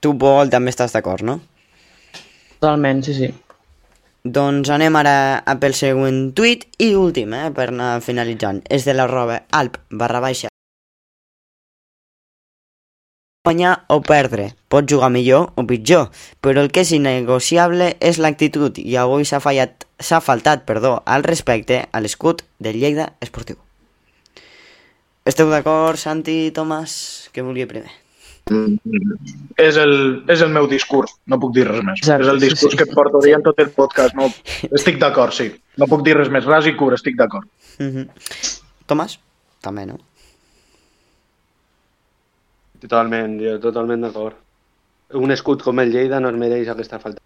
Tu, 0.00 0.12
Pol, 0.16 0.50
també 0.52 0.72
estàs 0.72 0.94
d'acord, 0.96 1.24
no? 1.26 1.38
Totalment, 2.60 3.02
sí, 3.06 3.16
sí. 3.16 3.30
Doncs 4.20 4.68
anem 4.72 4.98
ara 5.00 5.14
a 5.48 5.56
pel 5.60 5.76
següent 5.76 6.34
tuit 6.36 6.66
i 6.84 6.92
últim, 6.96 7.32
eh, 7.32 7.48
per 7.56 7.70
anar 7.70 7.92
finalitzant. 8.04 8.60
És 8.68 8.84
de 8.84 8.96
l'arroba 8.96 9.42
alp 9.56 9.80
barra 9.90 10.20
baixa. 10.20 10.49
Guanyar 13.50 13.82
o 13.90 13.98
perdre. 13.98 14.52
Pots 14.70 14.86
jugar 14.86 15.08
millor 15.10 15.48
o 15.58 15.64
pitjor, 15.66 16.12
però 16.38 16.62
el 16.62 16.68
que 16.70 16.84
és 16.84 16.92
innegociable 16.94 17.96
és 17.98 18.20
l'actitud 18.22 18.76
i 18.78 18.94
avui 18.94 19.24
s'ha 19.26 19.40
fallat 19.42 19.88
s'ha 19.98 20.20
faltat, 20.22 20.62
perdó, 20.68 21.00
al 21.02 21.24
respecte 21.26 21.80
a 21.90 22.00
l'escut 22.00 22.44
del 22.62 22.78
Lleida 22.78 23.08
Esportiu. 23.18 23.56
Esteu 25.26 25.50
d'acord, 25.50 25.98
Santi 25.98 26.36
i 26.44 26.52
Tomàs? 26.54 26.94
Què 27.34 27.42
volia 27.42 27.66
primer? 27.66 27.90
és 28.50 29.76
el, 29.82 29.92
és 30.30 30.40
el 30.46 30.54
meu 30.54 30.68
discurs, 30.70 31.12
no 31.26 31.40
puc 31.42 31.52
dir 31.54 31.66
res 31.66 31.82
més. 31.82 32.04
Exacte, 32.04 32.22
és 32.22 32.30
el 32.30 32.38
sí, 32.38 32.48
discurs 32.48 32.76
sí. 32.76 32.78
que 32.78 32.86
et 32.86 32.94
porto 32.94 33.18
dient 33.24 33.42
tot 33.46 33.58
el 33.62 33.74
podcast. 33.74 34.14
No, 34.14 34.30
estic 34.78 35.02
d'acord, 35.02 35.34
sí. 35.34 35.50
No 35.74 35.90
puc 35.90 36.06
dir 36.06 36.14
res 36.18 36.30
més. 36.30 36.46
Ras 36.46 36.70
i 36.70 36.76
cura, 36.78 36.98
estic 37.02 37.18
d'acord. 37.18 37.50
Mhm. 37.82 38.06
Tomàs? 38.86 39.18
També, 39.66 39.90
no? 39.90 39.98
Totalment, 42.80 43.36
jo 43.42 43.58
totalment 43.60 44.06
d'acord. 44.06 44.38
Un 45.20 45.34
escut 45.34 45.62
com 45.66 45.82
el 45.82 45.92
Lleida 45.92 46.20
no 46.22 46.30
es 46.30 46.38
mereix 46.38 46.70
aquesta 46.70 47.00
falta. 47.02 47.20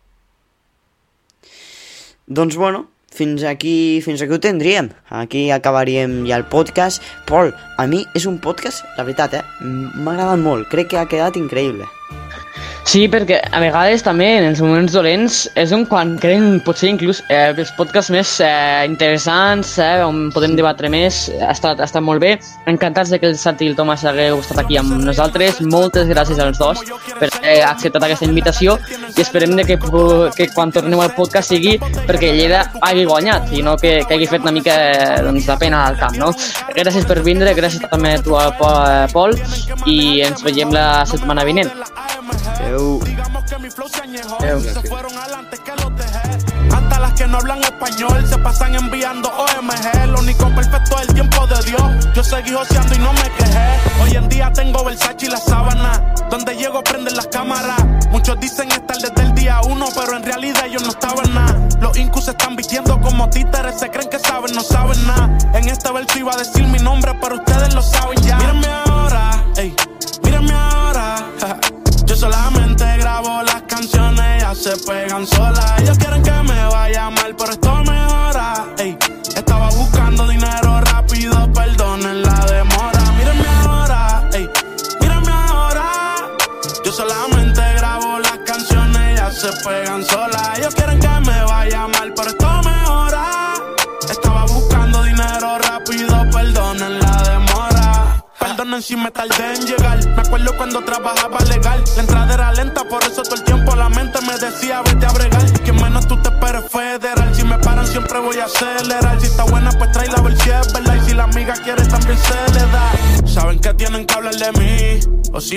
Doncs 2.26 2.56
bueno, 2.56 2.86
fins 3.12 3.44
aquí, 3.44 4.01
fins 4.02 4.22
aquí 4.24 4.32
ho 4.32 4.40
tindríem. 4.40 4.90
Aquí 5.10 5.51
acabaríem 5.52 6.22
ja 6.26 6.40
el 6.40 6.48
podcast. 6.48 7.05
Pol, 7.28 7.52
a 7.78 7.86
mi 7.86 8.02
és 8.16 8.26
un 8.26 8.40
podcast, 8.40 8.86
la 8.97 9.05
veritat, 9.05 9.36
eh? 9.39 9.44
M'ha 9.62 10.16
agradat 10.16 10.40
molt. 10.40 10.70
Crec 10.72 10.94
que 10.94 11.02
ha 11.02 11.09
quedat 11.10 11.36
increïble. 11.36 11.86
Sí, 12.85 13.06
perquè 13.09 13.39
a 13.51 13.59
vegades 13.62 14.02
també 14.05 14.27
en 14.36 14.44
els 14.51 14.61
moments 14.62 14.93
dolents 14.94 15.36
és 15.59 15.70
on 15.74 15.86
quan 15.89 16.12
creen 16.20 16.59
potser 16.62 16.90
inclús 16.93 17.23
eh, 17.32 17.48
els 17.56 17.70
podcasts 17.74 18.12
més 18.12 18.28
eh, 18.44 18.85
interessants, 18.86 19.70
eh, 19.82 20.02
on 20.05 20.28
podem 20.35 20.52
debatre 20.55 20.90
més, 20.93 21.23
ha 21.43 21.48
estat, 21.55 21.81
ha 21.81 21.89
estat 21.89 22.05
molt 22.05 22.20
bé. 22.23 22.35
Encantats 22.70 23.11
de 23.11 23.19
que 23.19 23.31
el 23.32 23.39
Santi 23.40 23.65
i 23.66 23.70
el 23.73 23.77
Tomàs 23.78 24.05
hagueu 24.06 24.39
estat 24.43 24.61
aquí 24.62 24.77
amb 24.78 24.93
nosaltres. 25.01 25.62
Moltes 25.73 26.06
gràcies 26.12 26.39
als 26.44 26.61
dos 26.61 26.85
per 27.19 27.31
haver 27.40 27.56
acceptat 27.66 28.05
aquesta 28.06 28.28
invitació 28.28 28.77
i 29.16 29.24
esperem 29.24 29.56
de 29.59 29.65
que, 29.66 29.78
que 30.36 30.51
quan 30.55 30.70
torneu 30.77 31.02
al 31.02 31.15
podcast 31.16 31.51
sigui 31.55 31.78
perquè 31.81 32.35
Lleida 32.36 32.66
hagi 32.85 33.09
guanyat 33.09 33.51
i 33.56 33.65
no 33.65 33.74
que, 33.81 33.97
que 34.06 34.19
hagi 34.20 34.28
fet 34.31 34.44
una 34.44 34.55
mica 34.55 34.77
eh, 34.93 35.23
doncs, 35.24 35.48
de 35.48 35.56
pena 35.65 35.86
al 35.89 35.97
camp. 35.98 36.20
No? 36.20 36.31
Gràcies 36.77 37.09
per 37.09 37.19
vindre, 37.27 37.56
gràcies 37.59 37.82
també 37.90 38.15
a 38.20 38.23
tu, 38.23 38.36
a 38.39 38.51
Po- 38.61 38.73
Pol, 39.16 39.35
i 39.89 40.20
ens 40.28 40.44
veiem 40.44 40.70
la 40.77 40.86
setmana 41.09 41.48
vinent. 41.48 41.73
Adéu. 42.55 42.73
Digamos 42.76 43.44
que 43.44 43.56
mi 43.59 43.70
flow 43.70 43.88
se 43.88 44.01
añejó. 44.01 44.36
Se 44.40 44.88
fueron 44.88 45.16
adelante 45.16 45.59
que 45.64 45.72
los 45.76 45.96
dejé. 45.96 46.74
Hasta 46.74 46.98
las 46.98 47.12
que 47.12 47.26
no 47.28 47.38
hablan 47.38 47.62
español 47.62 48.26
se 48.26 48.36
pasan 48.38 48.74
enviando 48.74 49.28
OMG. 49.28 50.06
Lo 50.09 50.18
único 50.18 50.52
perfecto 50.52 50.96
es 51.01 51.09
el 51.09 51.14
tiempo 51.14 51.46
de 51.46 51.62
Dios. 51.70 52.14
Yo 52.14 52.24
seguí 52.24 52.52
joseando 52.52 52.94
y 52.96 52.98
no 52.98 53.12
me 53.12 53.30
quejé. 53.38 54.02
Hoy 54.02 54.16
en 54.16 54.28
día 54.28 54.52
tengo 54.52 54.84
Versace 54.84 55.26
y 55.26 55.28
la 55.28 55.36
sábana. 55.36 56.14
Donde 56.30 56.56
llego 56.56 56.82
prenden 56.82 57.14
las 57.16 57.28
cámaras. 57.28 57.80
Muchos 58.10 58.40
dicen 58.40 58.70
estar 58.72 58.96
desde 58.96 59.22
el 59.22 59.34
día 59.34 59.60
uno, 59.68 59.86
pero 59.94 60.16
en 60.16 60.24
realidad 60.24 60.66
ellos 60.66 60.82
no 60.82 60.88
estaban 60.88 61.32
nada. 61.32 61.68
Los 61.80 61.96
incus 61.96 62.24
se 62.24 62.32
están 62.32 62.56
vistiendo 62.56 63.01
como 63.01 63.30
títeres, 63.30 63.78
se 63.78 63.88
creen 63.90 64.09
que 64.09 64.18
saben, 64.18 64.52
no 64.52 64.62
saben 64.62 65.06
nada. 65.06 65.38
En 65.55 65.68
este 65.68 65.92
verso 65.92 66.18
iba 66.18 66.32
a 66.32 66.36
decir 66.36 66.66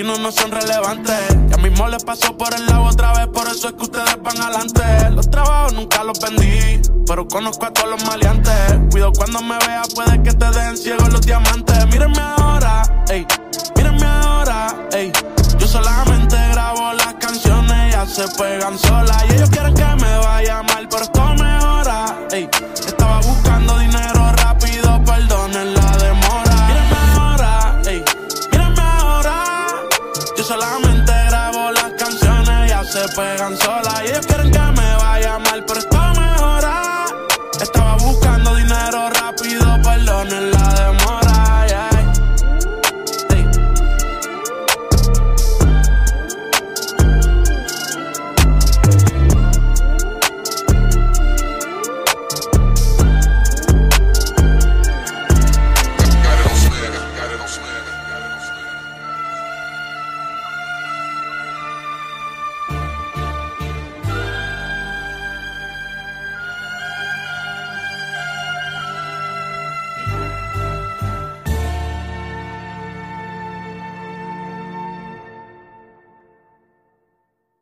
no, 0.02 0.18
no 0.18 0.30
son 0.32 0.50
relevantes. 0.50 1.36
Ya 1.48 1.56
mismo 1.58 1.88
les 1.88 2.04
pasó 2.04 2.36
por 2.36 2.54
el 2.54 2.66
lado 2.66 2.84
otra 2.84 3.12
vez. 3.12 3.26
Por 3.28 3.48
eso 3.48 3.68
es 3.68 3.74
que 3.74 3.82
ustedes 3.82 4.16
van 4.22 4.40
adelante. 4.40 5.10
Los 5.10 5.30
trabajos 5.30 5.72
nunca 5.72 6.04
los 6.04 6.18
vendí. 6.20 6.80
Pero 7.06 7.26
conozco 7.26 7.66
a 7.66 7.72
todos 7.72 7.90
los 7.90 8.04
maleantes. 8.04 8.54
Cuido 8.90 9.12
cuando 9.12 9.40
me 9.42 9.58
vea, 9.66 9.82
puede 9.94 10.07